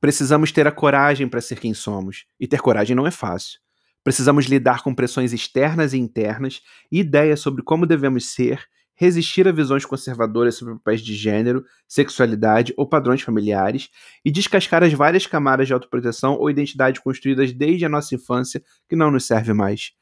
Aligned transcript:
Precisamos 0.00 0.50
ter 0.50 0.66
a 0.66 0.72
coragem 0.72 1.28
para 1.28 1.40
ser 1.40 1.60
quem 1.60 1.74
somos, 1.74 2.24
e 2.38 2.46
ter 2.46 2.60
coragem 2.60 2.96
não 2.96 3.06
é 3.06 3.10
fácil. 3.10 3.60
Precisamos 4.02 4.46
lidar 4.46 4.82
com 4.82 4.94
pressões 4.94 5.32
externas 5.32 5.92
e 5.92 5.98
internas 5.98 6.62
e 6.90 7.00
ideias 7.00 7.40
sobre 7.40 7.62
como 7.62 7.86
devemos 7.86 8.32
ser, 8.32 8.64
resistir 8.94 9.46
a 9.46 9.52
visões 9.52 9.84
conservadoras 9.84 10.54
sobre 10.54 10.74
papéis 10.74 11.02
de 11.02 11.14
gênero, 11.14 11.64
sexualidade 11.86 12.72
ou 12.76 12.86
padrões 12.86 13.22
familiares 13.22 13.88
e 14.24 14.30
descascar 14.30 14.82
as 14.82 14.92
várias 14.92 15.26
camadas 15.26 15.66
de 15.66 15.72
autoproteção 15.72 16.34
ou 16.34 16.50
identidade 16.50 17.00
construídas 17.00 17.52
desde 17.52 17.84
a 17.84 17.88
nossa 17.88 18.14
infância 18.14 18.62
que 18.88 18.96
não 18.96 19.10
nos 19.10 19.26
serve 19.26 19.52
mais. 19.52 19.92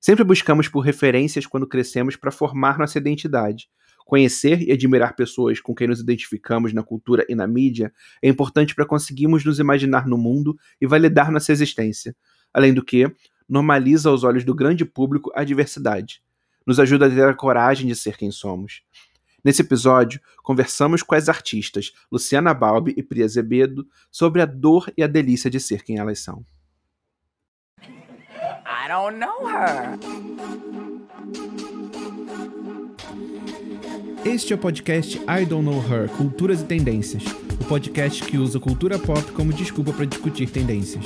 Sempre 0.00 0.24
buscamos 0.24 0.66
por 0.66 0.80
referências 0.80 1.46
quando 1.46 1.66
crescemos 1.66 2.16
para 2.16 2.30
formar 2.30 2.78
nossa 2.78 2.98
identidade. 2.98 3.68
Conhecer 4.04 4.60
e 4.62 4.72
admirar 4.72 5.14
pessoas 5.14 5.60
com 5.60 5.74
quem 5.74 5.88
nos 5.88 6.00
identificamos 6.00 6.72
na 6.72 6.82
cultura 6.82 7.24
e 7.28 7.34
na 7.34 7.46
mídia 7.46 7.92
é 8.20 8.28
importante 8.28 8.74
para 8.74 8.86
conseguirmos 8.86 9.44
nos 9.44 9.58
imaginar 9.58 10.06
no 10.06 10.18
mundo 10.18 10.56
e 10.80 10.86
validar 10.86 11.30
nossa 11.30 11.52
existência. 11.52 12.14
Além 12.52 12.74
do 12.74 12.84
que, 12.84 13.10
normaliza 13.48 14.08
aos 14.10 14.24
olhos 14.24 14.44
do 14.44 14.54
grande 14.54 14.84
público 14.84 15.30
a 15.34 15.44
diversidade. 15.44 16.22
Nos 16.66 16.78
ajuda 16.78 17.06
a 17.06 17.10
ter 17.10 17.28
a 17.28 17.34
coragem 17.34 17.86
de 17.86 17.96
ser 17.96 18.16
quem 18.16 18.30
somos. 18.30 18.82
Nesse 19.44 19.62
episódio, 19.62 20.20
conversamos 20.42 21.02
com 21.02 21.14
as 21.14 21.28
artistas 21.28 21.92
Luciana 22.10 22.54
Balbi 22.54 22.94
e 22.96 23.02
Priya 23.02 23.26
Zebedo 23.26 23.86
sobre 24.10 24.40
a 24.40 24.46
dor 24.46 24.92
e 24.96 25.02
a 25.02 25.06
delícia 25.08 25.50
de 25.50 25.58
ser 25.58 25.82
quem 25.82 25.98
elas 25.98 26.20
são. 26.20 26.44
I 27.82 28.88
don't 28.88 29.18
know 29.18 29.46
her. 29.46 30.61
Este 34.24 34.52
é 34.52 34.56
o 34.56 34.58
podcast 34.58 35.18
I 35.18 35.44
Don't 35.44 35.64
Know 35.64 35.82
Her 35.90 36.08
Culturas 36.08 36.60
e 36.60 36.64
Tendências 36.64 37.24
o 37.62 37.64
podcast 37.64 38.24
que 38.24 38.38
usa 38.38 38.58
cultura 38.58 38.98
pop 38.98 39.22
como 39.32 39.52
desculpa 39.52 39.92
para 39.92 40.04
discutir 40.04 40.50
tendências. 40.50 41.04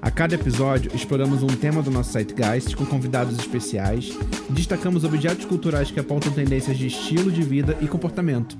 A 0.00 0.10
cada 0.10 0.34
episódio, 0.34 0.90
exploramos 0.94 1.42
um 1.42 1.46
tema 1.46 1.82
do 1.82 1.90
nosso 1.90 2.12
Zeitgeist 2.12 2.74
com 2.74 2.86
convidados 2.86 3.38
especiais 3.38 4.16
e 4.48 4.52
destacamos 4.52 5.04
objetos 5.04 5.44
culturais 5.44 5.90
que 5.90 6.00
apontam 6.00 6.32
tendências 6.32 6.78
de 6.78 6.86
estilo 6.86 7.30
de 7.30 7.42
vida 7.42 7.76
e 7.82 7.86
comportamento. 7.86 8.56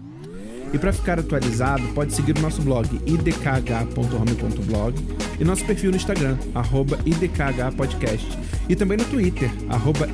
E 0.72 0.78
para 0.78 0.92
ficar 0.92 1.18
atualizado, 1.18 1.82
pode 1.94 2.14
seguir 2.14 2.38
o 2.38 2.40
nosso 2.40 2.62
blog 2.62 2.86
idkh.home.blog 3.04 4.94
e 5.40 5.44
nosso 5.44 5.64
perfil 5.66 5.90
no 5.90 5.96
Instagram, 5.96 6.38
idkhpodcast, 7.04 8.38
e 8.68 8.76
também 8.76 8.96
no 8.96 9.04
Twitter, 9.06 9.50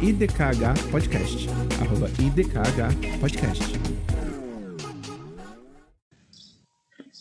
idkhpodcast, 0.00 1.48
idkhpodcast. 2.18 3.78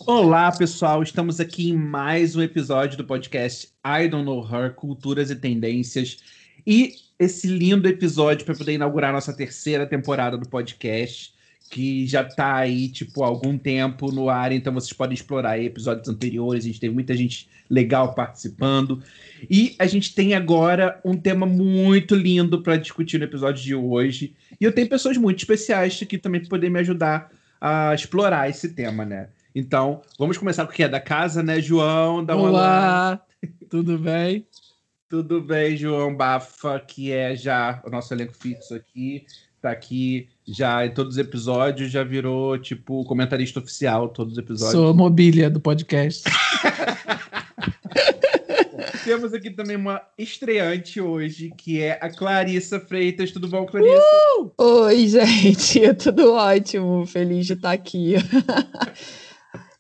Olá, 0.08 0.50
pessoal, 0.54 1.04
estamos 1.04 1.42
aqui 1.42 1.72
em 1.72 1.78
mais 1.78 2.38
um 2.38 2.42
episódio 2.42 2.98
do 2.98 3.04
podcast 3.04 3.68
I 3.86 4.08
Don't 4.08 4.24
Know 4.24 4.48
Her, 4.50 4.76
Culturas 4.76 5.30
e 5.30 5.36
Tendências, 5.36 6.20
e 6.66 6.94
esse 7.20 7.48
lindo 7.48 7.86
episódio 7.86 8.46
para 8.46 8.56
poder 8.56 8.76
inaugurar 8.76 9.12
nossa 9.12 9.34
terceira 9.34 9.86
temporada 9.86 10.38
do 10.38 10.48
podcast 10.48 11.35
que 11.70 12.06
já 12.06 12.24
tá 12.24 12.56
aí, 12.56 12.88
tipo, 12.88 13.24
há 13.24 13.28
algum 13.28 13.58
tempo 13.58 14.12
no 14.12 14.30
ar, 14.30 14.52
então 14.52 14.74
vocês 14.74 14.94
podem 14.94 15.16
explorar 15.16 15.52
aí 15.52 15.66
episódios 15.66 16.08
anteriores, 16.08 16.64
a 16.64 16.68
gente 16.68 16.80
teve 16.80 16.94
muita 16.94 17.16
gente 17.16 17.50
legal 17.70 18.14
participando. 18.14 19.02
E 19.50 19.76
a 19.80 19.88
gente 19.88 20.14
tem 20.14 20.34
agora 20.34 21.00
um 21.04 21.18
tema 21.18 21.46
muito 21.46 22.16
lindo 22.16 22.62
para 22.62 22.78
discutir 22.78 23.18
no 23.18 23.26
episódio 23.26 23.64
de 23.64 23.76
hoje. 23.76 24.36
E 24.60 24.64
eu 24.64 24.72
tenho 24.72 24.88
pessoas 24.88 25.18
muito 25.18 25.40
especiais 25.40 26.00
aqui 26.02 26.18
também 26.18 26.42
para 26.42 26.50
poder 26.50 26.70
me 26.70 26.80
ajudar 26.80 27.32
a 27.60 27.94
explorar 27.94 28.50
esse 28.50 28.70
tema, 28.70 29.04
né? 29.04 29.30
Então, 29.54 30.02
vamos 30.20 30.38
começar 30.38 30.66
com 30.66 30.72
o 30.72 30.76
que 30.76 30.84
é 30.84 30.90
da 30.90 31.00
casa, 31.00 31.42
né, 31.42 31.60
João? 31.62 32.24
Dá 32.24 32.36
Olá, 32.36 33.22
tudo 33.70 33.98
bem? 33.98 34.46
Tudo 35.10 35.42
bem, 35.42 35.78
João 35.78 36.16
Bafa, 36.16 36.80
que 36.80 37.12
é 37.12 37.36
já 37.36 37.82
o 37.86 37.90
nosso 37.90 38.14
elenco 38.14 38.36
fixo 38.36 38.76
aqui 38.76 39.26
tá 39.66 39.72
aqui 39.72 40.30
já 40.48 40.86
em 40.86 40.92
todos 40.92 41.14
os 41.14 41.18
episódios, 41.18 41.92
já 41.92 42.04
virou, 42.04 42.58
tipo, 42.58 43.04
comentarista 43.06 43.60
oficial, 43.60 44.10
todos 44.10 44.34
os 44.34 44.40
episódios. 44.40 44.72
Sou 44.72 44.94
mobília 44.94 45.50
do 45.50 45.60
podcast. 45.60 46.24
Temos 49.04 49.34
aqui 49.36 49.52
também 49.52 49.76
uma 49.76 50.02
estreante 50.18 51.00
hoje, 51.00 51.54
que 51.56 51.80
é 51.80 52.00
a 52.02 52.10
Clarissa 52.10 52.80
Freitas. 52.80 53.32
Tudo 53.32 53.48
bom, 53.48 53.64
Clarissa? 53.64 54.02
Uh! 54.40 54.52
Oi, 54.58 55.08
gente. 55.08 55.94
Tudo 56.02 56.34
ótimo. 56.34 57.06
Feliz 57.06 57.46
de 57.46 57.54
estar 57.54 57.72
aqui. 57.72 58.16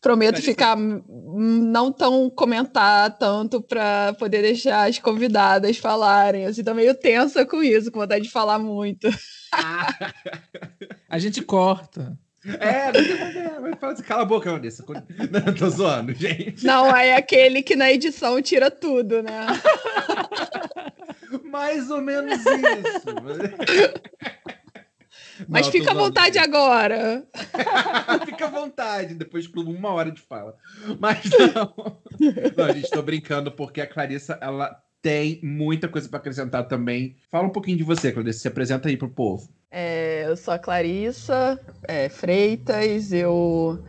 Prometo 0.05 0.39
ficar 0.39 0.77
não 0.77 1.91
tão 1.91 2.29
comentar 2.29 3.17
tanto 3.17 3.59
para 3.59 4.13
poder 4.19 4.43
deixar 4.43 4.87
as 4.87 4.99
convidadas 4.99 5.77
falarem. 5.77 6.43
Eu 6.43 6.51
estou 6.51 6.75
meio 6.75 6.93
tensa 6.93 7.43
com 7.43 7.63
isso, 7.63 7.91
com 7.91 8.01
vontade 8.01 8.25
de 8.25 8.29
falar 8.29 8.59
muito. 8.59 9.09
A 11.09 11.17
gente 11.17 11.41
corta. 11.41 12.15
É, 12.59 12.91
vai 13.59 13.75
falar 13.77 13.93
assim, 13.93 14.03
cala 14.03 14.21
a 14.21 14.25
boca, 14.25 14.51
Vanessa. 14.51 14.85
Não, 15.31 15.55
tô 15.55 15.67
zoando, 15.71 16.13
gente. 16.13 16.63
Não, 16.63 16.95
é 16.95 17.15
aquele 17.15 17.63
que 17.63 17.75
na 17.75 17.91
edição 17.91 18.39
tira 18.43 18.69
tudo, 18.69 19.23
né? 19.23 19.47
Mais 21.49 21.89
ou 21.89 21.99
menos 21.99 22.41
isso. 22.41 23.07
Mas 25.47 25.65
não, 25.65 25.71
fica 25.71 25.91
à 25.91 25.93
vontade 25.93 26.37
agora. 26.37 27.25
fica 28.25 28.45
à 28.45 28.49
vontade, 28.49 29.15
depois 29.15 29.45
de 29.45 29.59
uma 29.59 29.91
hora 29.91 30.11
de 30.11 30.21
fala. 30.21 30.55
Mas 30.99 31.21
não. 31.29 31.99
Não, 32.55 32.73
gente, 32.73 32.89
tô 32.89 33.01
brincando, 33.01 33.51
porque 33.51 33.81
a 33.81 33.87
Clarissa, 33.87 34.37
ela 34.41 34.75
tem 35.01 35.39
muita 35.43 35.87
coisa 35.87 36.09
para 36.09 36.17
acrescentar 36.17 36.67
também. 36.67 37.15
Fala 37.29 37.47
um 37.47 37.51
pouquinho 37.51 37.77
de 37.77 37.83
você, 37.83 38.11
Clarissa. 38.11 38.39
Se 38.39 38.47
apresenta 38.47 38.89
aí 38.89 38.97
pro 38.97 39.09
povo. 39.09 39.49
É, 39.69 40.23
eu 40.25 40.37
sou 40.37 40.53
a 40.53 40.57
Clarissa 40.57 41.59
é, 41.87 42.09
Freitas. 42.09 43.11
Eu 43.11 43.83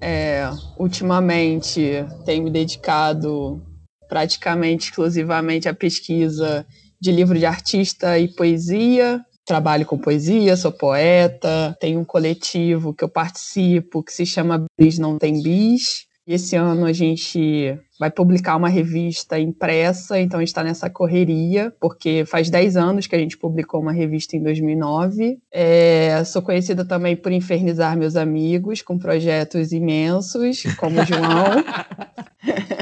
é, 0.00 0.50
ultimamente 0.78 2.04
tenho 2.24 2.42
me 2.42 2.50
dedicado 2.50 3.62
praticamente 4.08 4.86
exclusivamente 4.86 5.68
à 5.68 5.74
pesquisa 5.74 6.66
de 7.00 7.12
livro 7.12 7.38
de 7.38 7.46
artista 7.46 8.18
e 8.18 8.34
poesia. 8.34 9.24
Trabalho 9.46 9.86
com 9.86 9.96
poesia, 9.96 10.56
sou 10.56 10.72
poeta, 10.72 11.76
tenho 11.80 12.00
um 12.00 12.04
coletivo 12.04 12.92
que 12.92 13.04
eu 13.04 13.08
participo 13.08 14.02
que 14.02 14.12
se 14.12 14.26
chama 14.26 14.64
Bis 14.76 14.98
Não 14.98 15.18
Tem 15.18 15.40
Bis. 15.40 16.06
E 16.26 16.34
esse 16.34 16.56
ano 16.56 16.84
a 16.84 16.92
gente 16.92 17.78
vai 18.00 18.10
publicar 18.10 18.56
uma 18.56 18.68
revista 18.68 19.38
impressa, 19.38 20.18
então 20.18 20.42
está 20.42 20.64
nessa 20.64 20.90
correria, 20.90 21.72
porque 21.80 22.24
faz 22.26 22.50
10 22.50 22.76
anos 22.76 23.06
que 23.06 23.14
a 23.14 23.18
gente 23.18 23.38
publicou 23.38 23.80
uma 23.80 23.92
revista 23.92 24.36
em 24.36 24.42
2009. 24.42 25.38
É, 25.52 26.24
sou 26.24 26.42
conhecida 26.42 26.84
também 26.84 27.14
por 27.14 27.30
infernizar 27.30 27.96
meus 27.96 28.16
amigos 28.16 28.82
com 28.82 28.98
projetos 28.98 29.70
imensos, 29.70 30.64
como 30.76 31.00
o 31.00 31.04
João. 31.04 31.64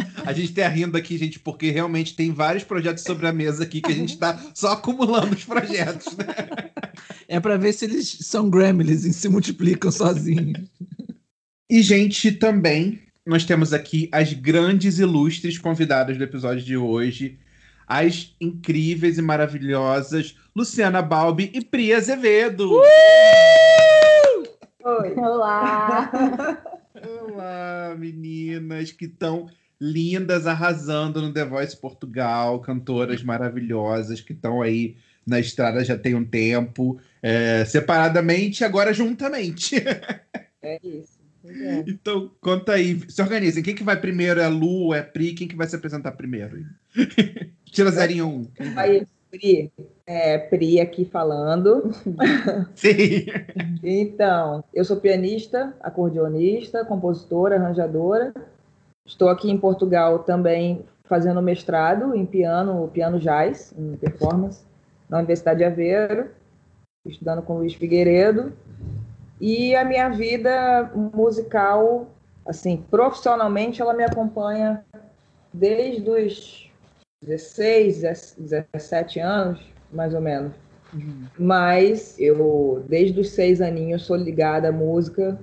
A 0.25 0.33
gente 0.33 0.51
está 0.51 0.67
rindo 0.69 0.97
aqui, 0.97 1.19
gente, 1.19 1.39
porque 1.39 1.71
realmente 1.71 2.17
tem 2.17 2.33
vários 2.33 2.65
projetos 2.65 3.05
sobre 3.05 3.27
a 3.27 3.33
mesa 3.33 3.65
aqui 3.65 3.83
que 3.83 3.93
a 3.93 3.95
gente 3.95 4.15
está 4.15 4.41
só 4.55 4.73
acumulando 4.73 5.35
os 5.35 5.45
projetos, 5.45 6.17
né? 6.17 6.25
É 7.29 7.39
para 7.39 7.59
ver 7.59 7.73
se 7.75 7.85
eles 7.85 8.19
são 8.23 8.49
gremlins 8.49 9.05
e 9.05 9.13
se 9.13 9.29
multiplicam 9.29 9.91
sozinhos. 9.91 10.59
E, 11.69 11.83
gente, 11.83 12.33
também 12.33 13.01
nós 13.27 13.45
temos 13.45 13.73
aqui 13.73 14.09
as 14.13 14.33
grandes 14.33 14.99
ilustres 14.99 15.59
convidadas 15.59 16.17
do 16.17 16.25
episódio 16.25 16.65
de 16.65 16.77
hoje, 16.77 17.39
as 17.87 18.35
incríveis 18.41 19.19
e 19.19 19.23
maravilhosas 19.23 20.37
Luciana 20.57 21.03
Balbi 21.03 21.51
e 21.53 21.63
Priya 21.63 21.99
Azevedo. 21.99 22.73
Uh! 22.73 22.85
Oi, 24.85 25.15
olá. 25.17 26.11
Olá, 27.27 27.95
meninas 27.99 28.93
que 28.93 29.07
estão 29.07 29.49
lindas, 29.81 30.47
arrasando 30.47 31.21
no 31.21 31.33
The 31.33 31.45
Voice 31.45 31.77
Portugal, 31.77 32.61
cantoras 32.61 33.23
maravilhosas 33.23 34.21
que 34.21 34.33
estão 34.33 34.63
aí 34.63 34.97
na 35.27 35.41
estrada 35.41 35.85
já 35.85 35.97
tem 35.97 36.15
um 36.15 36.25
tempo, 36.25 36.99
é, 37.23 37.65
separadamente, 37.65 38.65
agora 38.65 38.93
juntamente. 38.93 39.77
É 40.63 40.79
isso. 40.83 41.15
É. 41.45 41.85
Então, 41.87 42.31
conta 42.41 42.73
aí, 42.73 43.01
se 43.09 43.21
organizem. 43.21 43.63
Quem 43.63 43.75
que 43.75 43.85
vai 43.85 44.01
primeiro? 44.01 44.41
É 44.41 44.49
Lu, 44.49 44.95
é 44.95 45.03
Pri? 45.03 45.35
Quem 45.35 45.47
que 45.47 45.55
vai 45.55 45.67
se 45.67 45.77
apresentar 45.77 46.13
primeiro? 46.13 46.65
Tira 47.67 47.91
zerinho 47.91 48.27
um. 48.27 48.47
Aí, 48.77 49.07
Pri. 49.31 49.71
É, 50.07 50.39
Pri 50.39 50.81
aqui 50.81 51.05
falando. 51.05 51.93
Sim. 52.75 53.27
então, 53.83 54.65
eu 54.73 54.85
sou 54.85 54.97
pianista, 54.97 55.75
acordeonista, 55.81 56.85
compositora, 56.85 57.57
arranjadora. 57.57 58.33
Estou 59.07 59.29
aqui 59.29 59.51
em 59.51 59.59
Portugal 59.59 60.21
também 60.21 60.85
fazendo 61.05 61.43
mestrado 61.43 62.15
em 62.15 62.25
piano, 62.25 62.89
piano 62.89 63.19
jazz, 63.19 63.75
em 63.77 63.97
performance, 63.97 64.65
na 65.09 65.19
Universidade 65.19 65.59
de 65.59 65.65
Aveiro, 65.65 66.31
estudando 67.07 67.43
com 67.43 67.59
Luiz 67.59 67.75
Figueiredo. 67.75 68.53
E 69.41 69.75
a 69.77 69.85
minha 69.85 70.09
vida 70.09 70.91
musical 70.95 72.09
assim, 72.45 72.85
profissionalmente 72.91 73.81
ela 73.81 73.95
me 73.95 74.05
acompanha 74.05 74.85
desde 75.53 76.09
os 76.11 76.71
16, 77.23 78.37
17 78.39 79.21
anos, 79.21 79.61
mais 79.93 80.13
ou 80.15 80.21
menos. 80.21 80.53
Uhum. 80.93 81.25
Mas 81.39 82.19
eu, 82.21 82.85
desde 82.89 83.19
os 83.21 83.31
seis 83.31 83.61
aninhos, 83.61 84.03
sou 84.03 84.17
ligada 84.17 84.69
à 84.69 84.73
música 84.73 85.39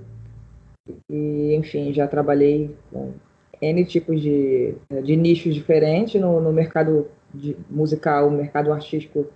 e, 1.10 1.56
enfim, 1.56 1.92
já 1.94 2.08
trabalhei 2.08 2.76
com 2.92 3.14
N 3.62 3.86
tipos 3.86 4.20
de, 4.20 4.74
de 5.04 5.16
nichos 5.16 5.54
diferentes 5.54 6.20
no, 6.20 6.42
no 6.42 6.52
mercado 6.52 7.08
de, 7.34 7.56
musical, 7.70 8.30
mercado 8.30 8.74
artístico 8.74 9.28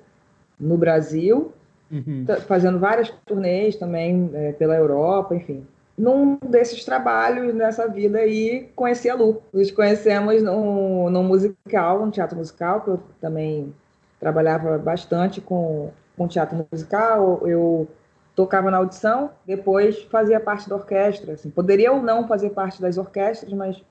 no 0.59 0.77
Brasil, 0.77 1.51
uhum. 1.91 2.25
fazendo 2.47 2.79
várias 2.79 3.09
turnês 3.25 3.75
também 3.75 4.29
é, 4.33 4.51
pela 4.53 4.75
Europa, 4.75 5.35
enfim. 5.35 5.65
Num 5.97 6.37
desses 6.37 6.83
trabalhos, 6.83 7.53
nessa 7.53 7.87
vida 7.87 8.19
aí, 8.19 8.69
conheci 8.75 9.09
a 9.09 9.15
Lu. 9.15 9.41
Nos 9.53 9.71
conhecemos 9.71 10.41
no, 10.41 11.09
no 11.09 11.23
musical, 11.23 12.05
no 12.05 12.11
teatro 12.11 12.37
musical, 12.37 12.81
que 12.81 12.89
eu 12.89 12.99
também 13.21 13.73
trabalhava 14.19 14.77
bastante 14.77 15.39
com, 15.39 15.91
com 16.17 16.27
teatro 16.27 16.67
musical. 16.69 17.41
Eu 17.47 17.87
tocava 18.35 18.69
na 18.69 18.77
audição, 18.77 19.29
depois 19.45 20.01
fazia 20.03 20.39
parte 20.39 20.67
da 20.67 20.75
orquestra. 20.75 21.33
Assim. 21.33 21.49
Poderia 21.49 21.93
ou 21.93 22.01
não 22.01 22.27
fazer 22.27 22.49
parte 22.49 22.81
das 22.81 22.97
orquestras, 22.97 23.53
mas 23.53 23.81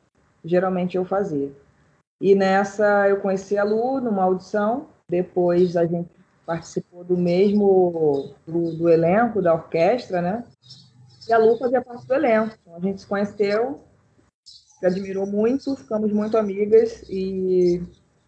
geralmente 0.44 0.96
eu 0.96 1.04
fazia. 1.04 1.50
E 2.20 2.34
nessa 2.34 3.08
eu 3.08 3.20
conheci 3.20 3.58
a 3.58 3.64
Lu 3.64 4.00
numa 4.00 4.22
audição, 4.22 4.86
depois 5.08 5.76
a 5.76 5.86
gente 5.86 6.08
participou 6.46 7.04
do 7.04 7.16
mesmo 7.16 8.34
do, 8.46 8.76
do 8.76 8.88
elenco 8.88 9.40
da 9.40 9.54
orquestra, 9.54 10.20
né? 10.20 10.44
E 11.28 11.32
a 11.32 11.38
Lu 11.38 11.58
fazia 11.58 11.82
parte 11.82 12.06
do 12.06 12.14
elenco. 12.14 12.56
Então 12.60 12.76
a 12.76 12.80
gente 12.80 13.00
se 13.00 13.06
conheceu, 13.06 13.80
se 14.44 14.86
admirou 14.86 15.26
muito, 15.26 15.74
ficamos 15.76 16.12
muito 16.12 16.36
amigas 16.36 17.02
e 17.08 17.82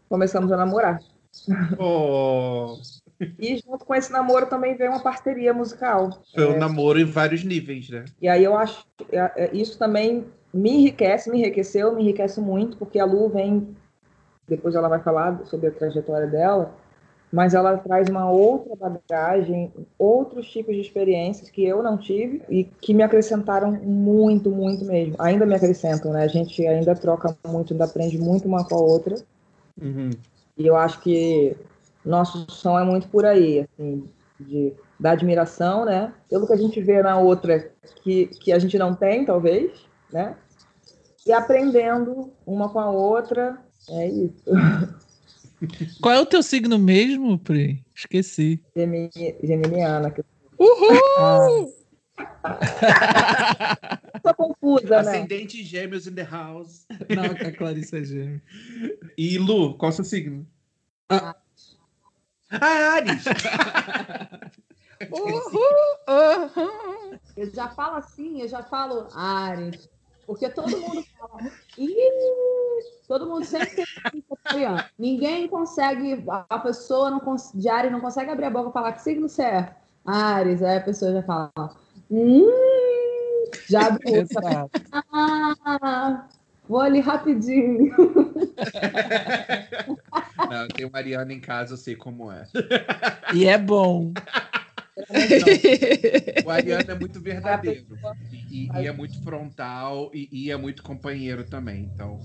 começamos 0.09 0.51
a 0.53 0.57
namorar. 0.57 1.01
Oh. 1.79 2.79
E 3.39 3.57
junto 3.59 3.85
com 3.85 3.95
esse 3.95 4.13
namoro 4.13 4.47
também 4.47 4.77
veio 4.77 4.91
uma 4.91 5.03
parceria 5.03 5.55
musical. 5.55 6.23
Foi 6.35 6.47
um 6.47 6.55
é... 6.55 6.59
namoro 6.59 6.99
em 6.99 7.05
vários 7.05 7.45
níveis, 7.45 7.89
né? 7.89 8.05
E 8.21 8.29
aí 8.29 8.45
eu 8.45 8.57
acho 8.57 8.87
é, 9.11 9.45
é, 9.45 9.51
isso 9.57 9.79
também 9.79 10.27
me 10.53 10.71
enriquece, 10.71 11.31
me 11.31 11.39
enriqueceu, 11.39 11.95
me 11.95 12.03
enriquece 12.03 12.41
muito, 12.41 12.77
porque 12.77 12.99
a 12.99 13.05
Lu 13.05 13.29
vem, 13.29 13.77
depois 14.49 14.75
ela 14.75 14.89
vai 14.89 15.01
falar 15.01 15.41
sobre 15.45 15.69
a 15.69 15.73
trajetória 15.73 16.27
dela, 16.27 16.75
mas 17.33 17.55
ela 17.55 17.77
traz 17.77 18.09
uma 18.09 18.31
outra 18.31 18.75
bagagem, 18.77 19.73
outros 19.99 20.49
tipos 20.49 20.75
de 20.75 20.81
experiências 20.81 21.51
que 21.51 21.65
eu 21.65 21.83
não 21.83 21.99
tive 21.99 22.43
e 22.49 22.65
que 22.65 22.95
me 22.95 23.03
acrescentaram 23.03 23.73
muito, 23.73 24.51
muito 24.51 24.85
mesmo. 24.85 25.17
Ainda 25.19 25.45
me 25.45 25.55
acrescentam, 25.55 26.13
né? 26.13 26.23
A 26.23 26.29
gente 26.29 26.67
ainda 26.67 26.95
troca 26.95 27.37
muito, 27.47 27.73
ainda 27.73 27.85
aprende 27.85 28.17
muito 28.17 28.47
uma 28.47 28.65
com 28.65 28.77
a 28.77 28.81
outra. 28.81 29.17
Uhum. 29.81 30.11
E 30.57 30.67
eu 30.67 30.77
acho 30.77 31.01
que 31.01 31.57
nosso 32.05 32.47
som 32.51 32.79
é 32.79 32.85
muito 32.85 33.09
por 33.09 33.27
aí, 33.27 33.61
assim, 33.61 34.09
de, 34.39 34.73
da 34.99 35.11
admiração, 35.11 35.85
né? 35.85 36.13
Pelo 36.31 36.47
que 36.47 36.53
a 36.53 36.57
gente 36.57 36.81
vê 36.81 37.03
na 37.03 37.19
outra 37.19 37.71
que, 38.03 38.27
que 38.27 38.53
a 38.53 38.59
gente 38.59 38.79
não 38.79 38.95
tem, 38.95 39.25
talvez, 39.25 39.73
né? 40.13 40.37
E 41.27 41.33
aprendendo 41.33 42.33
uma 42.47 42.69
com 42.69 42.79
a 42.79 42.91
outra, 42.91 43.59
é 43.89 44.09
isso. 44.09 44.45
Qual 46.01 46.15
é 46.15 46.21
o 46.21 46.27
teu 46.27 46.43
signo 46.43 46.79
mesmo, 46.79 47.39
Pri? 47.39 47.83
Esqueci. 47.95 48.63
Geminiana. 49.43 50.15
Uhul! 50.59 50.99
Ah. 51.19 51.49
Tô 54.23 54.35
confusa, 54.35 55.03
né? 55.03 55.11
Ascendente 55.11 55.63
gêmeos 55.63 56.07
in 56.07 56.15
the 56.15 56.25
house. 56.25 56.87
Não, 57.09 57.25
a 57.25 57.53
Clarice 57.53 57.97
é 57.97 58.05
gêmeo. 58.05 58.41
E 59.17 59.39
Lu, 59.39 59.77
qual 59.77 59.91
é 59.91 59.93
o 59.93 59.97
seu 59.97 60.05
signo? 60.05 60.47
Ah, 61.09 61.35
ah 62.51 62.95
Ares! 62.95 63.25
Uhul, 65.11 65.43
uhul. 66.09 67.19
Eu 67.37 67.53
já 67.53 67.69
falo 67.69 67.97
assim, 67.97 68.41
eu 68.41 68.49
já 68.49 68.63
falo 68.63 69.09
Ares. 69.15 69.91
Porque 70.27 70.49
todo 70.49 70.77
mundo 70.77 71.05
fala. 71.17 71.51
todo 73.07 73.27
mundo 73.27 73.45
sempre 73.45 73.85
tem 74.11 74.25
Ninguém 74.99 75.49
consegue. 75.49 76.25
A 76.29 76.59
pessoa 76.59 77.11
não, 77.11 77.23
de 77.55 77.69
Ares 77.69 77.93
não 77.93 78.01
consegue 78.01 78.31
abrir 78.31 78.47
a 78.47 78.51
boca 78.51 78.71
e 78.71 78.73
falar 78.73 78.93
que 78.93 79.03
signo 79.03 79.29
você 79.29 79.43
é. 79.43 79.77
Ares, 80.05 80.63
aí 80.63 80.79
a 80.79 80.83
pessoa 80.83 81.13
já 81.13 81.23
fala. 81.23 81.77
Hum, 82.11 82.47
já 83.69 83.87
abriu. 83.87 84.27
ah, 84.93 86.27
vou 86.69 86.81
ali 86.81 87.01
rapidinho. 87.01 87.95
Não, 90.51 90.63
eu 90.63 90.69
tenho 90.69 90.93
Mariana 90.93 91.33
em 91.33 91.41
casa, 91.41 91.73
eu 91.75 91.79
sei 91.79 91.97
como 91.97 92.31
é. 92.31 92.47
E 93.35 93.47
é 93.47 93.59
bom. 93.59 94.13
O 96.45 96.51
Ariano 96.51 96.91
é 96.91 96.95
muito 96.95 97.21
verdadeiro. 97.21 97.96
E, 98.57 98.71
e, 98.73 98.87
é 98.87 98.93
muito 98.93 99.23
frontal 99.23 100.11
e, 100.15 100.29
e, 100.33 100.51
é 100.51 100.57
muito 100.57 100.83
companheiro 100.83 101.45
também. 101.45 101.91
Então, 101.93 102.19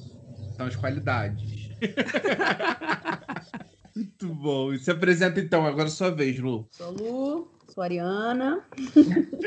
são 0.56 0.66
as 0.66 0.78
qualidades. 0.78 1.70
muito 3.94 4.34
bom. 4.34 4.72
E 4.72 4.80
se 4.80 4.90
apresenta 4.90 5.42
então, 5.42 5.66
agora 5.66 5.90
é 5.90 5.92
sua 5.92 6.10
vez, 6.10 6.40
Lu. 6.40 6.66
Sou 6.72 6.92
Lu, 6.92 7.52
sou 7.68 7.84
Ariana. 7.84 8.64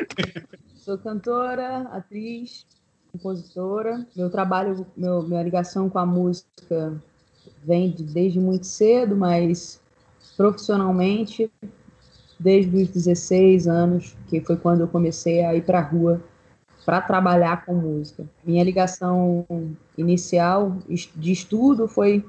sou 0.77 0.99
cantora, 0.99 1.89
atriz, 1.89 2.67
compositora. 3.13 4.07
Meu 4.15 4.29
trabalho, 4.29 4.87
meu, 4.95 5.23
minha 5.23 5.43
ligação 5.43 5.89
com 5.89 5.99
a 5.99 6.05
música 6.05 7.03
vem 7.65 7.91
de, 7.91 8.03
desde 8.03 8.39
muito 8.39 8.67
cedo, 8.67 9.17
mas 9.17 9.81
profissionalmente 10.37 11.51
desde 12.39 12.83
os 12.83 12.89
16 12.89 13.69
anos, 13.69 14.15
que 14.29 14.39
foi 14.41 14.57
quando 14.57 14.83
eu 14.83 14.89
comecei 14.89 15.43
a 15.43 15.55
ir 15.55 15.65
para 15.65 15.79
a 15.79 15.83
rua 15.83 16.23
para 16.85 17.01
trabalhar 17.01 17.65
com 17.65 17.75
música. 17.75 18.25
Minha 18.45 18.63
ligação 18.63 19.47
inicial 19.97 20.77
de 20.89 21.33
estudo 21.33 21.89
foi 21.89 22.25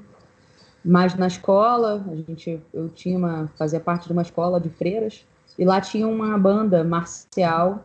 mais 0.84 1.14
na 1.14 1.26
escola. 1.26 2.04
A 2.10 2.16
gente, 2.16 2.60
eu 2.72 2.88
tinha 2.88 3.18
uma, 3.18 3.48
fazia 3.58 3.80
parte 3.80 4.06
de 4.06 4.12
uma 4.12 4.22
escola 4.22 4.60
de 4.60 4.70
freiras 4.70 5.24
e 5.58 5.64
lá 5.64 5.80
tinha 5.80 6.06
uma 6.06 6.38
banda 6.38 6.82
marcial 6.82 7.84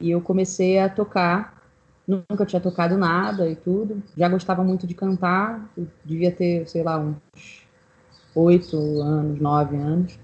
e 0.00 0.10
eu 0.10 0.20
comecei 0.20 0.78
a 0.78 0.88
tocar. 0.88 1.60
Nunca 2.06 2.44
tinha 2.44 2.60
tocado 2.60 2.96
nada 2.96 3.48
e 3.48 3.56
tudo. 3.56 4.02
Já 4.16 4.28
gostava 4.28 4.62
muito 4.62 4.86
de 4.86 4.94
cantar. 4.94 5.68
Devia 6.04 6.32
ter, 6.32 6.68
sei 6.68 6.82
lá, 6.82 6.98
uns 6.98 7.66
oito 8.34 8.76
anos, 9.00 9.40
nove 9.40 9.76
anos 9.76 10.18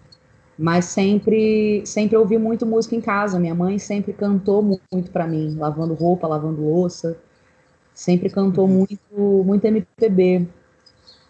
mas 0.59 0.87
sempre 0.87 1.83
sempre 1.87 2.17
ouvi 2.17 2.37
muito 2.37 2.67
música 2.67 2.97
em 2.97 3.01
casa. 3.01 3.39
Minha 3.39 3.55
mãe 3.55 3.79
sempre 3.79 4.13
cantou 4.13 4.61
muito 4.63 5.11
para 5.13 5.27
mim, 5.27 5.57
lavando 5.57 5.95
roupa, 5.95 6.27
lavando 6.27 6.61
louça. 6.61 7.17
Sempre 7.95 8.29
cantou 8.29 8.67
uhum. 8.67 8.79
muito 8.79 9.45
muito 9.45 9.65
MPB. 9.65 10.49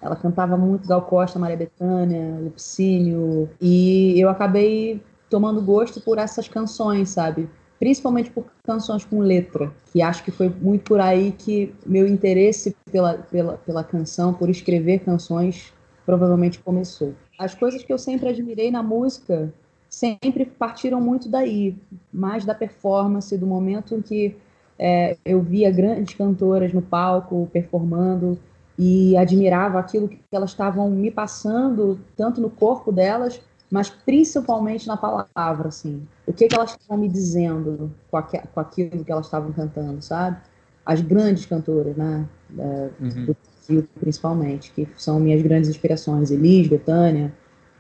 Ela 0.01 0.17
cantava 0.17 0.57
muito 0.57 0.89
Gal 0.89 1.03
Costa, 1.03 1.39
Maria 1.39 1.57
Bethânia, 1.57 2.39
Lupicínio, 2.41 3.51
e 3.61 4.15
eu 4.19 4.29
acabei 4.29 5.03
tomando 5.29 5.61
gosto 5.61 6.01
por 6.01 6.19
essas 6.19 6.49
canções, 6.49 7.11
sabe? 7.11 7.51
Principalmente 7.81 8.31
por 8.31 8.47
canções 8.65 9.05
com 9.05 9.19
letra, 9.19 9.73
que 9.93 10.01
acho 10.01 10.23
que 10.23 10.31
foi 10.31 10.49
muito 10.49 10.85
por 10.85 11.01
aí 11.01 11.33
que 11.33 11.75
meu 11.85 12.07
interesse 12.07 12.77
pela, 12.91 13.15
pela, 13.15 13.55
pela 13.59 13.85
canção, 13.85 14.33
por 14.33 14.49
escrever 14.49 15.01
canções, 15.01 15.73
provavelmente 16.07 16.61
começou 16.61 17.13
as 17.39 17.55
coisas 17.55 17.83
que 17.83 17.93
eu 17.93 17.99
sempre 17.99 18.29
admirei 18.29 18.71
na 18.71 18.83
música 18.83 19.53
sempre 19.89 20.45
partiram 20.45 21.01
muito 21.01 21.29
daí, 21.29 21.75
mais 22.13 22.45
da 22.45 22.55
performance, 22.55 23.37
do 23.39 23.47
momento 23.47 23.95
em 23.95 24.03
que 24.03 24.37
é, 24.79 25.17
eu 25.25 25.41
via 25.41 25.71
grandes 25.71 26.15
cantoras 26.15 26.73
no 26.73 26.83
palco 26.83 27.49
performando 27.53 28.39
e 28.79 29.17
admirava 29.17 29.79
aquilo 29.79 30.09
que 30.09 30.21
elas 30.31 30.51
estavam 30.51 30.89
me 30.91 31.11
passando, 31.11 31.99
tanto 32.17 32.41
no 32.41 32.51
corpo 32.51 32.93
delas, 32.93 33.41
mas 33.71 33.91
principalmente 33.91 34.87
na 34.87 34.97
palavra, 34.97 35.69
assim. 35.69 36.07
O 36.27 36.33
que, 36.33 36.47
que 36.47 36.55
elas 36.55 36.71
estavam 36.71 36.99
me 36.99 37.09
dizendo 37.09 37.91
com, 38.11 38.17
aqu 38.17 38.39
com 38.55 38.61
aquilo 38.61 39.05
que 39.05 39.11
elas 39.11 39.27
estavam 39.27 39.53
cantando, 39.53 40.01
sabe? 40.01 40.39
As 40.87 41.01
grandes 41.01 41.45
cantoras, 41.45 41.97
né? 41.97 42.25
É, 42.57 42.91
uhum. 43.01 43.35
Principalmente, 44.01 44.73
que 44.73 44.89
são 44.97 45.21
minhas 45.21 45.43
grandes 45.43 45.69
inspirações, 45.69 46.31
Elis, 46.31 46.69
Betânia, 46.69 47.33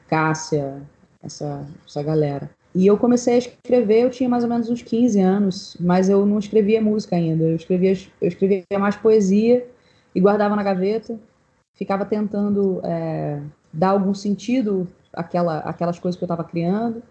Cássia, 0.07 0.83
essa, 1.23 1.66
essa 1.87 2.02
galera. 2.02 2.50
E 2.75 2.87
eu 2.87 2.99
comecei 2.99 3.35
a 3.35 3.38
escrever, 3.38 4.04
eu 4.04 4.11
tinha 4.11 4.28
mais 4.28 4.45
ou 4.45 4.50
menos 4.50 4.68
uns 4.68 4.83
15 4.83 5.21
anos, 5.21 5.76
mas 5.80 6.09
eu 6.09 6.25
não 6.26 6.38
escrevia 6.38 6.80
música 6.80 7.16
ainda. 7.16 7.45
Eu 7.45 7.57
escrevia, 7.57 7.92
eu 8.21 8.28
escrevia 8.28 8.78
mais 8.78 8.97
poesia 8.97 9.66
e 10.14 10.21
guardava 10.21 10.54
na 10.54 10.62
gaveta. 10.62 11.18
Ficava 11.75 12.04
tentando 12.04 12.80
é, 12.85 13.40
dar 13.73 13.90
algum 13.90 14.14
sentido 14.14 14.87
àquela, 15.12 15.61
àquelas 15.61 15.99
coisas 15.99 16.18
que 16.18 16.25
eu 16.25 16.26
estava 16.26 16.45
criando. 16.45 17.02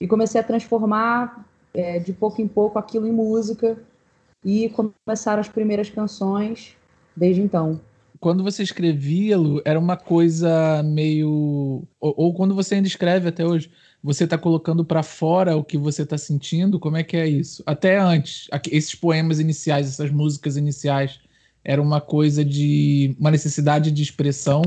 E 0.00 0.08
comecei 0.08 0.40
a 0.40 0.44
transformar 0.44 1.46
é, 1.74 1.98
de 1.98 2.12
pouco 2.12 2.40
em 2.40 2.48
pouco 2.48 2.78
aquilo 2.78 3.06
em 3.06 3.12
música 3.12 3.78
e 4.44 4.70
começaram 4.70 5.40
as 5.40 5.48
primeiras 5.48 5.90
canções 5.90 6.76
desde 7.14 7.42
então. 7.42 7.80
Quando 8.20 8.42
você 8.42 8.62
escrevia, 8.62 9.36
Lu, 9.36 9.60
era 9.64 9.78
uma 9.78 9.96
coisa 9.96 10.82
meio. 10.82 11.86
Ou, 12.00 12.14
ou 12.16 12.34
quando 12.34 12.54
você 12.54 12.76
ainda 12.76 12.88
escreve 12.88 13.28
até 13.28 13.44
hoje, 13.44 13.70
você 14.02 14.24
está 14.24 14.38
colocando 14.38 14.84
para 14.84 15.02
fora 15.02 15.56
o 15.56 15.64
que 15.64 15.76
você 15.76 16.02
está 16.02 16.16
sentindo? 16.16 16.78
Como 16.78 16.96
é 16.96 17.02
que 17.02 17.16
é 17.16 17.26
isso? 17.26 17.62
Até 17.66 17.98
antes, 17.98 18.48
esses 18.70 18.94
poemas 18.94 19.40
iniciais, 19.40 19.88
essas 19.88 20.10
músicas 20.10 20.56
iniciais, 20.56 21.20
era 21.64 21.82
uma 21.82 22.00
coisa 22.00 22.44
de. 22.44 23.16
uma 23.18 23.30
necessidade 23.30 23.90
de 23.90 24.02
expressão? 24.02 24.62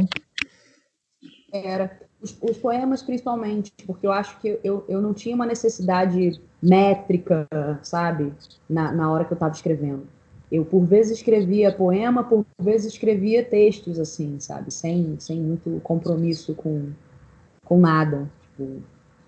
Era. 1.51 1.99
Os, 2.21 2.37
os 2.41 2.57
poemas, 2.57 3.01
principalmente, 3.01 3.71
porque 3.87 4.05
eu 4.05 4.11
acho 4.11 4.37
que 4.41 4.59
eu, 4.61 4.83
eu 4.89 5.01
não 5.01 5.13
tinha 5.13 5.33
uma 5.33 5.45
necessidade 5.45 6.41
métrica, 6.61 7.47
sabe, 7.81 8.33
na, 8.69 8.91
na 8.91 9.09
hora 9.09 9.23
que 9.23 9.31
eu 9.31 9.35
estava 9.35 9.53
escrevendo. 9.53 10.05
Eu, 10.51 10.65
por 10.65 10.83
vezes, 10.85 11.17
escrevia 11.17 11.71
poema, 11.71 12.23
por 12.23 12.45
vezes, 12.59 12.93
escrevia 12.93 13.43
textos, 13.43 13.99
assim, 13.99 14.39
sabe, 14.39 14.71
sem, 14.73 15.15
sem 15.19 15.39
muito 15.39 15.79
compromisso 15.83 16.55
com, 16.55 16.89
com 17.65 17.79
nada. 17.79 18.29
Tipo, 18.41 18.81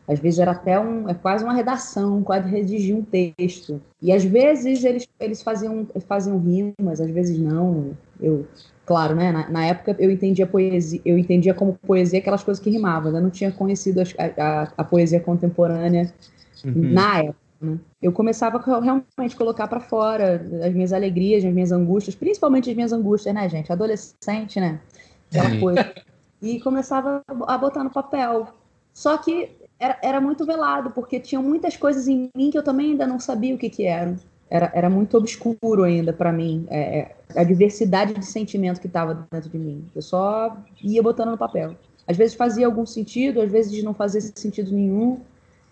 às 0.07 0.19
vezes 0.19 0.39
era 0.39 0.51
até 0.51 0.79
um, 0.79 1.07
é 1.07 1.13
quase 1.13 1.43
uma 1.43 1.53
redação, 1.53 2.23
quase 2.23 2.49
redigir 2.49 2.95
um 2.95 3.03
texto. 3.03 3.81
E 4.01 4.11
às 4.11 4.23
vezes 4.23 4.83
eles, 4.83 5.07
eles 5.19 5.41
faziam, 5.41 5.87
faziam 6.07 6.37
rimas, 6.37 6.99
às 6.99 7.09
vezes 7.09 7.39
não. 7.39 7.95
Eu, 8.19 8.45
claro, 8.85 9.15
né? 9.15 9.31
Na, 9.31 9.49
na, 9.49 9.65
época 9.65 9.95
eu 9.99 10.11
entendia 10.11 10.45
poesia, 10.45 10.99
eu 11.05 11.17
entendia 11.17 11.53
como 11.53 11.77
poesia 11.85 12.19
aquelas 12.19 12.43
coisas 12.43 12.61
que 12.61 12.69
rimavam. 12.69 13.15
Eu 13.15 13.21
não 13.21 13.29
tinha 13.29 13.51
conhecido 13.51 14.01
a, 14.01 14.03
a, 14.37 14.73
a 14.77 14.83
poesia 14.83 15.19
contemporânea 15.19 16.11
uhum. 16.65 16.91
na 16.91 17.19
época. 17.19 17.40
Né? 17.61 17.77
Eu 18.01 18.11
começava 18.11 18.57
a 18.57 18.79
realmente 18.79 19.35
colocar 19.35 19.67
para 19.67 19.79
fora 19.79 20.43
as 20.65 20.73
minhas 20.73 20.91
alegrias, 20.91 21.45
as 21.45 21.53
minhas 21.53 21.71
angústias, 21.71 22.15
principalmente 22.15 22.69
as 22.69 22.75
minhas 22.75 22.91
angústias, 22.91 23.33
né, 23.35 23.47
gente? 23.47 23.71
Adolescente, 23.71 24.59
né? 24.59 24.79
Aquela 25.29 25.59
coisa. 25.59 25.93
E 26.41 26.59
começava 26.59 27.21
a 27.47 27.57
botar 27.57 27.83
no 27.83 27.91
papel. 27.91 28.47
Só 28.93 29.15
que 29.17 29.51
era, 29.79 29.97
era 30.01 30.19
muito 30.19 30.45
velado, 30.45 30.91
porque 30.91 31.19
tinha 31.19 31.39
muitas 31.39 31.77
coisas 31.77 32.07
em 32.07 32.29
mim 32.35 32.49
que 32.49 32.57
eu 32.57 32.63
também 32.63 32.91
ainda 32.91 33.05
não 33.05 33.19
sabia 33.19 33.53
o 33.53 33.57
que, 33.57 33.69
que 33.69 33.85
eram. 33.85 34.15
Era, 34.49 34.71
era 34.73 34.89
muito 34.89 35.17
obscuro 35.17 35.83
ainda 35.83 36.11
para 36.11 36.31
mim, 36.31 36.67
é, 36.69 36.99
é, 36.99 37.15
a 37.39 37.43
diversidade 37.43 38.13
de 38.13 38.25
sentimento 38.25 38.81
que 38.81 38.87
estava 38.87 39.27
dentro 39.31 39.49
de 39.49 39.57
mim. 39.57 39.85
Eu 39.95 40.01
só 40.01 40.57
ia 40.83 41.01
botando 41.01 41.29
no 41.29 41.37
papel. 41.37 41.75
Às 42.05 42.17
vezes 42.17 42.35
fazia 42.35 42.65
algum 42.65 42.85
sentido, 42.85 43.41
às 43.41 43.49
vezes 43.49 43.81
não 43.81 43.93
fazia 43.93 44.19
sentido 44.19 44.71
nenhum, 44.71 45.21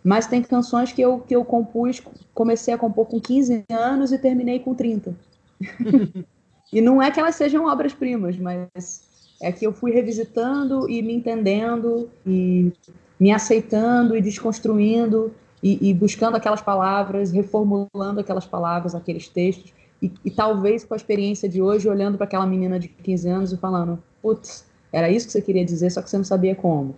mas 0.10 0.26
tem 0.26 0.42
canções 0.42 0.92
que 0.92 1.00
eu, 1.00 1.20
que 1.20 1.36
eu 1.36 1.46
compus, 1.46 2.02
comecei 2.34 2.74
a 2.74 2.80
compor 2.80 3.06
com 3.06 3.22
15 3.22 3.64
anos 3.70 4.12
e 4.12 4.18
terminei 4.18 4.58
com 4.58 4.74
30. 4.74 5.16
e 6.74 6.82
não 6.82 7.00
é 7.00 7.12
que 7.12 7.20
elas 7.20 7.36
sejam 7.36 7.68
obras-primas, 7.68 8.36
mas 8.36 9.04
é 9.40 9.52
que 9.52 9.68
eu 9.68 9.72
fui 9.72 9.92
revisitando 9.92 10.90
e 10.90 11.04
me 11.04 11.14
entendendo 11.14 12.10
e 12.26 12.74
me 13.20 13.32
aceitando 13.32 14.18
e 14.18 14.22
desconstruindo 14.22 15.32
e, 15.62 15.90
e, 15.92 15.94
buscando 15.94 16.38
aquelas 16.38 16.64
palavras, 16.64 17.32
reformulando 17.32 18.20
aquelas 18.20 18.48
palavras, 18.48 18.96
aqueles 18.96 19.28
textos, 19.28 19.72
e, 20.02 20.12
e 20.26 20.32
talvez 20.32 20.84
com 20.84 20.96
a 20.96 20.98
experiência 20.98 21.48
de 21.48 21.62
hoje, 21.62 21.88
olhando 21.88 22.18
para 22.18 22.26
aquela 22.26 22.48
menina 22.48 22.80
de 22.80 22.88
15 22.88 23.30
anos 23.30 23.54
e 23.54 23.58
falando: 23.58 24.02
putz, 24.24 24.66
era 24.92 25.08
isso 25.08 25.28
que 25.28 25.34
você 25.34 25.42
queria 25.44 25.64
dizer, 25.64 25.92
só 25.92 26.02
que 26.02 26.10
você 26.10 26.18
não 26.18 26.26
sabia 26.26 26.56
como, 26.56 26.96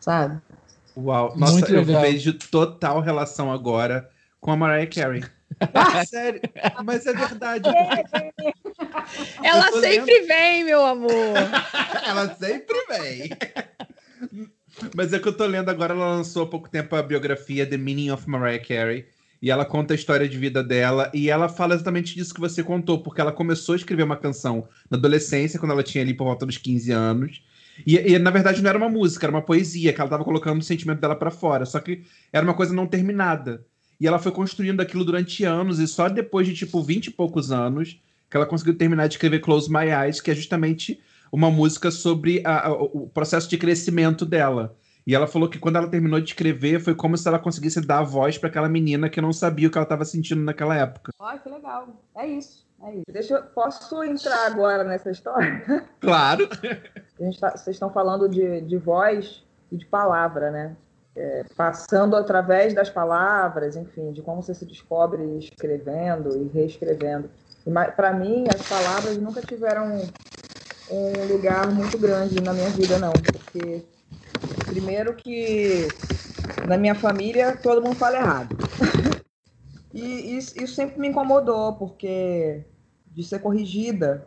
sabe? 0.00 0.40
Uau, 0.96 1.36
nossa, 1.36 1.52
Muito 1.52 1.74
eu 1.74 1.82
legal. 1.84 2.00
vejo 2.02 2.32
total 2.32 3.00
relação 3.00 3.52
agora 3.52 4.08
com 4.40 4.50
a 4.50 4.56
Mariah 4.56 4.90
Carey. 4.90 5.22
Ah, 5.72 6.04
sério, 6.04 6.40
mas 6.84 7.06
é 7.06 7.14
verdade. 7.14 7.66
Ela 9.42 9.70
sempre 9.80 10.12
lendo... 10.12 10.26
vem, 10.26 10.64
meu 10.64 10.84
amor. 10.84 11.08
Ela 12.04 12.34
sempre 12.34 12.76
vem. 12.88 13.30
Mas 14.94 15.12
é 15.12 15.18
que 15.18 15.28
eu 15.28 15.32
tô 15.36 15.46
lendo 15.46 15.70
agora, 15.70 15.94
ela 15.94 16.16
lançou 16.16 16.42
há 16.42 16.46
pouco 16.46 16.68
tempo 16.68 16.94
a 16.94 17.02
biografia 17.02 17.64
The 17.64 17.78
Meaning 17.78 18.10
of 18.10 18.28
Mariah 18.28 18.62
Carey. 18.62 19.06
E 19.40 19.50
ela 19.50 19.64
conta 19.64 19.94
a 19.94 19.96
história 19.96 20.28
de 20.28 20.36
vida 20.36 20.62
dela. 20.62 21.10
E 21.14 21.30
ela 21.30 21.48
fala 21.48 21.74
exatamente 21.74 22.14
disso 22.14 22.34
que 22.34 22.40
você 22.40 22.62
contou, 22.62 23.02
porque 23.02 23.20
ela 23.20 23.32
começou 23.32 23.74
a 23.74 23.76
escrever 23.76 24.02
uma 24.02 24.16
canção 24.16 24.68
na 24.90 24.98
adolescência, 24.98 25.58
quando 25.58 25.72
ela 25.72 25.82
tinha 25.82 26.02
ali 26.02 26.12
por 26.12 26.24
volta 26.24 26.44
dos 26.44 26.58
15 26.58 26.90
anos. 26.92 27.42
E, 27.84 27.96
e 27.96 28.18
na 28.18 28.30
verdade 28.30 28.62
não 28.62 28.68
era 28.68 28.78
uma 28.78 28.88
música, 28.88 29.26
era 29.26 29.32
uma 29.34 29.42
poesia, 29.42 29.92
que 29.92 30.00
ela 30.00 30.08
tava 30.08 30.24
colocando 30.24 30.60
o 30.60 30.64
sentimento 30.64 31.00
dela 31.00 31.16
para 31.16 31.30
fora. 31.30 31.66
Só 31.66 31.80
que 31.80 32.04
era 32.32 32.44
uma 32.44 32.54
coisa 32.54 32.72
não 32.72 32.86
terminada. 32.86 33.64
E 34.00 34.06
ela 34.06 34.18
foi 34.18 34.30
construindo 34.30 34.80
aquilo 34.80 35.04
durante 35.04 35.44
anos, 35.44 35.78
e 35.78 35.86
só 35.86 36.08
depois 36.08 36.46
de 36.46 36.54
tipo 36.54 36.82
20 36.82 37.06
e 37.06 37.10
poucos 37.10 37.50
anos 37.50 38.00
que 38.28 38.36
ela 38.36 38.46
conseguiu 38.46 38.76
terminar 38.76 39.06
de 39.06 39.14
escrever 39.14 39.40
Close 39.40 39.70
My 39.70 39.86
Eyes, 39.86 40.20
que 40.20 40.30
é 40.30 40.34
justamente 40.34 41.00
uma 41.32 41.50
música 41.50 41.90
sobre 41.90 42.42
a, 42.44 42.66
a, 42.66 42.72
o 42.72 43.08
processo 43.08 43.48
de 43.48 43.56
crescimento 43.56 44.24
dela. 44.26 44.76
E 45.06 45.14
ela 45.14 45.28
falou 45.28 45.48
que 45.48 45.58
quando 45.58 45.76
ela 45.76 45.88
terminou 45.88 46.20
de 46.20 46.30
escrever, 46.30 46.80
foi 46.80 46.94
como 46.94 47.16
se 47.16 47.28
ela 47.28 47.38
conseguisse 47.38 47.80
dar 47.80 48.00
a 48.00 48.02
voz 48.02 48.36
para 48.36 48.48
aquela 48.48 48.68
menina 48.68 49.08
que 49.08 49.20
não 49.20 49.32
sabia 49.32 49.68
o 49.68 49.70
que 49.70 49.78
ela 49.78 49.84
estava 49.84 50.04
sentindo 50.04 50.42
naquela 50.42 50.74
época. 50.74 51.12
Olha, 51.18 51.38
que 51.38 51.48
legal. 51.48 52.02
É 52.16 52.26
isso. 52.26 52.66
É 52.82 52.92
isso. 52.92 53.04
Deixa 53.08 53.34
eu, 53.34 53.42
posso 53.42 54.02
entrar 54.02 54.46
agora 54.46 54.82
nessa 54.82 55.10
história? 55.10 55.86
Claro. 56.00 56.48
Tá, 57.40 57.56
vocês 57.56 57.76
estão 57.76 57.90
falando 57.90 58.28
de, 58.28 58.60
de 58.60 58.76
voz 58.76 59.42
e 59.72 59.76
de 59.76 59.86
palavra, 59.86 60.50
né? 60.50 60.76
É, 61.14 61.44
passando 61.56 62.14
através 62.14 62.74
das 62.74 62.90
palavras, 62.90 63.74
enfim, 63.74 64.12
de 64.12 64.20
como 64.20 64.42
você 64.42 64.54
se 64.54 64.66
descobre 64.66 65.22
escrevendo 65.38 66.36
e 66.36 66.48
reescrevendo. 66.48 67.30
Para 67.96 68.12
mim, 68.12 68.44
as 68.54 68.68
palavras 68.68 69.16
nunca 69.16 69.40
tiveram 69.40 70.02
um 70.90 71.32
lugar 71.32 71.66
muito 71.72 71.98
grande 71.98 72.40
na 72.42 72.52
minha 72.52 72.70
vida, 72.70 72.98
não. 72.98 73.12
Porque, 73.12 73.82
primeiro, 74.66 75.14
que 75.14 75.88
na 76.68 76.76
minha 76.76 76.94
família 76.94 77.56
todo 77.56 77.82
mundo 77.82 77.96
fala 77.96 78.18
errado. 78.18 78.56
e 79.92 80.36
isso, 80.36 80.62
isso, 80.62 80.74
sempre 80.74 81.00
me 81.00 81.08
incomodou, 81.08 81.72
porque 81.74 82.62
de 83.06 83.24
ser 83.24 83.40
corrigida, 83.40 84.26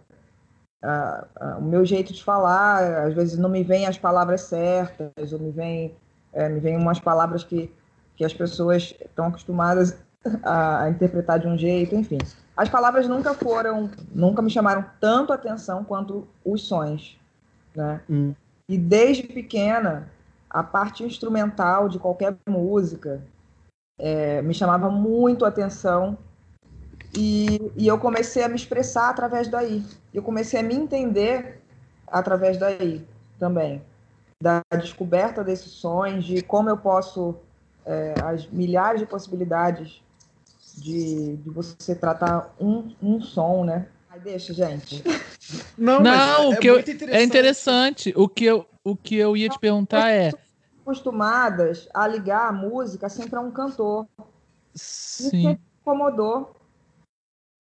o 1.58 1.62
meu 1.62 1.86
jeito 1.86 2.14
de 2.14 2.24
falar, 2.24 3.06
às 3.06 3.14
vezes 3.14 3.38
não 3.38 3.50
me 3.50 3.64
vem 3.64 3.86
as 3.86 3.98
palavras 3.98 4.42
certas, 4.42 5.34
ou 5.34 5.40
me 5.40 5.52
vem, 5.52 5.96
é, 6.32 6.48
me 6.48 6.60
vem 6.60 6.78
umas 6.78 7.00
palavras 7.00 7.44
que, 7.44 7.72
que 8.16 8.24
as 8.24 8.34
pessoas 8.34 8.96
estão 9.02 9.28
acostumadas 9.28 9.98
a, 10.44 10.84
a 10.84 10.90
interpretar 10.90 11.40
de 11.40 11.48
um 11.48 11.58
jeito, 11.58 11.96
enfim. 11.96 12.18
As 12.56 12.70
palavras 12.70 13.08
nunca 13.08 13.34
foram, 13.34 13.90
nunca 14.14 14.42
me 14.42 14.50
chamaram 14.50 14.86
tanto 15.00 15.32
atenção 15.32 15.84
quanto 15.84 16.28
os 16.44 16.68
sons, 16.68 17.18
né? 17.76 18.02
Hum. 18.10 18.34
E 18.68 18.78
desde 18.78 19.24
pequena, 19.24 20.10
a 20.50 20.62
parte 20.62 21.04
instrumental 21.04 21.90
de 21.90 21.98
qualquer 21.98 22.36
música 22.48 23.22
é, 23.98 24.42
me 24.42 24.54
chamava 24.54 24.90
muito 24.90 25.46
atenção 25.46 26.18
e, 27.14 27.72
e 27.76 27.88
eu 27.88 27.98
comecei 27.98 28.44
a 28.44 28.50
me 28.50 28.56
expressar 28.56 29.10
através 29.10 29.48
daí. 29.48 29.84
Eu 30.14 30.22
comecei 30.22 30.60
a 30.60 30.64
me 30.64 30.76
entender 30.76 31.62
através 32.08 32.58
daí 32.58 33.06
também. 33.40 33.82
Da 34.42 34.62
descoberta 34.78 35.44
desses 35.44 35.72
sons, 35.72 36.24
de 36.24 36.42
como 36.42 36.70
eu 36.70 36.78
posso, 36.78 37.36
é, 37.86 38.14
as 38.24 38.48
milhares 38.48 39.02
de 39.02 39.08
possibilidades 39.08 40.02
de, 40.78 41.36
de 41.38 41.50
você 41.50 41.94
tratar 41.96 42.54
um, 42.60 42.94
um 43.02 43.22
som, 43.22 43.66
né? 43.66 43.88
Aí 44.10 44.20
deixa, 44.20 44.54
gente. 44.54 45.04
Não, 45.78 46.02
Não 46.02 46.50
o 46.50 46.54
é, 46.54 46.58
que 46.58 46.68
é, 46.68 46.72
eu, 46.72 46.80
interessante. 46.80 47.12
é 47.12 47.24
interessante. 47.24 48.14
O 48.16 48.28
que, 48.28 48.46
eu, 48.46 48.66
o 48.84 48.96
que 48.96 49.16
eu 49.16 49.36
ia 49.36 49.50
te 49.50 49.60
perguntar 49.60 50.10
é. 50.10 50.32
Acostumadas 50.82 51.88
a 51.94 52.08
ligar 52.08 52.50
a 52.50 52.52
música 52.52 53.10
sempre 53.10 53.36
a 53.36 53.42
um 53.42 53.52
cantor. 53.52 54.08
Sim. 54.76 55.52
Isso 55.52 55.60
incomodou. 55.82 56.56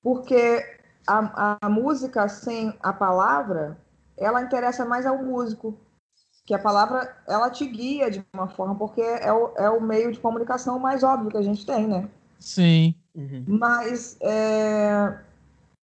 Porque 0.01 0.65
a, 1.07 1.57
a 1.61 1.69
música 1.69 2.27
sem 2.27 2.73
a 2.81 2.93
palavra, 2.93 3.77
ela 4.17 4.41
interessa 4.41 4.85
mais 4.85 5.05
ao 5.05 5.17
músico. 5.23 5.77
Que 6.45 6.53
a 6.53 6.59
palavra, 6.59 7.15
ela 7.27 7.49
te 7.49 7.65
guia 7.65 8.09
de 8.09 8.25
uma 8.33 8.47
forma, 8.47 8.75
porque 8.75 9.01
é 9.01 9.31
o, 9.31 9.53
é 9.55 9.69
o 9.69 9.81
meio 9.81 10.11
de 10.11 10.19
comunicação 10.19 10.79
mais 10.79 11.03
óbvio 11.03 11.29
que 11.29 11.37
a 11.37 11.43
gente 11.43 11.65
tem, 11.65 11.87
né? 11.87 12.09
Sim. 12.39 12.95
Uhum. 13.13 13.45
Mas 13.47 14.17
é, 14.21 15.19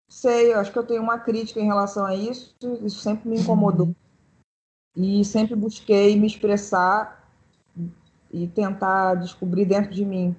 sei, 0.08 0.54
acho 0.54 0.73
que 0.73 0.78
eu 0.78 0.87
tenho 0.87 1.02
uma 1.02 1.18
crítica 1.18 1.61
em 1.61 1.66
relação 1.66 2.04
a 2.04 2.14
isso. 2.16 2.54
Isso 2.82 2.99
sempre 2.99 3.28
me 3.28 3.38
incomodou. 3.38 3.87
Uhum. 3.87 3.94
E 4.96 5.25
sempre 5.25 5.54
busquei 5.54 6.18
me 6.18 6.26
expressar 6.26 7.30
e 8.32 8.46
tentar 8.49 9.14
descobrir 9.16 9.66
dentro 9.66 9.92
de 9.92 10.04
mim 10.04 10.35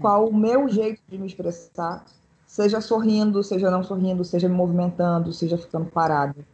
qual 0.00 0.26
o 0.26 0.34
meu 0.34 0.68
jeito 0.68 1.02
de 1.06 1.18
me 1.18 1.26
expressar, 1.26 2.04
seja 2.50 2.80
sorrindo, 2.80 3.44
seja 3.44 3.70
não 3.70 3.84
sorrindo, 3.84 4.24
seja 4.24 4.48
me 4.48 4.56
movimentando, 4.56 5.32
seja 5.32 5.56
ficando 5.56 5.86
parado, 5.86 6.44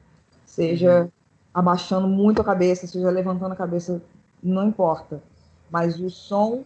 seja 0.45 1.05
uhum. 1.05 1.11
abaixando 1.55 2.07
muito 2.07 2.43
a 2.43 2.45
cabeça, 2.45 2.87
seja 2.87 3.09
levantando 3.09 3.53
a 3.53 3.57
cabeça, 3.57 4.03
não 4.43 4.69
importa. 4.69 5.23
Mas 5.71 5.99
o 5.99 6.11
som 6.11 6.65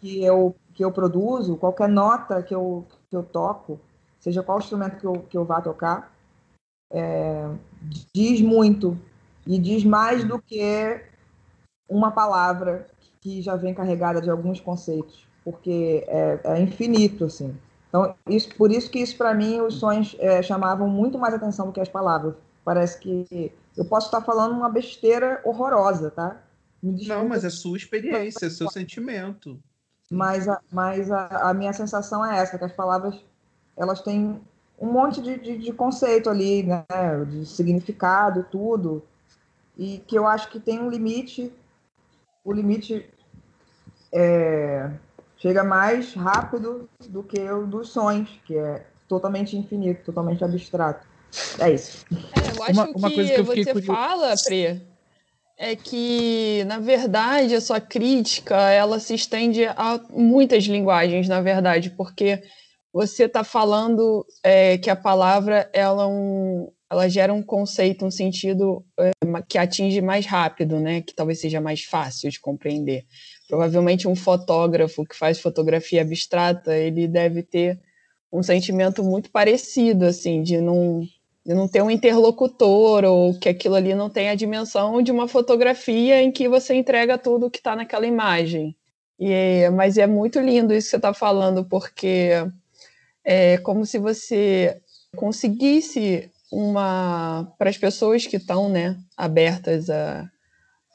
que 0.00 0.22
eu 0.22 0.54
que 0.72 0.84
eu 0.84 0.92
produzo, 0.92 1.56
qualquer 1.56 1.88
nota 1.88 2.42
que 2.44 2.54
eu, 2.54 2.86
que 3.10 3.16
eu 3.16 3.24
toco, 3.24 3.78
seja 4.20 4.40
qual 4.40 4.60
instrumento 4.60 4.98
que 4.98 5.04
eu, 5.04 5.12
que 5.28 5.36
eu 5.36 5.44
vá 5.44 5.60
tocar, 5.60 6.14
é, 6.92 7.50
diz 8.14 8.40
muito 8.40 8.96
e 9.44 9.58
diz 9.58 9.84
mais 9.84 10.22
do 10.22 10.40
que 10.40 11.04
uma 11.88 12.12
palavra 12.12 12.86
que 13.20 13.42
já 13.42 13.56
vem 13.56 13.74
carregada 13.74 14.22
de 14.22 14.30
alguns 14.30 14.60
conceitos, 14.60 15.26
porque 15.44 16.04
é, 16.06 16.40
é 16.44 16.60
infinito, 16.60 17.24
assim. 17.24 17.52
Então, 17.90 18.14
isso, 18.28 18.54
por 18.54 18.70
isso 18.70 18.88
que 18.88 19.00
isso, 19.00 19.16
para 19.16 19.34
mim, 19.34 19.60
os 19.60 19.74
sonhos 19.74 20.16
é, 20.20 20.40
chamavam 20.42 20.88
muito 20.88 21.18
mais 21.18 21.34
atenção 21.34 21.66
do 21.66 21.72
que 21.72 21.80
as 21.80 21.88
palavras. 21.88 22.34
Parece 22.64 23.00
que 23.00 23.52
eu 23.76 23.84
posso 23.84 24.06
estar 24.06 24.20
falando 24.20 24.52
uma 24.52 24.68
besteira 24.68 25.40
horrorosa, 25.44 26.10
tá? 26.10 26.40
Não, 26.80 27.28
mas 27.28 27.44
é 27.44 27.50
sua 27.50 27.76
experiência, 27.76 28.46
é 28.46 28.50
seu 28.50 28.70
sentimento. 28.70 29.60
Mas, 30.08 30.48
a, 30.48 30.60
mas 30.70 31.10
a, 31.10 31.50
a, 31.50 31.54
minha 31.54 31.72
sensação 31.72 32.24
é 32.24 32.38
essa, 32.38 32.56
que 32.56 32.64
as 32.64 32.72
palavras 32.72 33.20
elas 33.76 34.00
têm 34.00 34.40
um 34.78 34.86
monte 34.92 35.20
de, 35.20 35.38
de, 35.38 35.58
de 35.58 35.72
conceito 35.72 36.30
ali, 36.30 36.62
né? 36.62 36.84
De 37.28 37.44
significado, 37.44 38.46
tudo. 38.50 39.02
E 39.76 39.98
que 40.06 40.16
eu 40.16 40.26
acho 40.26 40.48
que 40.48 40.60
tem 40.60 40.80
um 40.80 40.88
limite. 40.88 41.52
O 42.44 42.52
limite 42.52 43.08
é, 44.12 44.90
chega 45.40 45.64
mais 45.64 46.14
rápido 46.14 46.88
do 47.08 47.22
que 47.22 47.40
o 47.50 47.66
dos 47.66 47.88
sonhos, 47.88 48.28
que 48.44 48.56
é 48.56 48.84
totalmente 49.08 49.56
infinito, 49.56 50.04
totalmente 50.04 50.44
abstrato. 50.44 51.06
É 51.58 51.72
isso. 51.72 52.04
É, 52.12 52.58
eu 52.58 52.62
acho 52.62 52.72
uma, 52.72 52.90
uma 52.90 53.08
que, 53.08 53.14
coisa 53.16 53.32
que 53.32 53.42
você 53.42 53.72
curioso. 53.72 53.86
fala, 53.86 54.34
Pre, 54.44 54.82
é 55.56 55.76
que, 55.76 56.64
na 56.66 56.78
verdade, 56.78 57.54
a 57.54 57.60
sua 57.60 57.80
crítica 57.80 58.56
ela 58.70 59.00
se 59.00 59.14
estende 59.14 59.64
a 59.64 60.00
muitas 60.10 60.64
linguagens, 60.64 61.28
na 61.28 61.40
verdade, 61.40 61.90
porque 61.90 62.42
você 62.92 63.24
está 63.24 63.42
falando 63.44 64.26
é, 64.42 64.76
que 64.78 64.90
a 64.90 64.96
palavra 64.96 65.70
ela, 65.72 66.06
um, 66.06 66.70
ela 66.90 67.08
gera 67.08 67.32
um 67.32 67.42
conceito, 67.42 68.04
um 68.04 68.10
sentido 68.10 68.84
é, 68.98 69.10
que 69.48 69.56
atinge 69.56 70.00
mais 70.00 70.26
rápido, 70.26 70.80
né? 70.80 71.00
Que 71.00 71.14
talvez 71.14 71.40
seja 71.40 71.60
mais 71.60 71.84
fácil 71.84 72.30
de 72.30 72.40
compreender 72.40 73.04
provavelmente 73.50 74.06
um 74.06 74.14
fotógrafo 74.14 75.04
que 75.04 75.16
faz 75.16 75.40
fotografia 75.40 76.02
abstrata, 76.02 76.76
ele 76.76 77.08
deve 77.08 77.42
ter 77.42 77.80
um 78.32 78.44
sentimento 78.44 79.02
muito 79.02 79.28
parecido, 79.28 80.04
assim, 80.04 80.40
de 80.40 80.60
não, 80.60 81.00
de 81.44 81.52
não 81.52 81.66
ter 81.66 81.82
um 81.82 81.90
interlocutor 81.90 83.04
ou 83.04 83.36
que 83.36 83.48
aquilo 83.48 83.74
ali 83.74 83.92
não 83.92 84.08
tem 84.08 84.28
a 84.28 84.36
dimensão 84.36 85.02
de 85.02 85.10
uma 85.10 85.26
fotografia 85.26 86.22
em 86.22 86.30
que 86.30 86.48
você 86.48 86.74
entrega 86.74 87.18
tudo 87.18 87.50
que 87.50 87.58
está 87.58 87.74
naquela 87.74 88.06
imagem. 88.06 88.76
E, 89.18 89.68
mas 89.70 89.98
é 89.98 90.06
muito 90.06 90.38
lindo 90.38 90.72
isso 90.72 90.86
que 90.86 90.90
você 90.90 90.96
está 90.96 91.12
falando, 91.12 91.64
porque 91.64 92.30
é 93.24 93.58
como 93.58 93.84
se 93.84 93.98
você 93.98 94.80
conseguisse 95.16 96.30
uma 96.52 97.52
para 97.58 97.68
as 97.68 97.76
pessoas 97.76 98.24
que 98.28 98.36
estão 98.36 98.68
né, 98.68 98.96
abertas 99.16 99.90
a, 99.90 100.30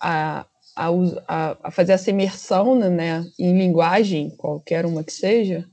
a, 0.02 0.46
a, 0.76 0.90
a, 1.28 1.58
a 1.64 1.72
fazer 1.72 1.94
essa 1.94 2.10
imersão 2.10 2.76
né, 2.76 3.26
em 3.40 3.58
linguagem, 3.58 4.30
qualquer 4.38 4.86
uma 4.86 5.04
que 5.04 5.14
seja, 5.14 5.66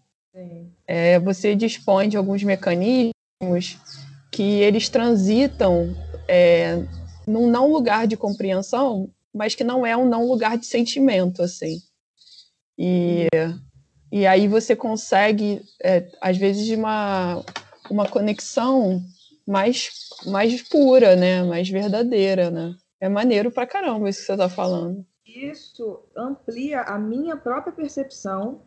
é, 0.87 1.19
você 1.19 1.55
dispõe 1.55 2.09
de 2.09 2.17
alguns 2.17 2.43
mecanismos 2.43 3.79
que 4.31 4.43
eles 4.43 4.89
transitam 4.89 5.95
é, 6.27 6.83
num 7.27 7.51
não 7.51 7.71
lugar 7.71 8.07
de 8.07 8.17
compreensão, 8.17 9.11
mas 9.35 9.55
que 9.55 9.65
não 9.65 9.85
é 9.85 9.97
um 9.97 10.09
não 10.09 10.27
lugar 10.27 10.57
de 10.57 10.67
sentimento, 10.67 11.43
assim. 11.43 11.79
E, 12.79 13.27
e 14.11 14.27
aí 14.27 14.49
você 14.49 14.75
consegue, 14.75 15.63
é, 15.83 16.07
às 16.21 16.37
vezes, 16.37 16.69
uma, 16.77 17.45
uma 17.91 18.09
conexão 18.09 19.03
mais, 19.47 19.91
mais 20.27 20.63
pura, 20.63 21.17
né? 21.17 21.43
Mais 21.43 21.69
verdadeira, 21.69 22.51
né? 22.51 22.75
É 23.03 23.09
maneiro 23.09 23.51
pra 23.51 23.67
caramba 23.67 24.09
isso 24.09 24.21
que 24.21 24.27
você 24.27 24.37
tá 24.37 24.49
falando. 24.49 25.05
Isso 25.27 26.05
amplia 26.17 26.83
a 26.83 26.97
minha 26.97 27.37
própria 27.37 27.73
percepção 27.73 28.61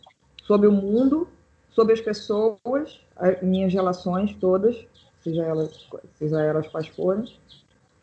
sobre 0.44 0.68
o 0.68 0.74
mundo, 0.74 1.30
sobre 1.70 1.94
as 1.94 2.02
pessoas, 2.02 3.00
as 3.16 3.42
minhas 3.42 3.74
relações 3.74 4.36
todas, 4.36 4.76
seja 5.24 5.42
elas, 5.42 5.88
seja 6.16 6.42
elas 6.42 6.68
quais 6.68 6.90
forem. 6.90 7.24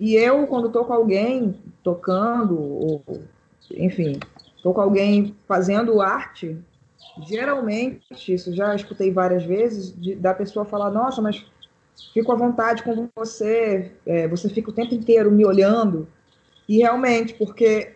E 0.00 0.14
eu, 0.14 0.46
quando 0.46 0.68
estou 0.68 0.86
com 0.86 0.94
alguém 0.94 1.60
tocando, 1.84 2.58
ou, 2.58 3.04
enfim, 3.70 4.18
estou 4.56 4.72
com 4.72 4.80
alguém 4.80 5.36
fazendo 5.46 6.00
arte, 6.00 6.56
geralmente, 7.26 8.32
isso 8.32 8.54
já 8.54 8.74
escutei 8.74 9.12
várias 9.12 9.44
vezes, 9.44 9.94
de, 10.00 10.14
da 10.14 10.32
pessoa 10.32 10.64
falar, 10.64 10.90
nossa, 10.90 11.20
mas 11.20 11.44
fico 12.14 12.32
à 12.32 12.36
vontade 12.36 12.82
com 12.82 13.06
você, 13.14 13.92
é, 14.06 14.26
você 14.26 14.48
fica 14.48 14.70
o 14.70 14.74
tempo 14.74 14.94
inteiro 14.94 15.30
me 15.30 15.44
olhando. 15.44 16.08
E 16.68 16.78
realmente, 16.78 17.34
porque 17.34 17.94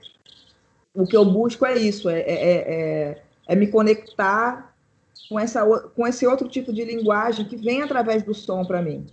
o 0.95 1.07
que 1.07 1.17
eu 1.17 1.25
busco 1.25 1.65
é 1.65 1.77
isso, 1.77 2.09
é, 2.09 2.21
é, 2.21 2.55
é, 2.55 3.23
é 3.49 3.57
me 3.57 3.67
conectar 3.67 4.75
com, 5.29 5.39
essa, 5.39 5.65
com 5.95 6.07
esse 6.07 6.27
outro 6.27 6.49
tipo 6.49 6.73
de 6.73 6.85
linguagem 6.85 7.45
que 7.45 7.57
vem 7.57 7.83
através 7.83 8.23
do 8.23 8.35
som 8.35 8.65
para 8.65 8.83
mim. 8.83 9.07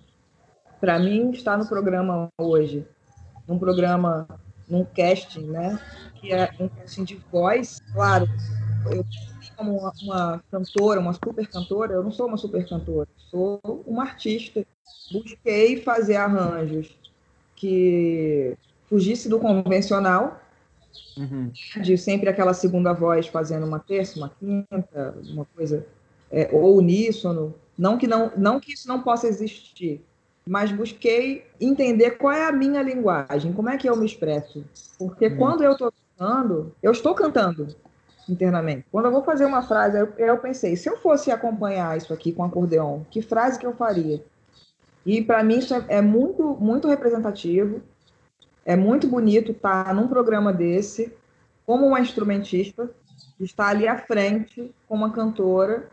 Para 0.79 0.99
mim, 0.99 1.31
estar 1.31 1.57
no 1.57 1.67
programa 1.67 2.29
hoje, 2.37 2.85
num 3.47 3.57
programa, 3.57 4.27
num 4.67 4.85
casting, 4.85 5.45
né? 5.45 5.79
Que 6.19 6.33
é 6.33 6.49
um 6.59 6.67
casting 6.67 7.03
de 7.03 7.15
voz, 7.31 7.79
claro, 7.93 8.27
eu 8.91 9.05
como 9.55 9.77
uma, 9.77 9.93
uma, 10.01 10.43
cantora, 10.51 10.99
uma 10.99 11.13
super 11.13 11.47
cantora, 11.47 11.93
eu 11.93 12.03
não 12.03 12.11
sou 12.11 12.27
uma 12.27 12.37
super 12.37 12.67
cantora, 12.67 13.07
sou 13.29 13.61
uma 13.85 14.03
artista. 14.03 14.65
Busquei 15.11 15.81
fazer 15.81 16.15
arranjos 16.15 16.95
que 17.55 18.57
fugisse 18.89 19.29
do 19.29 19.39
convencional, 19.39 20.41
uhum. 21.17 21.51
de 21.81 21.97
sempre 21.97 22.29
aquela 22.29 22.53
segunda 22.53 22.93
voz 22.93 23.27
fazendo 23.27 23.65
uma 23.65 23.79
terça, 23.79 24.17
uma 24.17 24.29
quinta, 24.29 25.15
uma 25.31 25.45
coisa, 25.55 25.85
é, 26.31 26.49
ou 26.51 26.77
uníssono. 26.77 27.53
Não 27.77 27.97
que, 27.97 28.07
não, 28.07 28.31
não 28.37 28.59
que 28.59 28.73
isso 28.73 28.87
não 28.87 29.01
possa 29.01 29.27
existir, 29.27 30.03
mas 30.45 30.71
busquei 30.71 31.45
entender 31.59 32.11
qual 32.11 32.33
é 32.33 32.45
a 32.45 32.51
minha 32.51 32.81
linguagem, 32.81 33.53
como 33.53 33.69
é 33.69 33.77
que 33.77 33.89
eu 33.89 33.95
me 33.95 34.05
expresso. 34.05 34.63
Porque 34.97 35.27
uhum. 35.27 35.37
quando 35.37 35.63
eu 35.63 35.71
estou 35.71 35.91
cantando, 36.17 36.75
eu 36.81 36.91
estou 36.91 37.15
cantando 37.15 37.75
internamente. 38.27 38.85
Quando 38.91 39.05
eu 39.05 39.11
vou 39.11 39.23
fazer 39.23 39.45
uma 39.45 39.61
frase, 39.61 39.99
eu, 39.99 40.13
eu 40.17 40.37
pensei, 40.37 40.75
se 40.75 40.89
eu 40.89 40.97
fosse 40.97 41.31
acompanhar 41.31 41.97
isso 41.97 42.13
aqui 42.13 42.31
com 42.31 42.43
acordeon, 42.43 43.01
que 43.09 43.21
frase 43.21 43.59
que 43.59 43.65
eu 43.65 43.73
faria? 43.73 44.23
E 45.05 45.21
para 45.21 45.43
mim 45.43 45.57
isso 45.57 45.73
é, 45.73 45.85
é, 45.89 46.01
muito, 46.01 46.57
muito 46.59 46.87
representativo. 46.87 47.81
É 48.65 48.75
muito 48.75 49.07
bonito 49.07 49.51
estar 49.51 49.93
num 49.93 50.07
programa 50.07 50.53
desse, 50.53 51.13
como 51.65 51.85
uma 51.85 51.99
instrumentista, 51.99 52.89
estar 53.39 53.67
ali 53.67 53.87
à 53.87 53.97
frente 53.97 54.73
com 54.87 54.95
uma 54.95 55.11
cantora, 55.11 55.89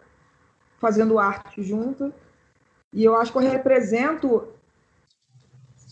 fazendo 0.79 1.19
arte 1.19 1.63
junto. 1.63 2.13
E 2.93 3.05
eu 3.05 3.17
acho 3.17 3.33
que 3.33 3.39
eu 3.39 3.43
represento 3.43 4.49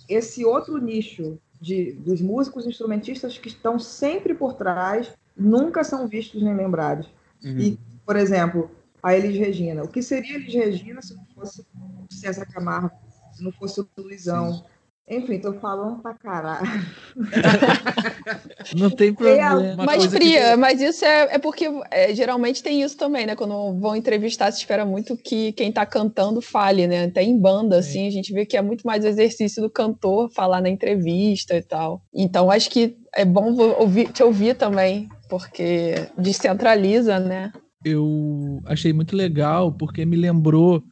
esse 0.09 0.45
outro 0.45 0.79
nicho 0.79 1.39
de, 1.61 1.93
dos 1.93 2.21
músicos 2.21 2.67
instrumentistas 2.67 3.37
que 3.37 3.49
estão 3.49 3.79
sempre 3.79 4.35
por 4.35 4.55
trás, 4.55 5.13
nunca 5.37 5.83
são 5.83 6.07
vistos 6.07 6.43
nem 6.43 6.57
lembrados. 6.57 7.09
Uhum. 7.43 7.59
E, 7.59 7.79
por 8.07 8.17
exemplo, 8.17 8.71
a 9.03 9.17
Elis 9.17 9.37
Regina. 9.37 9.83
O 9.83 9.89
que 9.89 10.01
seria 10.01 10.37
Elis 10.37 10.55
Regina 10.55 11.03
se 11.03 11.15
não 11.15 11.27
fosse 11.35 11.61
o 11.61 12.15
César 12.15 12.47
Camargo, 12.47 12.97
se 13.33 13.43
não 13.43 13.51
fosse 13.51 13.81
o 13.81 13.89
Luizão? 13.99 14.55
Sim 14.55 14.78
enfim, 15.11 15.39
tô 15.39 15.55
falando 15.55 16.03
pra 16.03 16.15
caralho. 16.15 16.67
Não 18.77 18.91
tem 18.91 19.15
problema. 19.15 19.85
mas, 19.85 20.05
Fria, 20.07 20.51
que... 20.51 20.57
mas 20.57 20.81
isso 20.83 21.05
é, 21.05 21.35
é 21.35 21.39
porque 21.39 21.67
é, 21.91 22.15
geralmente 22.15 22.63
tem 22.63 22.83
isso 22.83 22.97
também, 22.97 23.27
né? 23.27 23.35
Quando 23.35 23.79
vão 23.81 23.97
entrevistar, 23.97 24.53
se 24.53 24.59
espera 24.59 24.85
muito 24.85 25.17
que 25.17 25.53
quem 25.53 25.73
tá 25.73 25.87
cantando 25.87 26.43
fale, 26.43 26.87
né? 26.87 27.05
Até 27.05 27.23
em 27.23 27.39
banda, 27.39 27.79
assim, 27.79 28.07
a 28.07 28.11
gente 28.11 28.33
vê 28.33 28.45
que 28.45 28.57
é 28.57 28.63
muito 28.63 28.87
mais 28.87 29.05
exercício 29.05 29.63
do 29.63 29.71
cantor 29.71 30.31
falar 30.31 30.61
na 30.61 30.69
entrevista 30.69 31.57
e 31.57 31.63
tal. 31.63 32.03
Então, 32.13 32.51
acho 32.51 32.71
que 32.71 32.97
é 33.15 33.25
bom 33.25 33.57
ouvir, 33.79 34.13
te 34.13 34.23
ouvir 34.23 34.57
também, 34.57 35.09
porque 35.29 35.95
descentraliza, 36.19 37.19
né? 37.19 37.53
Eu 37.85 38.61
achei 38.67 38.93
muito 38.93 39.17
legal, 39.17 39.73
porque 39.73 40.05
me 40.05 40.17
lembrou 40.17 40.83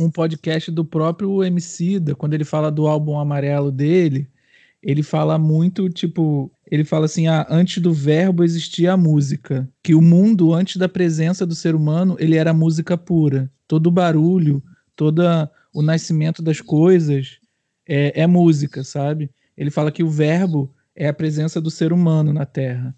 um 0.00 0.10
podcast 0.10 0.70
do 0.70 0.84
próprio 0.84 1.44
Emicida, 1.44 2.14
quando 2.14 2.34
ele 2.34 2.44
fala 2.44 2.70
do 2.70 2.86
álbum 2.86 3.18
amarelo 3.18 3.70
dele, 3.70 4.28
ele 4.82 5.02
fala 5.02 5.38
muito, 5.38 5.90
tipo, 5.90 6.50
ele 6.70 6.84
fala 6.84 7.04
assim, 7.04 7.26
ah, 7.26 7.46
antes 7.50 7.82
do 7.82 7.92
verbo 7.92 8.42
existia 8.42 8.94
a 8.94 8.96
música, 8.96 9.68
que 9.82 9.94
o 9.94 10.00
mundo 10.00 10.54
antes 10.54 10.76
da 10.76 10.88
presença 10.88 11.44
do 11.44 11.54
ser 11.54 11.74
humano, 11.74 12.16
ele 12.18 12.36
era 12.36 12.54
música 12.54 12.96
pura. 12.96 13.50
Todo 13.68 13.88
o 13.88 13.90
barulho, 13.90 14.62
todo 14.96 15.22
o 15.72 15.82
nascimento 15.82 16.42
das 16.42 16.60
coisas 16.60 17.38
é, 17.86 18.22
é 18.22 18.26
música, 18.26 18.82
sabe? 18.82 19.30
Ele 19.56 19.70
fala 19.70 19.92
que 19.92 20.02
o 20.02 20.08
verbo 20.08 20.74
é 20.96 21.08
a 21.08 21.14
presença 21.14 21.60
do 21.60 21.70
ser 21.70 21.92
humano 21.92 22.32
na 22.32 22.46
Terra. 22.46 22.94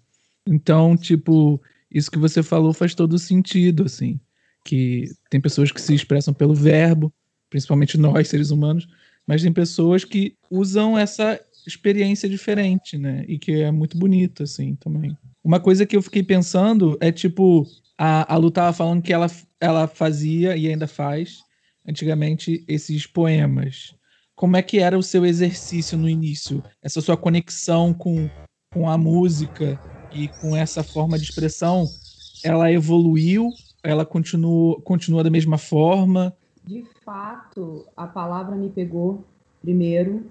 Então, 0.47 0.95
tipo, 0.95 1.61
isso 1.91 2.09
que 2.09 2.17
você 2.17 2.41
falou 2.41 2.73
faz 2.73 2.95
todo 2.95 3.19
sentido, 3.19 3.83
assim 3.83 4.19
que 4.63 5.09
tem 5.29 5.41
pessoas 5.41 5.71
que 5.71 5.81
se 5.81 5.93
expressam 5.93 6.33
pelo 6.33 6.55
verbo, 6.55 7.13
principalmente 7.49 7.97
nós, 7.97 8.27
seres 8.27 8.49
humanos, 8.49 8.87
mas 9.27 9.41
tem 9.41 9.53
pessoas 9.53 10.03
que 10.03 10.35
usam 10.49 10.97
essa 10.97 11.39
experiência 11.65 12.27
diferente, 12.27 12.97
né? 12.97 13.23
E 13.27 13.37
que 13.37 13.61
é 13.61 13.71
muito 13.71 13.97
bonito, 13.97 14.43
assim, 14.43 14.75
também. 14.75 15.17
Uma 15.43 15.59
coisa 15.59 15.85
que 15.85 15.95
eu 15.95 16.01
fiquei 16.01 16.23
pensando 16.23 16.97
é, 16.99 17.11
tipo, 17.11 17.65
a, 17.97 18.33
a 18.33 18.37
Lu 18.37 18.51
tava 18.51 18.73
falando 18.73 19.01
que 19.01 19.13
ela, 19.13 19.27
ela 19.59 19.87
fazia 19.87 20.55
e 20.57 20.67
ainda 20.67 20.87
faz, 20.87 21.39
antigamente, 21.87 22.63
esses 22.67 23.05
poemas. 23.05 23.95
Como 24.35 24.57
é 24.57 24.61
que 24.61 24.79
era 24.79 24.97
o 24.97 25.03
seu 25.03 25.25
exercício 25.25 25.97
no 25.97 26.09
início? 26.09 26.63
Essa 26.81 27.01
sua 27.01 27.15
conexão 27.15 27.93
com, 27.93 28.29
com 28.73 28.89
a 28.89 28.97
música 28.97 29.79
e 30.13 30.27
com 30.27 30.55
essa 30.55 30.83
forma 30.83 31.17
de 31.17 31.25
expressão, 31.25 31.87
ela 32.43 32.71
evoluiu? 32.71 33.49
Ela 33.83 34.05
continua, 34.05 34.79
continua 34.81 35.23
da 35.23 35.29
mesma 35.29 35.57
forma? 35.57 36.33
De 36.65 36.85
fato, 37.03 37.85
a 37.97 38.07
palavra 38.07 38.55
me 38.55 38.69
pegou 38.69 39.25
primeiro, 39.61 40.23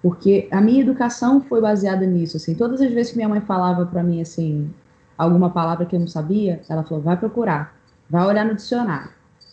porque 0.00 0.48
a 0.50 0.60
minha 0.60 0.80
educação 0.80 1.40
foi 1.40 1.60
baseada 1.60 2.06
nisso. 2.06 2.36
Assim, 2.36 2.54
todas 2.54 2.80
as 2.80 2.92
vezes 2.92 3.10
que 3.10 3.16
minha 3.16 3.28
mãe 3.28 3.40
falava 3.40 3.84
para 3.84 4.02
mim 4.02 4.20
assim 4.20 4.70
alguma 5.18 5.50
palavra 5.50 5.84
que 5.84 5.94
eu 5.94 6.00
não 6.00 6.08
sabia, 6.08 6.62
ela 6.68 6.82
falou: 6.82 7.02
vai 7.02 7.16
procurar, 7.16 7.76
vai 8.08 8.24
olhar 8.26 8.44
no 8.44 8.54
dicionário. 8.54 9.10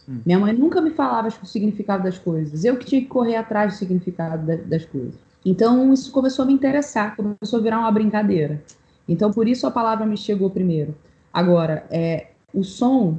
Hum. 0.08 0.22
Minha 0.26 0.40
mãe 0.40 0.54
nunca 0.54 0.80
me 0.80 0.92
falava 0.92 1.28
o 1.28 1.46
significado 1.46 2.04
das 2.04 2.18
coisas. 2.18 2.64
Eu 2.64 2.78
que 2.78 2.86
tinha 2.86 3.02
que 3.02 3.08
correr 3.08 3.36
atrás 3.36 3.74
do 3.74 3.78
significado 3.78 4.46
das 4.66 4.86
coisas. 4.86 5.16
Então 5.46 5.92
isso 5.94 6.12
começou 6.12 6.44
a 6.44 6.46
me 6.46 6.54
interessar, 6.54 7.16
começou 7.16 7.60
a 7.60 7.62
virar 7.62 7.80
uma 7.80 7.92
brincadeira. 7.92 8.62
Então 9.08 9.32
por 9.32 9.48
isso 9.48 9.68
a 9.68 9.72
palavra 9.72 10.06
me 10.06 10.16
chegou 10.16 10.50
primeiro. 10.50 10.96
Agora, 11.34 11.86
é, 11.90 12.28
o 12.54 12.64
som 12.64 13.18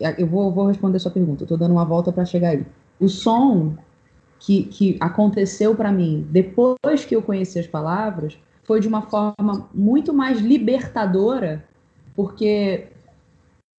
eu 0.00 0.26
vou, 0.26 0.52
vou 0.52 0.66
responder 0.66 0.98
sua 0.98 1.10
pergunta, 1.10 1.44
estou 1.44 1.58
dando 1.58 1.72
uma 1.72 1.84
volta 1.84 2.12
para 2.12 2.24
chegar 2.24 2.50
aí. 2.50 2.64
O 3.00 3.08
som 3.08 3.76
que, 4.38 4.64
que 4.64 4.96
aconteceu 5.00 5.74
para 5.74 5.90
mim 5.90 6.26
depois 6.30 7.04
que 7.06 7.14
eu 7.14 7.22
conheci 7.22 7.58
as 7.58 7.66
palavras 7.66 8.38
foi 8.64 8.80
de 8.80 8.88
uma 8.88 9.02
forma 9.02 9.68
muito 9.72 10.12
mais 10.12 10.40
libertadora, 10.40 11.64
porque, 12.14 12.88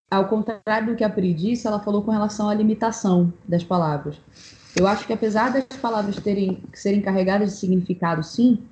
ao 0.10 0.28
contrário 0.28 0.88
do 0.88 0.96
que 0.96 1.04
a 1.04 1.10
Pri 1.10 1.34
disse, 1.34 1.68
ela 1.68 1.80
falou 1.80 2.02
com 2.02 2.12
relação 2.12 2.50
à 2.50 2.54
limitação 2.56 3.32
das 3.48 3.64
palavras. 3.64 4.20
Eu 4.76 4.88
acho 4.88 5.06
que 5.06 5.14
apesar 5.14 5.52
das 5.52 5.66
palavras 5.80 6.16
terem 6.18 6.64
serem 6.74 7.02
carregadas 7.02 7.52
de 7.52 7.58
significado, 7.58 8.24
sim, 8.24 8.64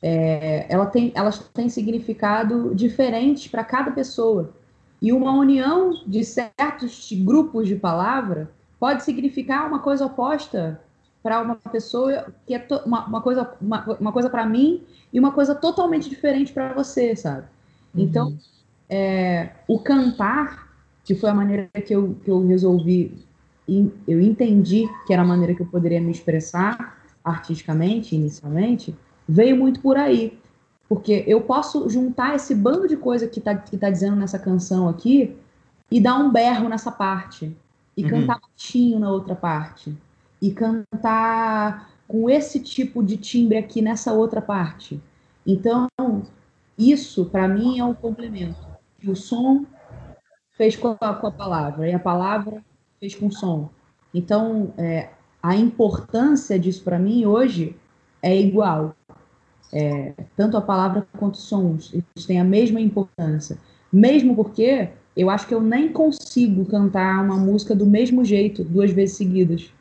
é, 0.00 0.66
ela 0.68 0.86
tem, 0.86 1.10
elas 1.14 1.38
têm 1.52 1.68
significado 1.68 2.74
diferente 2.74 3.48
para 3.48 3.64
cada 3.64 3.90
pessoa. 3.90 4.52
E 5.00 5.12
uma 5.12 5.32
união 5.32 6.02
de 6.06 6.24
certos 6.24 7.10
grupos 7.12 7.68
de 7.68 7.76
palavra 7.76 8.50
pode 8.78 9.02
significar 9.02 9.66
uma 9.66 9.80
coisa 9.80 10.06
oposta 10.06 10.80
para 11.22 11.42
uma 11.42 11.56
pessoa 11.56 12.32
que 12.46 12.54
é 12.54 12.66
uma, 12.84 13.06
uma, 13.06 13.20
coisa 13.20 13.52
uma, 13.60 13.84
uma 13.98 14.12
coisa 14.12 14.30
para 14.30 14.46
mim 14.46 14.82
e 15.12 15.18
uma 15.18 15.32
coisa 15.32 15.54
totalmente 15.54 16.08
diferente 16.08 16.52
para 16.52 16.72
você, 16.72 17.16
sabe? 17.16 17.46
Uhum. 17.94 18.02
Então, 18.02 18.38
é, 18.88 19.50
o 19.66 19.78
cantar, 19.78 20.68
que 21.04 21.14
foi 21.14 21.30
a 21.30 21.34
maneira 21.34 21.68
que 21.84 21.94
eu, 21.94 22.16
que 22.24 22.30
eu 22.30 22.46
resolvi, 22.46 23.26
eu 24.06 24.20
entendi 24.20 24.88
que 25.06 25.12
era 25.12 25.22
a 25.22 25.24
maneira 25.24 25.54
que 25.54 25.62
eu 25.62 25.66
poderia 25.66 26.00
me 26.00 26.12
expressar 26.12 27.02
artisticamente, 27.24 28.14
inicialmente, 28.14 28.94
veio 29.28 29.56
muito 29.56 29.80
por 29.80 29.96
aí. 29.96 30.38
Porque 30.88 31.24
eu 31.26 31.40
posso 31.40 31.88
juntar 31.88 32.36
esse 32.36 32.54
bando 32.54 32.86
de 32.86 32.96
coisa 32.96 33.26
que 33.26 33.40
tá, 33.40 33.54
que 33.54 33.76
tá 33.76 33.90
dizendo 33.90 34.16
nessa 34.16 34.38
canção 34.38 34.88
aqui 34.88 35.36
e 35.90 36.00
dar 36.00 36.16
um 36.18 36.30
berro 36.30 36.68
nessa 36.68 36.92
parte. 36.92 37.56
E 37.96 38.04
uhum. 38.04 38.10
cantar 38.10 38.40
baixinho 38.40 38.98
na 38.98 39.10
outra 39.10 39.34
parte. 39.34 39.96
E 40.40 40.50
cantar 40.50 41.90
com 42.06 42.30
esse 42.30 42.60
tipo 42.60 43.02
de 43.02 43.16
timbre 43.16 43.58
aqui 43.58 43.82
nessa 43.82 44.12
outra 44.12 44.40
parte. 44.40 45.00
Então, 45.46 45.88
isso 46.78 47.24
para 47.26 47.48
mim 47.48 47.78
é 47.78 47.84
um 47.84 47.94
complemento. 47.94 48.66
O 49.04 49.14
som 49.14 49.64
fez 50.52 50.76
com 50.76 50.96
a, 51.00 51.14
com 51.14 51.26
a, 51.26 51.30
palavra 51.30 51.88
e 51.88 51.94
a 51.94 51.98
palavra 51.98 52.62
fez 52.98 53.14
com 53.14 53.26
o 53.26 53.32
som. 53.32 53.70
Então, 54.12 54.72
é, 54.76 55.10
a 55.42 55.54
importância 55.54 56.58
disso 56.58 56.82
para 56.82 56.98
mim 56.98 57.24
hoje 57.26 57.76
é 58.22 58.36
igual. 58.36 58.94
É, 59.72 60.12
tanto 60.36 60.56
a 60.56 60.60
palavra 60.60 61.06
quanto 61.18 61.34
os 61.34 61.42
sons, 61.42 61.92
eles 61.92 62.26
têm 62.26 62.40
a 62.40 62.44
mesma 62.44 62.80
importância. 62.80 63.58
Mesmo 63.92 64.34
porque 64.34 64.88
eu 65.16 65.30
acho 65.30 65.46
que 65.46 65.54
eu 65.54 65.60
nem 65.60 65.92
consigo 65.92 66.64
cantar 66.66 67.24
uma 67.24 67.36
música 67.36 67.74
do 67.74 67.86
mesmo 67.86 68.24
jeito 68.24 68.62
duas 68.62 68.90
vezes 68.90 69.16
seguidas. 69.16 69.72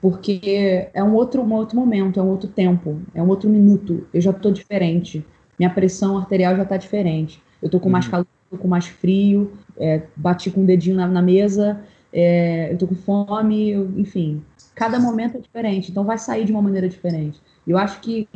Porque 0.00 0.88
é 0.94 1.02
um 1.02 1.14
outro, 1.14 1.42
um 1.42 1.52
outro 1.52 1.76
momento, 1.76 2.20
é 2.20 2.22
um 2.22 2.28
outro 2.28 2.48
tempo, 2.48 3.00
é 3.14 3.22
um 3.22 3.28
outro 3.28 3.50
minuto. 3.50 4.06
Eu 4.14 4.20
já 4.20 4.30
estou 4.30 4.52
diferente. 4.52 5.24
Minha 5.58 5.70
pressão 5.70 6.16
arterial 6.16 6.56
já 6.56 6.62
está 6.62 6.76
diferente. 6.76 7.42
Eu 7.60 7.66
estou 7.66 7.80
com 7.80 7.88
mais 7.88 8.04
uhum. 8.04 8.12
calor, 8.12 8.26
tô 8.48 8.56
com 8.56 8.68
mais 8.68 8.86
frio, 8.86 9.52
é, 9.76 10.02
bati 10.14 10.50
com 10.50 10.60
o 10.60 10.62
um 10.62 10.66
dedinho 10.66 10.96
na, 10.96 11.06
na 11.08 11.20
mesa, 11.20 11.80
é, 12.12 12.68
eu 12.70 12.74
estou 12.74 12.88
com 12.88 12.94
fome, 12.94 13.70
eu, 13.70 13.90
enfim. 13.96 14.42
Cada 14.78 15.00
momento 15.00 15.36
é 15.36 15.40
diferente, 15.40 15.90
então 15.90 16.04
vai 16.04 16.16
sair 16.16 16.44
de 16.44 16.52
uma 16.52 16.62
maneira 16.62 16.88
diferente. 16.88 17.40
Eu 17.66 17.76
acho 17.76 17.98
que, 18.00 18.28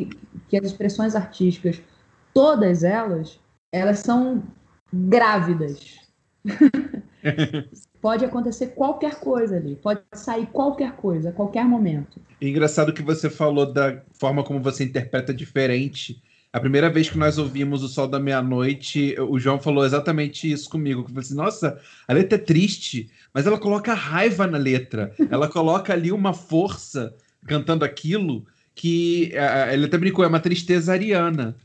que 0.48 0.57
as 0.57 0.66
expressões 0.66 1.14
artísticas, 1.14 1.81
todas 2.35 2.83
elas, 2.83 3.38
elas 3.70 4.00
são 4.00 4.42
grávidas. 4.92 6.00
pode 8.02 8.24
acontecer 8.24 8.74
qualquer 8.74 9.20
coisa 9.20 9.57
ali, 9.57 9.76
pode 9.76 10.00
sair 10.14 10.46
qualquer 10.46 10.96
coisa, 10.96 11.28
a 11.28 11.33
qualquer 11.33 11.64
momento. 11.64 12.20
É 12.40 12.48
engraçado 12.48 12.92
que 12.92 13.02
você 13.02 13.31
falou 13.31 13.72
da 13.72 14.02
forma 14.12 14.42
como 14.42 14.61
você 14.61 14.83
interpreta 14.83 15.33
diferente. 15.33 16.20
A 16.52 16.60
primeira 16.60 16.90
vez 16.90 17.08
que 17.08 17.16
nós 17.16 17.38
ouvimos 17.38 17.82
o 17.82 17.88
Sol 17.88 18.06
da 18.06 18.20
Meia-Noite, 18.20 19.16
o 19.18 19.38
João 19.38 19.58
falou 19.58 19.86
exatamente 19.86 20.50
isso 20.52 20.68
comigo. 20.68 21.00
Eu 21.00 21.04
falei 21.06 21.20
assim, 21.20 21.34
nossa, 21.34 21.80
a 22.06 22.12
letra 22.12 22.36
é 22.36 22.42
triste, 22.42 23.08
mas 23.32 23.46
ela 23.46 23.58
coloca 23.58 23.94
raiva 23.94 24.46
na 24.46 24.58
letra. 24.58 25.14
Ela 25.30 25.48
coloca 25.48 25.94
ali 25.94 26.12
uma 26.12 26.34
força 26.34 27.14
cantando 27.46 27.86
aquilo 27.86 28.44
que 28.74 29.32
uh, 29.32 29.72
ele 29.72 29.86
até 29.86 29.96
brincou, 29.96 30.24
é 30.24 30.28
uma 30.28 30.40
tristeza 30.40 30.92
ariana. 30.92 31.56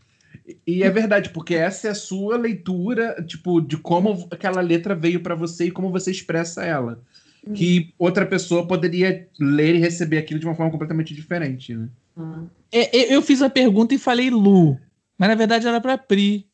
E 0.66 0.84
é 0.84 0.90
verdade, 0.90 1.32
porque 1.32 1.56
essa 1.56 1.90
é 1.90 1.92
a 1.92 1.96
sua 1.96 2.38
leitura, 2.38 3.22
tipo, 3.28 3.60
de 3.60 3.76
como 3.76 4.26
aquela 4.32 4.62
letra 4.62 4.96
veio 4.96 5.20
para 5.20 5.36
você 5.36 5.66
e 5.66 5.72
como 5.72 5.92
você 5.92 6.12
expressa 6.12 6.64
ela. 6.64 7.02
Uhum. 7.46 7.54
Que 7.54 7.94
outra 8.00 8.26
pessoa 8.26 8.66
poderia 8.66 9.28
ler 9.38 9.76
e 9.76 9.80
receber 9.80 10.18
aquilo 10.18 10.40
de 10.40 10.46
uma 10.46 10.56
forma 10.56 10.72
completamente 10.72 11.14
diferente, 11.14 11.76
né? 11.76 11.90
Uhum. 12.18 12.50
É, 12.72 13.14
eu 13.14 13.22
fiz 13.22 13.42
a 13.42 13.50
pergunta 13.50 13.94
e 13.94 14.00
falei 14.00 14.30
Lu, 14.30 14.78
mas 15.18 15.30
na 15.30 15.36
verdade 15.36 15.68
era 15.68 15.80
para 15.80 15.98
Pri. 15.98 16.50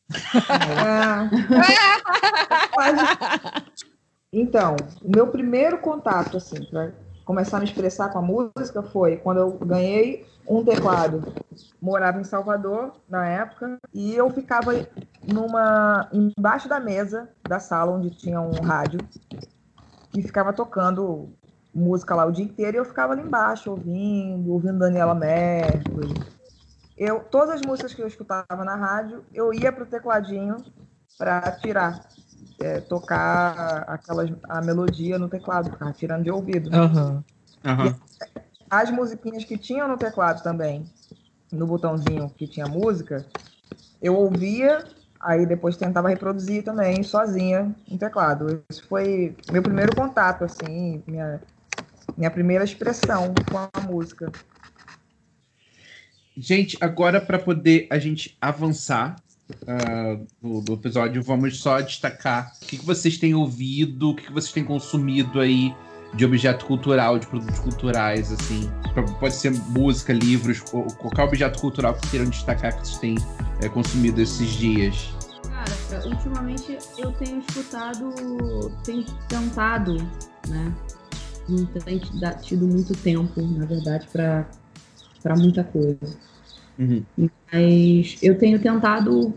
Ah. 0.78 1.30
então, 4.32 4.76
o 5.02 5.10
meu 5.10 5.28
primeiro 5.28 5.80
contato, 5.80 6.38
assim, 6.38 6.64
para 6.66 6.92
começar 7.26 7.58
a 7.58 7.60
me 7.62 7.66
expressar 7.66 8.10
com 8.10 8.20
a 8.20 8.22
música 8.22 8.84
foi 8.84 9.18
quando 9.18 9.38
eu 9.38 9.52
ganhei 9.60 10.26
um 10.48 10.64
teclado. 10.64 11.34
Morava 11.82 12.20
em 12.20 12.26
Salvador 12.26 12.94
na 13.08 13.26
época 13.26 13.78
e 13.94 14.14
eu 14.14 14.30
ficava 14.30 14.74
numa 15.26 16.10
embaixo 16.12 16.68
da 16.68 16.80
mesa 16.80 17.30
da 17.48 17.60
sala 17.60 17.94
onde 17.94 18.10
tinha 18.10 18.42
um 18.42 18.62
rádio 18.62 19.00
e 20.14 20.22
ficava 20.22 20.52
tocando 20.52 21.34
música 21.74 22.16
lá 22.16 22.26
o 22.26 22.32
dia 22.32 22.46
inteiro 22.46 22.78
e 22.78 22.80
eu 22.80 22.86
ficava 22.86 23.14
ali 23.14 23.22
embaixo 23.22 23.72
ouvindo, 23.72 24.52
ouvindo 24.52 24.80
Daniela 24.80 25.16
Mercury. 25.16 26.14
Eu 26.98 27.20
todas 27.20 27.56
as 27.56 27.62
músicas 27.62 27.94
que 27.94 28.02
eu 28.02 28.08
escutava 28.08 28.64
na 28.64 28.76
rádio, 28.76 29.24
eu 29.34 29.54
ia 29.54 29.72
pro 29.72 29.86
tecladinho 29.86 30.58
para 31.18 31.52
tirar 31.54 32.08
é, 32.60 32.80
tocar 32.82 33.84
aquelas, 33.88 34.32
a 34.48 34.62
melodia 34.62 35.18
no 35.18 35.28
teclado, 35.28 35.72
ficava 35.72 35.92
tirando 35.94 36.24
de 36.24 36.32
ouvido. 36.32 36.70
Uhum. 36.70 37.24
Uhum 37.66 37.96
as 38.74 38.90
musiquinhas 38.90 39.46
que 39.46 39.56
tinham 39.56 39.88
no 39.88 39.98
teclado 39.98 40.42
também, 40.42 40.84
no 41.52 41.68
botãozinho 41.68 42.32
que 42.36 42.48
tinha 42.48 42.66
música, 42.66 43.24
eu 44.02 44.16
ouvia, 44.16 44.84
aí 45.20 45.46
depois 45.46 45.78
tentava 45.78 46.10
reproduzir 46.10 46.64
também 46.64 47.04
sozinha 47.04 47.74
no 47.88 48.00
teclado. 48.00 48.64
Esse 48.68 48.82
foi 48.82 49.38
meu 49.52 49.62
primeiro 49.62 49.96
contato, 49.96 50.44
assim, 50.44 51.04
minha, 51.06 51.40
minha 52.18 52.32
primeira 52.32 52.64
expressão 52.64 53.34
com 53.50 53.58
a 53.58 53.82
música. 53.82 54.32
Gente, 56.36 56.78
agora 56.82 57.22
para 57.22 57.38
poder 57.38 57.88
a 57.92 58.00
gente 58.00 58.36
avançar 58.42 59.16
uh, 59.64 60.26
do, 60.42 60.62
do, 60.62 60.74
episódio, 60.74 61.22
vamos 61.22 61.60
só 61.60 61.80
destacar 61.80 62.52
o 62.62 62.66
que, 62.66 62.78
que 62.78 62.86
vocês 62.86 63.18
têm 63.18 63.36
ouvido, 63.36 64.10
o 64.10 64.16
que, 64.16 64.24
que 64.24 64.32
vocês 64.32 64.52
têm 64.52 64.64
consumido 64.64 65.40
aí 65.40 65.76
de 66.16 66.26
objeto 66.26 66.66
cultural, 66.66 67.18
de 67.18 67.28
produtos 67.28 67.60
culturais, 67.60 68.32
assim. 68.32 68.70
Pode 69.20 69.36
ser 69.36 69.52
música, 69.52 70.14
livros, 70.14 70.60
qualquer 70.60 71.24
objeto 71.24 71.60
cultural 71.60 71.96
que 71.96 72.10
queiram 72.10 72.30
destacar 72.30 72.78
que 72.80 72.88
vocês 72.88 73.00
têm 73.00 73.16
é, 73.62 73.70
consumido 73.70 74.22
esses 74.22 74.50
dias. 74.50 75.14
Cara, 75.44 76.08
ultimamente 76.08 76.78
eu 76.98 77.12
tenho 77.14 77.40
escutado, 77.40 78.14
tenho 78.84 79.06
cantado, 79.28 79.98
né? 80.48 80.74
Não 81.48 81.66
tem 81.66 82.00
tido 82.42 82.68
muito 82.68 82.94
tempo, 82.96 83.42
na 83.42 83.66
verdade, 83.66 84.08
para 84.12 84.48
muita 85.38 85.64
coisa. 85.64 86.18
Uhum. 86.78 87.04
Mas 87.52 88.18
eu 88.22 88.38
tenho 88.38 88.60
tentado 88.60 89.34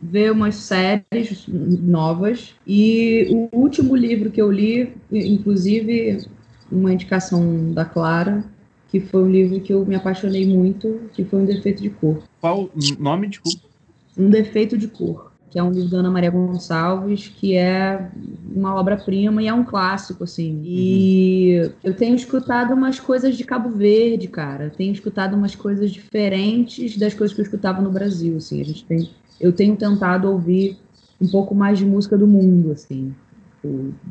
ver 0.00 0.30
umas 0.30 0.54
séries 0.54 1.44
novas 1.48 2.54
e 2.66 3.26
o 3.30 3.48
último 3.56 3.96
livro 3.96 4.30
que 4.30 4.40
eu 4.40 4.50
li, 4.50 4.94
inclusive 5.10 6.24
uma 6.70 6.92
indicação 6.92 7.72
da 7.72 7.84
Clara, 7.84 8.44
que 8.88 9.00
foi 9.00 9.22
um 9.24 9.30
livro 9.30 9.60
que 9.60 9.72
eu 9.72 9.84
me 9.84 9.96
apaixonei 9.96 10.46
muito, 10.46 11.00
que 11.12 11.24
foi 11.24 11.40
Um 11.40 11.44
Defeito 11.44 11.82
de 11.82 11.90
Cor. 11.90 12.22
Qual 12.40 12.70
nome, 12.98 13.26
desculpa? 13.26 13.66
Um 14.16 14.30
Defeito 14.30 14.78
de 14.78 14.86
Cor, 14.86 15.27
que 15.50 15.58
é 15.58 15.62
um 15.62 15.70
livro 15.70 15.90
da 15.90 15.98
Ana 15.98 16.10
Maria 16.10 16.30
Gonçalves, 16.30 17.28
que 17.28 17.56
é 17.56 18.08
uma 18.54 18.74
obra-prima 18.74 19.42
e 19.42 19.48
é 19.48 19.52
um 19.52 19.64
clássico, 19.64 20.24
assim. 20.24 20.60
E 20.64 21.60
uhum. 21.62 21.72
eu 21.84 21.94
tenho 21.94 22.14
escutado 22.14 22.74
umas 22.74 23.00
coisas 23.00 23.36
de 23.36 23.44
Cabo 23.44 23.70
Verde, 23.70 24.28
cara. 24.28 24.70
Tenho 24.76 24.92
escutado 24.92 25.34
umas 25.34 25.54
coisas 25.54 25.90
diferentes 25.90 26.96
das 26.98 27.14
coisas 27.14 27.34
que 27.34 27.40
eu 27.40 27.44
escutava 27.44 27.80
no 27.80 27.90
Brasil, 27.90 28.36
assim. 28.36 28.60
A 28.60 28.64
gente 28.64 28.84
tem... 28.84 29.08
Eu 29.40 29.52
tenho 29.52 29.76
tentado 29.76 30.30
ouvir 30.30 30.76
um 31.20 31.28
pouco 31.28 31.54
mais 31.54 31.78
de 31.78 31.84
música 31.84 32.18
do 32.18 32.26
mundo, 32.26 32.72
assim, 32.72 33.14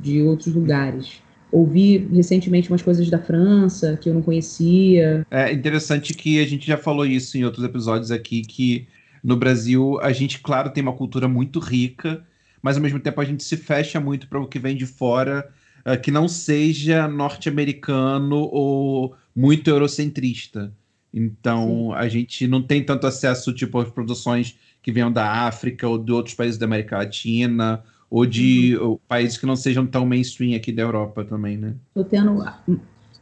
de 0.01 0.21
outros 0.21 0.53
lugares. 0.53 1.21
Ouvi 1.51 1.97
recentemente 2.13 2.69
umas 2.69 2.81
coisas 2.81 3.09
da 3.09 3.19
França 3.19 3.97
que 4.01 4.09
eu 4.09 4.13
não 4.13 4.21
conhecia. 4.21 5.25
É 5.31 5.51
interessante 5.53 6.13
que 6.13 6.41
a 6.41 6.45
gente 6.45 6.65
já 6.65 6.77
falou 6.77 7.05
isso 7.05 7.37
em 7.37 7.45
outros 7.45 7.63
episódios 7.63 8.11
aqui, 8.11 8.41
que 8.41 8.87
no 9.23 9.35
Brasil 9.35 9.99
a 10.01 10.11
gente, 10.11 10.39
claro, 10.39 10.69
tem 10.69 10.83
uma 10.83 10.93
cultura 10.93 11.27
muito 11.27 11.59
rica, 11.59 12.25
mas 12.61 12.75
ao 12.75 12.83
mesmo 12.83 12.99
tempo 12.99 13.19
a 13.21 13.25
gente 13.25 13.43
se 13.43 13.57
fecha 13.57 13.99
muito 13.99 14.27
para 14.27 14.39
o 14.39 14.47
que 14.47 14.59
vem 14.59 14.75
de 14.75 14.85
fora, 14.85 15.49
uh, 15.85 15.99
que 15.99 16.11
não 16.11 16.27
seja 16.27 17.07
norte-americano 17.07 18.49
ou 18.51 19.15
muito 19.35 19.69
eurocentrista. 19.69 20.73
Então 21.13 21.89
Sim. 21.89 21.93
a 21.95 22.07
gente 22.07 22.47
não 22.47 22.61
tem 22.61 22.83
tanto 22.83 23.07
acesso 23.07 23.53
tipo 23.53 23.79
às 23.79 23.89
produções 23.89 24.57
que 24.81 24.91
venham 24.91 25.11
da 25.11 25.47
África 25.47 25.87
ou 25.87 25.97
de 25.97 26.11
outros 26.11 26.35
países 26.35 26.57
da 26.57 26.65
América 26.65 26.97
Latina 26.97 27.83
ou 28.09 28.25
de 28.25 28.77
uhum. 28.77 28.97
países 29.07 29.37
que 29.37 29.45
não 29.45 29.55
sejam 29.55 29.85
tão 29.85 30.05
mainstream 30.05 30.55
aqui 30.55 30.71
da 30.71 30.81
Europa 30.81 31.25
também, 31.25 31.57
né? 31.57 31.75
Estou 31.89 32.05
tendo 32.05 32.43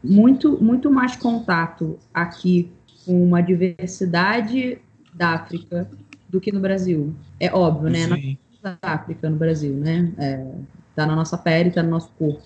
muito, 0.03 0.61
muito 0.63 0.91
mais 0.91 1.15
contato 1.15 1.97
aqui 2.13 2.71
com 3.05 3.23
uma 3.23 3.41
diversidade 3.41 4.77
da 5.15 5.29
África 5.29 5.89
do 6.29 6.41
que 6.41 6.51
no 6.51 6.59
Brasil. 6.59 7.15
É 7.39 7.53
óbvio, 7.53 7.89
né? 7.89 8.07
Sim. 8.07 8.37
Na 8.61 8.77
África, 8.81 9.29
no 9.29 9.37
Brasil, 9.37 9.73
né? 9.73 10.11
É, 10.17 10.45
tá 10.95 11.05
na 11.05 11.15
nossa 11.15 11.37
pele, 11.37 11.71
tá 11.71 11.81
no 11.81 11.89
nosso 11.89 12.09
corpo. 12.17 12.43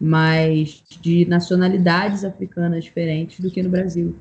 Mas 0.00 0.82
de 1.00 1.26
nacionalidades 1.26 2.24
africanas 2.24 2.84
diferentes 2.84 3.40
do 3.40 3.50
que 3.50 3.62
no 3.62 3.70
Brasil. 3.70 4.16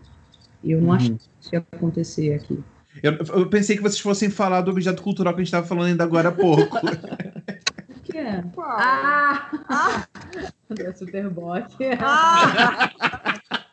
E 0.64 0.72
eu 0.72 0.82
não 0.82 0.90
uhum. 0.90 0.94
acho 0.96 1.14
que 1.14 1.22
isso 1.42 1.50
ia 1.54 1.66
acontecer 1.72 2.34
aqui. 2.34 2.64
Eu, 3.04 3.14
eu, 3.14 3.50
pensei 3.50 3.76
que 3.76 3.84
vocês 3.84 4.00
fossem 4.00 4.30
falar 4.30 4.62
do 4.62 4.72
objeto 4.72 5.04
cultural 5.04 5.34
que 5.34 5.42
a 5.42 5.44
gente 5.44 5.48
estava 5.48 5.68
falando 5.68 5.88
ainda 5.88 6.04
agora 6.04 6.30
há 6.30 6.32
pouco. 6.32 6.78
o 7.98 8.00
que 8.02 8.18
é? 8.18 8.44
Ah! 8.58 9.52
ah! 9.70 10.08
Do 10.70 10.98
Superbot. 10.98 11.76
Ah! 12.00 13.62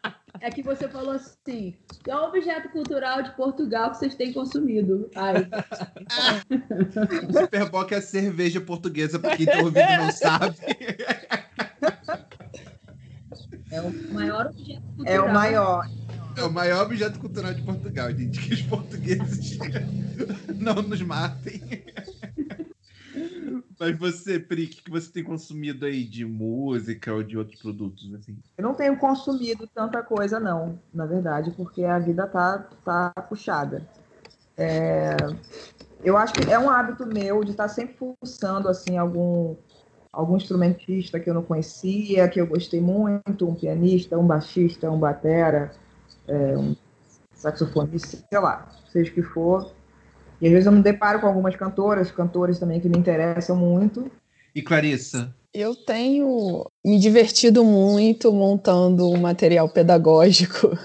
É 0.42 0.50
que 0.50 0.60
você 0.60 0.88
falou 0.88 1.12
assim: 1.12 1.72
é 2.04 2.16
um 2.16 2.24
objeto 2.24 2.68
cultural 2.70 3.22
de 3.22 3.30
Portugal 3.36 3.92
que 3.92 3.98
vocês 3.98 4.16
têm 4.16 4.32
consumido. 4.32 5.08
Ai. 5.14 5.48
Superboc 7.32 7.92
é 7.92 8.00
cerveja 8.00 8.60
portuguesa, 8.60 9.20
para 9.20 9.36
quem 9.36 9.46
está 9.46 9.58
ouvindo 9.60 9.96
não 9.98 10.10
sabe. 10.10 10.56
É 13.70 13.80
o 13.80 14.12
maior 14.12 14.46
objeto 14.46 14.82
cultural. 14.82 15.14
É 15.14 15.20
o 15.20 15.32
maior. 15.32 15.90
É 16.36 16.42
o 16.42 16.52
maior 16.52 16.86
objeto 16.86 17.20
cultural 17.20 17.54
de 17.54 17.62
Portugal, 17.62 18.10
gente. 18.10 18.40
Que 18.40 18.54
os 18.54 18.62
portugueses 18.62 19.58
não 20.58 20.82
nos 20.82 21.00
matem. 21.02 21.62
Mas 23.82 23.98
você, 23.98 24.38
Pri, 24.38 24.66
o 24.66 24.68
que 24.68 24.88
você 24.88 25.10
tem 25.10 25.24
consumido 25.24 25.84
aí 25.84 26.04
de 26.04 26.24
música 26.24 27.12
ou 27.12 27.20
de 27.20 27.36
outros 27.36 27.60
produtos? 27.60 28.14
assim? 28.14 28.38
Eu 28.56 28.62
não 28.62 28.74
tenho 28.74 28.96
consumido 28.96 29.68
tanta 29.74 30.00
coisa, 30.04 30.38
não, 30.38 30.78
na 30.94 31.04
verdade, 31.04 31.50
porque 31.50 31.82
a 31.82 31.98
vida 31.98 32.24
tá, 32.28 32.64
tá 32.84 33.10
puxada. 33.28 33.84
É... 34.56 35.16
Eu 36.04 36.16
acho 36.16 36.32
que 36.32 36.48
é 36.48 36.56
um 36.56 36.70
hábito 36.70 37.04
meu 37.04 37.42
de 37.42 37.50
estar 37.50 37.66
sempre 37.66 37.94
pulsando 37.94 38.68
assim, 38.68 38.98
algum, 38.98 39.56
algum 40.12 40.36
instrumentista 40.36 41.18
que 41.18 41.28
eu 41.28 41.34
não 41.34 41.42
conhecia, 41.42 42.28
que 42.28 42.40
eu 42.40 42.46
gostei 42.46 42.80
muito, 42.80 43.48
um 43.48 43.54
pianista, 43.56 44.16
um 44.16 44.26
baixista, 44.26 44.88
um 44.92 44.98
batera, 44.98 45.72
é, 46.28 46.56
um 46.56 46.76
saxofonista, 47.34 48.18
sei 48.30 48.38
lá, 48.38 48.68
seja 48.92 49.10
o 49.10 49.14
que 49.14 49.22
for. 49.22 49.72
E 50.42 50.46
às 50.46 50.52
vezes 50.52 50.66
eu 50.66 50.72
me 50.72 50.82
deparo 50.82 51.20
com 51.20 51.28
algumas 51.28 51.54
cantoras, 51.54 52.10
cantores 52.10 52.58
também 52.58 52.80
que 52.80 52.88
me 52.88 52.98
interessam 52.98 53.56
muito. 53.56 54.10
E 54.52 54.60
Clarissa? 54.60 55.32
Eu 55.54 55.76
tenho 55.76 56.66
me 56.84 56.98
divertido 56.98 57.64
muito 57.64 58.32
montando 58.32 59.08
um 59.08 59.20
material 59.20 59.68
pedagógico 59.68 60.76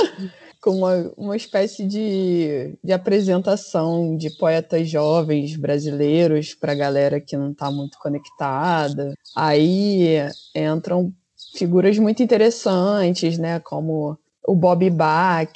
com 0.62 0.70
uma, 0.70 1.12
uma 1.18 1.36
espécie 1.36 1.86
de, 1.86 2.78
de 2.82 2.92
apresentação 2.94 4.16
de 4.16 4.30
poetas 4.38 4.88
jovens 4.88 5.54
brasileiros 5.54 6.54
para 6.54 6.72
a 6.72 6.76
galera 6.76 7.20
que 7.20 7.36
não 7.36 7.50
está 7.50 7.70
muito 7.70 7.98
conectada. 7.98 9.12
Aí 9.36 10.16
entram 10.54 11.12
figuras 11.54 11.98
muito 11.98 12.22
interessantes, 12.22 13.36
né, 13.36 13.60
como 13.60 14.16
o 14.46 14.54
Bob 14.54 14.88
Bach, 14.88 15.52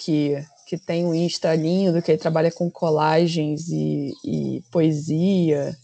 que 0.69 0.77
tem 0.77 1.07
um 1.07 1.15
Insta 1.15 1.55
lindo, 1.55 2.03
que 2.03 2.11
ele 2.11 2.19
trabalha 2.19 2.53
com 2.53 2.71
colagens 2.71 3.69
e, 3.71 4.13
e 4.23 4.63
poesia. 4.71 5.75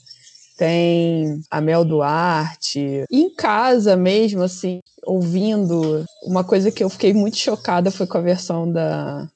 Tem 0.59 1.41
a 1.51 1.59
Mel 1.59 1.87
Duarte. 1.87 3.05
Em 3.11 3.35
casa 3.35 3.97
mesmo, 3.97 4.43
assim, 4.43 4.81
ouvindo, 5.03 6.05
uma 6.23 6.45
coisa 6.45 6.71
que 6.71 6.85
eu 6.85 6.91
fiquei 6.91 7.15
muito 7.15 7.39
chocada 7.39 7.91
foi 7.91 8.07
com 8.07 8.19
a 8.19 8.21
versão 8.21 8.71
da, 8.71 9.27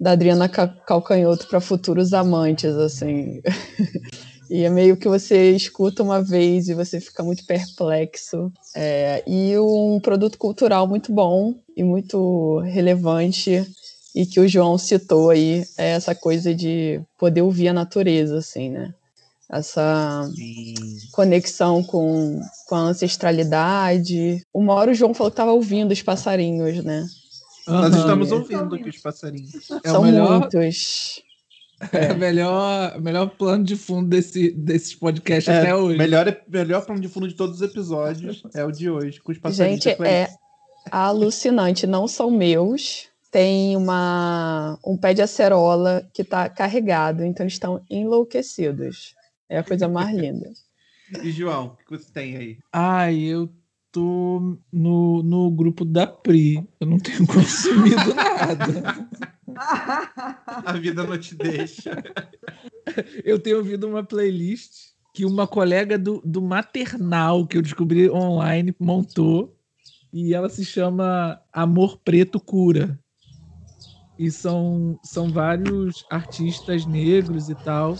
da 0.00 0.10
Adriana 0.10 0.48
Calcanhoto 0.48 1.46
para 1.46 1.60
Futuros 1.60 2.12
Amantes, 2.12 2.74
assim. 2.74 3.40
E 4.50 4.64
é 4.64 4.68
meio 4.68 4.98
que 4.98 5.08
você 5.08 5.52
escuta 5.52 6.02
uma 6.02 6.22
vez 6.22 6.68
e 6.68 6.74
você 6.74 7.00
fica 7.00 7.22
muito 7.22 7.46
perplexo. 7.46 8.52
É, 8.76 9.24
e 9.26 9.58
um 9.58 9.98
produto 9.98 10.36
cultural 10.36 10.86
muito 10.86 11.10
bom 11.10 11.54
e 11.74 11.82
muito 11.82 12.58
relevante 12.58 13.66
e 14.14 14.26
que 14.26 14.40
o 14.40 14.48
João 14.48 14.76
citou 14.76 15.30
aí 15.30 15.64
é 15.78 15.90
essa 15.90 16.14
coisa 16.14 16.54
de 16.54 17.00
poder 17.18 17.42
ouvir 17.42 17.68
a 17.68 17.72
natureza, 17.72 18.38
assim, 18.38 18.70
né? 18.70 18.94
Essa 19.50 20.30
Sim. 20.34 20.74
conexão 21.12 21.82
com, 21.82 22.40
com 22.66 22.74
a 22.74 22.80
ancestralidade. 22.80 24.42
Uma 24.52 24.74
hora 24.74 24.92
o 24.92 24.94
João 24.94 25.12
falou 25.12 25.30
que 25.30 25.34
estava 25.34 25.52
ouvindo 25.52 25.92
os 25.92 26.02
passarinhos, 26.02 26.82
né? 26.82 27.06
Uhum. 27.68 27.74
Nós 27.74 27.94
estamos 27.94 28.32
ouvindo 28.32 28.74
aqui 28.74 28.88
os 28.88 28.98
passarinhos. 28.98 29.70
É 29.84 29.90
São 29.90 30.02
melhor... 30.02 30.40
muitos. 30.40 31.22
É 31.92 32.12
o 32.12 32.16
melhor, 32.16 33.00
melhor 33.00 33.26
plano 33.30 33.64
de 33.64 33.74
fundo 33.74 34.08
desse, 34.08 34.52
desses 34.52 34.94
podcasts 34.94 35.52
é, 35.52 35.60
até 35.60 35.74
hoje. 35.74 35.98
Melhor, 35.98 36.36
melhor 36.48 36.86
plano 36.86 37.00
de 37.00 37.08
fundo 37.08 37.26
de 37.26 37.34
todos 37.34 37.56
os 37.56 37.62
episódios 37.62 38.42
é 38.54 38.64
o 38.64 38.70
de 38.70 38.88
hoje, 38.88 39.20
com 39.20 39.32
os 39.32 39.38
passarinhos. 39.38 39.82
Gente, 39.82 40.02
é 40.02 40.28
alucinante. 40.90 41.86
Não 41.86 42.06
são 42.06 42.30
meus. 42.30 43.11
Tem 43.32 43.74
uma, 43.76 44.78
um 44.86 44.96
pé 44.96 45.14
de 45.14 45.22
acerola 45.22 46.08
que 46.12 46.20
está 46.22 46.48
carregado, 46.48 47.24
então 47.24 47.44
eles 47.44 47.54
estão 47.54 47.84
enlouquecidos. 47.88 49.14
É 49.48 49.58
a 49.58 49.64
coisa 49.64 49.88
mais 49.88 50.14
linda. 50.14 50.52
E 51.22 51.30
João, 51.32 51.68
o 51.68 51.76
que 51.76 51.98
você 51.98 52.12
tem 52.12 52.36
aí? 52.36 52.58
Ai, 52.70 53.18
eu 53.20 53.50
tô 53.90 54.58
no, 54.70 55.22
no 55.22 55.50
grupo 55.50 55.84
da 55.84 56.06
Pri. 56.06 56.62
Eu 56.78 56.86
não 56.86 56.98
tenho 56.98 57.24
consumido 57.26 58.14
nada. 58.14 59.08
A 60.46 60.72
vida 60.74 61.02
não 61.04 61.18
te 61.18 61.34
deixa. 61.34 62.02
Eu 63.24 63.38
tenho 63.38 63.58
ouvido 63.58 63.88
uma 63.88 64.04
playlist 64.04 64.92
que 65.14 65.24
uma 65.24 65.46
colega 65.46 65.98
do, 65.98 66.22
do 66.24 66.42
maternal 66.42 67.46
que 67.46 67.56
eu 67.56 67.62
descobri 67.62 68.10
online 68.10 68.74
montou 68.78 69.56
e 70.12 70.34
ela 70.34 70.48
se 70.48 70.64
chama 70.64 71.40
Amor 71.52 71.98
Preto 71.98 72.38
Cura. 72.38 72.98
E 74.22 74.30
são, 74.30 74.96
são 75.02 75.32
vários 75.32 76.06
artistas 76.08 76.86
negros 76.86 77.48
e 77.48 77.56
tal. 77.56 77.96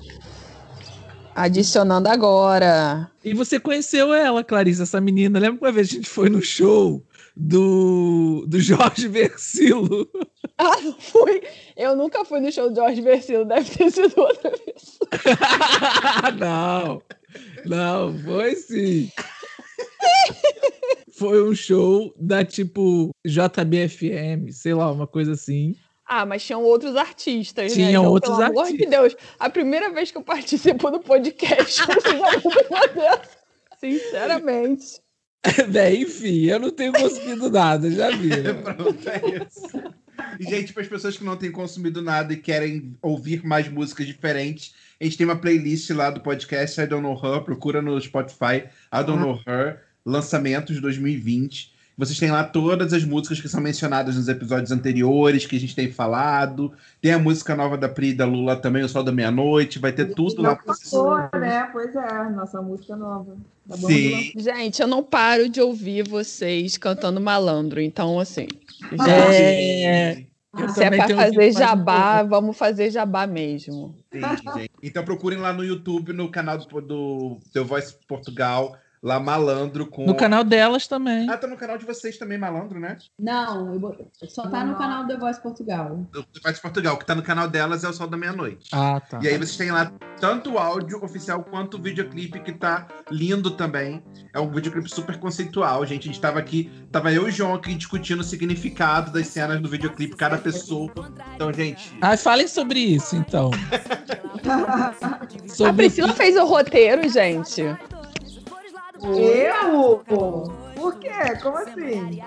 Adicionando 1.34 2.08
agora. 2.08 3.10
E 3.24 3.34
você 3.34 3.58
conheceu 3.58 4.14
ela, 4.14 4.44
Clarice, 4.44 4.82
essa 4.82 5.00
menina. 5.00 5.40
Lembra 5.40 5.58
que 5.58 5.64
uma 5.64 5.72
vez 5.72 5.88
a 5.88 5.94
gente 5.94 6.08
foi 6.08 6.30
no 6.30 6.40
show 6.40 7.04
do, 7.36 8.44
do 8.46 8.60
Jorge 8.60 9.08
Versilo? 9.08 10.08
Ah, 10.58 10.80
não 10.80 10.92
fui. 10.92 11.42
Eu 11.76 11.96
nunca 11.96 12.24
fui 12.24 12.38
no 12.38 12.52
show 12.52 12.68
do 12.68 12.76
Jorge 12.76 13.00
Versilo, 13.00 13.44
deve 13.44 13.68
ter 13.68 13.90
sido 13.90 14.14
outra 14.16 14.50
vez. 14.50 14.98
não, 16.38 17.02
não, 17.64 18.18
foi 18.18 18.54
sim. 18.54 19.10
foi 21.14 21.42
um 21.42 21.52
show 21.52 22.14
da 22.16 22.44
tipo 22.44 23.10
JBFM, 23.26 24.52
sei 24.52 24.74
lá, 24.74 24.92
uma 24.92 25.06
coisa 25.06 25.32
assim. 25.32 25.74
Ah, 26.06 26.26
mas 26.26 26.44
tinham 26.44 26.62
outros 26.62 26.96
artistas, 26.96 27.70
né? 27.70 27.86
Tinham 27.86 28.02
Então, 28.02 28.12
outros 28.12 28.36
pelo 28.36 28.48
amor 28.48 28.64
de 28.66 28.72
artistas. 28.72 28.90
Deus, 28.90 29.16
a 29.38 29.48
primeira 29.48 29.90
vez 29.90 30.10
que 30.10 30.18
eu 30.18 30.22
participo 30.22 30.90
do 30.90 31.00
podcast, 31.00 31.86
você 31.86 32.18
já 32.18 32.28
uma. 32.70 33.20
Sinceramente. 33.78 35.00
Bem, 35.68 36.02
enfim, 36.02 36.44
eu 36.44 36.60
não 36.60 36.70
tenho 36.70 36.92
conseguido 36.92 37.50
nada, 37.50 37.90
já 37.90 38.10
vi. 38.10 38.30
Pronto, 38.62 39.08
é 39.08 39.42
isso. 39.42 39.92
E, 40.38 40.44
gente, 40.44 40.72
para 40.72 40.82
as 40.82 40.88
pessoas 40.88 41.16
que 41.16 41.24
não 41.24 41.36
têm 41.36 41.50
consumido 41.50 42.00
nada 42.00 42.32
e 42.32 42.36
querem 42.36 42.96
ouvir 43.02 43.44
mais 43.44 43.68
músicas 43.68 44.06
diferentes, 44.06 44.74
a 45.00 45.04
gente 45.04 45.16
tem 45.16 45.26
uma 45.26 45.36
playlist 45.36 45.90
lá 45.90 46.10
do 46.10 46.20
podcast 46.20 46.80
I 46.80 46.86
Don't 46.86 47.02
Know 47.02 47.20
Her, 47.20 47.42
procura 47.42 47.82
no 47.82 48.00
Spotify 48.00 48.68
I 48.92 49.04
Don't 49.04 49.20
Know 49.20 49.40
Her, 49.46 49.80
lançamentos 50.04 50.80
2020. 50.80 51.71
Vocês 51.96 52.18
têm 52.18 52.30
lá 52.30 52.42
todas 52.42 52.92
as 52.92 53.04
músicas 53.04 53.40
que 53.40 53.48
são 53.48 53.60
mencionadas 53.60 54.16
nos 54.16 54.28
episódios 54.28 54.72
anteriores, 54.72 55.46
que 55.46 55.56
a 55.56 55.60
gente 55.60 55.74
tem 55.74 55.92
falado. 55.92 56.72
Tem 57.00 57.12
a 57.12 57.18
música 57.18 57.54
nova 57.54 57.76
da 57.76 57.88
Pri 57.88 58.08
e 58.08 58.14
da 58.14 58.24
Lula 58.24 58.56
também, 58.56 58.82
O 58.82 58.88
Sol 58.88 59.02
da 59.04 59.12
Meia-Noite. 59.12 59.78
Vai 59.78 59.92
ter 59.92 60.14
tudo 60.14 60.40
lá 60.42 60.56
pra 60.56 60.74
vocês. 60.74 60.90
passou, 60.90 61.18
né? 61.38 61.68
Pois 61.72 61.94
é, 61.94 62.30
nossa 62.30 62.62
música 62.62 62.96
nova. 62.96 63.36
Tá? 63.68 63.76
Sim. 63.76 64.32
Gente, 64.36 64.80
eu 64.80 64.88
não 64.88 65.02
paro 65.02 65.48
de 65.48 65.60
ouvir 65.60 66.08
vocês 66.08 66.76
cantando 66.78 67.20
malandro. 67.20 67.80
Então, 67.80 68.18
assim, 68.18 68.48
É, 69.06 70.24
eu 70.58 70.68
se 70.68 70.84
é 70.84 70.90
tenho 70.90 71.16
fazer 71.16 71.52
jabá, 71.52 72.22
vamos 72.22 72.56
fazer 72.56 72.90
jabá 72.90 73.26
mesmo. 73.26 73.94
Sim. 74.12 74.66
Então 74.82 75.04
procurem 75.04 75.38
lá 75.38 75.52
no 75.52 75.64
YouTube, 75.64 76.12
no 76.12 76.30
canal 76.30 76.58
do, 76.58 76.80
do 76.80 77.38
The 77.52 77.60
Voice 77.60 77.94
Portugal, 78.06 78.76
lá 79.02 79.18
Malandro 79.18 79.86
com. 79.86 80.06
No 80.06 80.14
canal 80.14 80.44
delas 80.44 80.86
também. 80.86 81.28
Ah, 81.28 81.36
tá 81.36 81.46
no 81.46 81.56
canal 81.56 81.76
de 81.76 81.84
vocês 81.84 82.16
também, 82.16 82.38
Malandro, 82.38 82.78
né? 82.78 82.96
Não, 83.18 83.78
só 84.28 84.48
tá 84.48 84.64
no 84.64 84.76
canal 84.76 85.02
do 85.02 85.08
The 85.08 85.18
Voice 85.18 85.42
Portugal. 85.42 86.06
Do 86.12 86.22
The 86.22 86.40
Voice 86.44 86.60
Portugal, 86.62 86.96
que 86.96 87.04
tá 87.04 87.14
no 87.14 87.22
canal 87.22 87.48
delas 87.48 87.82
é 87.82 87.88
o 87.88 87.92
Sol 87.92 88.06
da 88.06 88.16
Meia-Noite. 88.16 88.68
Ah, 88.72 89.00
tá. 89.00 89.18
E 89.22 89.28
aí 89.28 89.36
vocês 89.36 89.56
têm 89.56 89.70
lá 89.72 89.90
tanto 90.20 90.52
o 90.52 90.58
áudio 90.58 91.04
oficial 91.04 91.42
quanto 91.42 91.76
o 91.76 91.82
videoclipe 91.82 92.38
que 92.40 92.52
tá 92.52 92.86
lindo 93.10 93.50
também. 93.50 94.02
É 94.32 94.38
um 94.38 94.50
videoclipe 94.50 94.88
super 94.88 95.18
conceitual, 95.18 95.84
gente. 95.84 96.08
A 96.08 96.12
gente 96.12 96.20
tava 96.20 96.38
aqui, 96.38 96.70
tava 96.90 97.12
eu 97.12 97.26
e 97.26 97.30
o 97.30 97.32
João 97.32 97.54
aqui 97.54 97.74
discutindo 97.74 98.20
o 98.20 98.24
significado 98.24 99.10
das 99.10 99.26
cenas 99.26 99.60
do 99.60 99.68
videoclipe, 99.68 100.16
cada 100.16 100.38
pessoa. 100.38 100.92
Então, 101.34 101.52
gente, 101.52 101.96
Ah, 102.00 102.16
falem 102.16 102.46
sobre 102.46 102.78
isso, 102.78 103.16
então. 103.16 103.50
A 104.44 104.92
Sobre 105.48 105.72
Priscila 105.86 106.12
fez 106.14 106.36
o 106.36 106.44
roteiro, 106.44 107.08
gente. 107.08 107.62
Eu? 109.04 110.02
Por 110.74 110.98
quê? 110.98 111.36
Como 111.42 111.56
assim? 111.58 112.22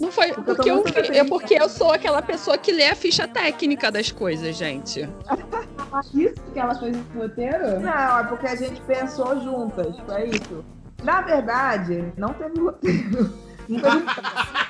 Não 0.00 0.12
foi 0.12 0.32
Porque 0.32 0.70
eu 0.70 0.82
porque 0.82 1.00
é 1.12 1.24
porque 1.24 1.54
eu 1.54 1.68
sou 1.68 1.92
aquela 1.92 2.20
pessoa 2.20 2.58
que 2.58 2.70
lê 2.70 2.86
a 2.86 2.94
ficha 2.94 3.26
técnica 3.26 3.90
das 3.90 4.12
coisas, 4.12 4.54
gente. 4.56 5.08
Isso 6.14 6.42
que 6.52 6.58
ela 6.58 6.74
fez 6.74 6.96
no 6.96 7.22
roteiro? 7.22 7.80
Não, 7.80 8.18
é 8.18 8.24
porque 8.24 8.46
a 8.46 8.54
gente 8.54 8.80
pensou 8.82 9.40
juntas, 9.40 9.96
foi 10.06 10.28
isso. 10.28 10.64
Na 11.02 11.22
verdade, 11.22 12.12
não 12.16 12.34
teve 12.34 12.60
roteiro. 12.60 13.32
Não 13.68 13.80
teve... 13.80 14.04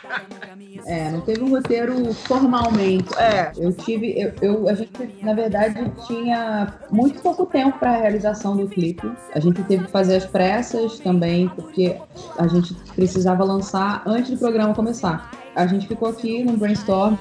É, 0.86 1.10
não 1.10 1.20
teve 1.22 1.42
um 1.42 1.50
roteiro 1.50 2.14
formalmente. 2.14 3.08
É, 3.18 3.50
Eu 3.56 3.72
tive, 3.72 4.14
eu, 4.18 4.32
eu- 4.40 4.68
a 4.68 4.74
gente 4.74 4.90
na 5.20 5.34
verdade 5.34 5.90
tinha 6.06 6.74
muito 6.90 7.20
pouco 7.20 7.44
tempo 7.46 7.76
para 7.78 7.90
a 7.90 7.96
realização 7.96 8.56
do 8.56 8.68
clipe. 8.68 9.10
A 9.34 9.40
gente 9.40 9.62
teve 9.64 9.84
que 9.84 9.90
fazer 9.90 10.16
as 10.16 10.26
pressas 10.26 11.00
também, 11.00 11.48
porque 11.48 11.96
a 12.38 12.46
gente 12.46 12.72
precisava 12.94 13.42
lançar 13.42 14.02
antes 14.06 14.30
do 14.30 14.38
programa 14.38 14.74
começar. 14.74 15.28
A 15.56 15.66
gente 15.66 15.88
ficou 15.88 16.08
aqui 16.08 16.44
no 16.44 16.56
brainstorm 16.56 17.16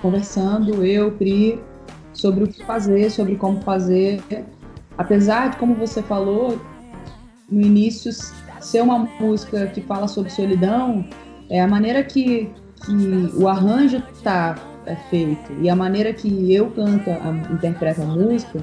conversando, 0.00 0.84
eu, 0.84 1.12
Pri, 1.12 1.60
sobre 2.14 2.44
o 2.44 2.48
que 2.48 2.64
fazer, 2.64 3.10
sobre 3.10 3.36
como 3.36 3.60
fazer. 3.60 4.22
Apesar 4.96 5.50
de, 5.50 5.56
como 5.58 5.74
você 5.74 6.02
falou, 6.02 6.58
no 7.50 7.60
início 7.60 8.10
ser 8.60 8.82
uma 8.82 8.98
música 9.20 9.66
que 9.68 9.80
fala 9.80 10.06
sobre 10.08 10.30
solidão, 10.30 11.04
é 11.48 11.60
a 11.60 11.66
maneira 11.66 12.02
que, 12.02 12.50
que 12.84 13.30
o 13.36 13.48
arranjo 13.48 14.02
tá 14.22 14.56
é 14.86 14.96
feito 15.10 15.52
e 15.60 15.68
a 15.68 15.76
maneira 15.76 16.12
que 16.12 16.52
eu 16.52 16.70
canto, 16.70 17.10
a, 17.10 17.52
interpreto 17.52 18.02
a 18.02 18.06
música, 18.06 18.60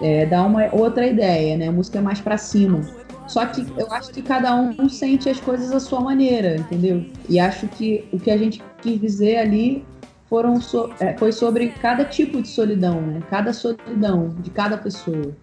é, 0.00 0.26
dá 0.26 0.42
uma 0.44 0.68
outra 0.72 1.06
ideia, 1.06 1.56
né? 1.56 1.68
A 1.68 1.72
música 1.72 1.98
é 1.98 2.02
mais 2.02 2.20
pra 2.20 2.36
cima. 2.36 2.80
Só 3.26 3.44
que 3.46 3.66
eu 3.76 3.90
acho 3.92 4.12
que 4.12 4.22
cada 4.22 4.54
um 4.54 4.88
sente 4.88 5.28
as 5.28 5.40
coisas 5.40 5.72
à 5.72 5.80
sua 5.80 6.00
maneira, 6.00 6.56
entendeu? 6.56 7.04
E 7.28 7.40
acho 7.40 7.66
que 7.66 8.08
o 8.12 8.20
que 8.20 8.30
a 8.30 8.36
gente 8.36 8.62
quis 8.80 9.00
dizer 9.00 9.38
ali 9.38 9.84
foram 10.28 10.60
so- 10.60 10.90
é, 11.00 11.16
foi 11.16 11.32
sobre 11.32 11.68
cada 11.68 12.04
tipo 12.04 12.40
de 12.40 12.48
solidão, 12.48 13.00
né? 13.00 13.20
Cada 13.28 13.52
solidão 13.52 14.28
de 14.40 14.50
cada 14.50 14.78
pessoa. 14.78 15.36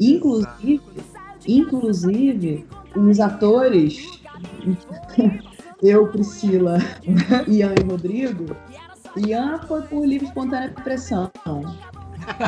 Inclusive, 0.00 0.80
inclusive 1.46 2.66
os 2.98 3.20
atores, 3.20 4.20
eu, 5.82 6.08
Priscila, 6.08 6.78
Ian 7.46 7.74
e 7.78 7.84
Rodrigo, 7.84 8.56
Ian 9.16 9.60
foi 9.66 9.82
por 9.82 10.04
livre 10.06 10.26
espontânea 10.26 10.72
pressão. 10.82 11.30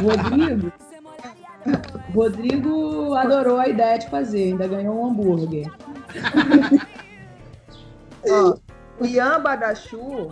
Rodrigo, 0.03 0.73
Rodrigo 2.15 3.15
adorou 3.15 3.59
a 3.59 3.69
ideia 3.69 3.99
de 3.99 4.09
fazer, 4.09 4.53
ainda 4.53 4.69
ganhou 4.69 5.01
um 5.01 5.07
hambúrguer. 5.07 5.71
ó, 8.29 8.57
o 9.01 9.07
Ian 9.07 9.41
Badachu, 9.41 10.31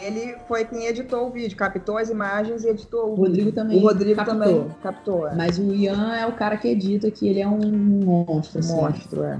ele 0.00 0.36
foi 0.46 0.64
quem 0.64 0.86
editou 0.86 1.28
o 1.28 1.30
vídeo, 1.30 1.56
captou 1.56 1.96
as 1.98 2.10
imagens 2.10 2.64
e 2.64 2.68
editou 2.68 3.10
o, 3.10 3.12
O 3.12 3.14
Rodrigo 3.16 3.36
vídeo. 3.46 3.52
também 3.52 3.78
O 3.78 3.80
Rodrigo 3.82 4.16
captou. 4.16 4.34
também 4.38 4.66
captou, 4.82 5.28
é. 5.28 5.34
Mas 5.34 5.58
o 5.58 5.74
Ian 5.74 6.14
é 6.14 6.26
o 6.26 6.32
cara 6.32 6.56
que 6.56 6.68
edita, 6.68 7.10
que 7.10 7.28
ele 7.28 7.40
é 7.40 7.48
um 7.48 7.58
monstro. 8.26 8.60
assim. 8.60 8.74
monstro, 8.74 9.22
é. 9.24 9.38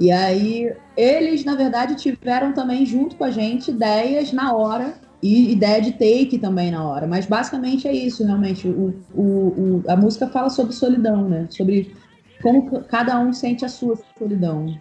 E 0.00 0.10
aí, 0.12 0.72
eles, 0.96 1.44
na 1.44 1.56
verdade, 1.56 1.96
tiveram 1.96 2.52
também 2.52 2.86
junto 2.86 3.16
com 3.16 3.24
a 3.24 3.30
gente 3.30 3.70
ideias 3.72 4.32
na 4.32 4.54
hora 4.54 4.94
e 5.20 5.50
ideia 5.50 5.82
de 5.82 5.90
take 5.92 6.38
também 6.38 6.70
na 6.70 6.88
hora. 6.88 7.06
Mas 7.06 7.26
basicamente 7.26 7.88
é 7.88 7.92
isso, 7.92 8.24
realmente. 8.24 8.68
O, 8.68 8.94
o, 9.12 9.22
o- 9.22 9.84
a 9.88 9.96
música 9.96 10.28
fala 10.28 10.48
sobre 10.50 10.72
solidão, 10.72 11.28
né? 11.28 11.48
Sobre 11.50 11.96
como 12.40 12.82
cada 12.84 13.18
um 13.18 13.32
sente 13.32 13.64
a 13.64 13.68
sua 13.68 13.98
solidão. 14.16 14.72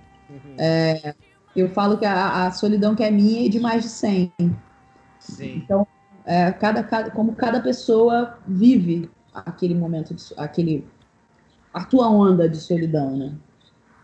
É, 0.59 1.15
eu 1.55 1.67
falo 1.69 1.97
que 1.97 2.05
a, 2.05 2.45
a 2.45 2.51
solidão 2.51 2.93
que 2.93 3.03
é 3.03 3.09
minha 3.09 3.47
é 3.47 3.49
de 3.49 3.59
mais 3.59 3.81
de 3.83 3.89
100. 3.89 4.31
Sim. 5.31 5.65
É, 6.25 6.51
cada, 6.51 6.83
cada, 6.83 7.09
como 7.11 7.33
cada 7.35 7.61
pessoa 7.61 8.37
vive 8.45 9.09
aquele 9.33 9.73
momento, 9.73 10.13
de, 10.13 10.23
aquele, 10.35 10.85
a 11.73 11.85
tua 11.85 12.09
onda 12.09 12.49
de 12.49 12.57
solidão, 12.57 13.15
né? 13.15 13.33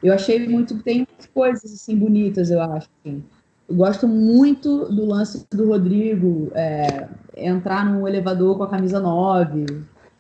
Eu 0.02 0.14
achei 0.14 0.48
muito, 0.48 0.82
tem 0.84 1.08
coisas 1.34 1.74
assim 1.74 1.98
bonitas, 1.98 2.52
eu 2.52 2.62
acho. 2.62 2.90
assim. 3.06 3.24
Eu 3.68 3.76
gosto 3.76 4.08
muito 4.08 4.86
do 4.86 5.06
lance 5.06 5.46
do 5.50 5.68
Rodrigo 5.70 6.52
é, 6.54 7.08
entrar 7.36 7.86
num 7.86 8.08
elevador 8.08 8.58
com 8.58 8.64
a 8.64 8.70
camisa 8.70 9.00
9. 9.00 9.66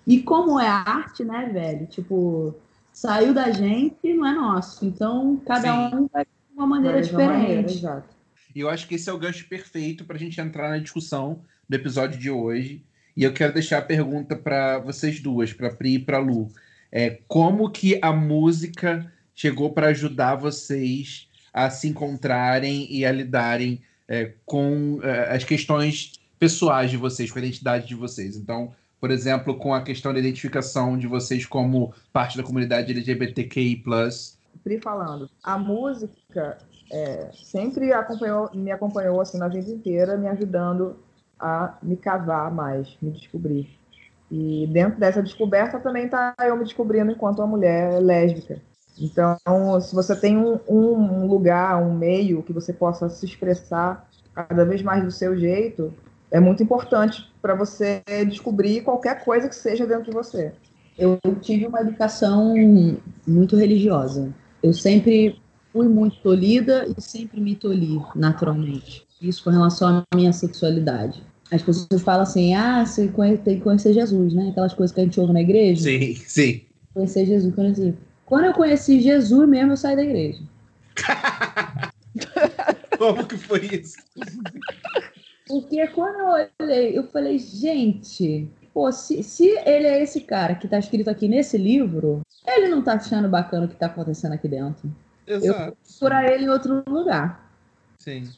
E 0.07 0.21
como 0.21 0.59
é 0.59 0.67
arte, 0.67 1.23
né, 1.23 1.49
velho? 1.51 1.85
Tipo, 1.87 2.55
saiu 2.93 3.33
da 3.33 3.51
gente 3.51 3.97
e 4.03 4.13
não 4.13 4.25
é 4.25 4.33
nosso. 4.33 4.85
Então, 4.85 5.41
cada 5.45 5.89
Sim. 5.89 5.95
um 5.95 6.07
vai 6.11 6.23
de 6.23 6.29
uma 6.55 6.67
maneira 6.67 6.97
Vai 6.97 7.07
de 7.07 7.15
uma 7.15 7.25
maneira, 7.25 7.63
diferente. 7.63 7.77
exato. 7.79 8.12
E 8.55 8.59
eu 8.59 8.69
acho 8.69 8.87
que 8.87 8.95
esse 8.95 9.09
é 9.09 9.13
o 9.13 9.17
gancho 9.17 9.47
perfeito 9.47 10.05
para 10.05 10.15
a 10.15 10.19
gente 10.19 10.39
entrar 10.39 10.69
na 10.69 10.77
discussão 10.77 11.41
do 11.67 11.75
episódio 11.75 12.19
de 12.19 12.29
hoje. 12.29 12.83
E 13.15 13.23
eu 13.23 13.33
quero 13.33 13.53
deixar 13.53 13.79
a 13.79 13.81
pergunta 13.81 14.35
para 14.35 14.79
vocês 14.79 15.19
duas, 15.19 15.53
para 15.53 15.69
Pri 15.69 15.95
e 15.95 15.99
para 15.99 16.17
Lu. 16.19 16.51
É, 16.91 17.19
como 17.27 17.69
que 17.69 17.99
a 18.01 18.11
música 18.11 19.11
chegou 19.35 19.71
para 19.71 19.87
ajudar 19.87 20.35
vocês 20.35 21.27
a 21.51 21.69
se 21.69 21.87
encontrarem 21.87 22.87
e 22.91 23.05
a 23.05 23.11
lidarem 23.11 23.81
é, 24.07 24.33
com 24.45 24.99
é, 25.03 25.35
as 25.35 25.43
questões 25.43 26.13
pessoais 26.37 26.91
de 26.91 26.97
vocês, 26.97 27.31
com 27.31 27.39
a 27.39 27.41
identidade 27.41 27.87
de 27.87 27.95
vocês? 27.95 28.35
Então, 28.35 28.73
por 28.99 29.11
exemplo, 29.11 29.57
com 29.57 29.73
a 29.73 29.81
questão 29.81 30.13
da 30.13 30.19
identificação 30.19 30.97
de 30.97 31.07
vocês 31.07 31.45
como 31.45 31.93
parte 32.11 32.37
da 32.37 32.43
comunidade 32.43 32.91
LGBTQI+. 32.91 33.83
Pri 34.63 34.79
falando. 34.79 35.29
A 35.43 35.57
música 35.57 36.57
é, 36.93 37.31
sempre 37.33 37.91
acompanhou, 37.91 38.51
me 38.53 38.71
acompanhou 38.71 39.19
assim 39.19 39.39
na 39.39 39.47
vida 39.47 39.71
inteira, 39.71 40.15
me 40.15 40.27
ajudando 40.27 40.95
a 41.39 41.75
me 41.81 41.97
cavar 41.97 42.53
mais, 42.53 42.95
me 43.01 43.09
descobrir. 43.09 43.67
E 44.31 44.67
dentro 44.71 44.99
dessa 44.99 45.21
descoberta 45.21 45.79
também 45.79 46.07
tá 46.07 46.35
eu 46.39 46.55
me 46.55 46.63
descobrindo 46.63 47.11
enquanto 47.11 47.39
uma 47.39 47.47
mulher 47.47 47.99
lésbica. 47.99 48.61
Então, 48.99 49.37
se 49.81 49.93
você 49.95 50.15
tem 50.15 50.37
um, 50.37 50.59
um 50.69 51.25
lugar, 51.25 51.81
um 51.81 51.95
meio 51.95 52.43
que 52.43 52.53
você 52.53 52.71
possa 52.71 53.09
se 53.09 53.25
expressar 53.25 54.07
cada 54.35 54.63
vez 54.63 54.83
mais 54.83 55.03
do 55.03 55.09
seu 55.09 55.35
jeito, 55.35 55.91
é 56.29 56.39
muito 56.39 56.61
importante 56.61 57.27
para 57.41 57.55
você 57.55 58.03
descobrir 58.27 58.81
qualquer 58.81 59.23
coisa 59.25 59.49
que 59.49 59.55
seja 59.55 59.87
dentro 59.87 60.05
de 60.05 60.11
você. 60.11 60.53
Eu 60.97 61.19
tive 61.41 61.65
uma 61.65 61.81
educação 61.81 62.53
muito 63.27 63.55
religiosa. 63.55 64.31
Eu 64.61 64.73
sempre 64.73 65.41
fui 65.73 65.87
muito 65.87 66.17
tolhida 66.17 66.85
e 66.95 67.01
sempre 67.01 67.41
me 67.41 67.55
tolhi, 67.55 67.99
naturalmente. 68.15 69.05
Isso 69.19 69.43
com 69.43 69.49
relação 69.49 70.05
à 70.11 70.15
minha 70.15 70.31
sexualidade. 70.31 71.23
As 71.51 71.61
pessoas 71.61 72.01
falam 72.01 72.23
assim, 72.23 72.53
ah, 72.53 72.85
você 72.85 73.07
tem 73.43 73.57
que 73.57 73.61
conhecer 73.61 73.93
Jesus, 73.93 74.33
né? 74.33 74.49
Aquelas 74.49 74.73
coisas 74.73 74.93
que 74.93 75.01
a 75.01 75.03
gente 75.03 75.19
ouve 75.19 75.33
na 75.33 75.41
igreja. 75.41 75.83
Sim, 75.83 76.15
sim. 76.15 76.61
Conhecer 76.93 77.25
Jesus. 77.25 77.53
Conhecer. 77.53 77.95
Quando 78.25 78.45
eu 78.45 78.53
conheci 78.53 79.01
Jesus 79.01 79.49
mesmo, 79.49 79.73
eu 79.73 79.77
saí 79.77 79.95
da 79.95 80.03
igreja. 80.03 80.41
Como 82.97 83.25
que 83.25 83.37
foi 83.37 83.65
isso? 83.65 83.97
Porque 85.47 85.87
quando 85.87 86.19
eu 86.19 86.47
olhei, 86.61 86.97
eu 86.97 87.03
falei, 87.07 87.37
gente, 87.37 88.47
pô, 88.73 88.91
se, 88.91 89.21
se 89.23 89.47
ele 89.65 89.87
é 89.87 90.01
esse 90.01 90.21
cara 90.21 90.55
que 90.55 90.67
tá 90.67 90.79
escrito 90.79 91.09
aqui 91.09 91.27
nesse 91.27 91.57
livro, 91.57 92.21
ele 92.47 92.69
não 92.69 92.81
tá 92.81 92.93
achando 92.93 93.27
bacana 93.27 93.65
o 93.65 93.69
que 93.69 93.75
tá 93.75 93.87
acontecendo 93.87 94.33
aqui 94.33 94.47
dentro. 94.47 94.89
Exato. 95.27 95.69
Eu 95.69 95.77
procurar 95.99 96.31
ele 96.31 96.45
em 96.45 96.49
outro 96.49 96.83
lugar. 96.87 97.49
Sim. 97.99 98.29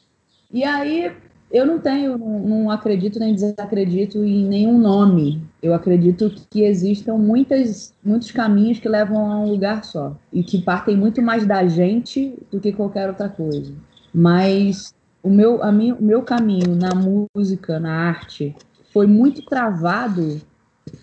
E 0.52 0.62
aí, 0.64 1.12
eu 1.50 1.64
não 1.64 1.78
tenho, 1.78 2.18
não, 2.18 2.40
não 2.40 2.70
acredito 2.70 3.18
nem 3.18 3.34
desacredito 3.34 4.24
em 4.24 4.44
nenhum 4.44 4.78
nome. 4.78 5.42
Eu 5.62 5.74
acredito 5.74 6.32
que 6.50 6.62
existam 6.62 7.14
muitas, 7.14 7.94
muitos 8.04 8.30
caminhos 8.30 8.78
que 8.78 8.88
levam 8.88 9.30
a 9.30 9.38
um 9.38 9.50
lugar 9.50 9.84
só. 9.84 10.16
E 10.32 10.42
que 10.42 10.62
partem 10.62 10.96
muito 10.96 11.22
mais 11.22 11.46
da 11.46 11.66
gente 11.66 12.36
do 12.50 12.60
que 12.60 12.72
qualquer 12.72 13.08
outra 13.08 13.28
coisa. 13.28 13.72
Mas 14.12 14.94
o 15.22 15.30
meu, 15.30 15.62
a 15.62 15.70
minha, 15.70 15.94
o 15.94 16.02
meu 16.02 16.22
caminho 16.22 16.74
na 16.74 16.90
música, 16.94 17.78
na 17.78 17.92
arte, 17.92 18.54
foi 18.92 19.06
muito 19.06 19.42
travado 19.42 20.40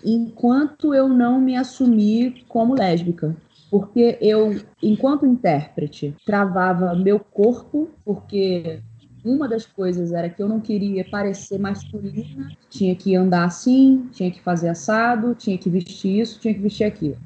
enquanto 0.04 0.94
eu 0.94 1.08
não 1.08 1.40
me 1.40 1.56
assumi 1.56 2.44
como 2.48 2.74
lésbica. 2.74 3.36
Porque 3.74 4.16
eu, 4.20 4.62
enquanto 4.80 5.26
intérprete, 5.26 6.14
travava 6.24 6.94
meu 6.94 7.18
corpo, 7.18 7.90
porque 8.04 8.78
uma 9.24 9.48
das 9.48 9.66
coisas 9.66 10.12
era 10.12 10.30
que 10.30 10.40
eu 10.40 10.48
não 10.48 10.60
queria 10.60 11.04
parecer 11.10 11.58
masculina, 11.58 12.52
tinha 12.70 12.94
que 12.94 13.16
andar 13.16 13.46
assim, 13.46 14.08
tinha 14.12 14.30
que 14.30 14.40
fazer 14.40 14.68
assado, 14.68 15.34
tinha 15.34 15.58
que 15.58 15.68
vestir 15.68 16.20
isso, 16.20 16.38
tinha 16.38 16.54
que 16.54 16.60
vestir 16.60 16.84
aquilo. 16.84 17.16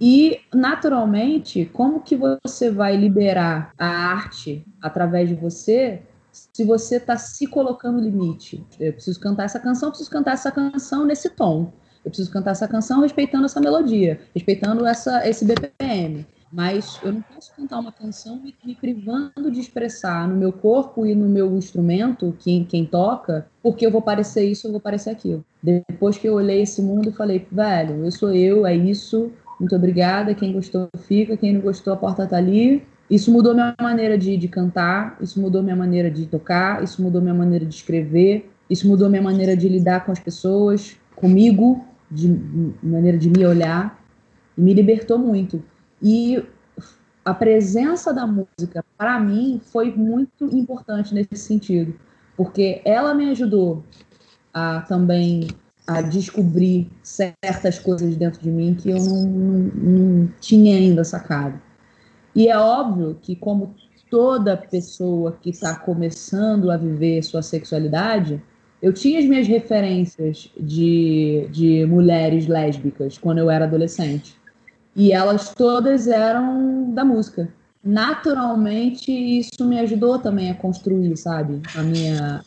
E, 0.00 0.40
naturalmente, 0.54 1.66
como 1.74 2.00
que 2.00 2.16
você 2.16 2.70
vai 2.70 2.96
liberar 2.96 3.74
a 3.76 3.86
arte 3.86 4.64
através 4.80 5.28
de 5.28 5.34
você 5.34 6.00
se 6.32 6.64
você 6.64 6.96
está 6.96 7.18
se 7.18 7.46
colocando 7.46 8.00
limite? 8.00 8.64
Eu 8.80 8.94
preciso 8.94 9.20
cantar 9.20 9.44
essa 9.44 9.60
canção, 9.60 9.90
preciso 9.90 10.10
cantar 10.10 10.32
essa 10.32 10.50
canção 10.50 11.04
nesse 11.04 11.28
tom. 11.28 11.70
Eu 12.08 12.10
preciso 12.10 12.30
cantar 12.30 12.52
essa 12.52 12.66
canção 12.66 13.02
respeitando 13.02 13.44
essa 13.44 13.60
melodia, 13.60 14.18
respeitando 14.34 14.86
essa, 14.86 15.28
esse 15.28 15.44
BPM. 15.44 16.26
Mas 16.50 16.98
eu 17.02 17.12
não 17.12 17.20
posso 17.20 17.54
cantar 17.54 17.78
uma 17.78 17.92
canção 17.92 18.36
me, 18.36 18.54
me, 18.64 18.74
privando 18.74 19.50
de 19.50 19.60
expressar 19.60 20.26
no 20.26 20.34
meu 20.34 20.50
corpo 20.50 21.04
e 21.04 21.14
no 21.14 21.28
meu 21.28 21.54
instrumento, 21.54 22.34
quem, 22.38 22.64
quem 22.64 22.86
toca, 22.86 23.46
porque 23.62 23.84
eu 23.84 23.90
vou 23.90 24.00
parecer 24.00 24.44
isso, 24.44 24.66
eu 24.66 24.72
vou 24.72 24.80
parecer 24.80 25.10
aquilo. 25.10 25.44
Depois 25.62 26.16
que 26.16 26.26
eu 26.26 26.36
olhei 26.36 26.62
esse 26.62 26.80
mundo, 26.80 27.10
eu 27.10 27.12
falei, 27.12 27.46
velho, 27.52 28.02
eu 28.02 28.10
sou 28.10 28.32
eu, 28.32 28.66
é 28.66 28.74
isso, 28.74 29.30
muito 29.60 29.76
obrigada. 29.76 30.34
Quem 30.34 30.54
gostou, 30.54 30.88
fica. 31.00 31.36
Quem 31.36 31.52
não 31.52 31.60
gostou, 31.60 31.92
a 31.92 31.96
porta 31.98 32.26
tá 32.26 32.38
ali. 32.38 32.82
Isso 33.10 33.30
mudou 33.30 33.52
minha 33.52 33.74
maneira 33.78 34.16
de, 34.16 34.34
de 34.38 34.48
cantar, 34.48 35.18
isso 35.20 35.38
mudou 35.38 35.62
minha 35.62 35.76
maneira 35.76 36.10
de 36.10 36.24
tocar, 36.24 36.82
isso 36.82 37.02
mudou 37.02 37.20
minha 37.20 37.34
maneira 37.34 37.66
de 37.66 37.74
escrever, 37.74 38.50
isso 38.70 38.88
mudou 38.88 39.10
minha 39.10 39.22
maneira 39.22 39.54
de 39.54 39.68
lidar 39.68 40.06
com 40.06 40.12
as 40.12 40.18
pessoas, 40.18 40.96
comigo, 41.14 41.84
de 42.10 42.28
maneira 42.82 43.18
de 43.18 43.28
me 43.28 43.44
olhar, 43.46 44.02
e 44.56 44.60
me 44.60 44.74
libertou 44.74 45.18
muito. 45.18 45.62
E 46.02 46.42
a 47.24 47.34
presença 47.34 48.12
da 48.12 48.26
música, 48.26 48.84
para 48.96 49.20
mim, 49.20 49.60
foi 49.72 49.94
muito 49.94 50.44
importante 50.46 51.14
nesse 51.14 51.36
sentido, 51.36 51.94
porque 52.36 52.80
ela 52.84 53.14
me 53.14 53.30
ajudou 53.30 53.84
a 54.52 54.80
também 54.82 55.48
a 55.86 56.02
descobrir 56.02 56.90
certas 57.02 57.78
coisas 57.78 58.14
dentro 58.16 58.42
de 58.42 58.50
mim 58.50 58.74
que 58.74 58.90
eu 58.90 58.98
não, 58.98 59.22
não, 59.22 59.58
não 59.74 60.28
tinha 60.38 60.76
ainda 60.76 61.02
sacado. 61.02 61.58
E 62.34 62.48
é 62.48 62.58
óbvio 62.58 63.18
que, 63.22 63.34
como 63.34 63.74
toda 64.10 64.56
pessoa 64.56 65.38
que 65.40 65.50
está 65.50 65.74
começando 65.74 66.70
a 66.70 66.76
viver 66.76 67.22
sua 67.22 67.42
sexualidade, 67.42 68.42
eu 68.80 68.92
tinha 68.92 69.18
as 69.18 69.24
minhas 69.24 69.46
referências 69.46 70.50
de, 70.58 71.48
de 71.50 71.86
mulheres 71.86 72.46
lésbicas 72.46 73.18
quando 73.18 73.38
eu 73.38 73.50
era 73.50 73.64
adolescente. 73.64 74.36
E 74.94 75.12
elas 75.12 75.54
todas 75.54 76.08
eram 76.08 76.92
da 76.92 77.04
música. 77.04 77.48
Naturalmente, 77.84 79.12
isso 79.12 79.64
me 79.64 79.78
ajudou 79.78 80.18
também 80.18 80.50
a 80.50 80.54
construir, 80.54 81.16
sabe? 81.16 81.60
A 81.74 81.82
minha, 81.82 82.42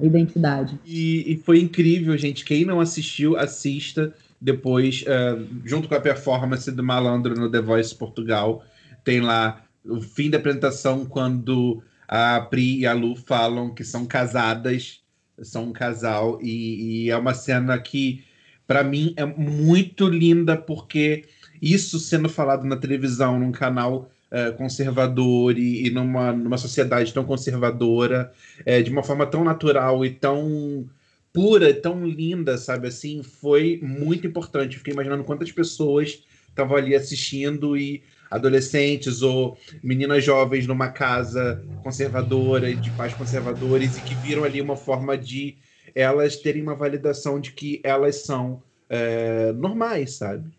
identidade. 0.00 0.78
E, 0.86 1.32
e, 1.32 1.36
foi 1.36 1.60
incrível, 1.60 2.16
gente. 2.16 2.44
Quem 2.44 2.64
não 2.64 2.80
assistiu, 2.80 3.36
assista 3.36 4.14
depois, 4.40 5.02
uh, 5.02 5.46
junto 5.64 5.88
com 5.88 5.94
a 5.94 6.00
performance 6.00 6.70
do 6.70 6.82
Malandro 6.82 7.34
no 7.34 7.50
The 7.50 7.60
Voice 7.60 7.94
Portugal. 7.94 8.64
Tem 9.04 9.20
lá 9.20 9.62
o 9.84 10.00
fim 10.00 10.30
da 10.30 10.38
apresentação, 10.38 11.04
quando 11.04 11.82
a 12.08 12.40
Pri 12.40 12.80
e 12.80 12.86
a 12.86 12.92
Lu 12.92 13.14
falam 13.14 13.74
que 13.74 13.84
são 13.84 14.04
casadas, 14.06 15.01
são 15.42 15.64
um 15.64 15.72
casal, 15.72 16.38
e, 16.42 17.04
e 17.04 17.10
é 17.10 17.16
uma 17.16 17.34
cena 17.34 17.78
que, 17.78 18.24
para 18.66 18.82
mim, 18.82 19.12
é 19.16 19.24
muito 19.24 20.08
linda, 20.08 20.56
porque 20.56 21.24
isso 21.60 21.98
sendo 21.98 22.28
falado 22.28 22.64
na 22.64 22.76
televisão, 22.76 23.38
num 23.38 23.52
canal 23.52 24.10
é, 24.30 24.50
conservador 24.50 25.58
e, 25.58 25.86
e, 25.86 25.90
numa, 25.90 26.32
numa 26.32 26.56
sociedade 26.56 27.12
tão 27.12 27.24
conservadora, 27.24 28.32
é, 28.64 28.80
de 28.80 28.90
uma 28.90 29.02
forma 29.02 29.26
tão 29.26 29.44
natural 29.44 30.04
e 30.04 30.10
tão 30.10 30.88
pura, 31.32 31.72
tão 31.72 32.06
linda, 32.06 32.56
sabe? 32.58 32.88
Assim, 32.88 33.22
foi 33.22 33.78
muito 33.82 34.26
importante. 34.26 34.78
Fiquei 34.78 34.92
imaginando 34.92 35.24
quantas 35.24 35.52
pessoas 35.52 36.24
estavam 36.48 36.76
ali 36.76 36.94
assistindo 36.94 37.76
e 37.76 38.02
adolescentes 38.32 39.20
ou 39.20 39.58
meninas 39.82 40.24
jovens 40.24 40.66
numa 40.66 40.88
casa 40.88 41.62
conservadora 41.82 42.74
de 42.74 42.90
pais 42.90 43.12
conservadores 43.12 43.98
e 43.98 44.02
que 44.02 44.14
viram 44.14 44.42
ali 44.42 44.60
uma 44.60 44.76
forma 44.76 45.16
de 45.16 45.56
elas 45.94 46.36
terem 46.36 46.62
uma 46.62 46.74
validação 46.74 47.38
de 47.38 47.52
que 47.52 47.80
elas 47.84 48.24
são 48.24 48.62
é, 48.88 49.52
normais, 49.52 50.14
sabe? 50.14 50.50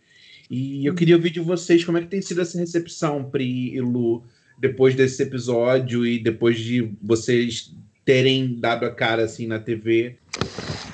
E 0.49 0.85
eu 0.85 0.93
queria 0.93 1.15
ouvir 1.15 1.31
de 1.31 1.39
vocês 1.39 1.83
como 1.83 1.97
é 1.97 2.01
que 2.01 2.07
tem 2.07 2.21
sido 2.21 2.41
essa 2.41 2.59
recepção, 2.59 3.23
Pri 3.23 3.73
e 3.73 3.81
Lu, 3.81 4.23
depois 4.57 4.93
desse 4.93 5.23
episódio 5.23 6.05
e 6.05 6.19
depois 6.19 6.59
de 6.59 6.91
vocês 7.01 7.73
terem 8.05 8.59
dado 8.59 8.85
a 8.85 8.91
cara 8.91 9.23
assim 9.23 9.47
na 9.47 9.57
TV. 9.57 10.17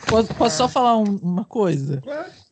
Posso, 0.07 0.33
posso 0.33 0.57
só 0.57 0.69
falar 0.69 0.97
um, 0.97 1.17
uma 1.17 1.43
coisa? 1.43 2.01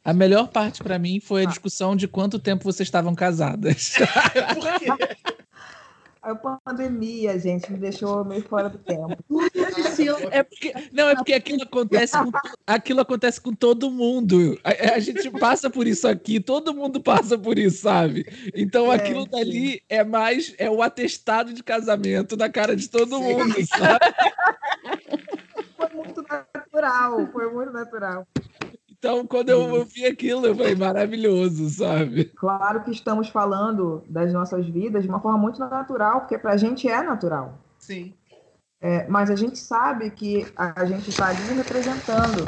A 0.07 0.13
melhor 0.13 0.47
parte 0.47 0.81
para 0.81 0.97
mim 0.97 1.19
foi 1.19 1.41
a 1.41 1.43
ah. 1.43 1.49
discussão 1.49 1.93
de 1.93 2.07
quanto 2.07 2.39
tempo 2.39 2.63
vocês 2.63 2.87
estavam 2.87 3.13
casadas. 3.13 3.91
Por 4.55 4.79
quê? 4.79 5.17
A 6.21 6.33
pandemia, 6.33 7.37
gente, 7.37 7.69
me 7.69 7.77
deixou 7.77 8.23
meio 8.23 8.41
fora 8.43 8.69
do 8.69 8.77
tempo. 8.77 9.17
É 10.31 10.43
porque, 10.43 10.73
não, 10.93 11.09
é 11.09 11.15
porque 11.15 11.33
aquilo 11.33 11.63
acontece 11.63 12.17
com, 12.17 12.31
aquilo 12.65 13.01
acontece 13.01 13.41
com 13.41 13.53
todo 13.53 13.91
mundo. 13.91 14.57
A, 14.63 14.95
a, 14.95 14.99
gente 14.99 15.29
passa 15.29 15.69
por 15.69 15.85
isso 15.85 16.07
aqui, 16.07 16.39
todo 16.39 16.73
mundo 16.73 17.01
passa 17.01 17.37
por 17.37 17.59
isso, 17.59 17.81
sabe? 17.81 18.25
Então 18.55 18.91
é, 18.91 18.95
aquilo 18.95 19.25
dali 19.25 19.81
é 19.89 20.05
mais 20.05 20.55
é 20.57 20.69
o 20.69 20.81
atestado 20.81 21.51
de 21.51 21.61
casamento 21.61 22.37
na 22.37 22.49
cara 22.49 22.77
de 22.77 22.89
todo 22.89 23.17
sim. 23.17 23.23
mundo, 23.23 23.55
sabe? 23.67 24.05
Foi 25.77 25.89
muito 25.93 26.23
natural, 26.23 27.27
foi 27.31 27.53
muito 27.53 27.71
natural. 27.71 28.27
Então, 29.07 29.25
quando 29.25 29.47
eu 29.47 29.85
vi 29.85 30.05
aquilo, 30.05 30.45
eu 30.45 30.53
falei, 30.53 30.75
maravilhoso, 30.75 31.69
sabe? 31.69 32.25
Claro 32.25 32.83
que 32.83 32.91
estamos 32.91 33.29
falando 33.29 34.03
das 34.09 34.33
nossas 34.33 34.67
vidas 34.67 35.03
de 35.03 35.07
uma 35.07 35.21
forma 35.21 35.37
muito 35.37 35.61
natural, 35.61 36.19
porque 36.19 36.37
para 36.37 36.51
a 36.51 36.57
gente 36.57 36.89
é 36.89 37.01
natural. 37.01 37.57
Sim. 37.79 38.13
É, 38.81 39.07
mas 39.07 39.29
a 39.29 39.35
gente 39.37 39.57
sabe 39.57 40.11
que 40.11 40.45
a 40.57 40.83
gente 40.83 41.09
está 41.09 41.27
ali 41.27 41.41
representando, 41.55 42.45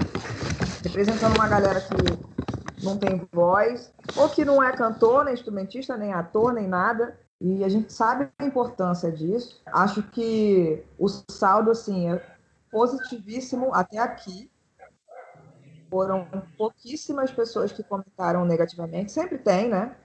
representando 0.84 1.38
uma 1.38 1.48
galera 1.48 1.80
que 1.80 2.84
não 2.84 2.98
tem 2.98 3.26
voz, 3.32 3.94
ou 4.18 4.28
que 4.28 4.44
não 4.44 4.62
é 4.62 4.74
cantor, 4.74 5.24
nem 5.24 5.36
instrumentista, 5.36 5.96
nem 5.96 6.12
ator, 6.12 6.52
nem 6.52 6.68
nada. 6.68 7.18
E 7.40 7.64
a 7.64 7.70
gente 7.70 7.94
sabe 7.94 8.28
a 8.38 8.44
importância 8.44 9.10
disso. 9.10 9.62
Acho 9.68 10.04
que 10.04 10.84
o 10.98 11.08
saldo, 11.08 11.72
assim, 11.72 12.12
é 12.12 12.22
positivíssimo 12.70 13.74
até 13.74 13.98
aqui 13.98 14.52
foram 15.90 16.28
pouquíssimas 16.58 17.32
pessoas 17.32 17.72
que 17.72 17.84
comentaram 17.84 18.46
negativamente. 18.46 19.12
Sempre 19.12 19.38
tem, 19.38 19.70
né? 19.70 19.96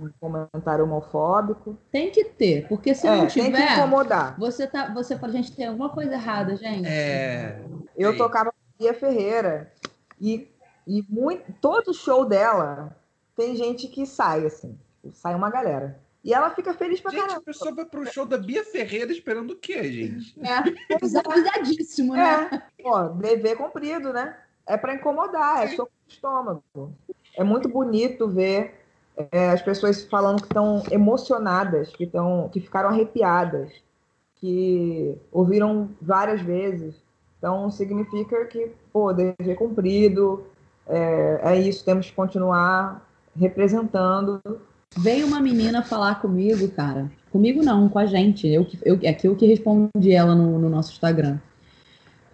Um 0.00 0.10
comentário 0.18 0.84
homofóbico. 0.84 1.78
Tem 1.92 2.10
que 2.10 2.24
ter, 2.24 2.66
porque 2.66 2.94
se 2.94 3.06
é, 3.06 3.16
não 3.16 3.26
tiver. 3.26 3.52
Tem 3.52 3.66
que 3.66 3.72
incomodar. 3.74 4.36
Você 4.38 4.66
tá, 4.66 4.92
você 4.92 5.16
fala, 5.16 5.32
gente, 5.32 5.54
tem 5.54 5.66
alguma 5.66 5.88
coisa 5.88 6.14
errada, 6.14 6.56
gente. 6.56 6.88
É. 6.88 7.62
Eu 7.96 8.12
Sim. 8.12 8.18
tocava 8.18 8.50
com 8.50 8.58
Bia 8.78 8.94
Ferreira 8.94 9.72
e, 10.20 10.48
e 10.86 11.04
muito, 11.08 11.52
todo 11.60 11.94
show 11.94 12.24
dela 12.24 12.96
tem 13.36 13.54
gente 13.54 13.86
que 13.88 14.04
sai, 14.04 14.46
assim. 14.46 14.78
Sai 15.12 15.34
uma 15.34 15.50
galera. 15.50 16.00
E 16.24 16.32
ela 16.32 16.50
fica 16.50 16.72
feliz 16.72 17.00
pra 17.00 17.10
Gente, 17.10 17.20
caramba. 17.20 17.40
a 17.40 17.42
pessoa 17.42 17.74
vai 17.74 17.84
pro 17.84 18.10
show 18.10 18.24
da 18.24 18.38
Bia 18.38 18.64
Ferreira 18.64 19.12
esperando 19.12 19.50
o 19.50 19.56
quê, 19.56 19.84
gente? 19.92 20.34
É, 20.40 20.62
cuidadíssimo, 21.22 22.14
né? 22.14 22.48
É, 22.78 22.88
ó, 22.88 23.08
dever 23.08 23.56
cumprido, 23.58 24.10
né? 24.10 24.34
É 24.66 24.76
pra 24.76 24.94
incomodar, 24.94 25.64
é 25.64 25.68
soco 25.68 25.92
no 26.06 26.12
estômago. 26.12 26.62
É 27.36 27.44
muito 27.44 27.68
bonito 27.68 28.28
ver 28.28 28.74
é, 29.30 29.50
as 29.50 29.62
pessoas 29.62 30.04
falando 30.04 30.40
que 30.40 30.46
estão 30.46 30.82
emocionadas, 30.90 31.90
que, 31.90 32.06
tão, 32.06 32.48
que 32.48 32.60
ficaram 32.60 32.88
arrepiadas, 32.88 33.70
que 34.36 35.16
ouviram 35.30 35.90
várias 36.00 36.40
vezes. 36.40 36.94
Então, 37.38 37.70
significa 37.70 38.44
que, 38.46 38.72
pô, 38.92 39.12
dever 39.12 39.56
cumprido, 39.56 40.44
é, 40.86 41.40
é 41.42 41.56
isso, 41.60 41.84
temos 41.84 42.08
que 42.08 42.16
continuar 42.16 43.06
representando. 43.38 44.40
Veio 44.96 45.26
uma 45.26 45.40
menina 45.40 45.82
falar 45.82 46.20
comigo, 46.20 46.68
cara. 46.70 47.10
Comigo 47.30 47.62
não, 47.62 47.88
com 47.88 47.98
a 47.98 48.06
gente. 48.06 48.46
Eu, 48.46 48.66
eu, 48.82 48.98
é 49.02 49.12
que 49.12 49.26
eu 49.26 49.34
que 49.34 49.46
respondi 49.46 50.12
ela 50.12 50.34
no, 50.34 50.58
no 50.58 50.70
nosso 50.70 50.92
Instagram. 50.92 51.38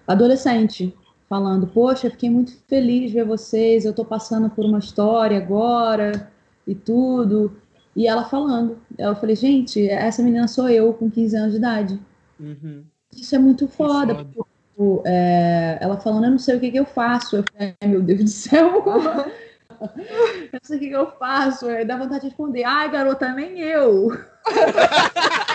Adolescente, 0.07 0.95
falando, 1.31 1.69
poxa, 1.69 2.11
fiquei 2.11 2.29
muito 2.29 2.53
feliz 2.67 3.13
de 3.13 3.19
ver 3.19 3.25
vocês, 3.25 3.85
eu 3.85 3.95
tô 3.95 4.05
passando 4.05 4.51
por 4.51 4.65
uma 4.65 4.81
história 4.81 5.39
agora 5.39 6.29
e 6.67 6.75
tudo. 6.75 7.57
E 7.95 8.09
ela 8.09 8.25
falando. 8.25 8.79
Eu 8.99 9.15
falei, 9.15 9.37
gente, 9.37 9.89
essa 9.89 10.23
menina 10.23 10.49
sou 10.49 10.69
eu 10.69 10.93
com 10.93 11.09
15 11.09 11.37
anos 11.37 11.53
de 11.53 11.59
idade. 11.59 12.01
Uhum. 12.39 12.83
Isso 13.17 13.37
é 13.37 13.39
muito 13.39 13.69
foda. 13.69 14.17
foda. 14.17 14.25
Tipo, 14.25 15.03
é, 15.07 15.79
ela 15.81 15.99
falando, 15.99 16.25
eu 16.25 16.31
não 16.33 16.39
sei 16.39 16.57
o 16.57 16.61
que, 16.61 16.73
que 16.73 16.81
eu 16.81 16.85
faço. 16.85 17.37
Eu 17.37 17.45
falei, 17.53 17.77
ai 17.81 17.89
meu 17.89 18.03
Deus 18.03 18.25
do 18.25 18.29
céu. 18.29 18.83
eu 19.81 20.53
não 20.53 20.61
sei 20.63 20.77
o 20.77 20.81
que, 20.81 20.89
que 20.89 20.95
eu 20.95 21.11
faço. 21.13 21.69
Aí 21.69 21.85
dá 21.85 21.97
vontade 21.97 22.23
de 22.23 22.27
responder, 22.27 22.65
ai 22.65 22.91
garota, 22.91 23.33
nem 23.33 23.61
eu. 23.61 24.09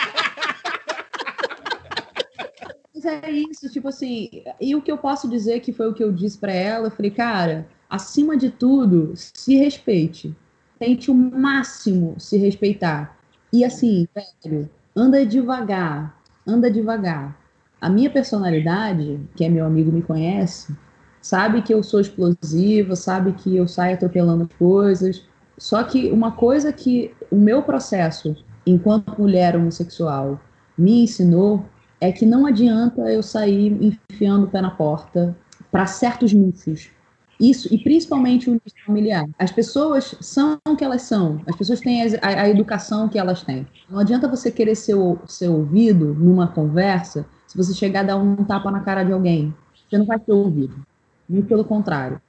É 3.05 3.29
isso, 3.29 3.69
tipo 3.69 3.87
assim, 3.87 4.29
e 4.59 4.75
o 4.75 4.81
que 4.81 4.91
eu 4.91 4.97
posso 4.97 5.29
dizer 5.29 5.59
que 5.59 5.71
foi 5.71 5.87
o 5.87 5.93
que 5.93 6.03
eu 6.03 6.11
disse 6.11 6.37
pra 6.37 6.51
ela, 6.51 6.87
eu 6.87 6.91
falei, 6.91 7.11
cara, 7.11 7.67
acima 7.89 8.35
de 8.35 8.49
tudo, 8.49 9.13
se 9.15 9.55
respeite. 9.55 10.35
Tente 10.79 11.11
o 11.11 11.13
máximo 11.13 12.15
se 12.19 12.37
respeitar. 12.37 13.17
E 13.53 13.63
assim, 13.63 14.07
velho, 14.13 14.69
anda 14.95 15.25
devagar, 15.25 16.19
anda 16.47 16.69
devagar. 16.69 17.39
A 17.79 17.89
minha 17.89 18.09
personalidade, 18.09 19.19
que 19.35 19.45
é 19.45 19.49
meu 19.49 19.65
amigo 19.65 19.91
me 19.91 20.01
conhece, 20.01 20.75
sabe 21.21 21.61
que 21.61 21.73
eu 21.73 21.83
sou 21.83 21.99
explosiva, 21.99 22.95
sabe 22.95 23.33
que 23.33 23.55
eu 23.55 23.67
saio 23.67 23.95
atropelando 23.95 24.43
as 24.43 24.57
coisas. 24.57 25.23
Só 25.57 25.83
que 25.83 26.11
uma 26.11 26.31
coisa 26.31 26.73
que 26.73 27.13
o 27.31 27.35
meu 27.35 27.61
processo, 27.61 28.35
enquanto 28.65 29.21
mulher 29.21 29.55
homossexual, 29.55 30.39
me 30.77 31.03
ensinou 31.03 31.65
é 31.99 32.11
que 32.11 32.25
não 32.25 32.45
adianta 32.45 33.01
eu 33.11 33.23
sair 33.23 33.95
enfiando 34.11 34.45
o 34.45 34.49
pé 34.49 34.61
na 34.61 34.71
porta 34.71 35.35
para 35.71 35.85
certos 35.85 36.33
nichos. 36.33 36.89
Isso, 37.39 37.73
e 37.73 37.77
principalmente 37.77 38.49
o 38.49 38.53
nicho 38.53 38.85
familiar. 38.85 39.25
As 39.37 39.51
pessoas 39.51 40.15
são 40.21 40.57
o 40.67 40.75
que 40.75 40.83
elas 40.83 41.01
são, 41.01 41.41
as 41.45 41.55
pessoas 41.55 41.81
têm 41.81 42.01
a, 42.01 42.09
a 42.21 42.49
educação 42.49 43.09
que 43.09 43.19
elas 43.19 43.43
têm. 43.43 43.67
Não 43.89 43.99
adianta 43.99 44.27
você 44.27 44.49
querer 44.49 44.75
ser, 44.75 44.95
ser 45.27 45.49
ouvido 45.49 46.13
numa 46.13 46.47
conversa 46.47 47.25
se 47.45 47.57
você 47.57 47.73
chegar 47.73 48.01
a 48.01 48.03
dar 48.03 48.17
um 48.17 48.35
tapa 48.37 48.71
na 48.71 48.79
cara 48.79 49.03
de 49.03 49.11
alguém. 49.11 49.53
Você 49.89 49.97
não 49.97 50.05
vai 50.05 50.19
ser 50.19 50.31
ouvido. 50.31 50.75
Muito 51.27 51.47
pelo 51.47 51.65
contrário. 51.65 52.21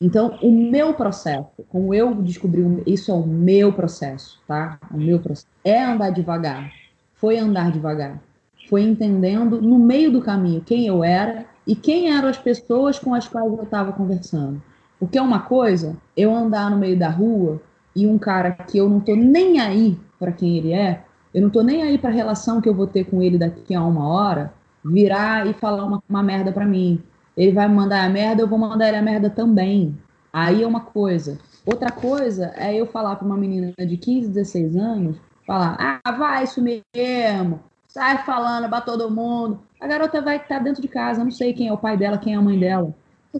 Então, 0.00 0.38
o 0.42 0.52
meu 0.52 0.94
processo, 0.94 1.48
como 1.68 1.94
eu 1.94 2.14
descobri, 2.16 2.62
isso 2.86 3.10
é 3.10 3.14
o 3.14 3.26
meu 3.26 3.72
processo, 3.72 4.40
tá? 4.46 4.78
O 4.92 4.98
meu 4.98 5.18
processo. 5.18 5.46
É 5.64 5.82
andar 5.82 6.10
devagar. 6.10 6.72
Foi 7.14 7.38
andar 7.38 7.72
devagar. 7.72 8.20
Foi 8.68 8.82
entendendo 8.82 9.60
no 9.60 9.78
meio 9.78 10.10
do 10.10 10.20
caminho 10.20 10.62
quem 10.62 10.86
eu 10.86 11.04
era 11.04 11.46
e 11.66 11.74
quem 11.74 12.10
eram 12.10 12.28
as 12.28 12.38
pessoas 12.38 12.98
com 12.98 13.14
as 13.14 13.28
quais 13.28 13.52
eu 13.52 13.62
estava 13.62 13.92
conversando. 13.92 14.62
Porque 14.98 15.18
é 15.18 15.22
uma 15.22 15.40
coisa, 15.40 15.96
eu 16.16 16.34
andar 16.34 16.70
no 16.70 16.78
meio 16.78 16.98
da 16.98 17.08
rua 17.08 17.60
e 17.94 18.06
um 18.06 18.18
cara 18.18 18.52
que 18.52 18.78
eu 18.78 18.88
não 18.88 19.00
tô 19.00 19.14
nem 19.14 19.60
aí 19.60 19.98
para 20.18 20.32
quem 20.32 20.56
ele 20.56 20.72
é, 20.72 21.04
eu 21.32 21.42
não 21.42 21.50
tô 21.50 21.62
nem 21.62 21.82
aí 21.82 21.98
para 21.98 22.10
a 22.10 22.12
relação 22.12 22.60
que 22.60 22.68
eu 22.68 22.74
vou 22.74 22.86
ter 22.86 23.04
com 23.04 23.20
ele 23.20 23.36
daqui 23.36 23.74
a 23.74 23.82
uma 23.82 24.08
hora, 24.08 24.52
virar 24.84 25.46
e 25.46 25.52
falar 25.52 25.84
uma, 25.84 26.02
uma 26.08 26.22
merda 26.22 26.52
para 26.52 26.64
mim. 26.64 27.02
Ele 27.36 27.52
vai 27.52 27.68
me 27.68 27.74
mandar 27.74 28.04
a 28.04 28.08
merda, 28.08 28.42
eu 28.42 28.48
vou 28.48 28.58
mandar 28.58 28.88
ele 28.88 28.96
a 28.96 29.02
merda 29.02 29.28
também. 29.28 29.98
Aí 30.32 30.62
é 30.62 30.66
uma 30.66 30.80
coisa. 30.80 31.38
Outra 31.66 31.90
coisa 31.90 32.52
é 32.56 32.74
eu 32.74 32.86
falar 32.86 33.16
para 33.16 33.26
uma 33.26 33.36
menina 33.36 33.72
de 33.76 33.96
15, 33.96 34.28
16 34.28 34.76
anos, 34.76 35.16
falar: 35.46 36.00
"Ah, 36.04 36.12
vai 36.12 36.44
isso 36.44 36.62
mesmo. 36.62 37.60
Sai 37.94 38.24
falando 38.24 38.68
para 38.68 38.80
todo 38.80 39.08
mundo". 39.08 39.60
A 39.80 39.86
garota 39.86 40.20
vai 40.20 40.38
estar 40.38 40.58
dentro 40.58 40.82
de 40.82 40.88
casa, 40.88 41.20
eu 41.20 41.24
não 41.24 41.30
sei 41.30 41.52
quem 41.52 41.68
é 41.68 41.72
o 41.72 41.78
pai 41.78 41.96
dela, 41.96 42.18
quem 42.18 42.34
é 42.34 42.36
a 42.36 42.42
mãe 42.42 42.58
dela. 42.58 42.92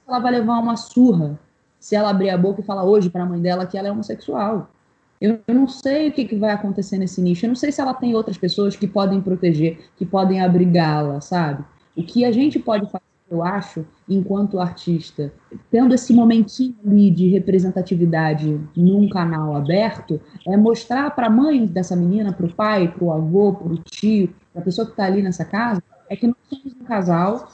Ela 0.07 0.21
vai 0.21 0.31
levar 0.31 0.61
uma 0.61 0.77
surra 0.77 1.37
se 1.81 1.97
ela 1.97 2.11
abrir 2.11 2.31
a 2.31 2.39
boca 2.39 2.61
e 2.61 2.65
falar 2.65 2.85
hoje 2.85 3.11
para 3.11 3.25
a 3.25 3.27
mãe 3.27 3.41
dela 3.41 3.67
que 3.67 3.77
ela 3.77 3.89
é 3.89 3.91
homossexual. 3.91 4.71
Eu, 5.21 5.41
eu 5.49 5.55
não 5.57 5.67
sei 5.67 6.09
o 6.09 6.13
que, 6.13 6.25
que 6.25 6.37
vai 6.37 6.53
acontecer 6.53 6.99
nesse 6.99 7.21
nicho. 7.21 7.45
Eu 7.45 7.49
não 7.49 7.57
sei 7.57 7.73
se 7.73 7.81
ela 7.81 7.95
tem 7.95 8.15
outras 8.15 8.39
pessoas 8.39 8.77
que 8.77 8.87
podem 8.87 9.21
proteger, 9.21 9.91
que 9.97 10.07
podem 10.07 10.41
abrigá-la, 10.41 11.21
sabe? 11.21 11.65
O 11.97 12.05
que 12.05 12.25
a 12.25 12.31
gente 12.31 12.61
pode 12.61 12.87
fazer, 12.87 13.05
eu 13.31 13.43
acho, 13.43 13.87
enquanto 14.09 14.61
artista, 14.61 15.33
tendo 15.71 15.95
esse 15.95 16.13
momentinho 16.13 16.77
ali 16.87 17.11
de 17.11 17.29
representatividade 17.29 18.61
num 18.77 19.09
canal 19.09 19.57
aberto, 19.57 20.21
é 20.47 20.57
mostrar 20.57 21.11
para 21.15 21.27
a 21.27 21.31
mãe 21.31 21.67
dessa 21.67 21.97
menina, 21.97 22.33
para 22.33 22.47
o 22.47 22.55
pai, 22.55 22.89
para 22.89 23.05
o 23.05 23.13
avô, 23.13 23.55
para 23.55 23.73
o 23.73 23.79
tio, 23.79 24.35
para 24.53 24.61
a 24.61 24.65
pessoa 24.65 24.87
que 24.87 24.93
está 24.93 25.05
ali 25.05 25.23
nessa 25.23 25.45
casa, 25.45 25.83
é 26.09 26.17
que 26.17 26.27
nós 26.27 26.37
somos 26.49 26.75
um 26.75 26.85
casal 26.85 27.51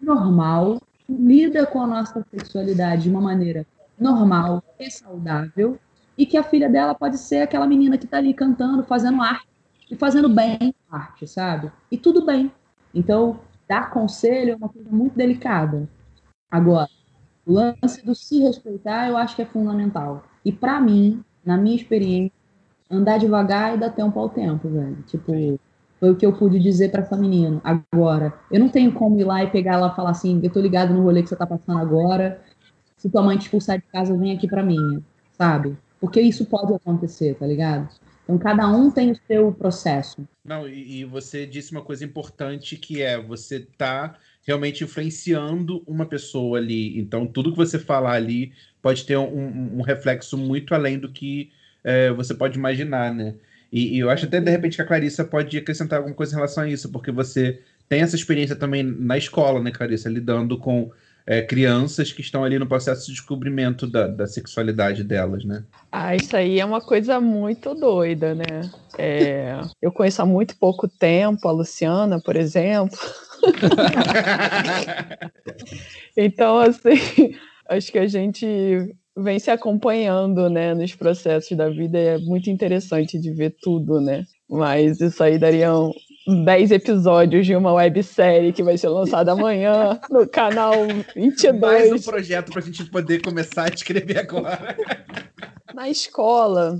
normal, 0.00 0.80
que 1.06 1.12
lida 1.12 1.66
com 1.66 1.80
a 1.80 1.86
nossa 1.86 2.24
sexualidade 2.30 3.04
de 3.04 3.10
uma 3.10 3.20
maneira 3.20 3.66
normal 3.98 4.62
e 4.78 4.90
saudável, 4.90 5.78
e 6.16 6.26
que 6.26 6.36
a 6.36 6.42
filha 6.42 6.68
dela 6.68 6.94
pode 6.94 7.18
ser 7.18 7.42
aquela 7.42 7.66
menina 7.66 7.98
que 7.98 8.04
está 8.04 8.18
ali 8.18 8.34
cantando, 8.34 8.84
fazendo 8.84 9.22
arte, 9.22 9.48
e 9.90 9.96
fazendo 9.96 10.28
bem 10.28 10.74
arte, 10.90 11.26
sabe? 11.26 11.70
E 11.90 11.98
tudo 11.98 12.24
bem. 12.24 12.52
Então, 12.94 13.40
dar 13.68 13.90
conselho 13.90 14.52
é 14.52 14.56
uma 14.56 14.68
coisa 14.68 14.88
muito 14.90 15.16
delicada. 15.16 15.88
Agora, 16.50 16.88
o 17.46 17.52
lance 17.52 18.04
do 18.04 18.14
se 18.14 18.40
respeitar 18.40 19.08
eu 19.08 19.16
acho 19.16 19.36
que 19.36 19.42
é 19.42 19.46
fundamental. 19.46 20.24
E 20.44 20.52
para 20.52 20.80
mim, 20.80 21.22
na 21.44 21.56
minha 21.56 21.76
experiência, 21.76 22.32
andar 22.90 23.18
devagar 23.18 23.74
e 23.74 23.78
dar 23.78 23.90
tempo 23.90 24.18
ao 24.18 24.28
tempo, 24.28 24.68
velho. 24.68 25.02
Tipo, 25.06 25.32
foi 25.98 26.10
o 26.10 26.16
que 26.16 26.26
eu 26.26 26.32
pude 26.32 26.58
dizer 26.58 26.90
para 26.90 27.02
essa 27.02 27.16
menina. 27.16 27.60
Agora, 27.64 28.32
eu 28.50 28.60
não 28.60 28.68
tenho 28.68 28.92
como 28.92 29.18
ir 29.18 29.24
lá 29.24 29.42
e 29.42 29.50
pegar 29.50 29.74
ela 29.74 29.90
e 29.92 29.96
falar 29.96 30.10
assim: 30.10 30.40
eu 30.42 30.50
tô 30.50 30.60
ligado 30.60 30.92
no 30.92 31.02
rolê 31.02 31.22
que 31.22 31.28
você 31.28 31.36
tá 31.36 31.46
passando 31.46 31.78
agora. 31.78 32.42
Se 32.96 33.10
tua 33.10 33.22
mãe 33.22 33.36
te 33.36 33.42
expulsar 33.42 33.78
de 33.78 33.84
casa, 33.86 34.16
vem 34.16 34.32
aqui 34.32 34.48
para 34.48 34.62
mim, 34.62 35.02
sabe? 35.32 35.76
Porque 36.00 36.20
isso 36.20 36.46
pode 36.46 36.72
acontecer, 36.72 37.34
tá 37.34 37.46
ligado? 37.46 37.88
Então, 38.24 38.38
cada 38.38 38.66
um 38.68 38.90
tem 38.90 39.12
o 39.12 39.20
seu 39.26 39.52
processo. 39.52 40.26
Não, 40.44 40.68
e, 40.68 41.00
e 41.00 41.04
você 41.04 41.46
disse 41.46 41.72
uma 41.72 41.82
coisa 41.82 42.04
importante 42.04 42.76
que 42.76 43.02
é 43.02 43.20
você 43.20 43.60
tá 43.78 44.16
realmente 44.46 44.84
influenciando 44.84 45.82
uma 45.86 46.06
pessoa 46.06 46.58
ali. 46.58 46.98
Então, 46.98 47.26
tudo 47.26 47.50
que 47.50 47.56
você 47.56 47.78
falar 47.78 48.12
ali 48.12 48.52
pode 48.82 49.04
ter 49.04 49.16
um, 49.16 49.78
um 49.78 49.82
reflexo 49.82 50.36
muito 50.36 50.74
além 50.74 50.98
do 50.98 51.10
que 51.10 51.50
é, 51.82 52.10
você 52.12 52.34
pode 52.34 52.58
imaginar, 52.58 53.14
né? 53.14 53.34
E, 53.70 53.96
e 53.96 53.98
eu 53.98 54.08
acho 54.08 54.26
até, 54.26 54.40
de 54.40 54.50
repente, 54.50 54.76
que 54.76 54.82
a 54.82 54.86
Clarissa 54.86 55.24
pode 55.24 55.56
acrescentar 55.58 55.98
alguma 55.98 56.14
coisa 56.14 56.32
em 56.32 56.36
relação 56.36 56.64
a 56.64 56.68
isso, 56.68 56.90
porque 56.90 57.10
você 57.10 57.60
tem 57.88 58.00
essa 58.02 58.16
experiência 58.16 58.56
também 58.56 58.82
na 58.82 59.18
escola, 59.18 59.60
né, 59.60 59.70
Clarissa? 59.70 60.08
Lidando 60.08 60.56
com 60.58 60.90
é, 61.26 61.42
crianças 61.42 62.12
que 62.12 62.20
estão 62.20 62.44
ali 62.44 62.58
no 62.58 62.66
processo 62.66 63.06
de 63.06 63.12
descobrimento 63.12 63.86
da, 63.86 64.06
da 64.06 64.26
sexualidade 64.26 65.02
delas, 65.02 65.44
né? 65.44 65.64
Ah, 65.90 66.14
isso 66.14 66.36
aí 66.36 66.60
é 66.60 66.64
uma 66.64 66.80
coisa 66.80 67.20
muito 67.20 67.74
doida, 67.74 68.34
né? 68.34 68.70
É, 68.98 69.58
eu 69.80 69.90
conheço 69.90 70.22
há 70.22 70.26
muito 70.26 70.56
pouco 70.58 70.86
tempo 70.86 71.48
a 71.48 71.52
Luciana, 71.52 72.20
por 72.20 72.36
exemplo. 72.36 72.98
então, 76.16 76.58
assim, 76.58 77.34
acho 77.68 77.90
que 77.90 77.98
a 77.98 78.06
gente 78.06 78.94
vem 79.16 79.38
se 79.38 79.50
acompanhando, 79.50 80.50
né, 80.50 80.74
nos 80.74 80.94
processos 80.94 81.56
da 81.56 81.68
vida 81.68 81.98
e 81.98 82.06
é 82.06 82.18
muito 82.18 82.50
interessante 82.50 83.18
de 83.18 83.32
ver 83.32 83.54
tudo, 83.60 84.00
né? 84.00 84.24
Mas 84.48 85.00
isso 85.00 85.22
aí 85.22 85.38
daria 85.38 85.74
um, 85.74 85.92
10 86.26 86.70
episódios 86.70 87.44
de 87.44 87.54
uma 87.54 87.72
websérie 87.72 88.52
que 88.52 88.62
vai 88.62 88.78
ser 88.78 88.88
lançada 88.88 89.32
amanhã 89.32 90.00
no 90.10 90.26
canal 90.26 90.74
22. 91.14 91.60
Mais 91.60 91.92
um 91.92 92.10
projeto 92.10 92.50
para 92.50 92.60
a 92.60 92.64
gente 92.64 92.84
poder 92.86 93.22
começar 93.22 93.64
a 93.64 93.74
escrever 93.74 94.18
agora. 94.18 94.76
Na 95.74 95.88
escola 95.88 96.78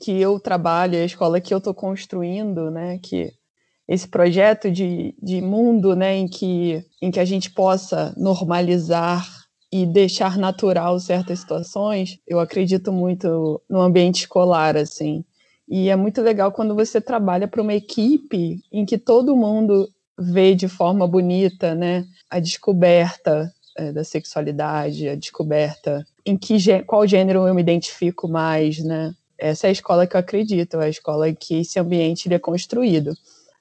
que 0.00 0.20
eu 0.20 0.40
trabalho, 0.40 0.98
a 0.98 1.04
escola 1.04 1.40
que 1.40 1.52
eu 1.52 1.58
estou 1.58 1.74
construindo, 1.74 2.70
né, 2.70 2.98
que 3.02 3.32
esse 3.88 4.08
projeto 4.08 4.70
de, 4.70 5.14
de 5.22 5.40
mundo, 5.40 5.94
né, 5.94 6.16
em 6.16 6.26
que, 6.26 6.84
em 7.00 7.10
que 7.10 7.20
a 7.20 7.24
gente 7.24 7.50
possa 7.50 8.12
normalizar 8.16 9.24
e 9.72 9.84
deixar 9.84 10.38
natural 10.38 10.98
certas 10.98 11.40
situações, 11.40 12.18
eu 12.26 12.40
acredito 12.40 12.92
muito 12.92 13.60
no 13.68 13.80
ambiente 13.80 14.20
escolar, 14.20 14.76
assim. 14.76 15.24
E 15.68 15.88
é 15.88 15.96
muito 15.96 16.22
legal 16.22 16.52
quando 16.52 16.74
você 16.74 17.00
trabalha 17.00 17.48
para 17.48 17.62
uma 17.62 17.74
equipe 17.74 18.60
em 18.70 18.84
que 18.84 18.98
todo 18.98 19.36
mundo 19.36 19.88
vê 20.18 20.54
de 20.54 20.68
forma 20.68 21.06
bonita, 21.06 21.74
né, 21.74 22.06
a 22.30 22.38
descoberta 22.38 23.52
é, 23.76 23.92
da 23.92 24.04
sexualidade, 24.04 25.08
a 25.08 25.14
descoberta 25.14 26.06
em 26.24 26.36
que 26.36 26.58
qual 26.84 27.06
gênero 27.06 27.46
eu 27.46 27.54
me 27.54 27.60
identifico 27.60 28.26
mais, 28.26 28.78
né? 28.82 29.14
Essa 29.38 29.66
é 29.66 29.68
a 29.68 29.72
escola 29.72 30.06
que 30.06 30.16
eu 30.16 30.20
acredito, 30.20 30.80
é 30.80 30.86
a 30.86 30.88
escola 30.88 31.28
em 31.28 31.34
que 31.34 31.60
esse 31.60 31.78
ambiente 31.78 32.32
é 32.32 32.38
construído. 32.38 33.12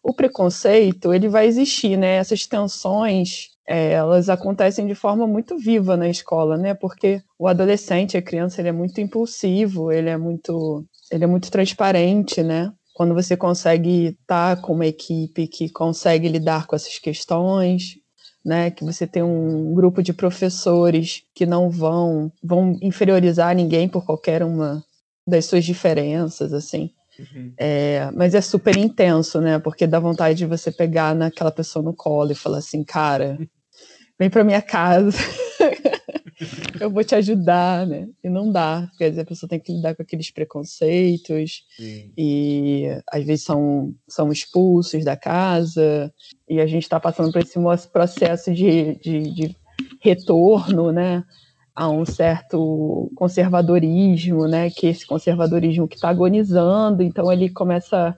O 0.01 0.13
preconceito, 0.13 1.13
ele 1.13 1.27
vai 1.27 1.47
existir, 1.47 1.97
né? 1.97 2.15
Essas 2.15 2.47
tensões, 2.47 3.49
é, 3.67 3.93
elas 3.93 4.29
acontecem 4.29 4.85
de 4.85 4.95
forma 4.95 5.25
muito 5.25 5.57
viva 5.57 5.97
na 5.97 6.07
escola, 6.07 6.57
né? 6.57 6.73
Porque 6.73 7.21
o 7.37 7.47
adolescente, 7.47 8.17
a 8.17 8.21
criança, 8.21 8.61
ele 8.61 8.69
é 8.69 8.71
muito 8.71 9.01
impulsivo, 9.01 9.91
ele 9.91 10.09
é 10.09 10.17
muito, 10.17 10.85
ele 11.11 11.23
é 11.23 11.27
muito 11.27 11.49
transparente, 11.49 12.43
né? 12.43 12.71
Quando 12.93 13.13
você 13.13 13.35
consegue 13.35 14.17
estar 14.21 14.61
com 14.61 14.73
uma 14.73 14.85
equipe 14.85 15.47
que 15.47 15.69
consegue 15.69 16.29
lidar 16.29 16.65
com 16.67 16.75
essas 16.75 16.97
questões, 16.97 17.95
né, 18.45 18.69
que 18.69 18.85
você 18.85 19.07
tem 19.07 19.23
um 19.23 19.73
grupo 19.73 20.03
de 20.03 20.13
professores 20.13 21.23
que 21.33 21.47
não 21.47 21.67
vão 21.67 22.31
vão 22.43 22.77
inferiorizar 22.79 23.55
ninguém 23.55 23.89
por 23.89 24.05
qualquer 24.05 24.43
uma 24.43 24.83
das 25.27 25.45
suas 25.45 25.65
diferenças, 25.65 26.53
assim. 26.53 26.91
Uhum. 27.17 27.53
É, 27.57 28.09
mas 28.13 28.35
é 28.35 28.41
super 28.41 28.77
intenso, 28.77 29.41
né? 29.41 29.57
Porque 29.57 29.87
dá 29.87 29.99
vontade 29.99 30.37
de 30.37 30.45
você 30.45 30.71
pegar 30.71 31.15
naquela 31.15 31.51
pessoa 31.51 31.83
no 31.83 31.93
colo 31.93 32.31
e 32.31 32.35
falar 32.35 32.59
assim, 32.59 32.83
cara, 32.83 33.37
vem 34.19 34.29
para 34.29 34.43
minha 34.43 34.61
casa. 34.61 35.17
eu 36.79 36.89
vou 36.89 37.03
te 37.03 37.15
ajudar, 37.15 37.87
né? 37.87 38.07
E 38.23 38.29
não 38.29 38.51
dá, 38.51 38.89
quer 38.97 39.09
dizer, 39.09 39.21
a 39.21 39.25
pessoa 39.25 39.49
tem 39.49 39.59
que 39.59 39.73
lidar 39.73 39.95
com 39.95 40.01
aqueles 40.01 40.31
preconceitos 40.31 41.63
Sim. 41.77 42.11
e 42.17 42.85
às 43.11 43.23
vezes 43.23 43.45
são, 43.45 43.93
são 44.07 44.31
expulsos 44.31 45.03
da 45.03 45.15
casa 45.15 46.13
e 46.49 46.59
a 46.59 46.67
gente 46.67 46.83
está 46.83 46.99
passando 46.99 47.31
por 47.31 47.41
esse 47.41 47.59
processo 47.91 48.53
de, 48.53 48.95
de, 48.99 49.33
de 49.33 49.55
retorno, 50.01 50.91
né? 50.91 51.23
a 51.75 51.89
um 51.89 52.05
certo 52.05 53.11
conservadorismo, 53.15 54.47
né? 54.47 54.69
Que 54.69 54.87
esse 54.87 55.05
conservadorismo 55.05 55.89
que 55.89 55.95
está 55.95 56.07
agonizando, 56.07 57.03
então 57.03 57.29
ele 57.29 57.49
começa 57.49 58.17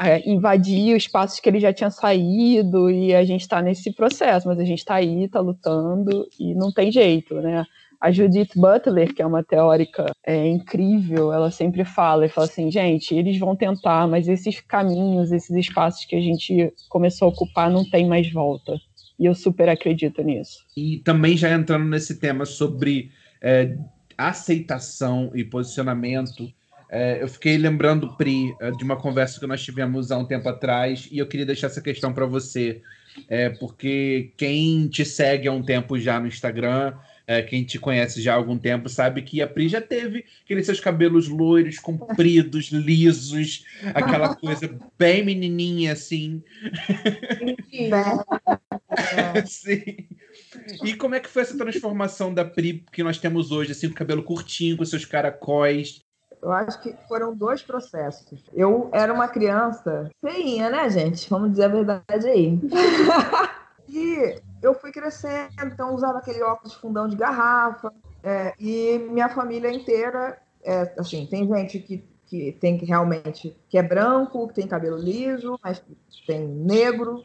é, 0.00 0.28
invadir 0.28 0.94
os 0.94 1.04
espaços 1.04 1.40
que 1.40 1.48
ele 1.48 1.60
já 1.60 1.72
tinha 1.72 1.90
saído 1.90 2.90
e 2.90 3.14
a 3.14 3.24
gente 3.24 3.42
está 3.42 3.62
nesse 3.62 3.92
processo, 3.92 4.48
mas 4.48 4.58
a 4.58 4.64
gente 4.64 4.78
está 4.78 4.96
aí, 4.96 5.24
está 5.24 5.40
lutando 5.40 6.26
e 6.38 6.54
não 6.54 6.72
tem 6.72 6.90
jeito, 6.90 7.34
né? 7.36 7.64
A 8.00 8.12
Judith 8.12 8.50
Butler, 8.54 9.14
que 9.14 9.22
é 9.22 9.26
uma 9.26 9.42
teórica 9.42 10.12
é, 10.24 10.46
incrível, 10.46 11.32
ela 11.32 11.50
sempre 11.50 11.84
fala 11.84 12.26
e 12.26 12.28
fala 12.28 12.46
assim, 12.46 12.70
gente, 12.70 13.14
eles 13.14 13.38
vão 13.38 13.56
tentar, 13.56 14.06
mas 14.06 14.28
esses 14.28 14.60
caminhos, 14.60 15.32
esses 15.32 15.56
espaços 15.56 16.04
que 16.04 16.14
a 16.14 16.20
gente 16.20 16.72
começou 16.90 17.26
a 17.26 17.30
ocupar 17.30 17.70
não 17.70 17.88
tem 17.88 18.06
mais 18.06 18.30
volta. 18.30 18.78
E 19.18 19.24
eu 19.24 19.34
super 19.34 19.68
acredito 19.68 20.22
nisso. 20.22 20.58
E 20.76 20.98
também 20.98 21.38
já 21.38 21.50
entrando 21.50 21.86
nesse 21.86 22.20
tema 22.20 22.44
sobre 22.44 23.10
é, 23.40 23.74
aceitação 24.16 25.30
e 25.34 25.42
posicionamento, 25.42 26.52
é, 26.88 27.22
eu 27.22 27.28
fiquei 27.28 27.58
lembrando, 27.58 28.16
Pri, 28.16 28.54
é, 28.60 28.70
de 28.70 28.84
uma 28.84 28.96
conversa 28.96 29.40
que 29.40 29.46
nós 29.46 29.62
tivemos 29.62 30.10
há 30.10 30.18
um 30.18 30.24
tempo 30.24 30.48
atrás, 30.48 31.08
e 31.10 31.18
eu 31.18 31.26
queria 31.26 31.46
deixar 31.46 31.66
essa 31.66 31.80
questão 31.80 32.12
para 32.12 32.26
você, 32.26 32.80
é, 33.28 33.50
porque 33.50 34.32
quem 34.36 34.88
te 34.88 35.04
segue 35.04 35.48
há 35.48 35.52
um 35.52 35.62
tempo 35.62 35.98
já 35.98 36.20
no 36.20 36.26
Instagram, 36.26 36.94
é, 37.26 37.42
quem 37.42 37.64
te 37.64 37.78
conhece 37.78 38.22
já 38.22 38.34
há 38.34 38.36
algum 38.36 38.56
tempo, 38.56 38.88
sabe 38.88 39.22
que 39.22 39.42
a 39.42 39.48
Pri 39.48 39.68
já 39.68 39.80
teve 39.80 40.24
aqueles 40.44 40.64
seus 40.64 40.78
cabelos 40.78 41.28
loiros, 41.28 41.80
compridos, 41.80 42.66
lisos, 42.66 43.64
aquela 43.94 44.36
coisa 44.36 44.78
bem 44.96 45.24
menininha 45.24 45.92
assim. 45.92 46.40
Sim. 49.46 50.06
E 50.84 50.94
como 50.94 51.16
é 51.16 51.20
que 51.20 51.28
foi 51.28 51.42
essa 51.42 51.58
transformação 51.58 52.32
da 52.32 52.44
Pri 52.44 52.84
que 52.92 53.02
nós 53.02 53.18
temos 53.18 53.50
hoje, 53.50 53.72
assim, 53.72 53.88
com 53.88 53.94
o 53.94 53.96
cabelo 53.96 54.22
curtinho, 54.22 54.76
com 54.76 54.84
seus 54.84 55.04
caracóis? 55.04 56.05
Eu 56.42 56.52
acho 56.52 56.80
que 56.80 56.94
foram 57.08 57.34
dois 57.34 57.62
processos. 57.62 58.44
Eu 58.52 58.88
era 58.92 59.12
uma 59.12 59.28
criança 59.28 60.10
feinha, 60.20 60.70
né, 60.70 60.88
gente? 60.90 61.28
Vamos 61.28 61.50
dizer 61.50 61.64
a 61.64 61.68
verdade 61.68 62.28
aí. 62.28 62.60
e 63.88 64.40
eu 64.62 64.74
fui 64.74 64.92
crescendo, 64.92 65.50
então 65.64 65.94
usava 65.94 66.18
aquele 66.18 66.42
óculos 66.42 66.74
fundão 66.74 67.08
de 67.08 67.16
garrafa. 67.16 67.92
É, 68.22 68.54
e 68.58 68.98
minha 69.10 69.28
família 69.28 69.70
inteira, 69.70 70.38
é, 70.62 70.94
assim, 70.98 71.26
tem 71.26 71.46
gente 71.46 71.78
que, 71.78 72.04
que 72.26 72.52
tem 72.52 72.76
que 72.76 72.84
realmente 72.84 73.56
que 73.68 73.78
é 73.78 73.82
branco, 73.82 74.48
que 74.48 74.54
tem 74.54 74.66
cabelo 74.66 74.96
liso, 74.96 75.58
mas 75.62 75.82
tem 76.26 76.46
negro, 76.46 77.24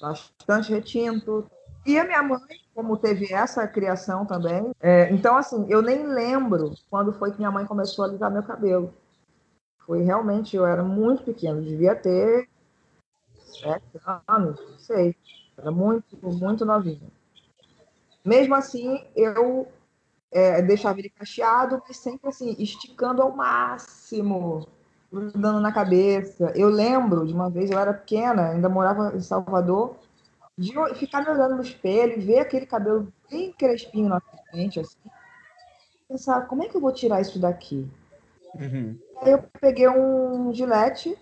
bastante 0.00 0.70
retinto. 0.72 1.50
E 1.86 1.98
a 1.98 2.04
minha 2.04 2.22
mãe, 2.22 2.40
como 2.76 2.98
teve 2.98 3.32
essa 3.32 3.66
criação 3.66 4.26
também, 4.26 4.70
é, 4.82 5.10
então 5.10 5.34
assim, 5.34 5.64
eu 5.66 5.80
nem 5.80 6.06
lembro 6.06 6.74
quando 6.90 7.10
foi 7.10 7.32
que 7.32 7.38
minha 7.38 7.50
mãe 7.50 7.64
começou 7.64 8.04
a 8.04 8.08
alisar 8.08 8.30
meu 8.30 8.42
cabelo. 8.42 8.92
Foi 9.86 10.02
realmente, 10.02 10.54
eu 10.54 10.66
era 10.66 10.82
muito 10.82 11.22
pequeno, 11.22 11.62
devia 11.62 11.96
ter 11.96 12.46
sete 13.38 13.98
anos, 14.28 14.60
não 14.60 14.78
sei. 14.78 15.16
Era 15.56 15.70
muito, 15.70 16.18
muito 16.22 16.66
novinha. 16.66 17.08
Mesmo 18.22 18.54
assim, 18.54 19.02
eu 19.14 19.66
é, 20.30 20.60
deixava 20.60 20.98
ele 20.98 21.08
cacheado, 21.08 21.82
mas 21.88 21.96
sempre 21.96 22.28
assim, 22.28 22.54
esticando 22.58 23.22
ao 23.22 23.34
máximo, 23.34 24.68
dando 25.34 25.60
na 25.60 25.72
cabeça. 25.72 26.52
Eu 26.54 26.68
lembro 26.68 27.26
de 27.26 27.32
uma 27.32 27.48
vez, 27.48 27.70
eu 27.70 27.78
era 27.78 27.94
pequena, 27.94 28.50
ainda 28.50 28.68
morava 28.68 29.16
em 29.16 29.20
Salvador, 29.20 29.96
de 30.58 30.72
ficar 30.94 31.22
me 31.22 31.30
olhando 31.30 31.56
no 31.56 31.62
espelho 31.62 32.14
e 32.16 32.24
ver 32.24 32.38
aquele 32.38 32.66
cabelo 32.66 33.12
bem 33.30 33.52
crespinho 33.52 34.08
na 34.08 34.20
frente, 34.20 34.80
assim, 34.80 34.98
pensar, 36.08 36.46
como 36.46 36.62
é 36.62 36.68
que 36.68 36.76
eu 36.76 36.80
vou 36.80 36.92
tirar 36.92 37.20
isso 37.20 37.38
daqui? 37.38 37.86
Uhum. 38.54 38.98
Aí 39.20 39.32
eu 39.32 39.44
peguei 39.60 39.88
um 39.88 40.52
gilete 40.52 41.16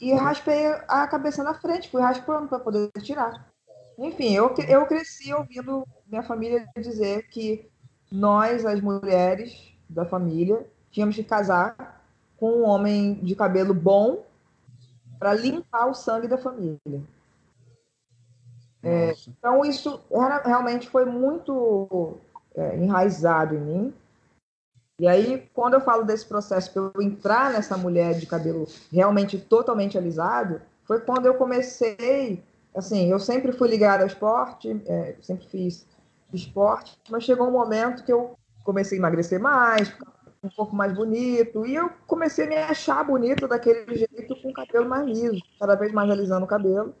e 0.00 0.12
raspei 0.12 0.66
a 0.88 1.06
cabeça 1.06 1.44
na 1.44 1.54
frente, 1.54 1.90
fui 1.90 2.00
raspando 2.00 2.48
para 2.48 2.58
poder 2.58 2.90
tirar. 3.02 3.48
Enfim, 3.98 4.32
eu, 4.32 4.54
eu 4.66 4.86
cresci 4.86 5.32
ouvindo 5.32 5.86
minha 6.06 6.22
família 6.22 6.66
dizer 6.76 7.28
que 7.28 7.70
nós, 8.10 8.64
as 8.64 8.80
mulheres 8.80 9.72
da 9.88 10.04
família, 10.04 10.66
tínhamos 10.90 11.14
que 11.14 11.22
casar 11.22 12.02
com 12.36 12.50
um 12.50 12.64
homem 12.64 13.14
de 13.22 13.36
cabelo 13.36 13.74
bom 13.74 14.24
para 15.18 15.34
limpar 15.34 15.86
o 15.86 15.94
sangue 15.94 16.26
da 16.26 16.38
família. 16.38 17.02
É, 18.82 19.12
então, 19.28 19.64
isso 19.64 20.00
era, 20.10 20.38
realmente 20.38 20.88
foi 20.88 21.04
muito 21.04 22.18
é, 22.54 22.76
enraizado 22.76 23.54
em 23.54 23.60
mim. 23.60 23.94
E 24.98 25.08
aí, 25.08 25.48
quando 25.54 25.74
eu 25.74 25.80
falo 25.80 26.04
desse 26.04 26.26
processo 26.26 26.72
para 26.72 26.82
eu 26.82 27.02
entrar 27.02 27.50
nessa 27.50 27.76
mulher 27.76 28.14
de 28.14 28.26
cabelo 28.26 28.66
realmente 28.92 29.38
totalmente 29.38 29.96
alisado, 29.96 30.60
foi 30.84 31.00
quando 31.00 31.26
eu 31.26 31.34
comecei. 31.34 32.42
Assim, 32.74 33.10
eu 33.10 33.18
sempre 33.18 33.52
fui 33.52 33.68
ligada 33.68 34.02
ao 34.02 34.06
esporte, 34.06 34.80
é, 34.86 35.16
sempre 35.22 35.46
fiz 35.46 35.86
esporte, 36.32 36.98
mas 37.10 37.24
chegou 37.24 37.48
um 37.48 37.52
momento 37.52 38.04
que 38.04 38.12
eu 38.12 38.36
comecei 38.62 38.98
a 38.98 39.00
emagrecer 39.00 39.40
mais, 39.40 39.88
ficar 39.88 40.12
um 40.42 40.48
pouco 40.48 40.76
mais 40.76 40.92
bonito, 40.94 41.66
e 41.66 41.74
eu 41.74 41.90
comecei 42.06 42.46
a 42.46 42.48
me 42.48 42.56
achar 42.56 43.04
bonita 43.04 43.48
daquele 43.48 43.96
jeito 43.96 44.36
com 44.40 44.50
o 44.50 44.52
cabelo 44.52 44.88
mais 44.88 45.06
liso, 45.06 45.40
cada 45.58 45.74
vez 45.74 45.92
mais 45.92 46.10
alisando 46.10 46.44
o 46.44 46.48
cabelo. 46.48 46.94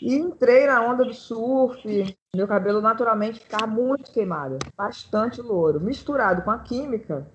E 0.00 0.14
entrei 0.14 0.66
na 0.66 0.80
onda 0.80 1.04
do 1.04 1.12
surf, 1.12 2.16
meu 2.34 2.46
cabelo 2.46 2.80
naturalmente 2.80 3.40
ficava 3.40 3.66
muito 3.66 4.12
queimado, 4.12 4.58
bastante 4.76 5.40
louro. 5.40 5.80
Misturado 5.80 6.42
com 6.42 6.50
a 6.50 6.58
química, 6.58 7.26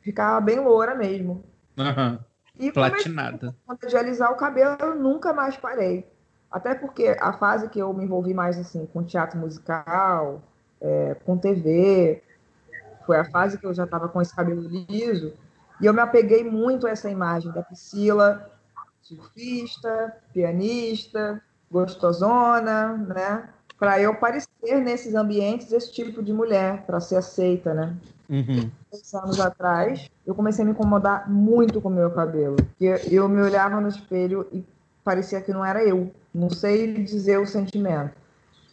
ficava 0.00 0.40
bem 0.40 0.60
loura 0.60 0.94
mesmo. 0.94 1.44
Uhum. 1.76 2.18
E 2.58 2.70
Platinada. 2.70 3.56
De 3.88 3.96
alisar 3.96 4.30
o 4.30 4.36
cabelo, 4.36 4.76
eu 4.80 4.94
nunca 4.94 5.32
mais 5.32 5.56
parei. 5.56 6.06
Até 6.50 6.74
porque 6.74 7.16
a 7.18 7.32
fase 7.32 7.68
que 7.68 7.78
eu 7.78 7.92
me 7.94 8.04
envolvi 8.04 8.34
mais 8.34 8.58
assim 8.58 8.86
com 8.86 9.02
teatro 9.02 9.38
musical, 9.38 10.42
é, 10.80 11.16
com 11.24 11.38
TV, 11.38 12.22
foi 13.06 13.18
a 13.18 13.24
fase 13.24 13.58
que 13.58 13.66
eu 13.66 13.72
já 13.72 13.84
estava 13.84 14.08
com 14.08 14.20
esse 14.20 14.36
cabelo 14.36 14.60
liso. 14.60 15.32
E 15.80 15.86
eu 15.86 15.94
me 15.94 16.00
apeguei 16.00 16.44
muito 16.44 16.86
a 16.86 16.90
essa 16.90 17.10
imagem 17.10 17.50
da 17.52 17.62
Priscila, 17.62 18.50
surfista, 19.00 20.16
pianista, 20.32 21.42
gostosona, 21.72 22.96
né? 22.98 23.48
Para 23.78 24.00
eu 24.00 24.14
parecer 24.14 24.80
nesses 24.84 25.14
ambientes 25.14 25.72
esse 25.72 25.90
tipo 25.90 26.22
de 26.22 26.32
mulher, 26.32 26.84
para 26.86 27.00
ser 27.00 27.16
aceita, 27.16 27.74
né? 27.74 27.96
Uhum. 28.28 28.70
anos 29.14 29.40
atrás, 29.40 30.08
eu 30.26 30.34
comecei 30.34 30.62
a 30.62 30.66
me 30.66 30.72
incomodar 30.72 31.28
muito 31.28 31.80
com 31.80 31.88
o 31.88 31.92
meu 31.92 32.10
cabelo. 32.10 32.56
Eu, 32.80 32.96
eu 33.10 33.28
me 33.28 33.42
olhava 33.42 33.80
no 33.80 33.88
espelho 33.88 34.46
e 34.52 34.64
parecia 35.02 35.40
que 35.40 35.52
não 35.52 35.64
era 35.64 35.82
eu. 35.82 36.12
Não 36.32 36.48
sei 36.48 36.92
dizer 37.02 37.38
o 37.38 37.46
sentimento. 37.46 38.12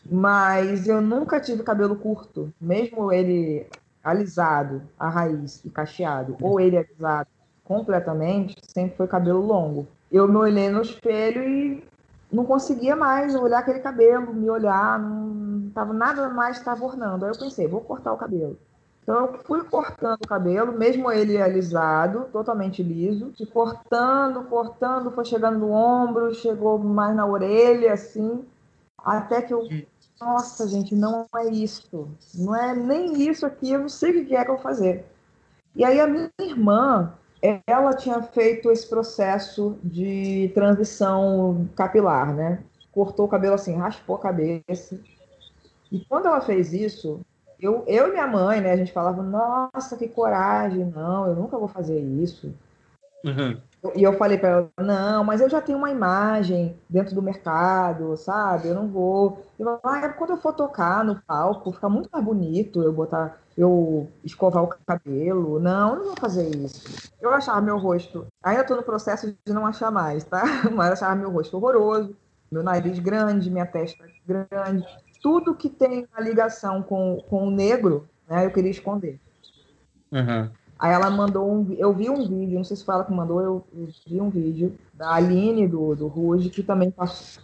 Mas 0.10 0.88
eu 0.88 1.02
nunca 1.02 1.40
tive 1.40 1.64
cabelo 1.64 1.96
curto, 1.96 2.54
mesmo 2.60 3.12
ele 3.12 3.68
alisado, 4.04 4.82
a 4.98 5.10
raiz 5.10 5.64
e 5.66 5.70
cacheado, 5.70 6.38
ou 6.42 6.60
ele 6.60 6.78
alisado 6.78 7.28
completamente 7.64 8.56
sempre 8.74 8.96
foi 8.96 9.08
cabelo 9.08 9.46
longo. 9.46 9.88
Eu 10.12 10.28
me 10.28 10.38
olhei 10.38 10.70
no 10.70 10.82
espelho 10.82 11.44
e 11.44 11.84
não 12.32 12.46
conseguia 12.46 12.96
mais 12.96 13.36
olhar 13.36 13.60
aquele 13.60 13.80
cabelo, 13.80 14.34
me 14.34 14.50
olhar, 14.50 15.00
não 15.00 15.70
tava 15.72 15.94
nada 15.94 16.30
mais 16.30 16.58
estava 16.58 16.84
ornando. 16.84 17.26
Aí 17.26 17.32
eu 17.32 17.38
pensei, 17.38 17.68
vou 17.68 17.82
cortar 17.82 18.14
o 18.14 18.18
cabelo. 18.18 18.58
Então 19.02 19.26
eu 19.26 19.40
fui 19.40 19.64
cortando 19.64 20.20
o 20.24 20.28
cabelo, 20.28 20.72
mesmo 20.72 21.12
ele 21.12 21.42
alisado, 21.42 22.26
totalmente 22.32 22.84
liso, 22.84 23.34
e 23.40 23.46
cortando, 23.46 24.44
cortando, 24.44 25.12
foi 25.12 25.26
chegando 25.26 25.58
no 25.58 25.72
ombro, 25.72 26.34
chegou 26.36 26.78
mais 26.78 27.16
na 27.16 27.26
orelha, 27.26 27.94
assim, 27.94 28.46
até 28.98 29.42
que 29.42 29.54
eu. 29.54 29.68
Nossa, 30.22 30.68
gente, 30.68 30.94
não 30.94 31.26
é 31.36 31.46
isso. 31.46 32.08
Não 32.36 32.56
é 32.56 32.76
nem 32.76 33.28
isso 33.28 33.46
aqui, 33.46 33.72
eu 33.72 33.80
não 33.80 33.90
sei 33.90 34.12
o 34.22 34.26
que 34.26 34.36
é 34.36 34.44
que 34.44 34.52
eu 34.52 34.56
vou 34.56 34.64
fazer. 34.64 35.06
E 35.76 35.84
aí 35.84 36.00
a 36.00 36.06
minha 36.06 36.30
irmã, 36.40 37.14
ela 37.42 37.94
tinha 37.94 38.22
feito 38.22 38.72
esse 38.72 38.88
processo 38.88 39.78
de 39.84 40.52
transição 40.54 41.68
capilar, 41.76 42.34
né? 42.34 42.64
Cortou 42.92 43.26
o 43.26 43.30
cabelo 43.30 43.56
assim, 43.56 43.76
raspou 43.76 44.16
a 44.16 44.20
cabeça. 44.20 45.00
E 45.92 46.04
quando 46.06 46.28
ela 46.28 46.42
fez 46.42 46.74
isso, 46.74 47.22
eu, 47.60 47.84
eu 47.88 48.08
e 48.08 48.12
minha 48.12 48.28
mãe, 48.28 48.62
né, 48.62 48.72
a 48.72 48.78
gente 48.78 48.92
falava, 48.92 49.22
nossa, 49.22 49.98
que 49.98 50.08
coragem, 50.08 50.86
não, 50.86 51.28
eu 51.28 51.36
nunca 51.36 51.58
vou 51.58 51.68
fazer 51.68 52.00
isso. 52.00 52.54
Uhum. 53.24 53.60
E 53.96 54.04
eu 54.04 54.14
falei 54.18 54.38
para 54.38 54.50
ela, 54.50 54.70
não, 54.80 55.24
mas 55.24 55.40
eu 55.40 55.50
já 55.50 55.62
tenho 55.62 55.78
uma 55.78 55.90
imagem 55.90 56.76
dentro 56.90 57.16
do 57.16 57.22
mercado, 57.22 58.16
sabe? 58.18 58.68
Eu 58.70 58.76
não 58.76 58.88
vou. 58.88 59.46
Eu, 59.58 59.80
ah, 59.84 60.10
quando 60.10 60.32
eu 60.32 60.38
for 60.38 60.54
tocar 60.54 61.04
no 61.04 61.22
palco, 61.22 61.72
fica 61.72 61.88
muito 61.88 62.10
mais 62.12 62.24
bonito 62.24 62.82
eu 62.82 62.92
botar, 62.92 63.38
eu 63.60 64.10
escovar 64.24 64.64
o 64.64 64.68
cabelo. 64.86 65.60
Não, 65.60 65.90
eu 65.90 65.96
não 65.98 66.06
vou 66.06 66.16
fazer 66.20 66.50
isso. 66.56 67.12
Eu 67.22 67.32
achava 67.32 67.62
meu 67.62 67.78
rosto, 67.78 68.26
ainda 68.42 68.62
estou 68.62 68.78
no 68.78 68.84
processo 68.84 69.36
de 69.46 69.54
não 69.54 69.66
achar 69.66 69.92
mais, 69.92 70.24
tá? 70.24 70.44
Mas 70.74 70.92
achava 70.94 71.16
meu 71.16 71.30
rosto 71.30 71.58
horroroso, 71.58 72.16
meu 72.52 72.64
nariz 72.64 73.00
grande, 73.00 73.50
minha 73.50 73.66
testa 73.66 74.06
grande 74.26 74.86
tudo 75.22 75.56
que 75.56 75.70
tem 75.70 76.08
a 76.14 76.22
ligação 76.22 76.82
com, 76.82 77.24
com 77.30 77.48
o 77.48 77.52
negro, 77.52 78.08
né, 78.28 78.46
eu 78.46 78.52
queria 78.52 78.72
esconder. 78.72 79.20
Uhum. 80.12 80.50
Aí 80.78 80.94
ela 80.94 81.10
mandou 81.10 81.52
um. 81.52 81.74
Eu 81.74 81.94
vi 81.94 82.10
um 82.10 82.28
vídeo, 82.28 82.58
não 82.58 82.64
sei 82.64 82.78
se 82.78 82.86
foi 82.86 82.96
ela 82.96 83.04
que 83.04 83.12
mandou, 83.12 83.42
eu, 83.42 83.68
eu 83.74 83.88
vi 84.08 84.22
um 84.22 84.30
vídeo 84.30 84.78
da 84.94 85.14
Aline 85.14 85.68
do, 85.68 85.94
do 85.94 86.08
Ruge, 86.08 86.50
que 86.50 86.64
também 86.64 86.90
passou, 86.90 87.44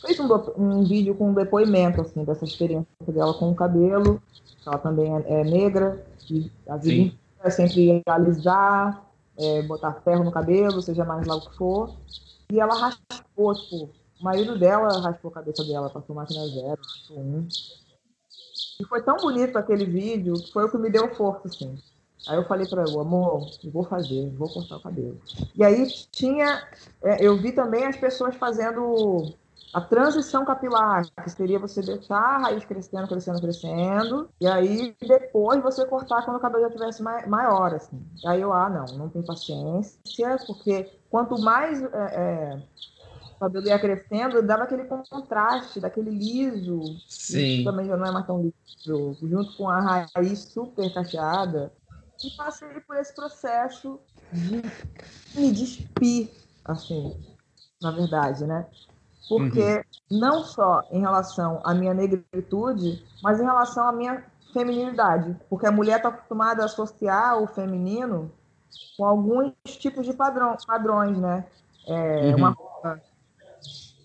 fez 0.00 0.18
um, 0.18 0.28
um 0.56 0.82
vídeo 0.82 1.14
com 1.14 1.30
um 1.30 1.34
depoimento 1.34 2.00
assim, 2.00 2.24
dessa 2.24 2.44
experiência 2.44 2.86
dela 3.06 3.34
com 3.34 3.50
o 3.50 3.54
cabelo. 3.54 4.20
Ela 4.66 4.78
também 4.78 5.14
é, 5.16 5.40
é 5.40 5.44
negra, 5.44 6.04
e 6.30 6.50
a 6.68 6.76
vida 6.76 7.14
é 7.42 7.50
sempre 7.50 8.02
alisar, 8.06 9.04
é, 9.38 9.62
botar 9.62 9.94
ferro 10.04 10.24
no 10.24 10.32
cabelo, 10.32 10.82
seja 10.82 11.04
mais 11.04 11.26
lá 11.26 11.36
o 11.36 11.40
que 11.40 11.56
for. 11.56 11.94
E 12.50 12.60
ela 12.60 12.74
raspou, 12.74 13.54
tipo, 13.54 13.90
o 14.20 14.24
marido 14.24 14.58
dela 14.58 15.00
raspou 15.00 15.30
a 15.30 15.34
cabeça 15.34 15.64
dela, 15.64 15.90
passou 15.90 16.16
máquina 16.16 16.46
zero, 16.48 16.76
passou 16.76 17.18
um. 17.18 17.46
E 18.80 18.84
foi 18.84 19.02
tão 19.02 19.16
bonito 19.16 19.56
aquele 19.56 19.84
vídeo 19.84 20.34
que 20.34 20.52
foi 20.52 20.64
o 20.64 20.70
que 20.70 20.78
me 20.78 20.90
deu 20.90 21.14
força, 21.14 21.48
assim. 21.48 21.76
Aí 22.26 22.36
eu 22.36 22.44
falei 22.44 22.66
para 22.66 22.82
ela, 22.82 23.00
amor, 23.00 23.48
eu 23.62 23.70
vou 23.70 23.84
fazer, 23.84 24.30
vou 24.36 24.48
cortar 24.48 24.76
o 24.76 24.82
cabelo. 24.82 25.20
E 25.54 25.64
aí 25.64 25.86
tinha, 26.10 26.66
é, 27.02 27.24
eu 27.24 27.36
vi 27.40 27.52
também 27.52 27.84
as 27.84 27.96
pessoas 27.96 28.34
fazendo 28.34 29.32
a 29.72 29.80
transição 29.80 30.44
capilar, 30.44 31.04
que 31.22 31.30
seria 31.30 31.58
você 31.58 31.82
deixar 31.82 32.16
a 32.18 32.38
raiz 32.38 32.64
crescendo, 32.64 33.06
crescendo, 33.06 33.40
crescendo, 33.40 34.30
e 34.40 34.46
aí 34.46 34.96
depois 35.00 35.62
você 35.62 35.84
cortar 35.86 36.24
quando 36.24 36.38
o 36.38 36.40
cabelo 36.40 36.64
já 36.64 36.70
tivesse 36.70 37.02
maior, 37.02 37.74
assim. 37.74 38.00
Aí 38.26 38.40
eu, 38.40 38.52
ah, 38.52 38.68
não, 38.70 38.96
não 38.96 39.08
tenho 39.08 39.26
paciência, 39.26 39.98
porque 40.46 40.90
quanto 41.10 41.38
mais 41.40 41.82
é, 41.82 41.86
é, 41.92 42.62
o 43.36 43.38
cabelo 43.40 43.66
ia 43.66 43.78
crescendo, 43.78 44.42
dava 44.42 44.64
aquele 44.64 44.84
contraste, 44.84 45.80
daquele 45.80 46.10
liso. 46.10 46.80
Sim. 47.06 47.62
também 47.64 47.86
já 47.86 47.96
não 47.96 48.06
é 48.06 48.10
mais 48.10 48.26
tão 48.26 48.40
liso, 48.40 49.16
junto 49.22 49.56
com 49.56 49.68
a 49.68 50.06
raiz 50.14 50.40
super 50.40 50.92
cacheada. 50.92 51.72
E 52.24 52.30
passei 52.36 52.80
por 52.80 52.96
esse 52.96 53.14
processo 53.14 54.00
de 54.32 54.62
me 55.38 55.52
despir, 55.52 56.30
assim, 56.64 57.16
na 57.80 57.92
verdade, 57.92 58.44
né? 58.44 58.66
Porque 59.28 59.84
uhum. 60.10 60.18
não 60.18 60.44
só 60.44 60.82
em 60.90 61.00
relação 61.00 61.60
à 61.64 61.74
minha 61.74 61.92
negritude, 61.92 63.04
mas 63.22 63.40
em 63.40 63.44
relação 63.44 63.86
à 63.86 63.92
minha 63.92 64.24
feminilidade. 64.52 65.36
Porque 65.50 65.66
a 65.66 65.72
mulher 65.72 65.98
está 65.98 66.08
acostumada 66.08 66.62
a 66.62 66.66
associar 66.66 67.42
o 67.42 67.46
feminino 67.46 68.32
com 68.96 69.04
alguns 69.04 69.52
tipos 69.64 70.06
de 70.06 70.12
padrão, 70.12 70.56
padrões, 70.66 71.18
né? 71.18 71.44
É, 71.86 72.30
uhum. 72.30 72.36
Uma 72.36 72.50
roupa 72.50 73.00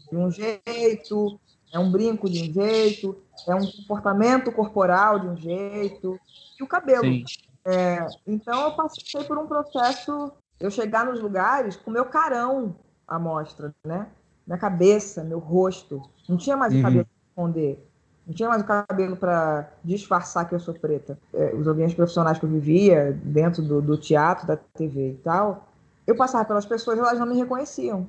de 0.09 0.17
um 0.17 0.30
jeito, 0.30 1.39
é 1.71 1.80
um 1.80 1.91
brinco 1.91 2.30
de 2.30 2.49
um 2.49 2.53
jeito, 2.53 3.17
é 3.47 3.55
um 3.55 3.65
comportamento 3.65 4.51
corporal 4.51 5.19
de 5.19 5.28
um 5.28 5.36
jeito, 5.36 6.19
e 6.59 6.63
o 6.63 6.67
cabelo. 6.67 7.24
É, 7.65 8.05
então 8.28 8.61
eu 8.61 8.71
passei 8.74 9.24
por 9.24 9.38
um 9.38 9.47
processo, 9.47 10.32
eu 10.59 10.69
chegar 10.69 11.05
nos 11.05 11.19
lugares 11.19 11.76
com 11.76 11.89
meu 11.89 12.05
carão 12.05 12.76
à 13.07 13.17
mostra, 13.17 13.74
né? 13.86 14.07
Minha 14.45 14.57
cabeça, 14.57 15.23
meu 15.23 15.39
rosto. 15.39 16.01
Não 16.27 16.37
tinha 16.37 16.57
mais 16.57 16.73
uhum. 16.73 16.79
o 16.79 16.83
cabelo 16.83 17.05
para 17.05 17.29
esconder. 17.29 17.89
Não 18.25 18.33
tinha 18.33 18.49
mais 18.49 18.61
o 18.61 18.65
cabelo 18.65 19.17
para 19.17 19.69
disfarçar 19.83 20.47
que 20.47 20.55
eu 20.55 20.59
sou 20.59 20.73
preta. 20.73 21.17
É, 21.33 21.53
os 21.53 21.67
ambientes 21.67 21.95
profissionais 21.95 22.39
que 22.39 22.45
eu 22.45 22.49
vivia, 22.49 23.17
dentro 23.23 23.61
do, 23.61 23.81
do 23.81 23.97
teatro, 23.97 24.47
da 24.47 24.55
TV 24.55 25.11
e 25.11 25.17
tal, 25.23 25.67
eu 26.07 26.15
passava 26.15 26.45
pelas 26.45 26.65
pessoas 26.65 26.97
elas 26.97 27.19
não 27.19 27.27
me 27.27 27.37
reconheciam. 27.37 28.07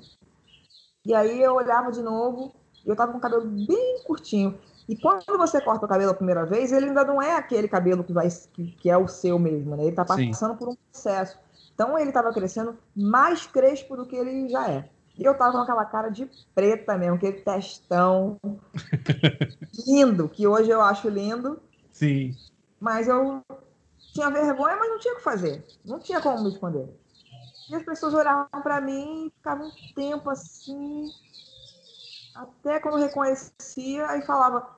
E 1.04 1.14
aí 1.14 1.42
eu 1.42 1.54
olhava 1.54 1.90
de 1.90 2.02
novo 2.02 2.54
e 2.84 2.88
eu 2.88 2.96
tava 2.96 3.12
com 3.12 3.18
o 3.18 3.20
cabelo 3.20 3.44
bem 3.44 4.02
curtinho. 4.06 4.56
E 4.88 4.96
quando 4.96 5.24
você 5.38 5.60
corta 5.60 5.86
o 5.86 5.88
cabelo 5.88 6.10
a 6.10 6.14
primeira 6.14 6.44
vez, 6.44 6.70
ele 6.70 6.86
ainda 6.86 7.04
não 7.04 7.20
é 7.20 7.36
aquele 7.36 7.66
cabelo 7.66 8.04
que, 8.04 8.12
vai, 8.12 8.28
que, 8.52 8.72
que 8.72 8.90
é 8.90 8.96
o 8.96 9.08
seu 9.08 9.38
mesmo, 9.38 9.76
né? 9.76 9.84
Ele 9.84 9.96
tá 9.96 10.04
passando 10.04 10.52
Sim. 10.52 10.58
por 10.58 10.68
um 10.68 10.76
processo. 10.90 11.38
Então 11.74 11.98
ele 11.98 12.12
tava 12.12 12.32
crescendo 12.32 12.76
mais 12.94 13.46
crespo 13.46 13.96
do 13.96 14.06
que 14.06 14.14
ele 14.14 14.48
já 14.48 14.68
é. 14.68 14.88
E 15.16 15.24
eu 15.24 15.36
tava 15.36 15.52
com 15.52 15.58
aquela 15.58 15.84
cara 15.84 16.08
de 16.08 16.28
preta 16.54 16.98
mesmo, 16.98 17.14
aquele 17.14 17.40
testão 17.40 18.36
lindo, 19.86 20.28
que 20.28 20.46
hoje 20.46 20.70
eu 20.70 20.80
acho 20.80 21.08
lindo. 21.08 21.60
Sim. 21.92 22.36
Mas 22.80 23.06
eu 23.06 23.40
tinha 24.12 24.30
vergonha, 24.30 24.76
mas 24.76 24.88
não 24.88 24.98
tinha 24.98 25.14
o 25.14 25.16
que 25.16 25.22
fazer. 25.22 25.64
Não 25.84 26.00
tinha 26.00 26.20
como 26.20 26.42
me 26.42 26.50
esconder. 26.50 26.88
E 27.70 27.74
as 27.74 27.82
pessoas 27.82 28.12
olhavam 28.12 28.48
para 28.62 28.80
mim 28.80 29.26
e 29.26 29.30
ficavam 29.30 29.68
um 29.68 29.94
tempo 29.94 30.28
assim, 30.28 31.08
até 32.34 32.78
quando 32.80 32.98
reconhecia, 32.98 34.16
e 34.18 34.22
falava: 34.22 34.68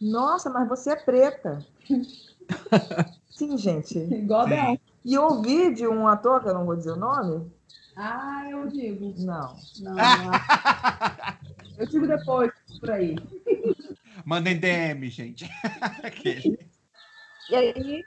Nossa, 0.00 0.48
mas 0.48 0.68
você 0.68 0.90
é 0.90 0.96
preta. 0.96 1.66
Sim, 3.30 3.58
gente. 3.58 3.98
Igual 3.98 4.48
Bel. 4.48 4.78
E 5.04 5.14
eu 5.14 5.24
ouvi 5.24 5.74
de 5.74 5.86
um 5.86 6.06
ator, 6.06 6.40
que 6.40 6.48
eu 6.48 6.54
não 6.54 6.64
vou 6.64 6.76
dizer 6.76 6.92
o 6.92 6.96
nome. 6.96 7.50
Ah, 7.96 8.46
eu 8.50 8.68
digo. 8.68 9.14
Não. 9.18 9.56
Não, 9.80 9.94
não. 9.94 10.32
eu 11.78 11.86
digo 11.86 12.06
depois, 12.06 12.50
por 12.80 12.90
aí. 12.90 13.16
Mandem 14.24 14.58
DM, 14.58 15.08
gente. 15.10 15.44
e 17.50 17.54
aí, 17.54 18.04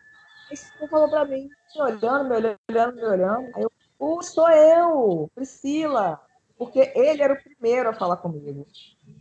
esse 0.51 0.71
falou 0.89 1.09
pra 1.09 1.25
mim, 1.25 1.49
me 1.75 1.81
olhando, 1.81 2.29
me 2.29 2.35
olhando, 2.69 2.95
me 2.95 3.03
olhando. 3.03 3.51
Aí 3.55 3.63
eu 3.63 3.71
Uh, 3.99 4.21
sou 4.21 4.49
eu, 4.49 5.31
Priscila. 5.33 6.19
Porque 6.57 6.91
ele 6.95 7.21
era 7.21 7.33
o 7.33 7.43
primeiro 7.43 7.89
a 7.89 7.93
falar 7.93 8.17
comigo. 8.17 8.65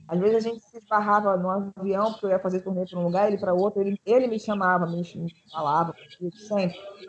Às 0.07 0.21
vezes 0.21 0.37
a 0.37 0.49
gente 0.49 0.61
se 0.63 0.79
esbarrava 0.79 1.37
no 1.37 1.73
avião, 1.77 2.13
porque 2.13 2.27
eu 2.27 2.31
ia 2.31 2.39
fazer 2.39 2.61
turnê 2.61 2.87
para 2.87 2.99
um 2.99 3.05
lugar, 3.05 3.27
ele 3.27 3.39
para 3.39 3.53
outro. 3.53 3.81
Ele, 3.81 4.01
ele 4.07 4.29
me 4.29 4.39
chamava, 4.39 4.87
me, 4.87 4.99
me 4.99 5.35
falava, 5.51 5.95
sempre. 6.47 6.79
Me 7.01 7.07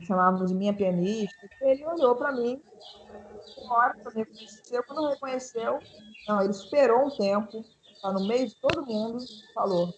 chamava 0.00 0.44
de 0.46 0.54
minha 0.54 0.74
pianista. 0.74 1.48
Ele 1.60 1.84
olhou 1.86 2.16
para 2.16 2.32
mim, 2.32 2.62
uma 3.56 3.74
hora 3.76 3.94
reconheceu. 4.14 4.82
Quando 4.84 5.08
reconheceu, 5.08 5.78
não, 6.26 6.40
ele 6.42 6.50
esperou 6.50 7.06
um 7.06 7.10
tempo, 7.16 7.64
tá 8.00 8.12
no 8.12 8.26
meio 8.26 8.46
de 8.48 8.54
todo 8.56 8.86
mundo, 8.86 9.18
falou: 9.54 9.92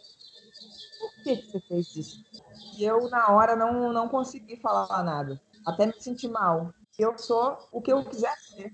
Por 0.99 1.23
que, 1.23 1.37
que 1.37 1.47
você 1.47 1.61
fez 1.61 1.95
isso? 1.97 2.25
E 2.79 2.85
eu, 2.85 3.09
na 3.09 3.31
hora, 3.33 3.57
não, 3.57 3.93
não 3.93 4.09
consegui 4.09 4.57
falar 4.61 5.03
nada 5.03 5.41
até 5.65 5.87
me 5.87 5.95
sentir 6.01 6.29
mal. 6.29 6.73
Eu 6.99 7.17
sou 7.19 7.59
o 7.73 7.81
que 7.81 7.93
eu 7.93 8.05
quiser 8.05 8.37
ser. 8.39 8.73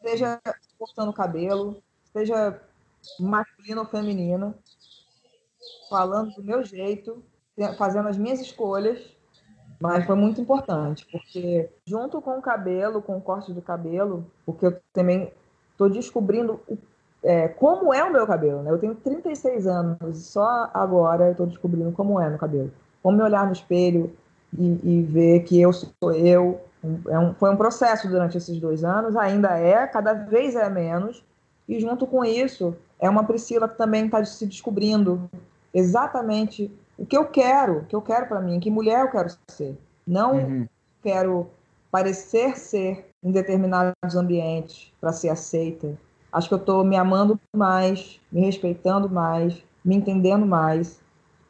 Seja 0.00 0.40
cortando 0.78 1.08
o 1.10 1.14
cabelo, 1.14 1.82
seja 2.12 2.60
masculino 3.18 3.82
ou 3.82 3.86
feminino, 3.88 4.54
falando 5.88 6.34
do 6.34 6.42
meu 6.42 6.62
jeito, 6.64 7.24
fazendo 7.78 8.08
as 8.08 8.16
minhas 8.18 8.40
escolhas. 8.40 9.16
Mas 9.84 10.06
foi 10.06 10.16
muito 10.16 10.40
importante, 10.40 11.06
porque 11.12 11.68
junto 11.86 12.20
com 12.22 12.38
o 12.38 12.42
cabelo, 12.42 13.02
com 13.02 13.16
o 13.18 13.20
corte 13.20 13.52
do 13.52 13.60
cabelo, 13.60 14.24
porque 14.46 14.66
eu 14.66 14.76
também 14.92 15.30
estou 15.72 15.90
descobrindo 15.90 16.60
o, 16.68 16.78
é, 17.22 17.48
como 17.48 17.92
é 17.92 18.02
o 18.02 18.12
meu 18.12 18.26
cabelo. 18.26 18.62
Né? 18.62 18.70
Eu 18.70 18.78
tenho 18.78 18.94
36 18.94 19.66
anos, 19.66 20.18
só 20.24 20.70
agora 20.72 21.26
eu 21.26 21.32
estou 21.32 21.46
descobrindo 21.46 21.92
como 21.92 22.18
é 22.18 22.28
meu 22.28 22.38
cabelo. 22.38 22.72
Como 23.02 23.16
me 23.16 23.22
olhar 23.22 23.46
no 23.46 23.52
espelho, 23.52 24.10
e, 24.58 24.80
e 24.82 25.02
ver 25.02 25.40
que 25.40 25.60
eu 25.60 25.72
sou 25.72 26.12
eu. 26.12 26.60
É 27.08 27.18
um, 27.18 27.34
foi 27.34 27.50
um 27.50 27.56
processo 27.56 28.08
durante 28.08 28.36
esses 28.36 28.58
dois 28.60 28.84
anos, 28.84 29.16
ainda 29.16 29.58
é, 29.58 29.86
cada 29.86 30.12
vez 30.12 30.54
é 30.54 30.68
menos, 30.68 31.24
e 31.68 31.80
junto 31.80 32.06
com 32.06 32.24
isso, 32.24 32.76
é 33.00 33.08
uma 33.08 33.24
Priscila 33.24 33.68
que 33.68 33.76
também 33.76 34.04
está 34.04 34.22
se 34.24 34.46
descobrindo 34.46 35.30
exatamente 35.72 36.70
o 36.96 37.04
que 37.04 37.16
eu 37.16 37.26
quero, 37.26 37.78
o 37.78 37.84
que 37.84 37.96
eu 37.96 38.02
quero 38.02 38.26
para 38.26 38.40
mim, 38.40 38.60
que 38.60 38.70
mulher 38.70 39.00
eu 39.00 39.10
quero 39.10 39.30
ser. 39.48 39.76
Não 40.06 40.36
uhum. 40.36 40.68
quero 41.02 41.50
parecer 41.90 42.58
ser 42.58 43.08
em 43.22 43.30
determinados 43.30 44.14
ambientes 44.14 44.92
para 45.00 45.12
ser 45.12 45.28
aceita. 45.28 45.98
Acho 46.32 46.48
que 46.48 46.54
eu 46.54 46.58
estou 46.58 46.84
me 46.84 46.96
amando 46.96 47.40
mais, 47.54 48.20
me 48.30 48.40
respeitando 48.40 49.08
mais, 49.08 49.62
me 49.84 49.94
entendendo 49.94 50.44
mais 50.44 51.00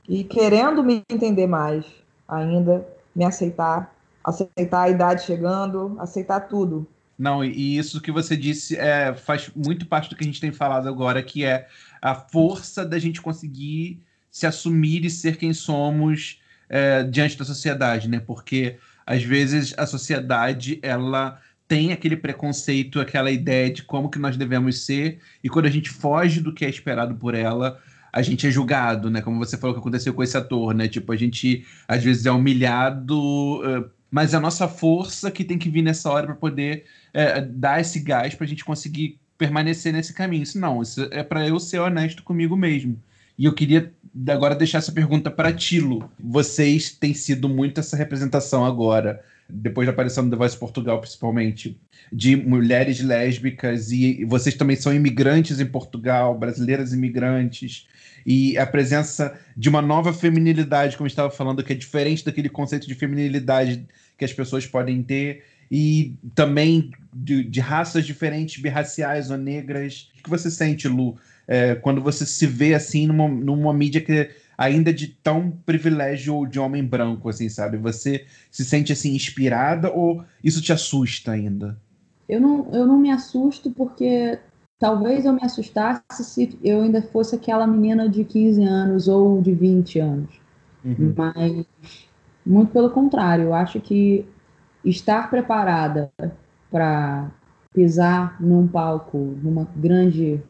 e 0.08 0.22
querendo 0.22 0.82
me 0.82 1.02
entender 1.08 1.46
mais 1.46 1.86
ainda, 2.28 2.86
me 3.14 3.24
aceitar, 3.24 3.94
aceitar 4.22 4.82
a 4.82 4.90
idade 4.90 5.24
chegando, 5.24 5.96
aceitar 5.98 6.40
tudo. 6.40 6.86
Não, 7.18 7.44
e 7.44 7.78
isso 7.78 8.00
que 8.00 8.10
você 8.10 8.36
disse 8.36 8.76
é, 8.76 9.14
faz 9.14 9.50
muito 9.54 9.86
parte 9.86 10.10
do 10.10 10.16
que 10.16 10.24
a 10.24 10.26
gente 10.26 10.40
tem 10.40 10.52
falado 10.52 10.88
agora, 10.88 11.22
que 11.22 11.44
é 11.44 11.68
a 12.02 12.14
força 12.14 12.84
da 12.84 12.98
gente 12.98 13.22
conseguir 13.22 14.02
se 14.34 14.48
assumir 14.48 15.04
e 15.04 15.10
ser 15.10 15.36
quem 15.36 15.54
somos 15.54 16.40
é, 16.68 17.04
diante 17.04 17.38
da 17.38 17.44
sociedade, 17.44 18.08
né? 18.08 18.18
Porque 18.18 18.78
às 19.06 19.22
vezes 19.22 19.72
a 19.78 19.86
sociedade 19.86 20.80
ela 20.82 21.40
tem 21.68 21.92
aquele 21.92 22.16
preconceito, 22.16 23.00
aquela 23.00 23.30
ideia 23.30 23.72
de 23.72 23.84
como 23.84 24.10
que 24.10 24.18
nós 24.18 24.36
devemos 24.36 24.84
ser, 24.84 25.20
e 25.42 25.48
quando 25.48 25.66
a 25.66 25.70
gente 25.70 25.88
foge 25.88 26.40
do 26.40 26.52
que 26.52 26.64
é 26.64 26.68
esperado 26.68 27.14
por 27.14 27.32
ela, 27.32 27.80
a 28.12 28.22
gente 28.22 28.44
é 28.44 28.50
julgado, 28.50 29.08
né? 29.08 29.22
Como 29.22 29.38
você 29.38 29.56
falou 29.56 29.72
que 29.72 29.78
aconteceu 29.80 30.12
com 30.12 30.22
esse 30.24 30.36
ator, 30.36 30.74
né? 30.74 30.88
Tipo, 30.88 31.12
a 31.12 31.16
gente 31.16 31.64
às 31.86 32.02
vezes 32.02 32.26
é 32.26 32.32
humilhado, 32.32 33.16
uh, 33.60 33.88
mas 34.10 34.34
é 34.34 34.36
a 34.36 34.40
nossa 34.40 34.66
força 34.66 35.30
que 35.30 35.44
tem 35.44 35.58
que 35.58 35.70
vir 35.70 35.82
nessa 35.82 36.10
hora 36.10 36.26
para 36.26 36.34
poder 36.34 36.86
uh, 37.14 37.46
dar 37.52 37.80
esse 37.80 38.00
gás 38.00 38.34
para 38.34 38.46
a 38.46 38.48
gente 38.48 38.64
conseguir 38.64 39.20
permanecer 39.38 39.92
nesse 39.92 40.12
caminho. 40.12 40.42
Isso 40.42 40.58
não, 40.58 40.82
isso 40.82 41.06
é 41.12 41.22
para 41.22 41.46
eu 41.46 41.60
ser 41.60 41.78
honesto 41.78 42.24
comigo 42.24 42.56
mesmo. 42.56 43.00
E 43.38 43.46
eu 43.46 43.52
queria 43.52 43.92
agora 44.28 44.54
deixar 44.54 44.78
essa 44.78 44.92
pergunta 44.92 45.30
para 45.30 45.52
Tilo. 45.52 46.10
Vocês 46.18 46.90
têm 46.92 47.12
sido 47.14 47.48
muito 47.48 47.80
essa 47.80 47.96
representação 47.96 48.64
agora, 48.64 49.22
depois 49.48 49.86
da 49.86 49.92
aparição 49.92 50.24
do 50.24 50.30
The 50.30 50.36
Voice 50.36 50.56
Portugal, 50.56 51.00
principalmente, 51.00 51.76
de 52.12 52.36
mulheres 52.36 53.00
lésbicas, 53.00 53.90
e 53.90 54.24
vocês 54.24 54.54
também 54.54 54.76
são 54.76 54.94
imigrantes 54.94 55.58
em 55.58 55.66
Portugal, 55.66 56.38
brasileiras 56.38 56.92
imigrantes, 56.92 57.86
e 58.24 58.56
a 58.56 58.66
presença 58.66 59.38
de 59.56 59.68
uma 59.68 59.82
nova 59.82 60.12
feminilidade, 60.12 60.96
como 60.96 61.06
estava 61.06 61.30
falando, 61.30 61.62
que 61.62 61.72
é 61.72 61.76
diferente 61.76 62.24
daquele 62.24 62.48
conceito 62.48 62.86
de 62.86 62.94
feminilidade 62.94 63.84
que 64.16 64.24
as 64.24 64.32
pessoas 64.32 64.66
podem 64.66 65.02
ter, 65.02 65.44
e 65.70 66.14
também 66.34 66.90
de, 67.12 67.42
de 67.42 67.60
raças 67.60 68.06
diferentes, 68.06 68.62
birraciais 68.62 69.30
ou 69.30 69.36
negras. 69.36 70.10
O 70.20 70.22
que 70.22 70.30
você 70.30 70.50
sente, 70.50 70.86
Lu, 70.86 71.18
é, 71.46 71.74
quando 71.74 72.00
você 72.00 72.24
se 72.24 72.46
vê 72.46 72.74
assim 72.74 73.06
numa, 73.06 73.28
numa 73.28 73.72
mídia 73.72 74.00
que 74.00 74.30
ainda 74.56 74.92
de 74.92 75.08
tão 75.08 75.50
privilégio 75.64 76.46
de 76.46 76.58
homem 76.58 76.84
branco, 76.84 77.28
assim, 77.28 77.48
sabe? 77.48 77.76
Você 77.76 78.26
se 78.50 78.64
sente 78.64 78.92
assim 78.92 79.14
inspirada 79.14 79.90
ou 79.90 80.24
isso 80.42 80.62
te 80.62 80.72
assusta 80.72 81.32
ainda? 81.32 81.76
Eu 82.28 82.40
não, 82.40 82.68
eu 82.72 82.86
não 82.86 82.98
me 82.98 83.10
assusto 83.10 83.70
porque 83.70 84.38
talvez 84.78 85.24
eu 85.24 85.32
me 85.32 85.42
assustasse 85.42 86.24
se 86.24 86.58
eu 86.62 86.82
ainda 86.82 87.02
fosse 87.02 87.34
aquela 87.34 87.66
menina 87.66 88.08
de 88.08 88.24
15 88.24 88.62
anos 88.62 89.08
ou 89.08 89.42
de 89.42 89.52
20 89.52 89.98
anos. 89.98 90.30
Uhum. 90.84 91.14
Mas 91.16 91.66
muito 92.44 92.72
pelo 92.72 92.90
contrário, 92.90 93.44
eu 93.44 93.54
acho 93.54 93.80
que 93.80 94.26
estar 94.84 95.30
preparada 95.30 96.12
para 96.70 97.30
pisar 97.72 98.40
num 98.40 98.66
palco, 98.68 99.18
numa 99.42 99.66
grande 99.74 100.42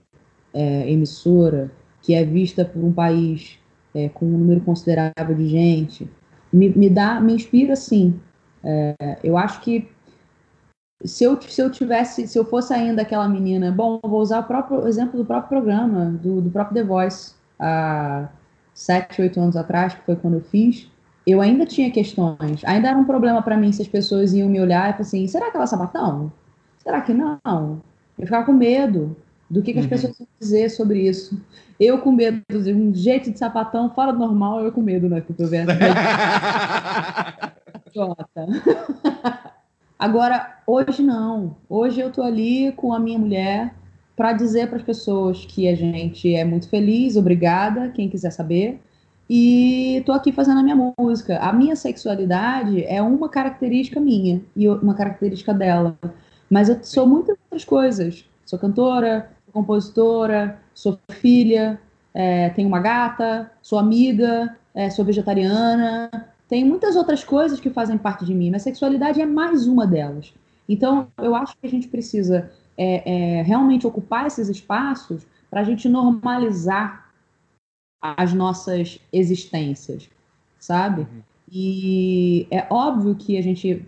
é, 0.54 0.90
emissora, 0.90 1.70
que 2.00 2.14
é 2.14 2.24
vista 2.24 2.64
por 2.64 2.82
um 2.82 2.92
país 2.92 3.58
é, 3.94 4.08
com 4.08 4.24
um 4.24 4.38
número 4.38 4.60
considerável 4.60 5.34
de 5.36 5.48
gente, 5.48 6.10
me, 6.52 6.68
me 6.70 6.88
dá, 6.88 7.20
me 7.20 7.34
inspira 7.34 7.74
sim. 7.74 8.18
É, 8.62 9.18
eu 9.22 9.36
acho 9.36 9.60
que 9.60 9.88
se 11.04 11.24
eu, 11.24 11.40
se 11.42 11.60
eu 11.60 11.70
tivesse, 11.70 12.26
se 12.26 12.38
eu 12.38 12.44
fosse 12.44 12.72
ainda 12.72 13.02
aquela 13.02 13.28
menina, 13.28 13.70
bom, 13.70 14.00
vou 14.02 14.20
usar 14.20 14.40
o 14.40 14.44
próprio 14.44 14.86
exemplo 14.86 15.18
do 15.18 15.24
próprio 15.24 15.48
programa, 15.48 16.06
do, 16.06 16.40
do 16.40 16.50
próprio 16.50 16.74
The 16.76 16.84
Voice, 16.84 17.34
há 17.58 18.28
sete, 18.72 19.20
oito 19.20 19.40
anos 19.40 19.56
atrás, 19.56 19.94
que 19.94 20.02
foi 20.02 20.16
quando 20.16 20.34
eu 20.34 20.40
fiz, 20.40 20.90
eu 21.26 21.40
ainda 21.40 21.66
tinha 21.66 21.90
questões. 21.90 22.64
Ainda 22.64 22.88
era 22.88 22.98
um 22.98 23.04
problema 23.04 23.42
para 23.42 23.56
mim 23.56 23.72
se 23.72 23.82
as 23.82 23.88
pessoas 23.88 24.32
iam 24.32 24.48
me 24.48 24.60
olhar 24.60 24.90
e 24.90 24.92
falar 24.92 25.02
assim: 25.02 25.26
será 25.26 25.50
que 25.50 25.56
ela 25.56 25.64
é 25.64 25.66
sapatão? 25.66 26.32
Será 26.78 27.00
que 27.00 27.12
não? 27.12 27.82
Eu 28.18 28.26
ficava 28.26 28.44
com 28.44 28.52
medo 28.52 29.16
do 29.48 29.62
que, 29.62 29.72
que 29.72 29.78
as 29.78 29.84
uhum. 29.84 29.90
pessoas 29.90 30.18
vão 30.18 30.26
dizer 30.40 30.70
sobre 30.70 31.08
isso. 31.08 31.40
Eu 31.78 31.98
com 31.98 32.12
medo, 32.12 32.42
um 32.68 32.94
jeito 32.94 33.30
de 33.30 33.38
sapatão 33.38 33.90
fora 33.90 34.12
do 34.12 34.18
normal, 34.18 34.60
eu 34.60 34.72
com 34.72 34.80
medo, 34.80 35.08
né? 35.08 35.20
Que 35.20 35.34
eu 35.36 35.48
vendo. 35.48 35.70
Agora, 39.98 40.58
hoje 40.66 41.02
não. 41.02 41.56
Hoje 41.68 42.00
eu 42.00 42.10
tô 42.10 42.22
ali 42.22 42.72
com 42.72 42.92
a 42.92 42.98
minha 42.98 43.18
mulher 43.18 43.74
para 44.16 44.32
dizer 44.32 44.68
para 44.68 44.76
as 44.76 44.82
pessoas 44.82 45.44
que 45.44 45.68
a 45.68 45.74
gente 45.74 46.34
é 46.34 46.44
muito 46.44 46.68
feliz, 46.68 47.16
obrigada, 47.16 47.88
quem 47.90 48.08
quiser 48.08 48.30
saber. 48.30 48.80
E 49.28 50.02
tô 50.04 50.12
aqui 50.12 50.30
fazendo 50.30 50.60
a 50.60 50.62
minha 50.62 50.92
música. 50.98 51.38
A 51.38 51.52
minha 51.52 51.74
sexualidade 51.74 52.84
é 52.84 53.00
uma 53.00 53.28
característica 53.28 53.98
minha 53.98 54.42
e 54.54 54.68
uma 54.68 54.94
característica 54.94 55.54
dela. 55.54 55.98
Mas 56.50 56.68
eu 56.68 56.78
sou 56.82 57.06
muitas 57.06 57.36
outras 57.44 57.64
coisas. 57.64 58.24
Sou 58.44 58.58
cantora, 58.58 59.30
compositora, 59.52 60.60
sou 60.74 60.98
filha, 61.10 61.80
é, 62.12 62.50
tenho 62.50 62.68
uma 62.68 62.80
gata, 62.80 63.50
sou 63.62 63.78
amiga, 63.78 64.56
é, 64.74 64.90
sou 64.90 65.04
vegetariana. 65.04 66.10
Tem 66.48 66.64
muitas 66.64 66.96
outras 66.96 67.24
coisas 67.24 67.60
que 67.60 67.70
fazem 67.70 67.96
parte 67.96 68.24
de 68.24 68.34
mim, 68.34 68.50
mas 68.50 68.62
sexualidade 68.62 69.20
é 69.20 69.26
mais 69.26 69.66
uma 69.66 69.86
delas. 69.86 70.34
Então, 70.68 71.08
eu 71.18 71.34
acho 71.34 71.56
que 71.56 71.66
a 71.66 71.70
gente 71.70 71.88
precisa 71.88 72.50
é, 72.76 73.38
é 73.38 73.42
realmente 73.42 73.86
ocupar 73.86 74.26
esses 74.26 74.48
espaços 74.48 75.26
para 75.50 75.60
a 75.60 75.64
gente 75.64 75.88
normalizar 75.88 77.08
as 78.02 78.34
nossas 78.34 79.00
existências, 79.12 80.10
sabe? 80.58 81.02
Uhum. 81.02 81.22
E 81.50 82.46
é 82.50 82.66
óbvio 82.68 83.14
que 83.14 83.38
a 83.38 83.42
gente 83.42 83.86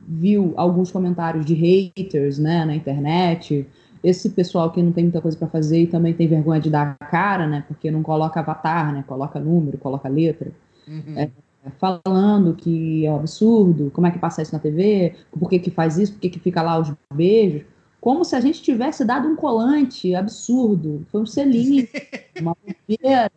viu 0.00 0.54
alguns 0.56 0.90
comentários 0.90 1.44
de 1.44 1.54
haters 1.54 2.38
né, 2.38 2.64
na 2.64 2.74
internet, 2.74 3.66
esse 4.08 4.30
pessoal 4.30 4.70
que 4.70 4.82
não 4.82 4.90
tem 4.90 5.04
muita 5.04 5.20
coisa 5.20 5.36
para 5.36 5.48
fazer 5.48 5.82
e 5.82 5.86
também 5.86 6.14
tem 6.14 6.26
vergonha 6.26 6.60
de 6.60 6.70
dar 6.70 6.96
a 6.98 7.04
cara, 7.04 7.46
né? 7.46 7.64
Porque 7.68 7.90
não 7.90 8.02
coloca 8.02 8.40
avatar, 8.40 8.92
né? 8.92 9.04
Coloca 9.06 9.38
número, 9.38 9.76
coloca 9.76 10.08
letra. 10.08 10.50
Uhum. 10.86 11.18
É, 11.18 11.30
falando 11.78 12.54
que 12.54 13.04
é 13.04 13.10
um 13.10 13.16
absurdo, 13.16 13.90
como 13.92 14.06
é 14.06 14.10
que 14.10 14.18
passa 14.18 14.40
isso 14.40 14.52
na 14.52 14.58
TV, 14.58 15.14
por 15.38 15.50
que 15.50 15.58
que 15.58 15.70
faz 15.70 15.98
isso, 15.98 16.12
por 16.14 16.20
que 16.20 16.30
que 16.30 16.38
fica 16.38 16.62
lá 16.62 16.78
os 16.78 16.90
beijos. 17.12 17.62
Como 18.00 18.24
se 18.24 18.34
a 18.34 18.40
gente 18.40 18.62
tivesse 18.62 19.04
dado 19.04 19.28
um 19.28 19.36
colante 19.36 20.14
absurdo. 20.14 21.06
Foi 21.10 21.20
um 21.20 21.26
selinho, 21.26 21.86
uma 22.40 22.56
bobeira. 22.56 23.30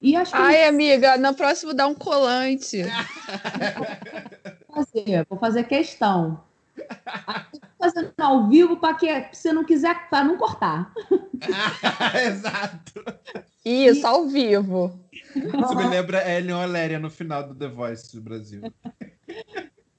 E 0.00 0.16
acho 0.16 0.32
que 0.32 0.38
Ai, 0.38 0.64
amiga, 0.64 1.18
na 1.18 1.34
próxima 1.34 1.74
dá 1.74 1.86
um 1.86 1.94
colante. 1.94 2.84
Vou 4.66 4.76
fazer, 4.76 5.26
vou 5.28 5.38
fazer 5.38 5.64
questão 5.64 6.40
fazendo 7.78 8.12
ao 8.18 8.48
vivo 8.48 8.76
para 8.76 8.94
que 8.94 9.28
você 9.32 9.52
não 9.52 9.64
quiser 9.64 10.08
para 10.08 10.24
não 10.24 10.36
cortar. 10.36 10.92
Exato. 12.26 13.04
Isso, 13.64 14.06
ao 14.06 14.26
vivo. 14.26 14.98
Isso 15.12 15.76
me 15.76 15.86
lembra 15.88 16.28
Ellen 16.30 16.54
Oléria 16.54 16.98
no 16.98 17.10
final 17.10 17.46
do 17.46 17.54
The 17.54 17.68
Voice 17.68 18.14
do 18.14 18.22
Brasil. 18.22 18.62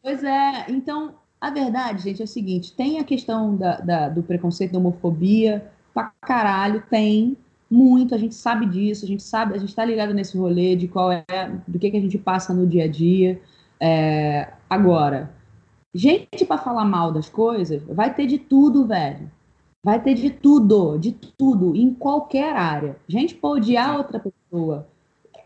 Pois 0.01 0.23
é, 0.23 0.65
então 0.69 1.15
a 1.39 1.49
verdade, 1.49 2.03
gente, 2.03 2.21
é 2.21 2.25
o 2.25 2.27
seguinte: 2.27 2.75
tem 2.75 2.99
a 2.99 3.03
questão 3.03 3.55
da, 3.55 3.77
da, 3.77 4.09
do 4.09 4.21
preconceito, 4.21 4.73
da 4.73 4.77
homofobia, 4.77 5.71
pra 5.93 6.11
caralho, 6.21 6.83
tem 6.89 7.35
muito, 7.69 8.13
a 8.13 8.17
gente 8.17 8.35
sabe 8.35 8.65
disso, 8.65 9.05
a 9.05 9.07
gente 9.07 9.23
sabe, 9.23 9.55
a 9.55 9.57
gente 9.57 9.73
tá 9.73 9.83
ligado 9.83 10.13
nesse 10.13 10.37
rolê 10.37 10.75
de 10.75 10.87
qual 10.87 11.11
é, 11.11 11.23
do 11.67 11.79
que, 11.79 11.89
que 11.89 11.97
a 11.97 12.01
gente 12.01 12.17
passa 12.17 12.53
no 12.53 12.67
dia 12.67 12.83
a 12.83 12.87
dia. 12.87 13.41
É, 13.79 14.49
agora, 14.69 15.31
Gente 15.93 16.45
para 16.45 16.57
falar 16.57 16.85
mal 16.85 17.11
das 17.11 17.29
coisas, 17.29 17.83
vai 17.83 18.13
ter 18.13 18.25
de 18.25 18.37
tudo, 18.37 18.85
velho. 18.85 19.29
Vai 19.83 20.01
ter 20.01 20.13
de 20.13 20.29
tudo, 20.29 20.97
de 20.97 21.11
tudo, 21.11 21.75
em 21.75 21.93
qualquer 21.93 22.55
área. 22.55 22.97
Gente 23.07 23.35
para 23.35 23.49
odiar 23.49 23.97
outra 23.97 24.19
pessoa. 24.19 24.87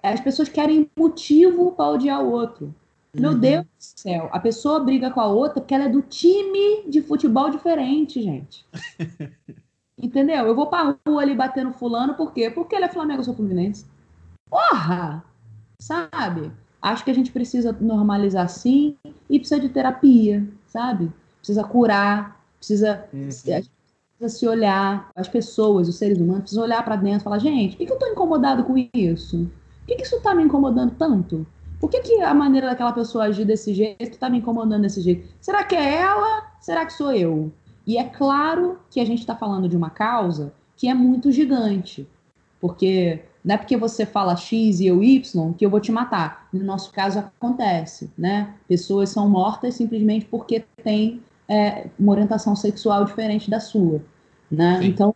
As 0.04 0.20
pessoas 0.20 0.50
querem 0.50 0.90
motivo 0.96 1.72
para 1.72 1.90
odiar 1.90 2.22
o 2.22 2.32
outro. 2.32 2.74
Meu 3.14 3.32
uhum. 3.32 3.40
Deus 3.40 3.64
do 3.64 3.70
céu, 3.80 4.30
a 4.32 4.40
pessoa 4.40 4.82
briga 4.82 5.10
com 5.10 5.22
a 5.22 5.28
outra 5.28 5.62
porque 5.62 5.74
ela 5.74 5.86
é 5.86 5.90
do 5.90 6.02
time 6.02 6.84
de 6.88 7.02
futebol 7.02 7.50
diferente, 7.50 8.22
gente. 8.22 8.66
Entendeu? 9.98 10.46
Eu 10.46 10.54
vou 10.54 10.68
pra 10.68 10.98
rua 11.08 11.22
ali 11.22 11.34
bater 11.34 11.64
no 11.64 11.72
fulano, 11.72 12.16
por 12.16 12.34
quê? 12.34 12.50
Porque 12.50 12.76
ele 12.76 12.86
é 12.86 12.90
Flamengo, 12.90 13.22
eu 13.22 13.24
sou 13.24 13.34
Fluminense. 13.34 13.86
Porra! 14.50 15.24
Sabe? 15.80 16.52
Acho 16.86 17.04
que 17.04 17.10
a 17.10 17.16
gente 17.16 17.32
precisa 17.32 17.76
normalizar 17.82 18.48
sim 18.48 18.96
e 19.28 19.40
precisa 19.40 19.60
de 19.60 19.70
terapia, 19.70 20.48
sabe? 20.68 21.12
Precisa 21.40 21.64
curar, 21.64 22.40
precisa, 22.60 23.06
uhum. 23.12 23.22
precisa 23.22 23.70
se 24.28 24.48
olhar, 24.48 25.10
as 25.16 25.28
pessoas, 25.28 25.90
os 25.90 25.96
seres 25.96 26.20
humanos, 26.20 26.42
precisam 26.42 26.64
olhar 26.64 26.86
para 26.86 26.96
dentro 26.96 27.22
e 27.22 27.24
falar: 27.24 27.40
gente, 27.40 27.76
por 27.76 27.88
que, 27.88 27.92
eu 27.92 27.96
estou 27.96 28.10
incomodado 28.10 28.64
com 28.66 28.76
isso? 28.94 29.50
Por 29.80 29.88
que, 29.88 29.96
que 29.96 30.04
isso 30.04 30.18
está 30.18 30.36
me 30.36 30.44
incomodando 30.44 30.92
tanto? 30.92 31.48
Por 31.80 31.90
que, 31.90 32.02
que 32.02 32.22
a 32.22 32.36
maneira 32.36 32.68
daquela 32.68 32.94
pessoa 32.94 33.24
agir 33.24 33.46
desse 33.46 33.74
jeito 33.74 34.04
está 34.04 34.30
me 34.30 34.38
incomodando 34.38 34.84
desse 34.84 35.02
jeito? 35.02 35.28
Será 35.42 35.64
que 35.64 35.74
é 35.74 35.96
ela? 35.96 36.52
Será 36.62 36.86
que 36.86 36.94
sou 36.94 37.12
eu? 37.12 37.52
E 37.88 37.98
é 37.98 38.04
claro 38.04 38.78
que 38.92 39.00
a 39.00 39.06
gente 39.06 39.22
está 39.22 39.36
falando 39.36 39.68
de 39.68 39.76
uma 39.76 39.90
causa 39.90 40.54
que 40.78 40.88
é 40.88 40.94
muito 40.94 41.32
gigante. 41.32 42.08
Porque 42.62 43.24
não 43.46 43.54
é 43.54 43.58
porque 43.60 43.78
você 43.78 44.08
fala 44.08 44.36
X 44.36 44.80
e 44.80 44.88
eu 44.88 45.04
Y 45.04 45.54
que 45.54 45.64
eu 45.64 45.70
vou 45.70 45.80
te 45.80 45.92
matar. 45.92 46.48
No 46.52 46.64
nosso 46.64 46.92
caso 46.92 47.20
acontece, 47.20 48.12
né? 48.18 48.56
Pessoas 48.68 49.10
são 49.10 49.30
mortas 49.30 49.76
simplesmente 49.76 50.26
porque 50.26 50.66
têm 50.84 51.22
é, 51.48 51.88
uma 52.00 52.14
orientação 52.14 52.56
sexual 52.56 53.06
diferente 53.06 53.48
da 53.48 53.60
sua, 53.60 54.02
né? 54.50 54.80
Sim. 54.80 54.88
Então 54.88 55.16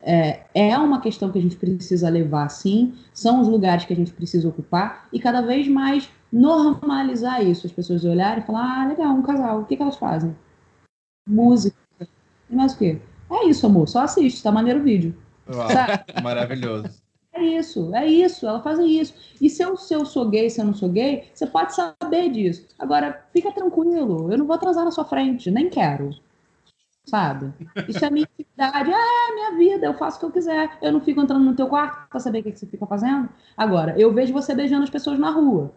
é, 0.00 0.42
é 0.54 0.78
uma 0.78 1.00
questão 1.00 1.32
que 1.32 1.38
a 1.38 1.42
gente 1.42 1.56
precisa 1.56 2.08
levar, 2.08 2.48
sim. 2.48 2.94
São 3.12 3.40
os 3.40 3.48
lugares 3.48 3.84
que 3.84 3.92
a 3.92 3.96
gente 3.96 4.12
precisa 4.12 4.48
ocupar 4.48 5.08
e 5.12 5.18
cada 5.18 5.42
vez 5.42 5.66
mais 5.66 6.08
normalizar 6.32 7.44
isso. 7.44 7.66
As 7.66 7.72
pessoas 7.72 8.04
olharem 8.04 8.44
e 8.44 8.46
falar, 8.46 8.82
ah, 8.82 8.86
legal, 8.86 9.12
um 9.12 9.22
casal, 9.22 9.62
o 9.62 9.64
que, 9.64 9.76
que 9.76 9.82
elas 9.82 9.96
fazem? 9.96 10.36
Música. 11.28 11.76
E 12.48 12.54
mais 12.54 12.74
o 12.74 12.78
quê? 12.78 13.00
É 13.32 13.48
isso, 13.48 13.66
amor, 13.66 13.88
só 13.88 14.02
assiste, 14.02 14.44
tá 14.44 14.52
maneiro 14.52 14.78
o 14.78 14.84
vídeo. 14.84 15.16
Uau, 15.48 15.66
maravilhoso. 16.22 17.03
É 17.34 17.42
isso, 17.42 17.94
é 17.94 18.06
isso, 18.06 18.46
ela 18.46 18.62
faz 18.62 18.78
isso. 18.78 19.14
E 19.40 19.50
se 19.50 19.62
eu, 19.62 19.76
se 19.76 19.92
eu 19.92 20.06
sou 20.06 20.28
gay, 20.28 20.48
se 20.48 20.60
eu 20.60 20.64
não 20.64 20.74
sou 20.74 20.88
gay, 20.88 21.28
você 21.34 21.46
pode 21.46 21.74
saber 21.74 22.30
disso. 22.30 22.66
Agora, 22.78 23.26
fica 23.32 23.50
tranquilo, 23.52 24.32
eu 24.32 24.38
não 24.38 24.46
vou 24.46 24.54
atrasar 24.54 24.84
na 24.84 24.92
sua 24.92 25.04
frente, 25.04 25.50
nem 25.50 25.68
quero 25.68 26.14
sabe? 27.06 27.52
Isso 27.88 28.04
é 28.04 28.10
minha 28.10 28.24
atividade, 28.26 28.90
é 28.90 29.34
minha 29.34 29.56
vida, 29.56 29.86
eu 29.86 29.94
faço 29.94 30.16
o 30.16 30.20
que 30.20 30.26
eu 30.26 30.32
quiser. 30.32 30.78
Eu 30.82 30.92
não 30.92 31.00
fico 31.00 31.20
entrando 31.20 31.44
no 31.44 31.54
teu 31.54 31.68
quarto 31.68 32.08
para 32.08 32.20
saber 32.20 32.40
o 32.40 32.42
que, 32.42 32.52
que 32.52 32.58
você 32.58 32.66
fica 32.66 32.86
fazendo. 32.86 33.28
Agora, 33.56 33.98
eu 33.98 34.12
vejo 34.12 34.32
você 34.32 34.54
beijando 34.54 34.84
as 34.84 34.90
pessoas 34.90 35.18
na 35.18 35.30
rua, 35.30 35.72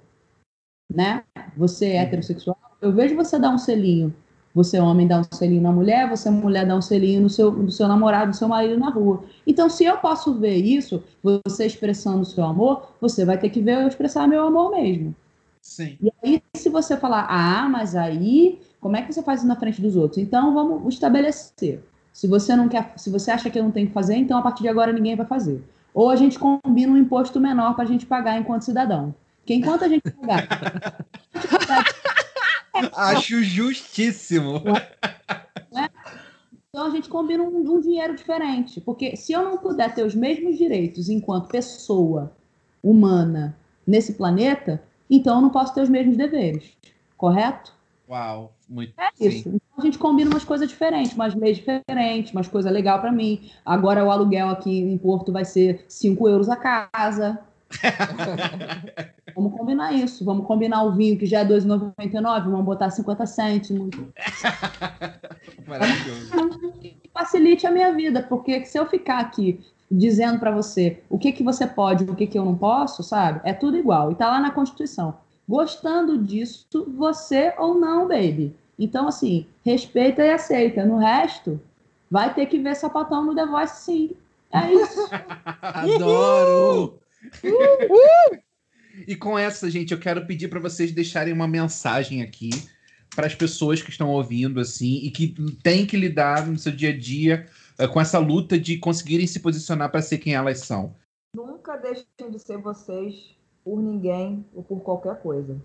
né? 0.93 1.23
Você 1.55 1.87
é 1.87 2.03
heterossexual, 2.03 2.57
eu 2.81 2.91
vejo 2.91 3.15
você 3.15 3.37
dar 3.37 3.49
um 3.49 3.57
selinho. 3.57 4.15
Você, 4.57 4.79
homem, 4.79 5.07
dá 5.07 5.19
um 5.19 5.23
selinho 5.23 5.61
na 5.61 5.71
mulher, 5.71 6.09
você, 6.09 6.29
mulher, 6.29 6.65
dá 6.65 6.75
um 6.75 6.81
selinho 6.81 7.21
no 7.21 7.29
seu, 7.29 7.51
no 7.51 7.71
seu 7.71 7.87
namorado, 7.87 8.27
no 8.27 8.33
seu 8.33 8.47
marido 8.47 8.77
na 8.77 8.89
rua. 8.89 9.23
Então, 9.45 9.69
se 9.69 9.85
eu 9.85 9.97
posso 9.97 10.33
ver 10.33 10.57
isso, 10.57 11.01
você 11.23 11.65
expressando 11.65 12.21
o 12.21 12.25
seu 12.25 12.43
amor, 12.43 12.93
você 12.99 13.23
vai 13.23 13.37
ter 13.37 13.49
que 13.49 13.61
ver 13.61 13.81
eu 13.81 13.87
expressar 13.87 14.27
meu 14.27 14.45
amor 14.45 14.71
mesmo. 14.71 15.15
Sim. 15.61 15.97
E 16.01 16.11
aí, 16.23 16.41
se 16.55 16.69
você 16.69 16.97
falar, 16.97 17.27
ah, 17.29 17.69
mas 17.69 17.95
aí 17.95 18.59
como 18.79 18.95
é 18.95 19.01
que 19.01 19.13
você 19.13 19.21
faz 19.23 19.39
isso 19.39 19.47
na 19.47 19.55
frente 19.55 19.81
dos 19.81 19.95
outros? 19.95 20.17
Então 20.17 20.53
vamos 20.53 20.93
estabelecer. 20.93 21.83
Se 22.13 22.27
você 22.27 22.55
não 22.55 22.67
quer, 22.67 22.93
se 22.95 23.09
você 23.09 23.31
acha 23.31 23.49
que 23.49 23.59
eu 23.59 23.63
não 23.63 23.71
tenho 23.71 23.87
que 23.87 23.93
fazer, 23.93 24.15
então 24.15 24.37
a 24.37 24.41
partir 24.41 24.63
de 24.63 24.69
agora 24.69 24.93
ninguém 24.93 25.15
vai 25.15 25.25
fazer. 25.25 25.63
Ou 25.93 26.09
a 26.09 26.15
gente 26.15 26.37
combina 26.39 26.93
um 26.93 26.97
imposto 26.97 27.39
menor 27.39 27.75
para 27.75 27.83
a 27.83 27.87
gente 27.87 28.05
pagar 28.05 28.37
enquanto 28.39 28.63
cidadão. 28.63 29.13
Porque 29.39 29.53
enquanto 29.53 29.83
a 29.83 29.87
gente 29.87 30.09
pagar. 30.11 31.05
Acho 32.93 33.43
justíssimo. 33.43 34.63
É? 35.75 35.89
Então 36.69 36.85
a 36.85 36.89
gente 36.89 37.09
combina 37.09 37.43
um, 37.43 37.75
um 37.75 37.79
dinheiro 37.79 38.15
diferente. 38.15 38.79
Porque 38.81 39.15
se 39.15 39.33
eu 39.33 39.43
não 39.43 39.57
puder 39.57 39.93
ter 39.93 40.05
os 40.05 40.13
mesmos 40.13 40.57
direitos 40.57 41.09
enquanto 41.09 41.49
pessoa 41.49 42.35
humana 42.83 43.57
nesse 43.85 44.13
planeta, 44.13 44.83
então 45.09 45.37
eu 45.37 45.41
não 45.41 45.49
posso 45.49 45.73
ter 45.73 45.81
os 45.81 45.89
mesmos 45.89 46.17
deveres. 46.17 46.77
Correto? 47.17 47.73
Uau, 48.09 48.53
muito. 48.69 48.93
É 48.97 49.09
isso. 49.19 49.49
Então 49.49 49.59
a 49.77 49.81
gente 49.81 49.97
combina 49.97 50.29
umas 50.29 50.45
coisas 50.45 50.69
diferentes, 50.69 51.13
umas 51.13 51.35
leis 51.35 51.57
diferentes, 51.57 52.31
umas 52.31 52.47
coisas 52.47 52.71
legais 52.71 53.01
para 53.01 53.11
mim. 53.11 53.49
Agora 53.65 54.05
o 54.05 54.11
aluguel 54.11 54.49
aqui 54.49 54.79
em 54.79 54.97
Porto 54.97 55.31
vai 55.31 55.43
ser 55.43 55.83
5 55.87 56.27
euros 56.29 56.49
a 56.49 56.55
casa. 56.55 57.39
vamos 59.35 59.53
combinar 59.53 59.93
isso. 59.93 60.23
Vamos 60.23 60.45
combinar 60.45 60.83
o 60.83 60.93
vinho 60.93 61.17
que 61.17 61.25
já 61.25 61.41
é 61.41 61.45
2,99, 61.45 62.43
vamos 62.43 62.65
botar 62.65 62.89
50 62.89 63.25
cêntimos. 63.25 63.89
Maravilhoso. 65.67 66.31
Facilite 67.13 67.65
a 67.65 67.71
minha 67.71 67.93
vida, 67.93 68.23
porque 68.23 68.63
se 68.65 68.77
eu 68.77 68.85
ficar 68.85 69.19
aqui 69.19 69.59
dizendo 69.89 70.39
para 70.39 70.51
você 70.51 71.01
o 71.09 71.17
que 71.17 71.31
que 71.31 71.43
você 71.43 71.65
pode, 71.65 72.03
o 72.03 72.15
que 72.15 72.27
que 72.27 72.37
eu 72.37 72.45
não 72.45 72.55
posso, 72.55 73.01
sabe? 73.03 73.41
É 73.43 73.53
tudo 73.53 73.77
igual. 73.77 74.11
E 74.11 74.15
tá 74.15 74.29
lá 74.29 74.39
na 74.39 74.51
Constituição 74.51 75.15
gostando 75.47 76.17
disso, 76.17 76.85
você 76.97 77.53
ou 77.57 77.73
não, 77.75 78.07
baby. 78.07 78.53
Então, 78.77 79.07
assim, 79.07 79.47
respeita 79.63 80.23
e 80.23 80.31
aceita. 80.31 80.85
No 80.85 80.97
resto, 80.97 81.59
vai 82.11 82.33
ter 82.33 82.47
que 82.47 82.59
ver 82.59 82.75
sapatão 82.75 83.25
no 83.25 83.35
The 83.35 83.45
Voice, 83.45 83.81
sim. 83.83 84.11
É 84.51 84.73
isso. 84.73 85.09
Adoro! 85.61 86.99
Uhul! 87.43 88.39
E 89.07 89.15
com 89.15 89.37
essa, 89.37 89.69
gente, 89.69 89.91
eu 89.91 89.99
quero 89.99 90.25
pedir 90.25 90.47
para 90.47 90.59
vocês 90.59 90.91
deixarem 90.91 91.33
uma 91.33 91.47
mensagem 91.47 92.21
aqui 92.21 92.49
para 93.15 93.27
as 93.27 93.35
pessoas 93.35 93.81
que 93.81 93.89
estão 93.89 94.09
ouvindo, 94.09 94.59
assim, 94.59 94.97
e 95.03 95.11
que 95.11 95.33
têm 95.63 95.85
que 95.85 95.97
lidar 95.97 96.45
no 96.47 96.57
seu 96.57 96.71
dia 96.71 96.89
a 96.89 96.97
dia 96.97 97.47
uh, 97.79 97.87
com 97.87 98.01
essa 98.01 98.19
luta 98.19 98.59
de 98.59 98.77
conseguirem 98.77 99.27
se 99.27 99.39
posicionar 99.39 99.91
para 99.91 100.01
ser 100.01 100.17
quem 100.17 100.33
elas 100.33 100.59
são. 100.59 100.95
Nunca 101.35 101.77
deixem 101.77 102.05
de 102.29 102.39
ser 102.39 102.57
vocês 102.57 103.35
por 103.63 103.81
ninguém 103.81 104.45
ou 104.53 104.63
por 104.63 104.81
qualquer 104.81 105.19
coisa. 105.21 105.59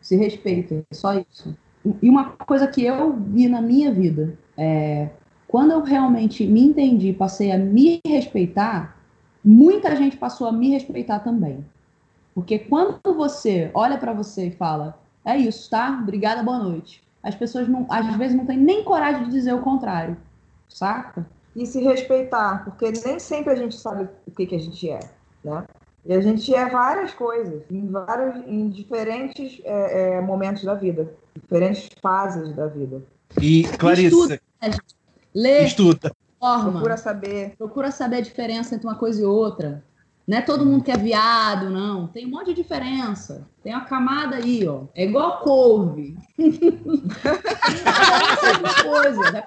Se 0.00 0.16
respeitem, 0.16 0.82
só 0.92 1.18
isso. 1.18 1.56
E 2.02 2.08
uma 2.08 2.30
coisa 2.30 2.66
que 2.66 2.82
eu 2.84 3.18
vi 3.18 3.48
na 3.48 3.60
minha 3.60 3.92
vida 3.92 4.38
é 4.56 5.08
quando 5.46 5.70
eu 5.70 5.82
realmente 5.82 6.46
me 6.46 6.62
entendi, 6.62 7.12
passei 7.12 7.52
a 7.52 7.58
me 7.58 8.00
respeitar, 8.04 8.93
muita 9.44 9.94
gente 9.94 10.16
passou 10.16 10.48
a 10.48 10.52
me 10.52 10.70
respeitar 10.70 11.20
também. 11.20 11.64
Porque 12.34 12.58
quando 12.58 13.00
você 13.14 13.70
olha 13.74 13.98
para 13.98 14.12
você 14.12 14.46
e 14.46 14.50
fala, 14.50 14.98
é 15.24 15.36
isso, 15.36 15.70
tá? 15.70 15.98
Obrigada, 16.02 16.42
boa 16.42 16.58
noite. 16.58 17.02
As 17.22 17.34
pessoas 17.34 17.68
não, 17.68 17.86
às 17.88 18.16
vezes 18.16 18.36
não 18.36 18.44
têm 18.44 18.58
nem 18.58 18.82
coragem 18.82 19.24
de 19.24 19.30
dizer 19.30 19.54
o 19.54 19.62
contrário, 19.62 20.16
saca? 20.68 21.26
E 21.54 21.64
se 21.66 21.80
respeitar, 21.80 22.64
porque 22.64 22.92
nem 23.06 23.18
sempre 23.18 23.52
a 23.52 23.56
gente 23.56 23.76
sabe 23.76 24.08
o 24.26 24.30
que, 24.32 24.46
que 24.46 24.56
a 24.56 24.58
gente 24.58 24.90
é, 24.90 25.00
né? 25.44 25.64
E 26.04 26.12
a 26.12 26.20
gente 26.20 26.54
é 26.54 26.68
várias 26.68 27.14
coisas, 27.14 27.62
em, 27.70 27.88
vários, 27.88 28.46
em 28.46 28.68
diferentes 28.68 29.60
é, 29.64 30.16
é, 30.16 30.20
momentos 30.20 30.62
da 30.62 30.74
vida, 30.74 31.10
diferentes 31.34 31.88
fases 32.02 32.54
da 32.54 32.66
vida. 32.66 33.02
E, 33.40 33.62
Clarissa. 33.78 34.08
Estuda, 34.08 34.40
lê, 35.34 35.64
estuda. 35.64 36.12
Forma, 36.44 36.72
procura 36.72 36.96
saber. 36.98 37.54
Procura 37.56 37.90
saber 37.90 38.16
a 38.16 38.20
diferença 38.20 38.74
entre 38.74 38.86
uma 38.86 38.96
coisa 38.96 39.22
e 39.22 39.24
outra. 39.24 39.82
Não 40.28 40.36
é 40.36 40.42
todo 40.42 40.66
mundo 40.66 40.84
que 40.84 40.90
é 40.90 40.96
viado, 40.96 41.70
não. 41.70 42.06
Tem 42.06 42.26
um 42.26 42.30
monte 42.30 42.48
de 42.48 42.54
diferença. 42.62 43.48
Tem 43.62 43.74
uma 43.74 43.86
camada 43.86 44.36
aí, 44.36 44.68
ó. 44.68 44.82
É 44.94 45.04
igual 45.04 45.40
couve. 45.40 46.18
é 46.38 46.42
coisa. 48.82 49.42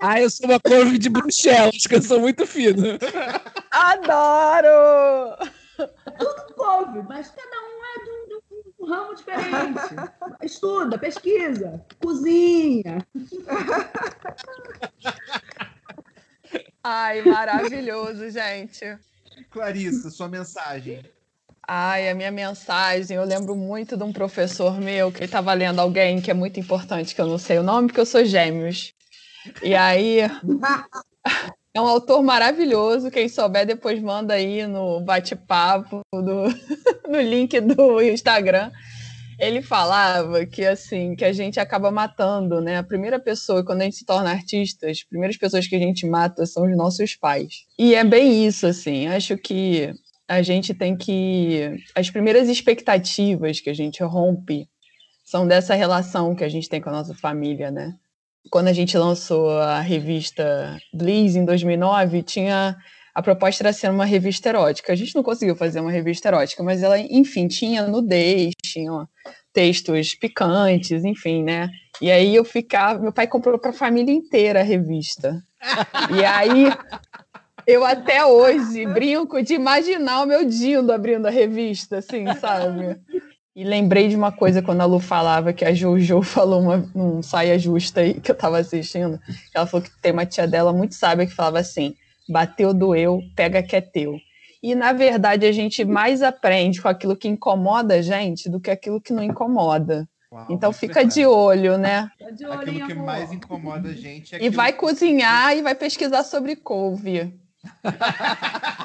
Ah, 0.00 0.18
eu 0.18 0.30
sou 0.30 0.48
uma 0.48 0.58
couve 0.58 0.96
de 0.96 1.10
Bruxelas, 1.10 1.86
que 1.86 1.96
eu 1.96 2.02
sou 2.02 2.20
muito 2.20 2.46
fino. 2.46 2.96
Adoro! 3.70 5.36
Tudo 6.18 6.54
couve, 6.54 7.02
mas 7.02 7.30
cada 7.30 7.56
um 7.56 7.84
é 7.84 7.98
de 8.02 8.10
um, 8.10 8.26
de 8.28 8.34
um 8.34 8.40
ramo 8.88 9.14
diferente. 9.14 9.94
Estuda, 10.42 10.98
pesquisa, 10.98 11.84
cozinha. 12.02 13.06
Ai, 16.82 17.22
maravilhoso, 17.22 18.30
gente. 18.30 18.98
Clarissa, 19.50 20.10
sua 20.10 20.28
mensagem. 20.28 21.04
Ai, 21.66 22.08
a 22.08 22.14
minha 22.14 22.30
mensagem, 22.30 23.16
eu 23.16 23.24
lembro 23.24 23.54
muito 23.54 23.94
de 23.94 24.02
um 24.02 24.12
professor 24.12 24.80
meu 24.80 25.12
que 25.12 25.24
estava 25.24 25.52
lendo 25.52 25.80
alguém 25.80 26.18
que 26.20 26.30
é 26.30 26.34
muito 26.34 26.58
importante, 26.58 27.14
que 27.14 27.20
eu 27.20 27.26
não 27.26 27.36
sei 27.36 27.58
o 27.58 27.62
nome, 27.62 27.88
porque 27.88 28.00
eu 28.00 28.06
sou 28.06 28.24
gêmeos. 28.24 28.94
E 29.62 29.74
aí, 29.74 30.20
é 31.78 31.80
um 31.80 31.86
autor 31.86 32.22
maravilhoso. 32.22 33.10
Quem 33.10 33.28
souber, 33.28 33.64
depois 33.64 34.00
manda 34.02 34.34
aí 34.34 34.66
no 34.66 35.00
bate-papo, 35.00 36.00
no 36.12 37.20
link 37.20 37.60
do 37.60 38.02
Instagram. 38.02 38.70
Ele 39.38 39.62
falava 39.62 40.44
que 40.44 40.66
assim, 40.66 41.14
que 41.14 41.24
a 41.24 41.32
gente 41.32 41.60
acaba 41.60 41.92
matando, 41.92 42.60
né? 42.60 42.78
A 42.78 42.82
primeira 42.82 43.20
pessoa, 43.20 43.64
quando 43.64 43.82
a 43.82 43.84
gente 43.84 43.96
se 43.96 44.04
torna 44.04 44.30
artista, 44.30 44.90
as 44.90 45.04
primeiras 45.04 45.36
pessoas 45.36 45.68
que 45.68 45.76
a 45.76 45.78
gente 45.78 46.04
mata 46.04 46.44
são 46.44 46.64
os 46.64 46.76
nossos 46.76 47.14
pais. 47.14 47.64
E 47.78 47.94
é 47.94 48.02
bem 48.02 48.44
isso, 48.44 48.66
assim. 48.66 49.06
Acho 49.06 49.38
que 49.38 49.94
a 50.26 50.42
gente 50.42 50.74
tem 50.74 50.96
que. 50.96 51.80
As 51.94 52.10
primeiras 52.10 52.48
expectativas 52.48 53.60
que 53.60 53.70
a 53.70 53.74
gente 53.74 54.02
rompe 54.02 54.68
são 55.24 55.46
dessa 55.46 55.76
relação 55.76 56.34
que 56.34 56.42
a 56.42 56.48
gente 56.48 56.68
tem 56.68 56.80
com 56.80 56.88
a 56.88 56.94
nossa 56.94 57.14
família, 57.14 57.70
né? 57.70 57.94
Quando 58.50 58.68
a 58.68 58.72
gente 58.72 58.96
lançou 58.96 59.50
a 59.50 59.80
revista 59.80 60.76
Bliss 60.92 61.36
em 61.36 61.44
2009, 61.44 62.22
tinha 62.22 62.76
a 63.14 63.22
proposta 63.22 63.64
era 63.64 63.72
ser 63.72 63.90
uma 63.90 64.04
revista 64.04 64.48
erótica. 64.48 64.92
A 64.92 64.96
gente 64.96 65.16
não 65.16 65.24
conseguiu 65.24 65.56
fazer 65.56 65.80
uma 65.80 65.90
revista 65.90 66.28
erótica, 66.28 66.62
mas 66.62 66.84
ela, 66.84 66.98
enfim, 66.98 67.48
tinha 67.48 67.84
nudez, 67.86 68.52
tinha 68.62 69.08
textos 69.52 70.14
picantes, 70.14 71.04
enfim, 71.04 71.42
né? 71.42 71.68
E 72.00 72.12
aí 72.12 72.32
eu 72.32 72.44
ficava, 72.44 73.00
meu 73.00 73.12
pai 73.12 73.26
comprou 73.26 73.58
para 73.58 73.70
a 73.70 73.74
família 73.74 74.12
inteira 74.12 74.60
a 74.60 74.64
revista. 74.64 75.42
E 76.16 76.24
aí 76.24 76.72
eu 77.66 77.84
até 77.84 78.24
hoje 78.24 78.86
brinco 78.86 79.42
de 79.42 79.54
imaginar 79.54 80.22
o 80.22 80.26
meu 80.26 80.44
Dindo 80.44 80.92
abrindo 80.92 81.26
a 81.26 81.30
revista, 81.30 81.98
assim, 81.98 82.24
sabe? 82.40 83.00
E 83.58 83.64
lembrei 83.64 84.06
de 84.06 84.14
uma 84.14 84.30
coisa 84.30 84.62
quando 84.62 84.82
a 84.82 84.84
Lu 84.84 85.00
falava 85.00 85.52
que 85.52 85.64
a 85.64 85.74
Jojo 85.74 86.22
falou 86.22 86.60
uma, 86.62 86.88
um 86.94 87.20
saia 87.20 87.58
justa 87.58 88.02
aí 88.02 88.14
que 88.14 88.30
eu 88.30 88.34
tava 88.36 88.56
assistindo. 88.56 89.18
Ela 89.52 89.66
falou 89.66 89.84
que 89.84 89.90
tem 90.00 90.12
uma 90.12 90.24
tia 90.24 90.46
dela 90.46 90.72
muito 90.72 90.94
sábia 90.94 91.26
que 91.26 91.34
falava 91.34 91.58
assim: 91.58 91.96
bateu, 92.28 92.72
doeu, 92.72 93.20
pega 93.34 93.60
que 93.60 93.74
é 93.74 93.80
teu. 93.80 94.16
E 94.62 94.76
na 94.76 94.92
verdade 94.92 95.44
a 95.44 95.50
gente 95.50 95.84
mais 95.84 96.22
aprende 96.22 96.80
com 96.80 96.86
aquilo 96.86 97.16
que 97.16 97.26
incomoda 97.26 97.94
a 97.94 98.02
gente 98.02 98.48
do 98.48 98.60
que 98.60 98.70
aquilo 98.70 99.00
que 99.00 99.12
não 99.12 99.24
incomoda. 99.24 100.08
Uau, 100.30 100.46
então 100.48 100.72
fica 100.72 101.04
de 101.04 101.26
olho, 101.26 101.76
né? 101.76 102.08
De 102.36 102.46
olho, 102.46 102.60
aquilo 102.60 102.86
que 102.86 102.94
mais 102.94 103.32
incomoda 103.32 103.88
a 103.88 103.92
gente 103.92 104.36
é 104.36 104.44
E 104.44 104.48
vai 104.50 104.72
cozinhar 104.72 105.56
e 105.56 105.62
vai 105.62 105.74
pesquisar 105.74 106.22
sobre 106.22 106.54
couve 106.54 107.34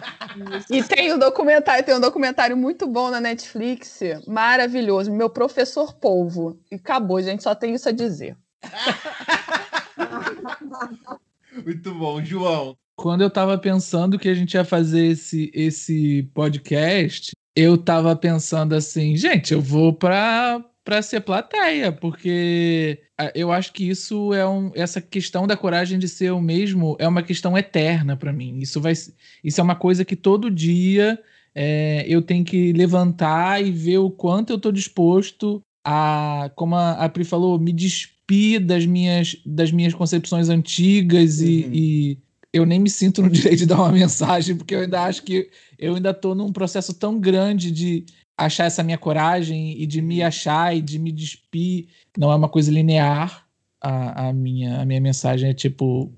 e 0.69 0.83
tem 0.83 1.13
um 1.13 1.19
documentário, 1.19 1.83
tem 1.83 1.95
um 1.95 1.99
documentário 1.99 2.57
muito 2.57 2.87
bom 2.87 3.09
na 3.09 3.21
Netflix, 3.21 3.99
maravilhoso, 4.27 5.11
meu 5.11 5.29
professor 5.29 5.93
polvo. 5.93 6.59
E 6.71 6.75
acabou, 6.75 7.21
gente, 7.21 7.43
só 7.43 7.53
tem 7.53 7.73
isso 7.73 7.89
a 7.89 7.91
dizer. 7.91 8.35
muito 11.63 11.93
bom, 11.93 12.23
João. 12.23 12.75
Quando 12.95 13.21
eu 13.21 13.29
tava 13.29 13.57
pensando 13.57 14.19
que 14.19 14.29
a 14.29 14.33
gente 14.33 14.53
ia 14.53 14.63
fazer 14.63 15.07
esse, 15.07 15.51
esse 15.53 16.23
podcast, 16.33 17.31
eu 17.55 17.77
tava 17.77 18.15
pensando 18.15 18.73
assim, 18.73 19.15
gente, 19.15 19.53
eu 19.53 19.61
vou 19.61 19.93
para 19.93 20.63
para 20.83 21.01
ser 21.01 21.21
plateia, 21.21 21.93
porque 21.93 23.01
eu 23.35 23.51
acho 23.51 23.71
que 23.73 23.87
isso 23.87 24.33
é 24.33 24.47
um, 24.47 24.71
essa 24.73 24.99
questão 24.99 25.45
da 25.45 25.57
coragem 25.57 25.99
de 25.99 26.07
ser 26.07 26.31
o 26.31 26.41
mesmo 26.41 26.95
é 26.99 27.07
uma 27.07 27.23
questão 27.23 27.57
eterna 27.57 28.17
para 28.17 28.33
mim. 28.33 28.59
Isso 28.59 28.81
vai, 28.81 28.93
isso 28.93 29.59
é 29.59 29.63
uma 29.63 29.75
coisa 29.75 30.03
que 30.03 30.15
todo 30.15 30.49
dia 30.51 31.19
é, 31.55 32.05
eu 32.07 32.21
tenho 32.21 32.43
que 32.43 32.73
levantar 32.73 33.63
e 33.63 33.71
ver 33.71 33.99
o 33.99 34.09
quanto 34.09 34.51
eu 34.51 34.57
estou 34.57 34.71
disposto 34.71 35.61
a, 35.83 36.49
como 36.55 36.75
a, 36.75 36.91
a 36.91 37.09
Pri 37.09 37.23
falou, 37.23 37.59
me 37.59 37.73
despir 37.73 38.65
das 38.65 38.85
minhas, 38.85 39.35
das 39.45 39.71
minhas 39.71 39.93
concepções 39.93 40.49
antigas 40.49 41.39
uhum. 41.39 41.47
e, 41.47 41.69
e 42.11 42.17
eu 42.53 42.65
nem 42.65 42.79
me 42.79 42.89
sinto 42.89 43.21
no 43.21 43.29
direito 43.31 43.59
de 43.59 43.65
dar 43.65 43.77
uma 43.77 43.91
mensagem, 43.91 44.55
porque 44.55 44.75
eu 44.75 44.81
ainda 44.81 45.01
acho 45.03 45.23
que 45.23 45.49
eu 45.77 45.95
ainda 45.95 46.11
estou 46.11 46.33
num 46.33 46.51
processo 46.51 46.93
tão 46.93 47.19
grande 47.19 47.71
de, 47.71 48.05
achar 48.37 48.65
essa 48.65 48.83
minha 48.83 48.97
coragem 48.97 49.81
e 49.81 49.85
de 49.85 50.01
me 50.01 50.21
uhum. 50.21 50.27
achar 50.27 50.75
e 50.75 50.81
de 50.81 50.99
me 50.99 51.11
despir. 51.11 51.87
Não 52.17 52.31
é 52.31 52.35
uma 52.35 52.49
coisa 52.49 52.71
linear. 52.71 53.47
A, 53.81 54.29
a, 54.29 54.33
minha, 54.33 54.81
a 54.81 54.85
minha 54.85 55.01
mensagem 55.01 55.49
é 55.49 55.53
tipo: 55.53 56.11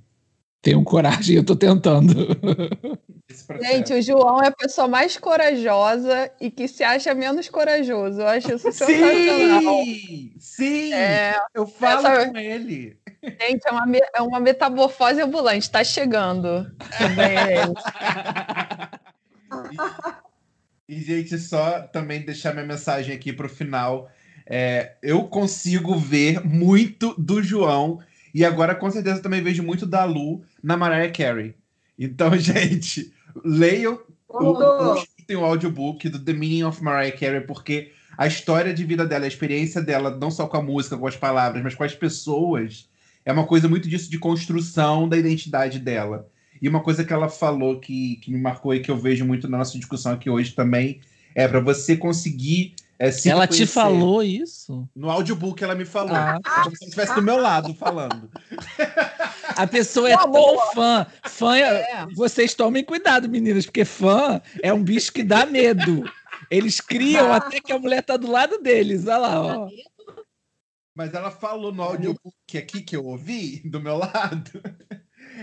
tenham 0.61 0.83
coragem, 0.83 1.35
eu 1.35 1.45
tô 1.45 1.55
tentando. 1.55 2.13
Gente, 3.61 3.93
o 3.93 4.01
João 4.01 4.41
é 4.41 4.47
a 4.47 4.51
pessoa 4.51 4.87
mais 4.87 5.17
corajosa 5.17 6.31
e 6.39 6.49
que 6.49 6.67
se 6.67 6.83
acha 6.83 7.13
menos 7.13 7.49
corajoso. 7.49 8.21
Eu 8.21 8.27
acho 8.27 8.53
isso 8.53 8.71
sensacional. 8.71 9.83
Sim! 9.83 10.33
Sim! 10.39 10.93
É, 10.93 11.35
eu 11.53 11.67
falo 11.67 12.07
essa... 12.07 12.29
com 12.29 12.37
ele. 12.37 12.97
Gente, 13.23 13.67
é 13.67 13.71
uma, 13.71 13.85
é 14.15 14.21
uma 14.21 14.39
metamorfose 14.39 15.21
ambulante. 15.21 15.69
Tá 15.69 15.83
chegando. 15.83 16.71
E, 20.87 21.01
gente, 21.01 21.37
só 21.39 21.81
também 21.81 22.21
deixar 22.21 22.53
minha 22.53 22.65
mensagem 22.65 23.15
aqui 23.15 23.33
para 23.33 23.47
o 23.47 23.49
final. 23.49 24.09
É, 24.45 24.95
eu 25.01 25.23
consigo 25.23 25.97
ver 25.97 26.45
muito 26.45 27.15
do 27.17 27.41
João 27.41 27.99
e 28.33 28.45
agora 28.45 28.75
com 28.75 28.89
certeza 28.91 29.21
também 29.21 29.41
vejo 29.41 29.63
muito 29.63 29.85
da 29.85 30.05
Lu 30.05 30.43
na 30.61 30.77
Mariah 30.77 31.11
Carey. 31.11 31.55
Então, 31.97 32.35
gente, 32.37 33.11
leiam 33.43 33.99
o, 34.29 35.03
tem 35.25 35.35
o 35.35 35.45
audiobook 35.45 36.07
do 36.09 36.23
The 36.23 36.33
Meaning 36.33 36.63
of 36.63 36.83
Mariah 36.83 37.17
Carey, 37.17 37.41
porque 37.41 37.91
a 38.17 38.27
história 38.27 38.73
de 38.73 38.83
vida 38.83 39.05
dela, 39.05 39.25
a 39.25 39.27
experiência 39.27 39.81
dela, 39.81 40.15
não 40.15 40.29
só 40.29 40.47
com 40.47 40.57
a 40.57 40.61
música, 40.61 40.97
com 40.97 41.07
as 41.07 41.17
palavras, 41.17 41.63
mas 41.63 41.73
com 41.73 41.83
as 41.83 41.95
pessoas, 41.95 42.87
é 43.25 43.31
uma 43.31 43.47
coisa 43.47 43.67
muito 43.67 43.89
disso 43.89 44.09
de 44.09 44.19
construção 44.19 45.09
da 45.09 45.17
identidade 45.17 45.79
dela. 45.79 46.29
E 46.61 46.69
uma 46.69 46.81
coisa 46.81 47.03
que 47.03 47.13
ela 47.13 47.29
falou 47.29 47.79
que, 47.79 48.17
que 48.17 48.31
me 48.31 48.39
marcou 48.39 48.73
e 48.73 48.79
que 48.79 48.89
eu 48.89 48.97
vejo 48.97 49.25
muito 49.25 49.47
na 49.47 49.57
nossa 49.57 49.77
discussão 49.77 50.13
aqui 50.13 50.29
hoje 50.29 50.53
também 50.53 51.01
é 51.33 51.47
para 51.47 51.59
você 51.59 51.97
conseguir 51.97 52.73
é, 52.97 53.11
se 53.11 53.29
ela 53.29 53.45
te 53.45 53.65
falou 53.65 54.23
isso? 54.23 54.87
No 54.95 55.09
audiobook 55.09 55.61
ela 55.61 55.75
me 55.75 55.83
falou. 55.83 56.15
Ah. 56.15 56.39
Como 56.63 56.77
se 56.77 56.85
estivesse 56.85 57.13
do 57.13 57.21
meu 57.21 57.37
lado 57.37 57.73
falando. 57.73 58.29
A 59.49 59.67
pessoa 59.67 60.09
é 60.09 60.17
tão 60.17 60.71
fã. 60.73 61.05
Fã, 61.25 61.57
é. 61.57 62.07
vocês 62.13 62.53
tomem 62.53 62.83
cuidado, 62.83 63.27
meninas, 63.27 63.65
porque 63.65 63.83
fã 63.83 64.41
é 64.63 64.73
um 64.73 64.81
bicho 64.81 65.11
que 65.11 65.23
dá 65.23 65.45
medo. 65.45 66.09
Eles 66.49 66.79
criam 66.79 67.33
ah. 67.33 67.37
até 67.37 67.59
que 67.59 67.73
a 67.73 67.79
mulher 67.79 68.01
tá 68.01 68.15
do 68.15 68.31
lado 68.31 68.59
deles. 68.59 69.05
Olha 69.07 69.17
lá, 69.17 69.41
ó. 69.41 69.69
Mas 70.95 71.13
ela 71.13 71.29
falou 71.29 71.73
no 71.73 71.83
audiobook 71.83 72.57
aqui 72.57 72.81
que 72.81 72.95
eu 72.95 73.05
ouvi, 73.05 73.61
do 73.65 73.81
meu 73.81 73.97
lado, 73.97 74.61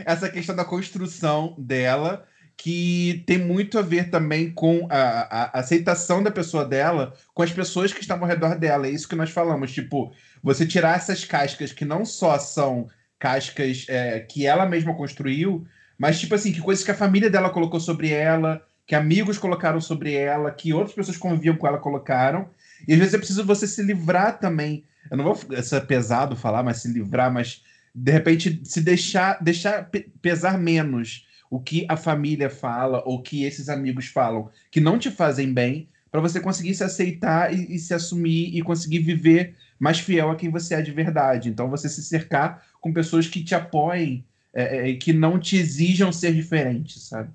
essa 0.05 0.29
questão 0.29 0.55
da 0.55 0.65
construção 0.65 1.55
dela, 1.59 2.27
que 2.57 3.25
tem 3.27 3.39
muito 3.39 3.79
a 3.79 3.83
ver 3.83 4.11
também 4.11 4.51
com 4.51 4.87
a, 4.91 5.57
a, 5.57 5.59
aceitação 5.59 6.23
da 6.23 6.31
pessoa 6.31 6.65
dela 6.65 7.15
com 7.35 7.43
as 7.43 7.53
pessoas 7.53 7.93
que 7.93 8.01
estão 8.01 8.19
ao 8.19 8.27
redor 8.27 8.57
dela. 8.57 8.87
É 8.87 8.91
isso 8.91 9.09
que 9.09 9.17
nós 9.17 9.31
falamos. 9.31 9.73
Tipo, 9.73 10.13
você 10.43 10.67
tirar 10.67 10.97
essas 10.97 11.25
cascas 11.25 11.73
que 11.73 11.85
não 11.85 12.05
só 12.05 12.39
são 12.39 12.89
cascas 13.19 13.87
é, 13.89 14.21
que 14.21 14.47
ela 14.47 14.67
mesma 14.67 14.95
construiu, 14.95 15.67
mas, 15.99 16.19
tipo 16.19 16.35
assim, 16.35 16.53
que 16.53 16.61
coisas 16.61 16.85
que 16.85 16.91
a 16.91 16.97
família 16.97 17.31
dela 17.31 17.51
colocou 17.51 17.79
sobre 17.79 18.11
ela, 18.11 18.61
que 18.87 18.95
amigos 18.95 19.39
colocaram 19.39 19.81
sobre 19.81 20.15
ela, 20.15 20.51
que 20.51 20.73
outras 20.73 20.95
pessoas 20.95 21.17
que 21.17 21.23
conviviam 21.23 21.57
com 21.57 21.67
ela 21.67 21.79
colocaram. 21.79 22.51
E 22.87 22.93
às 22.93 22.99
vezes 22.99 23.15
é 23.15 23.19
preciso 23.19 23.45
você 23.45 23.67
se 23.67 23.83
livrar 23.83 24.39
também. 24.39 24.85
Eu 25.11 25.17
não 25.17 25.25
vou 25.25 25.37
ser 25.63 25.87
pesado 25.87 26.37
falar, 26.37 26.63
mas 26.63 26.79
se 26.79 26.89
livrar, 26.89 27.33
mas 27.33 27.63
de 27.95 28.13
repente 28.13 28.61
se 28.65 28.81
deixar, 28.81 29.43
deixar 29.43 29.91
pesar 30.21 30.59
menos 30.59 31.27
o 31.51 31.61
que 31.61 31.85
a 31.89 31.97
família 31.97 32.49
fala 32.49 33.03
ou 33.05 33.21
que 33.23 33.45
esses 33.45 33.69
amigos 33.69 34.07
falam 34.07 34.49
que 34.71 34.81
não 34.81 34.99
te 34.99 35.11
fazem 35.11 35.53
bem, 35.53 35.89
para 36.11 36.21
você 36.21 36.41
conseguir 36.41 36.75
se 36.75 36.85
aceitar 36.85 37.55
e, 37.55 37.75
e, 37.75 37.79
se 37.79 37.95
assumir 37.95 38.55
e 38.55 38.61
conseguir 38.61 38.99
viver 38.99 39.55
mais 39.79 39.99
fiel 39.99 40.31
a 40.31 40.37
quem 40.37 40.51
você 40.51 40.75
é 40.75 40.83
de 40.83 40.93
verdade. 40.93 41.49
Então, 41.49 41.71
você 41.71 41.89
se 41.89 42.03
cercar 42.03 42.63
com 42.81 42.93
pessoas 42.93 43.27
que 43.27 43.43
te 43.43 43.55
apoiem 43.55 44.25
é, 44.53 44.91
é, 44.91 44.95
que 44.95 45.13
não 45.13 45.39
te 45.39 45.57
exijam 45.57 46.13
ser 46.13 46.35
diferente, 46.35 47.01
sabe? 47.01 47.31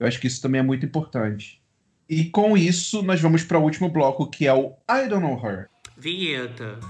Eu 0.00 0.06
acho 0.06 0.18
que 0.18 0.26
isso 0.26 0.40
também 0.40 0.60
é 0.60 0.64
muito 0.64 0.86
importante. 0.86 1.60
E 2.08 2.24
com 2.24 2.56
isso, 2.56 3.02
nós 3.02 3.20
vamos 3.20 3.44
para 3.44 3.58
o 3.58 3.62
último 3.62 3.88
bloco, 3.90 4.28
que 4.28 4.46
é 4.46 4.54
o 4.54 4.72
I 4.90 5.08
Don't 5.08 5.22
Know 5.22 5.46
Her. 5.46 5.68
Vinheta. 5.96 6.80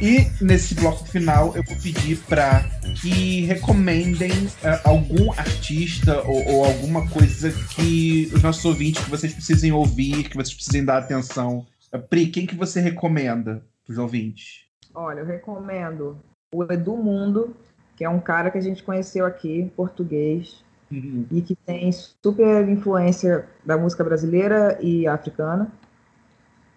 E 0.00 0.44
nesse 0.44 0.74
bloco 0.74 1.06
final 1.06 1.56
eu 1.56 1.62
vou 1.62 1.76
pedir 1.76 2.18
para 2.28 2.64
que 3.00 3.46
recomendem 3.46 4.30
uh, 4.30 4.80
algum 4.84 5.32
artista 5.32 6.22
ou, 6.22 6.46
ou, 6.48 6.64
alguma 6.66 7.08
coisa 7.08 7.50
que 7.74 8.30
os 8.34 8.42
nossos 8.42 8.64
ouvintes 8.64 9.02
que 9.02 9.10
vocês 9.10 9.32
precisem 9.32 9.72
ouvir, 9.72 10.28
que 10.28 10.36
vocês 10.36 10.52
precisem 10.54 10.84
dar 10.84 10.98
atenção. 10.98 11.66
Uh, 11.92 11.98
Pri, 11.98 12.26
quem 12.26 12.46
que 12.46 12.54
você 12.54 12.78
recomenda 12.78 13.62
para 13.84 13.92
os 13.92 13.98
ouvintes? 13.98 14.66
Olha, 14.94 15.20
eu 15.20 15.26
recomendo 15.26 16.18
o 16.54 16.62
Edu 16.64 16.96
Mundo, 16.96 17.56
que 17.96 18.04
é 18.04 18.08
um 18.08 18.20
cara 18.20 18.50
que 18.50 18.58
a 18.58 18.62
gente 18.62 18.82
conheceu 18.82 19.24
aqui, 19.24 19.72
português, 19.74 20.62
uhum. 20.90 21.26
e 21.30 21.40
que 21.40 21.56
tem 21.56 21.90
super 21.90 22.68
influência 22.68 23.46
da 23.64 23.78
música 23.78 24.04
brasileira 24.04 24.78
e 24.80 25.06
africana. 25.06 25.72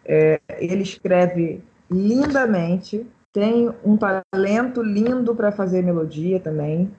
É, 0.06 0.40
ele 0.58 0.84
escreve 0.84 1.62
lindamente, 1.90 3.06
tem 3.32 3.74
um 3.84 3.98
talento 3.98 4.82
lindo 4.82 5.36
para 5.36 5.52
fazer 5.52 5.84
melodia 5.84 6.40
também. 6.40 6.92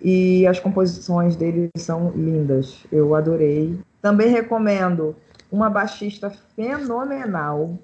E 0.00 0.46
as 0.46 0.60
composições 0.60 1.34
dele 1.34 1.70
são 1.76 2.10
lindas. 2.10 2.86
Eu 2.90 3.14
adorei. 3.14 3.78
Também 4.00 4.28
recomendo 4.28 5.16
uma 5.50 5.68
baixista 5.68 6.30
fenomenal. 6.30 7.76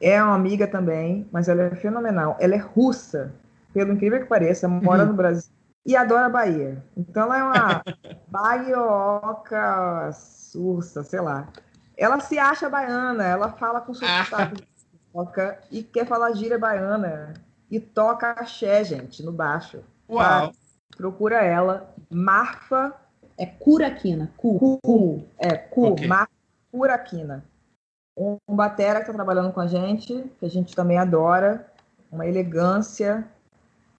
É 0.00 0.22
uma 0.22 0.34
amiga 0.34 0.66
também, 0.66 1.26
mas 1.32 1.48
ela 1.48 1.62
é 1.62 1.74
fenomenal. 1.74 2.36
Ela 2.40 2.54
é 2.54 2.58
russa, 2.58 3.32
pelo 3.72 3.92
incrível 3.92 4.20
que 4.20 4.26
pareça, 4.26 4.68
mora 4.68 5.04
no 5.04 5.14
Brasil 5.14 5.50
e 5.84 5.96
adora 5.96 6.26
a 6.26 6.30
Bahia. 6.30 6.84
Então 6.96 7.24
ela 7.24 7.38
é 7.38 7.42
uma 7.42 7.82
baioca 8.28 10.10
sursa, 10.12 11.02
sei 11.02 11.20
lá. 11.20 11.48
Ela 11.96 12.20
se 12.20 12.38
acha 12.38 12.68
baiana, 12.68 13.24
ela 13.24 13.50
fala 13.52 13.80
com 13.80 13.94
sotaque 13.94 14.64
toca 15.12 15.58
e 15.70 15.82
quer 15.82 16.06
falar 16.06 16.32
gíria 16.32 16.58
baiana 16.58 17.34
e 17.70 17.78
toca 17.80 18.30
axé, 18.30 18.84
gente, 18.84 19.22
no 19.22 19.32
baixo. 19.32 19.80
Uau! 20.08 20.52
procura 20.96 21.42
ela, 21.42 21.92
Marfa. 22.10 22.94
É 23.38 23.46
Curaquina. 23.46 24.30
Cu. 24.36 24.78
Cu. 24.82 25.24
É, 25.38 25.56
Cu, 25.56 25.92
Ok. 25.92 26.06
Marfa 26.06 26.30
Curaquina. 26.70 27.44
Um, 28.16 28.36
um 28.46 28.54
batera 28.54 29.00
que 29.00 29.06
está 29.06 29.14
trabalhando 29.14 29.52
com 29.52 29.60
a 29.60 29.66
gente, 29.66 30.30
que 30.38 30.46
a 30.46 30.50
gente 30.50 30.76
também 30.76 30.98
adora, 30.98 31.66
uma 32.10 32.26
elegância. 32.26 33.26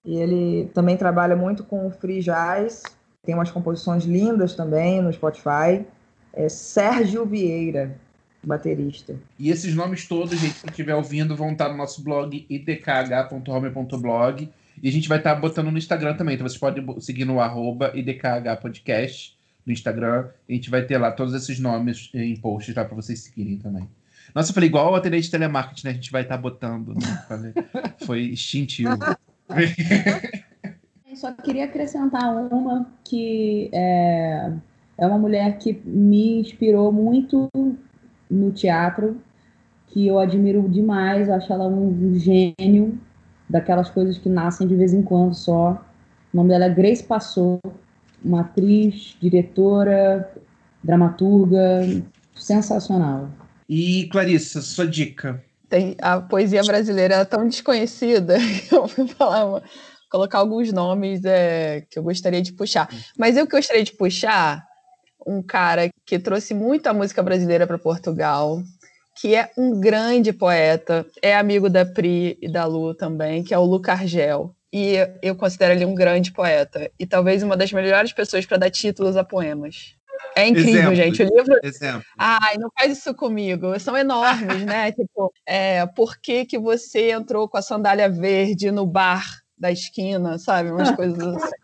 E 0.06 0.18
ele 0.18 0.70
também 0.74 0.96
trabalha 0.96 1.36
muito 1.36 1.64
com 1.64 1.88
o 1.88 1.92
free 1.92 2.20
jazz, 2.20 2.84
tem 3.24 3.34
umas 3.34 3.50
composições 3.50 4.04
lindas 4.04 4.54
também 4.54 5.02
no 5.02 5.12
Spotify. 5.12 5.86
É 6.34 6.50
Sérgio 6.50 7.26
Vieira, 7.26 7.96
baterista. 8.44 9.16
E 9.40 9.50
esses 9.50 9.74
nomes 9.74 10.08
todos, 10.08 10.40
gente, 10.40 10.62
que 10.62 10.70
estiver 10.70 10.96
ouvindo, 10.96 11.36
vão 11.36 11.52
estar 11.52 11.70
no 11.70 11.78
nosso 11.78 12.04
blog 12.04 12.46
idkh.home.blog. 12.50 14.50
E 14.82 14.90
a 14.90 14.92
gente 14.92 15.08
vai 15.08 15.20
estar 15.20 15.36
botando 15.36 15.72
no 15.72 15.78
Instagram 15.78 16.16
também. 16.16 16.36
Então 16.36 16.48
vocês 16.48 16.60
podem 16.60 17.00
seguir 17.00 17.26
no 17.26 17.40
arroba 17.40 17.92
idkhpodcast 17.96 19.38
no 19.66 19.72
Instagram. 19.72 20.28
A 20.50 20.54
gente 20.54 20.70
vai 20.70 20.84
ter 20.84 20.98
lá 20.98 21.12
todos 21.12 21.34
esses 21.34 21.60
nomes 21.60 22.10
em 22.14 22.36
posts 22.36 22.76
lá 22.76 22.84
para 22.84 22.96
vocês 22.96 23.22
seguirem 23.22 23.58
também. 23.58 23.88
Nossa, 24.34 24.50
eu 24.50 24.54
falei 24.54 24.70
igual 24.70 24.92
o 24.92 24.96
atendente 24.96 25.26
de 25.26 25.32
telemarketing, 25.32 25.86
né? 25.86 25.92
A 25.92 25.96
gente 25.96 26.12
vai 26.12 26.24
estar 26.24 26.38
botando. 26.38 26.96
Né? 26.96 27.54
Foi 28.06 28.32
instintivo. 28.32 28.98
Só 31.16 31.32
queria 31.32 31.66
acrescentar 31.66 32.36
uma 32.52 32.88
que 33.04 33.70
é, 33.72 34.52
é 34.98 35.08
uma 35.08 35.20
mulher 35.20 35.60
que 35.60 35.80
me 35.86 36.40
inspirou 36.40 36.92
muito 36.92 37.50
no 38.30 38.52
teatro, 38.52 39.22
que 39.88 40.08
eu 40.08 40.18
admiro 40.20 40.68
demais, 40.68 41.28
eu 41.28 41.36
acho 41.36 41.52
ela 41.52 41.68
um 41.68 42.16
gênio 42.16 43.00
daquelas 43.50 43.90
coisas 43.90 44.18
que 44.18 44.30
nascem 44.30 44.68
de 44.68 44.76
vez 44.76 44.94
em 44.94 45.04
quando 45.04 45.36
só. 45.36 45.84
O 46.34 46.38
nome 46.38 46.50
dela 46.50 46.66
é 46.66 46.70
Grace 46.70 47.04
Passou, 47.04 47.60
uma 48.24 48.42
atriz, 48.42 49.16
diretora, 49.22 50.32
dramaturga, 50.84 51.82
sensacional. 52.36 53.30
E 53.70 54.08
Clarissa, 54.12 54.62
sua 54.62 54.88
dica. 54.88 55.44
Tem, 55.70 55.96
a 56.02 56.20
poesia 56.20 56.64
brasileira 56.64 57.16
é 57.16 57.26
tão 57.26 57.48
desconhecida 57.48 58.38
que 58.68 58.76
eu 58.76 58.86
vou 58.88 59.08
falar, 59.08 59.46
uma- 59.46 59.64
colocar 60.12 60.40
alguns 60.40 60.72
nomes 60.72 61.26
é, 61.26 61.82
que 61.90 61.98
eu 61.98 62.04
gostaria 62.04 62.42
de 62.42 62.54
puxar. 62.54 62.88
Mas 63.18 63.36
eu 63.38 63.48
gostaria 63.48 63.84
de 63.84 63.94
puxar 63.94 64.64
um 65.26 65.42
cara 65.42 65.90
que 66.06 66.20
trouxe 66.20 66.54
muita 66.54 66.94
música 66.94 67.22
brasileira 67.22 67.66
para 67.68 67.78
Portugal, 67.78 68.62
que 69.20 69.36
é 69.36 69.52
um 69.58 69.80
grande 69.80 70.34
poeta, 70.34 71.06
é 71.22 71.36
amigo 71.36 71.70
da 71.70 71.86
Pri 71.86 72.38
e 72.42 72.52
da 72.52 72.66
Lu 72.66 72.94
também, 72.94 73.44
que 73.44 73.54
é 73.54 73.58
o 73.58 73.66
Luca 73.66 73.94
Argel. 73.94 74.56
E 74.72 74.96
eu 75.22 75.36
considero 75.36 75.74
ele 75.74 75.86
um 75.86 75.94
grande 75.94 76.32
poeta 76.32 76.90
e 77.00 77.06
talvez 77.06 77.44
uma 77.44 77.56
das 77.56 77.72
melhores 77.72 78.12
pessoas 78.12 78.46
para 78.46 78.58
dar 78.58 78.72
títulos 78.72 79.16
a 79.16 79.24
poemas. 79.24 79.96
É 80.36 80.48
incrível, 80.48 80.96
gente. 80.96 81.22
O 81.22 81.38
livro 81.38 81.60
Exemplo. 81.64 82.04
Ai, 82.18 82.58
não 82.58 82.70
faz 82.78 82.98
isso 82.98 83.14
comigo. 83.14 83.80
São 83.80 83.96
enormes, 83.96 84.64
né? 84.66 84.92
tipo, 84.94 85.32
é, 85.46 85.86
por 85.86 86.18
que, 86.18 86.46
que 86.46 86.58
você 86.58 87.12
entrou 87.12 87.48
com 87.48 87.58
a 87.58 87.62
sandália 87.62 88.10
verde 88.10 88.72
no 88.72 88.86
bar 88.86 89.43
da 89.58 89.72
esquina, 89.72 90.38
sabe? 90.38 90.72
Umas 90.72 90.92
coisas 90.96 91.20
assim. 91.20 91.56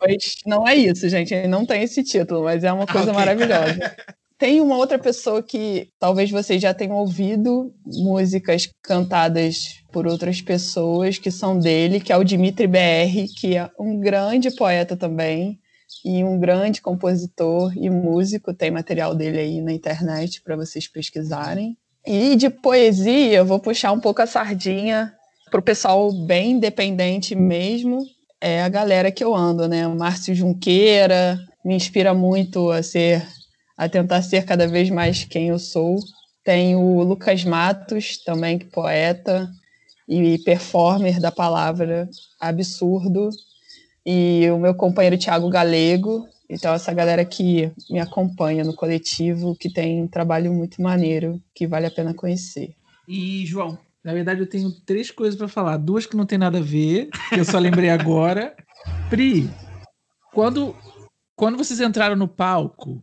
Mas 0.00 0.36
não 0.46 0.66
é 0.66 0.74
isso, 0.74 1.08
gente. 1.08 1.34
Ele 1.34 1.48
não 1.48 1.64
tem 1.64 1.82
esse 1.82 2.02
título, 2.02 2.44
mas 2.44 2.64
é 2.64 2.72
uma 2.72 2.86
coisa 2.86 3.10
ok. 3.10 3.14
maravilhosa. 3.14 3.96
Tem 4.36 4.60
uma 4.60 4.76
outra 4.76 4.98
pessoa 4.98 5.42
que 5.42 5.88
talvez 5.98 6.28
vocês 6.28 6.60
já 6.60 6.74
tenham 6.74 6.96
ouvido 6.96 7.72
músicas 7.86 8.68
cantadas 8.82 9.80
por 9.92 10.08
outras 10.08 10.42
pessoas 10.42 11.18
que 11.18 11.30
são 11.30 11.56
dele, 11.58 12.00
que 12.00 12.12
é 12.12 12.16
o 12.16 12.24
Dimitri 12.24 12.66
BR, 12.66 13.32
que 13.38 13.56
é 13.56 13.70
um 13.78 14.00
grande 14.00 14.50
poeta 14.50 14.96
também 14.96 15.60
e 16.04 16.24
um 16.24 16.38
grande 16.38 16.82
compositor 16.82 17.72
e 17.78 17.88
músico. 17.88 18.52
Tem 18.52 18.72
material 18.72 19.14
dele 19.14 19.38
aí 19.38 19.60
na 19.62 19.72
internet 19.72 20.42
para 20.42 20.56
vocês 20.56 20.88
pesquisarem. 20.88 21.78
E 22.04 22.34
de 22.34 22.50
poesia, 22.50 23.38
eu 23.38 23.46
vou 23.46 23.60
puxar 23.60 23.92
um 23.92 24.00
pouco 24.00 24.20
a 24.20 24.26
sardinha 24.26 25.14
para 25.50 25.60
o 25.60 25.62
pessoal 25.62 26.12
bem 26.12 26.52
independente 26.52 27.34
mesmo. 27.34 28.04
É 28.40 28.62
a 28.62 28.68
galera 28.68 29.10
que 29.10 29.24
eu 29.24 29.34
ando, 29.34 29.68
né? 29.68 29.86
O 29.86 29.96
Márcio 29.96 30.34
Junqueira 30.34 31.38
me 31.64 31.74
inspira 31.74 32.12
muito 32.12 32.70
a 32.70 32.82
ser, 32.82 33.26
a 33.76 33.88
tentar 33.88 34.22
ser 34.22 34.44
cada 34.44 34.66
vez 34.66 34.90
mais 34.90 35.24
quem 35.24 35.48
eu 35.48 35.58
sou. 35.58 35.96
Tem 36.44 36.76
o 36.76 37.02
Lucas 37.02 37.42
Matos, 37.44 38.18
também 38.22 38.58
que 38.58 38.66
poeta 38.66 39.50
e 40.06 40.38
performer 40.40 41.18
da 41.18 41.32
palavra 41.32 42.08
absurdo 42.38 43.30
e 44.04 44.50
o 44.50 44.58
meu 44.58 44.74
companheiro 44.74 45.16
Tiago 45.16 45.48
Galego. 45.48 46.28
Então, 46.48 46.74
essa 46.74 46.92
galera 46.92 47.24
que 47.24 47.72
me 47.88 47.98
acompanha 47.98 48.62
no 48.62 48.74
coletivo, 48.74 49.56
que 49.56 49.72
tem 49.72 50.02
um 50.02 50.06
trabalho 50.06 50.52
muito 50.52 50.82
maneiro, 50.82 51.40
que 51.54 51.66
vale 51.66 51.86
a 51.86 51.90
pena 51.90 52.12
conhecer. 52.12 52.74
E 53.08 53.46
João. 53.46 53.78
Na 54.04 54.12
verdade, 54.12 54.40
eu 54.40 54.46
tenho 54.46 54.70
três 54.70 55.10
coisas 55.10 55.34
pra 55.34 55.48
falar. 55.48 55.78
Duas 55.78 56.04
que 56.04 56.16
não 56.16 56.26
tem 56.26 56.36
nada 56.36 56.58
a 56.58 56.62
ver, 56.62 57.08
que 57.30 57.40
eu 57.40 57.44
só 57.44 57.58
lembrei 57.58 57.88
agora. 57.88 58.54
Pri, 59.08 59.48
quando, 60.30 60.76
quando 61.34 61.56
vocês 61.56 61.80
entraram 61.80 62.14
no 62.14 62.28
palco, 62.28 63.02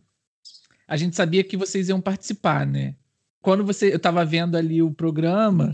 a 0.86 0.96
gente 0.96 1.16
sabia 1.16 1.42
que 1.42 1.56
vocês 1.56 1.88
iam 1.88 2.00
participar, 2.00 2.64
né? 2.64 2.94
Quando 3.40 3.64
você, 3.64 3.92
eu 3.92 3.98
tava 3.98 4.24
vendo 4.24 4.56
ali 4.56 4.80
o 4.80 4.92
programa, 4.92 5.72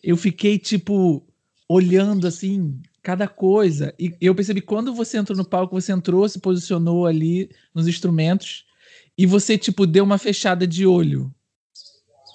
eu 0.00 0.16
fiquei, 0.16 0.56
tipo, 0.56 1.26
olhando, 1.68 2.28
assim, 2.28 2.80
cada 3.02 3.26
coisa. 3.26 3.92
E 3.98 4.14
eu 4.20 4.36
percebi, 4.36 4.60
quando 4.60 4.94
você 4.94 5.18
entrou 5.18 5.36
no 5.36 5.44
palco, 5.44 5.80
você 5.80 5.90
entrou, 5.90 6.28
se 6.28 6.38
posicionou 6.38 7.06
ali 7.06 7.50
nos 7.74 7.88
instrumentos, 7.88 8.64
e 9.18 9.26
você, 9.26 9.58
tipo, 9.58 9.84
deu 9.84 10.04
uma 10.04 10.16
fechada 10.16 10.64
de 10.64 10.86
olho. 10.86 11.34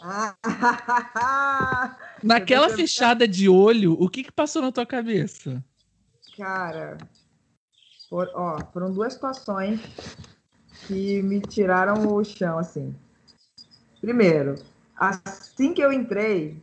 Naquela 2.23 2.69
fechada 2.69 3.27
de 3.27 3.49
olho, 3.49 3.93
o 3.93 4.09
que 4.09 4.23
que 4.23 4.31
passou 4.31 4.61
na 4.61 4.71
tua 4.71 4.85
cabeça? 4.85 5.63
Cara, 6.37 6.97
for- 8.09 8.31
ó, 8.33 8.59
foram 8.73 8.91
duas 8.91 9.13
situações 9.13 9.79
que 10.87 11.21
me 11.21 11.39
tiraram 11.41 12.13
o 12.13 12.23
chão, 12.23 12.57
assim. 12.57 12.95
Primeiro, 14.01 14.55
assim 14.95 15.73
que 15.73 15.81
eu 15.81 15.91
entrei, 15.91 16.61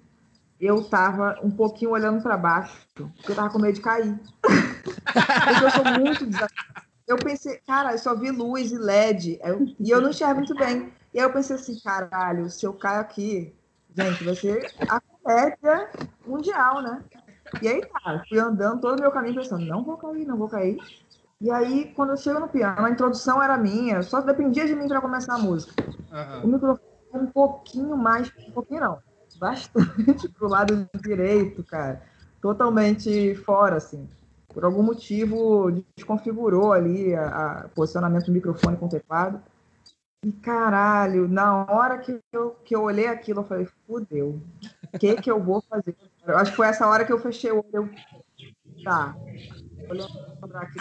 eu 0.61 0.85
tava 0.85 1.39
um 1.43 1.51
pouquinho 1.51 1.91
olhando 1.93 2.23
para 2.23 2.37
baixo, 2.37 2.77
porque 2.95 3.33
eu 3.33 3.37
tava 3.37 3.51
com 3.51 3.59
medo 3.59 3.75
de 3.75 3.81
cair. 3.81 4.19
porque 4.45 5.65
eu 5.65 5.71
sou 5.71 5.85
muito 5.85 6.27
desafiada. 6.27 6.53
Eu 7.07 7.19
pensei, 7.19 7.59
cara, 7.67 7.93
eu 7.93 7.99
só 7.99 8.15
vi 8.15 8.31
luz 8.31 8.71
e 8.71 8.79
LED, 8.79 9.41
eu- 9.43 9.75
e 9.81 9.91
eu 9.91 10.01
não 10.01 10.11
enxergo 10.11 10.37
muito 10.37 10.55
bem. 10.55 10.93
E 11.13 11.19
aí 11.19 11.25
eu 11.25 11.33
pensei 11.33 11.57
assim, 11.57 11.79
caralho, 11.81 12.49
se 12.51 12.65
eu 12.65 12.73
caio 12.73 13.01
aqui, 13.01 13.55
gente, 13.95 14.25
vai 14.25 14.35
ser 14.35 14.73
a 14.89 15.01
comédia 15.01 15.91
mundial, 16.27 16.83
né? 16.83 17.03
E 17.61 17.69
aí, 17.69 17.83
cara, 17.83 18.25
fui 18.29 18.39
andando 18.39 18.81
todo 18.81 18.99
o 18.99 19.03
meu 19.03 19.11
caminho 19.11 19.35
pensando, 19.35 19.67
não 19.67 19.85
vou 19.85 19.97
cair, 19.97 20.27
não 20.27 20.37
vou 20.37 20.49
cair. 20.49 20.79
E 21.41 21.51
aí, 21.51 21.93
quando 21.95 22.11
eu 22.11 22.17
chego 22.17 22.41
no 22.41 22.49
piano, 22.49 22.87
a 22.87 22.91
introdução 22.91 23.43
era 23.43 23.59
minha, 23.59 24.03
só 24.03 24.21
dependia 24.21 24.67
de 24.67 24.75
mim 24.75 24.89
para 24.89 25.01
começar 25.01 25.35
a 25.35 25.39
música. 25.39 25.75
O 26.43 26.47
microfone 26.47 26.93
um 27.13 27.27
pouquinho 27.27 27.97
mais, 27.97 28.33
um 28.49 28.53
pouquinho 28.53 28.81
não, 28.81 28.99
bastante 29.39 30.29
pro 30.39 30.49
lado 30.49 30.89
direito, 31.03 31.63
cara. 31.65 32.01
Totalmente 32.41 33.35
fora, 33.35 33.77
assim. 33.77 34.09
Por 34.49 34.65
algum 34.65 34.83
motivo, 34.83 35.83
desconfigurou 35.97 36.73
ali 36.73 37.15
o 37.15 37.69
posicionamento 37.75 38.27
do 38.27 38.33
microfone 38.33 38.77
com 38.77 38.87
o 38.87 38.89
teclado. 38.89 39.41
E 40.25 40.31
caralho, 40.31 41.27
na 41.27 41.65
hora 41.65 41.99
que 41.99 42.21
eu, 42.33 42.51
que 42.65 42.77
eu 42.77 42.83
olhei 42.83 43.09
aquilo, 43.09 43.41
eu 43.41 43.45
falei, 43.45 43.69
fudeu. 43.87 44.41
O 44.93 44.99
que 44.99 45.17
que 45.17 45.29
eu 45.29 45.43
vou 45.43 45.61
fazer? 45.63 45.97
Eu 46.25 46.39
acho 46.39 46.53
que 46.53 46.57
foi 46.57 46.69
essa 46.69 46.87
hora 46.87 47.05
que 47.05 47.13
eu 47.13 47.19
fechei 47.19 47.51
o 47.51 47.57
olho. 47.57 47.67
Eu, 47.73 48.85
tá. 48.85 49.17
Olhando 49.91 50.57
aqui. 50.57 50.79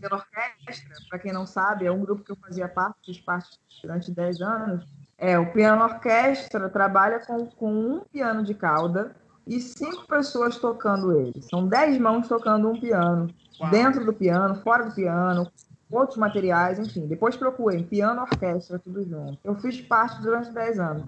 Pela 0.00 0.16
orquestra, 0.16 0.96
para 1.08 1.18
quem 1.20 1.32
não 1.32 1.46
sabe, 1.46 1.86
é 1.86 1.92
um 1.92 2.00
grupo 2.00 2.24
que 2.24 2.32
eu 2.32 2.36
fazia 2.36 2.68
parte, 2.68 2.98
fiz 3.06 3.20
parte 3.20 3.60
durante 3.82 4.10
10 4.10 4.40
anos. 4.40 4.84
É, 5.16 5.38
o 5.38 5.52
piano 5.52 5.84
orquestra 5.84 6.68
trabalha 6.70 7.20
com, 7.20 7.46
com 7.46 7.72
um 7.72 8.00
piano 8.00 8.42
de 8.42 8.54
cauda 8.54 9.14
e 9.46 9.60
cinco 9.60 10.08
pessoas 10.08 10.56
tocando 10.56 11.12
ele. 11.12 11.40
São 11.42 11.68
10 11.68 11.98
mãos 11.98 12.26
tocando 12.26 12.68
um 12.68 12.80
piano, 12.80 13.28
Uau. 13.60 13.70
dentro 13.70 14.04
do 14.04 14.12
piano, 14.12 14.56
fora 14.56 14.86
do 14.86 14.94
piano, 14.94 15.46
outros 15.90 16.18
materiais, 16.18 16.78
enfim. 16.78 17.06
Depois 17.06 17.36
procurem 17.36 17.82
piano, 17.82 18.22
orquestra, 18.22 18.78
tudo 18.78 19.02
junto. 19.04 19.38
Eu 19.42 19.54
fiz 19.56 19.80
parte 19.80 20.20
durante 20.22 20.52
10 20.52 20.78
anos. 20.78 21.06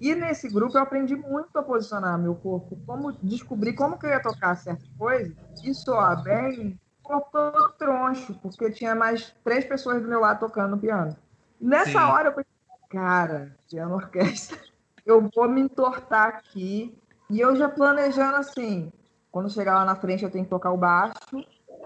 E 0.00 0.14
nesse 0.14 0.48
grupo 0.48 0.76
eu 0.76 0.82
aprendi 0.82 1.14
muito 1.14 1.56
a 1.56 1.62
posicionar 1.62 2.18
meu 2.18 2.34
corpo, 2.34 2.76
como 2.86 3.12
descobrir 3.22 3.74
como 3.74 3.98
que 3.98 4.06
eu 4.06 4.10
ia 4.10 4.20
tocar 4.20 4.56
certas 4.56 4.88
coisas 4.98 5.34
e 5.62 5.72
soar 5.72 6.22
bem, 6.22 6.78
todo 7.02 7.72
troncho, 7.78 8.34
porque 8.42 8.70
tinha 8.70 8.94
mais 8.94 9.34
três 9.44 9.64
pessoas 9.64 10.02
do 10.02 10.08
meu 10.08 10.20
lado 10.20 10.40
tocando 10.40 10.72
no 10.72 10.78
piano. 10.78 11.16
E 11.60 11.66
nessa 11.66 12.00
Sim. 12.00 12.10
hora 12.10 12.28
eu 12.28 12.32
pensei, 12.32 12.50
cara, 12.90 13.56
piano 13.70 13.94
orquestra, 13.94 14.58
eu 15.06 15.30
vou 15.34 15.48
me 15.48 15.60
entortar 15.60 16.28
aqui. 16.28 16.96
E 17.30 17.40
eu 17.40 17.56
já 17.56 17.68
planejando 17.68 18.36
assim, 18.36 18.92
Quando 19.30 19.50
chegar 19.50 19.74
lá 19.76 19.84
na 19.84 19.96
frente, 19.96 20.22
eu 20.22 20.30
tenho 20.30 20.44
que 20.44 20.50
tocar 20.50 20.70
o 20.70 20.76
baixo, 20.76 21.14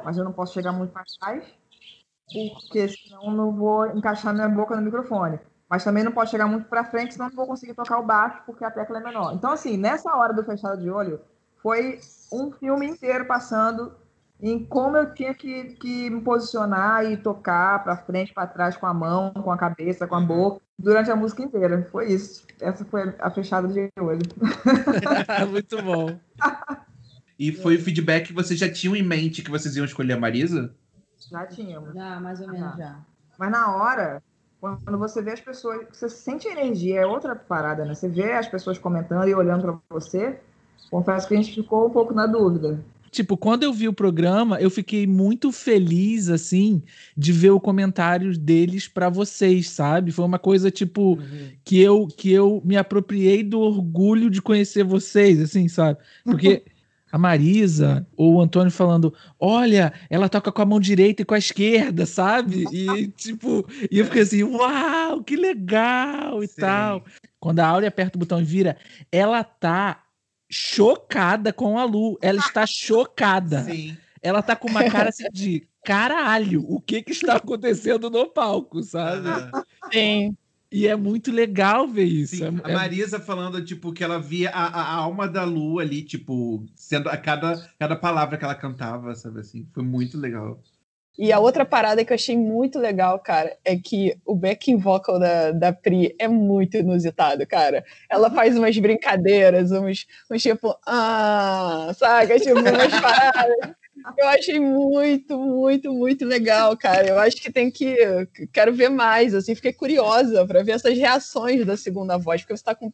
mas 0.05 0.19
eu 0.19 0.25
não 0.25 0.33
posso 0.33 0.53
chegar 0.53 0.73
muito 0.73 0.93
para 0.93 1.05
trás, 1.19 1.45
porque 2.33 2.89
senão 2.89 3.25
eu 3.25 3.31
não 3.33 3.53
vou 3.53 3.87
encaixar 3.87 4.35
minha 4.35 4.49
boca 4.49 4.77
no 4.77 4.83
microfone. 4.83 5.39
Mas 5.69 5.85
também 5.85 6.03
não 6.03 6.13
pode 6.13 6.31
chegar 6.31 6.47
muito 6.47 6.67
para 6.67 6.85
frente, 6.85 7.13
senão 7.13 7.27
eu 7.27 7.31
não 7.31 7.37
vou 7.37 7.47
conseguir 7.47 7.75
tocar 7.75 7.99
o 7.99 8.03
baixo, 8.03 8.43
porque 8.47 8.65
a 8.65 8.71
tecla 8.71 8.99
é 8.99 9.03
menor. 9.03 9.35
Então, 9.35 9.53
assim, 9.53 9.77
nessa 9.77 10.15
hora 10.17 10.33
do 10.33 10.45
fechado 10.45 10.81
de 10.81 10.89
olho, 10.89 11.21
foi 11.63 12.01
um 12.33 12.51
filme 12.53 12.87
inteiro 12.87 13.27
passando 13.27 13.93
em 14.41 14.65
como 14.65 14.97
eu 14.97 15.13
tinha 15.13 15.35
que, 15.35 15.65
que 15.75 16.09
me 16.09 16.21
posicionar 16.21 17.05
e 17.05 17.17
tocar 17.17 17.83
para 17.83 17.97
frente, 17.97 18.33
para 18.33 18.47
trás, 18.47 18.77
com 18.77 18.87
a 18.87 18.95
mão, 18.95 19.33
com 19.33 19.51
a 19.51 19.59
cabeça, 19.59 20.07
com 20.07 20.15
a 20.15 20.21
boca, 20.21 20.61
durante 20.79 21.11
a 21.11 21.17
música 21.17 21.43
inteira. 21.43 21.87
Foi 21.91 22.13
isso. 22.13 22.47
Essa 22.61 22.85
foi 22.85 23.15
a 23.19 23.31
fechada 23.31 23.69
de 23.69 23.91
olho. 23.99 24.23
Muito 25.51 25.83
bom. 25.83 26.19
E 27.39 27.53
foi 27.53 27.77
o 27.77 27.81
feedback 27.81 28.27
que 28.27 28.33
vocês 28.33 28.59
já 28.59 28.69
tinham 28.69 28.97
em 28.97 29.03
mente 29.03 29.43
que 29.43 29.51
vocês 29.51 29.77
iam 29.77 29.85
escolher 29.85 30.15
a 30.15 30.19
Marisa? 30.19 30.75
Já 31.31 31.47
tínhamos. 31.47 31.95
Já, 31.95 32.21
mais 32.21 32.41
ou 32.41 32.49
menos, 32.49 32.77
já. 32.77 32.99
Mas 33.39 33.51
na 33.51 33.77
hora, 33.77 34.23
quando 34.61 34.99
você 34.99 35.23
vê 35.23 35.33
as 35.33 35.41
pessoas, 35.41 35.87
você 35.93 36.09
sente 36.09 36.49
a 36.49 36.53
energia, 36.53 37.01
é 37.01 37.07
outra 37.07 37.37
parada, 37.37 37.85
né? 37.85 37.95
Você 37.95 38.09
vê 38.09 38.33
as 38.33 38.49
pessoas 38.49 38.79
comentando 38.79 39.29
e 39.29 39.35
olhando 39.35 39.63
para 39.63 39.79
você. 39.91 40.41
Confesso 40.91 41.29
que 41.29 41.35
a 41.35 41.37
gente 41.37 41.55
ficou 41.55 41.87
um 41.87 41.91
pouco 41.91 42.15
na 42.15 42.27
dúvida. 42.27 42.83
Tipo, 43.11 43.37
quando 43.37 43.63
eu 43.63 43.73
vi 43.73 43.89
o 43.89 43.93
programa, 43.93 44.61
eu 44.61 44.71
fiquei 44.71 45.07
muito 45.07 45.51
feliz, 45.51 46.29
assim, 46.29 46.83
de 47.17 47.33
ver 47.33 47.51
o 47.51 47.61
comentário 47.61 48.37
deles 48.37 48.87
para 48.87 49.09
vocês, 49.09 49.71
sabe? 49.71 50.13
Foi 50.13 50.25
uma 50.25 50.39
coisa, 50.39 50.71
tipo, 50.71 51.15
Uhum. 51.15 51.53
que, 51.65 51.81
eu, 51.81 52.07
que 52.07 52.31
eu 52.31 52.61
me 52.65 52.77
apropriei 52.77 53.43
do 53.43 53.61
orgulho 53.61 54.29
de 54.29 54.43
conhecer 54.43 54.85
vocês, 54.85 55.41
assim, 55.41 55.69
sabe? 55.69 55.99
Porque 56.25 56.65
a 57.11 57.19
Marisa 57.19 58.07
ou 58.17 58.35
o 58.35 58.41
Antônio 58.41 58.71
falando, 58.71 59.15
olha, 59.39 59.93
ela 60.11 60.29
toca 60.29 60.53
com 60.53 60.63
a 60.63 60.67
mão 60.67 60.81
direita 60.81 61.23
e 61.23 61.25
com 61.25 61.35
a 61.35 61.39
esquerda, 61.39 62.05
sabe? 62.07 62.65
E, 62.73 63.09
tipo, 63.09 63.67
e 63.91 63.99
eu 63.99 64.05
fiquei 64.05 64.23
assim, 64.23 64.43
uau, 64.43 65.23
que 65.23 65.37
legal 65.37 66.43
e 66.43 66.49
Sim. 66.49 66.61
tal. 66.61 67.05
Quando 67.41 67.61
a 67.61 67.67
Áurea 67.67 67.89
aperta 67.89 68.17
o 68.17 68.21
botão 68.21 68.41
e 68.41 68.45
vira, 68.45 68.77
ela 69.11 69.43
tá 69.43 70.03
chocada 70.51 71.53
com 71.53 71.79
a 71.79 71.85
Lu. 71.85 72.19
Ela 72.21 72.41
está 72.41 72.67
chocada. 72.67 73.63
Sim. 73.63 73.97
Ela 74.23 74.43
tá 74.43 74.57
com 74.57 74.69
uma 74.69 74.85
cara 74.91 75.11
assim 75.11 75.29
de 75.33 75.69
caralho, 75.85 76.65
o 76.69 76.81
que 76.81 77.03
que 77.03 77.13
está 77.13 77.37
acontecendo 77.37 78.11
no 78.11 78.27
palco, 78.27 78.83
sabe? 78.83 79.29
Sim. 79.93 80.37
E 80.71 80.87
é 80.87 80.95
muito 80.95 81.33
legal 81.33 81.89
ver 81.89 82.05
isso. 82.05 82.37
Sim, 82.37 82.61
É- 82.65 82.69
a 82.69 82.71
é- 82.71 82.75
Marisa 82.75 83.19
falando, 83.19 83.65
tipo, 83.65 83.93
que 83.93 84.05
ela 84.05 84.21
via 84.21 84.51
a, 84.51 84.67
a- 84.67 84.95
alma 84.97 85.27
da 85.27 85.45
Lu 85.45 85.79
ali, 85.79 86.03
tipo, 86.03 86.65
sendo 86.77 87.09
a 87.09 87.17
cada, 87.17 87.57
cada 87.79 87.97
palavra 87.97 88.37
que 88.37 88.45
ela 88.45 88.55
cantava, 88.55 89.15
sabe 89.15 89.41
assim? 89.41 89.67
Foi 89.73 89.83
muito 89.83 90.19
legal. 90.19 90.61
E 91.19 91.33
a 91.33 91.41
outra 91.41 91.65
parada 91.65 92.05
que 92.05 92.13
eu 92.13 92.15
achei 92.15 92.37
muito 92.37 92.79
legal, 92.79 93.19
cara, 93.19 93.57
é 93.65 93.77
que 93.77 94.17
o 94.25 94.37
backing 94.37 94.77
vocal 94.77 95.19
da, 95.19 95.51
da 95.51 95.73
Pri 95.73 96.15
é 96.17 96.29
muito 96.29 96.77
inusitado, 96.77 97.45
cara. 97.45 97.85
Ela 98.09 98.31
faz 98.31 98.57
umas 98.57 98.79
brincadeiras, 98.79 99.73
uns, 99.73 100.07
uns 100.31 100.43
tipo, 100.43 100.77
ah, 100.87 101.91
saca? 101.97 102.39
Tipo, 102.39 102.61
umas 102.61 102.93
paradas. 103.03 103.75
Eu 104.17 104.29
achei 104.29 104.61
muito, 104.61 105.39
muito, 105.39 105.93
muito 105.93 106.25
legal, 106.25 106.77
cara. 106.77 107.07
Eu 107.09 107.19
acho 107.19 107.37
que 107.37 107.53
tem 107.53 107.71
que. 107.71 107.97
Quero 108.53 108.73
ver 108.73 108.89
mais, 108.89 109.35
assim, 109.35 109.55
fiquei 109.55 109.73
curiosa 109.73 110.47
pra 110.47 110.63
ver 110.63 110.73
essas 110.73 110.97
reações 110.97 111.65
da 111.67 111.77
segunda 111.77 112.17
voz, 112.17 112.41
porque 112.43 112.57
você 112.57 112.65
tá 112.65 112.75
com. 112.75 112.93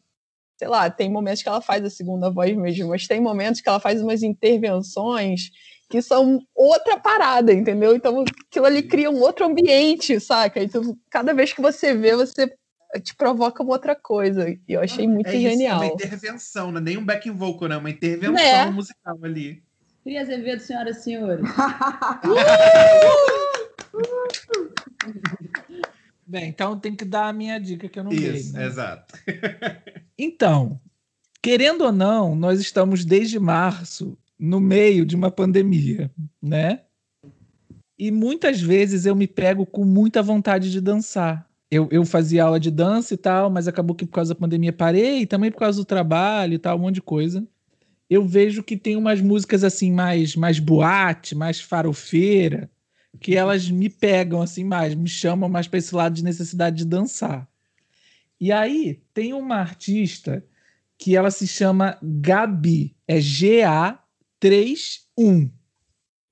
Sei 0.57 0.67
lá, 0.67 0.89
tem 0.89 1.09
momentos 1.09 1.43
que 1.43 1.49
ela 1.49 1.61
faz 1.61 1.83
a 1.83 1.89
segunda 1.89 2.29
voz 2.29 2.55
mesmo, 2.55 2.89
mas 2.89 3.07
tem 3.07 3.19
momentos 3.19 3.59
que 3.59 3.67
ela 3.67 3.79
faz 3.79 4.01
umas 4.01 4.23
intervenções 4.23 5.51
que 5.89 6.01
são 6.01 6.39
outra 6.55 6.97
parada, 6.97 7.53
entendeu? 7.53 7.95
Então 7.95 8.23
aquilo 8.47 8.65
ali 8.65 8.81
cria 8.81 9.11
um 9.11 9.19
outro 9.21 9.45
ambiente, 9.45 10.19
saca? 10.19 10.63
Então 10.63 10.97
cada 11.09 11.33
vez 11.33 11.53
que 11.53 11.61
você 11.61 11.93
vê, 11.93 12.15
você 12.15 12.51
te 13.01 13.15
provoca 13.15 13.61
uma 13.63 13.73
outra 13.73 13.95
coisa. 13.95 14.49
E 14.49 14.61
eu 14.67 14.81
achei 14.81 15.07
muito 15.07 15.27
é 15.27 15.35
isso, 15.35 15.51
genial. 15.51 15.83
é 15.83 15.85
uma 15.87 15.93
intervenção, 15.93 16.71
não 16.71 16.79
é 16.79 16.81
nem 16.81 16.97
um 16.97 17.05
backing 17.05 17.31
vocal, 17.31 17.67
né? 17.67 17.77
Uma 17.77 17.89
intervenção 17.89 18.33
Né? 18.33 18.71
musical 18.71 19.17
ali. 19.23 19.64
Cria 20.05 20.21
Azevedo, 20.21 20.59
senhoras 20.59 20.97
e 20.97 21.01
senhores. 21.01 21.43
Bem, 26.27 26.47
então 26.49 26.79
tem 26.79 26.95
que 26.95 27.03
dar 27.03 27.27
a 27.27 27.33
minha 27.33 27.57
dica 27.57 27.89
que 27.89 27.97
eu 27.97 28.03
não 28.03 28.11
dei. 28.11 28.35
Isso, 28.35 28.53
né? 28.53 28.67
exato. 28.67 29.15
Então, 30.17 30.79
querendo 31.41 31.83
ou 31.83 31.91
não, 31.91 32.37
nós 32.37 32.61
estamos 32.61 33.03
desde 33.03 33.37
março 33.37 34.17
no 34.39 34.61
meio 34.61 35.05
de 35.05 35.13
uma 35.13 35.29
pandemia, 35.29 36.09
né? 36.41 36.83
E 37.99 38.11
muitas 38.11 38.61
vezes 38.61 39.05
eu 39.05 39.13
me 39.13 39.27
pego 39.27 39.65
com 39.65 39.83
muita 39.83 40.23
vontade 40.23 40.71
de 40.71 40.79
dançar. 40.79 41.45
Eu, 41.69 41.89
eu 41.91 42.05
fazia 42.05 42.45
aula 42.45 42.61
de 42.61 42.71
dança 42.71 43.13
e 43.13 43.17
tal, 43.17 43.49
mas 43.49 43.67
acabou 43.67 43.93
que 43.93 44.05
por 44.05 44.13
causa 44.13 44.33
da 44.33 44.39
pandemia 44.39 44.71
parei, 44.71 45.23
e 45.23 45.25
também 45.25 45.51
por 45.51 45.59
causa 45.59 45.79
do 45.79 45.85
trabalho 45.85 46.53
e 46.53 46.59
tal, 46.59 46.77
um 46.77 46.81
monte 46.83 46.95
de 46.95 47.01
coisa. 47.01 47.45
Eu 48.09 48.25
vejo 48.25 48.63
que 48.63 48.77
tem 48.77 48.95
umas 48.95 49.21
músicas 49.21 49.63
assim 49.63 49.91
mais 49.91 50.35
mais 50.35 50.59
boate, 50.59 51.35
mais 51.35 51.59
farofeira, 51.59 52.69
que 53.19 53.35
elas 53.35 53.69
me 53.69 53.89
pegam 53.89 54.41
assim 54.41 54.63
mais, 54.63 54.95
me 54.95 55.09
chamam 55.09 55.49
mais 55.49 55.67
para 55.67 55.79
esse 55.79 55.95
lado 55.95 56.13
de 56.13 56.23
necessidade 56.23 56.77
de 56.77 56.85
dançar. 56.85 57.49
E 58.39 58.51
aí 58.51 59.01
tem 59.13 59.33
uma 59.33 59.55
artista 59.55 60.45
que 60.97 61.15
ela 61.15 61.31
se 61.31 61.47
chama 61.47 61.97
Gabi, 62.01 62.95
é 63.07 63.19
G-A-3-1. 63.19 65.49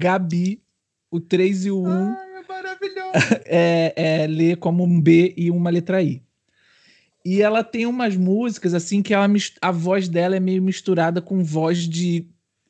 Gabi, 0.01 0.63
o 1.09 1.19
3 1.19 1.65
e 1.65 1.71
o 1.71 1.83
1 1.83 1.87
Ai, 1.87 2.15
é 2.35 2.43
maravilhoso. 2.47 3.11
é, 3.45 3.93
é 3.95 4.25
ler 4.27 4.57
como 4.57 4.83
um 4.83 5.01
B 5.01 5.33
e 5.37 5.49
uma 5.49 5.69
letra 5.69 6.01
I. 6.01 6.21
E 7.25 7.41
ela 7.41 7.63
tem 7.63 7.85
umas 7.85 8.15
músicas 8.17 8.73
assim 8.73 9.01
que 9.01 9.13
ela, 9.13 9.27
a 9.61 9.71
voz 9.71 10.09
dela 10.09 10.35
é 10.35 10.39
meio 10.39 10.61
misturada 10.61 11.21
com 11.21 11.43
voz 11.43 11.79
de 11.87 12.27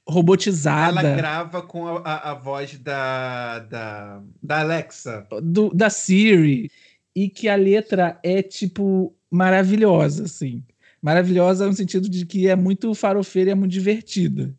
robotizada 0.07 0.99
Ela 0.99 1.15
grava 1.15 1.61
com 1.61 1.87
a, 1.87 1.99
a- 2.01 2.31
a 2.31 2.33
voz 2.35 2.77
da, 2.77 3.59
da, 3.59 4.21
da 4.41 4.59
Alexa. 4.59 5.25
do- 5.41 5.73
da 5.73 5.89
Siri 5.89 6.69
e 7.15 7.29
que 7.29 7.47
a 7.47 7.55
letra 7.55 8.19
é 8.23 8.41
tipo 8.41 9.15
maravilhosa 9.31 10.25
assim. 10.25 10.63
Maravilhosa 11.01 11.65
no 11.67 11.73
sentido 11.73 12.07
de 12.09 12.25
que 12.25 12.47
é 12.47 12.55
muito 12.55 12.93
farofeira 12.93 13.49
e 13.49 13.53
é 13.53 13.55
muito 13.55 13.71
divertida. 13.71 14.53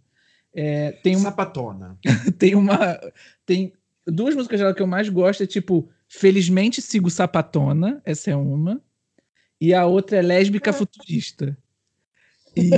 É, 0.53 0.93
tem 1.03 1.16
uma 1.16 1.31
Sapatona. 1.31 1.99
tem 2.39 2.55
uma. 2.55 2.99
Tem 3.47 3.73
duas 4.07 4.35
músicas 4.35 4.61
dela 4.61 4.75
que 4.75 4.83
eu 4.83 4.87
mais 4.87 5.09
gosto, 5.09 5.43
é 5.43 5.47
tipo 5.47 5.89
Felizmente 6.09 6.81
Sigo 6.83 7.11
Sapatona, 7.11 8.01
essa 8.05 8.31
é 8.31 8.37
uma. 8.37 8.81
E 9.61 9.73
a 9.73 9.87
outra 9.87 10.19
é 10.19 10.23
Lésbica 10.23 10.73
Futurista. 10.73 11.57
E, 12.57 12.71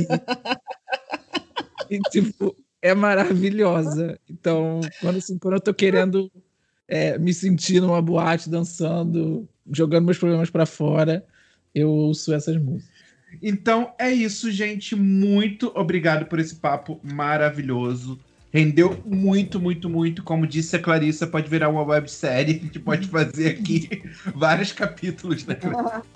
e, 1.91 2.01
tipo, 2.11 2.57
é 2.81 2.95
maravilhosa. 2.95 4.19
Então, 4.29 4.81
quando, 5.01 5.19
assim, 5.19 5.39
quando 5.39 5.55
eu 5.55 5.61
tô 5.61 5.75
querendo 5.75 6.31
é, 6.89 7.19
me 7.19 7.35
sentir 7.35 7.81
numa 7.81 8.01
boate, 8.01 8.49
dançando, 8.49 9.49
jogando 9.71 10.05
meus 10.05 10.19
problemas 10.19 10.51
pra 10.51 10.67
fora, 10.67 11.25
eu 11.75 11.91
ouço 11.91 12.33
essas 12.33 12.57
músicas. 12.57 12.97
Então 13.43 13.93
é 13.99 14.11
isso, 14.11 14.51
gente. 14.51 14.95
Muito 14.95 15.71
obrigado 15.75 16.27
por 16.27 16.39
esse 16.39 16.55
papo 16.57 17.01
maravilhoso. 17.03 18.19
Rendeu 18.53 19.03
muito, 19.05 19.61
muito, 19.61 19.91
muito. 19.91 20.23
Como 20.23 20.47
disse 20.47 20.77
a 20.77 20.79
Clarissa, 20.79 21.27
pode 21.27 21.51
virar 21.51 21.69
uma 21.69 21.83
websérie. 21.83 22.57
A 22.57 22.65
gente 22.65 22.79
pode 22.79 23.09
fazer 23.09 23.49
aqui 23.49 24.03
vários 24.35 24.73
capítulos, 24.73 25.45
né? 25.45 25.57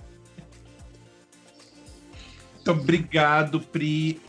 Muito 2.64 2.70
obrigado, 2.72 3.60
Pri. 3.60 4.20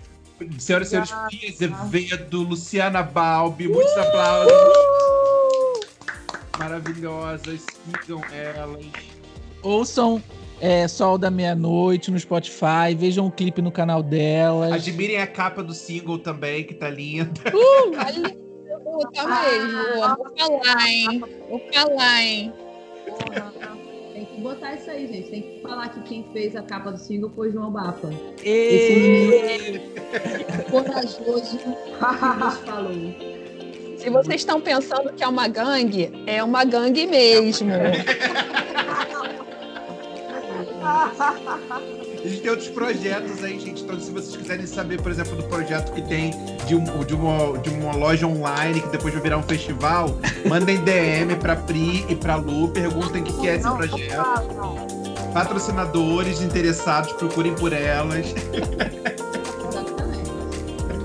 Senhoras 0.58 0.88
e 0.88 0.90
senhores, 0.92 1.14
Pri 1.30 1.50
Azevedo, 1.50 2.42
Luciana 2.42 3.04
Balbi, 3.04 3.68
muitos 3.68 3.96
aplausos. 3.98 4.54
Maravilhosas, 6.58 7.62
sigam 7.86 8.22
elas. 8.34 8.86
Ouçam 9.62 10.24
é, 10.60 10.88
Sol 10.88 11.18
da 11.18 11.30
Meia-Noite 11.30 12.10
no 12.10 12.20
Spotify, 12.20 12.96
vejam 12.98 13.28
o 13.28 13.32
clipe 13.32 13.62
no 13.62 13.72
canal 13.72 14.02
delas. 14.02 14.74
Admirem 14.74 15.18
a 15.22 15.28
capa 15.28 15.62
do 15.62 15.74
single 15.74 16.18
também, 16.18 16.64
que 16.64 16.74
tá 16.74 16.90
linda. 16.90 17.42
Olha, 17.54 18.36
puta 18.84 19.28
mesmo. 19.28 20.18
Vou 20.18 20.38
falar, 20.38 20.88
hein? 20.88 21.24
Vou 21.50 21.62
falar, 21.72 22.24
hein? 22.24 22.54
Que 24.42 24.48
botar 24.48 24.74
isso 24.74 24.90
aí, 24.90 25.06
gente. 25.06 25.30
Tem 25.30 25.42
que 25.44 25.62
falar 25.62 25.90
que 25.90 26.02
quem 26.02 26.26
fez 26.34 26.56
a 26.56 26.64
capa 26.64 26.92
do 26.92 26.98
single 26.98 27.30
foi 27.36 27.52
João 27.52 27.70
Bafa. 27.70 28.10
E... 28.44 29.80
Corajoso 30.72 31.60
que 31.60 31.68
nos 31.68 32.58
falou. 32.66 32.92
Se 33.98 34.10
vocês 34.10 34.42
estão 34.42 34.60
pensando 34.60 35.14
que 35.14 35.24
é 35.24 35.28
uma 35.28 35.48
gangue, 35.48 36.12
é 36.26 36.44
uma 36.44 36.64
gangue 36.64 37.06
mesmo. 37.06 37.70
A 42.24 42.28
gente 42.28 42.42
tem 42.42 42.52
outros 42.52 42.70
projetos 42.70 43.44
aí, 43.44 43.60
gente. 43.60 43.82
Então, 43.82 44.00
se 44.00 44.12
vocês 44.12 44.36
quiserem 44.36 44.68
saber, 44.68 45.02
por 45.02 45.12
exemplo, 45.12 45.36
do 45.36 45.44
projeto 45.44 45.92
que 45.92 46.04
tem 46.04 46.32
de, 46.68 46.76
um, 46.76 46.84
de, 47.04 47.16
uma, 47.16 47.58
de 47.58 47.70
uma 47.70 47.96
loja 47.96 48.28
online 48.28 48.80
que 48.80 48.90
depois 48.90 49.12
vai 49.12 49.24
virar 49.24 49.38
um 49.38 49.44
festival, 49.44 50.16
mandem 50.48 50.78
DM 50.84 51.36
pra 51.38 51.56
Pri 51.56 52.06
e 52.08 52.16
pra 52.16 52.36
Lu, 52.36 52.70
perguntem 52.70 53.24
o 53.24 53.26
que, 53.26 53.34
que 53.34 53.50
é 53.50 53.56
esse 53.56 53.68
projeto. 53.68 54.24
Patrocinadores 55.34 56.42
interessados, 56.42 57.12
procurem 57.14 57.56
por 57.56 57.74
elas. 57.74 58.28
Exatamente. 59.68 60.30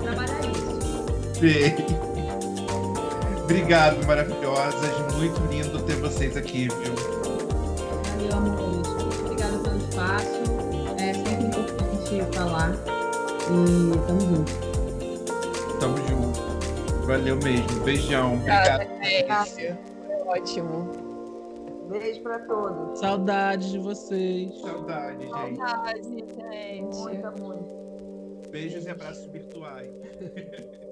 Trabalhar 0.03 0.41
isso. 0.51 1.41
Bem. 1.41 1.77
Obrigado, 3.43 4.05
maravilhosas. 4.07 5.15
Muito 5.17 5.41
lindo 5.51 5.81
ter 5.83 5.97
vocês 5.97 6.37
aqui, 6.37 6.69
viu? 6.69 7.16
Importante 12.37 12.39
falar. 12.39 12.73
E 13.47 14.07
tamo 14.07 14.21
junto. 14.21 14.53
Tamo 15.81 15.97
junto. 15.97 17.07
Valeu 17.07 17.37
mesmo. 17.37 17.85
Beijão. 17.85 18.35
Obrigada, 18.35 18.85
Obrigado. 18.85 19.49
Foi 19.49 20.41
ótimo. 20.41 21.07
Beijo 21.89 22.21
pra 22.23 22.41
todos. 22.41 22.99
Saudades 22.99 23.71
de 23.71 23.79
vocês. 23.79 24.61
Saudade, 24.61 25.23
gente. 25.23 25.57
Saudade, 25.57 26.03
gente. 26.03 26.97
Muita, 26.97 27.31
muito. 27.33 27.87
Beijos 28.51 28.87
e 28.87 28.91
abraços 28.91 29.27
virtuais. 29.27 29.91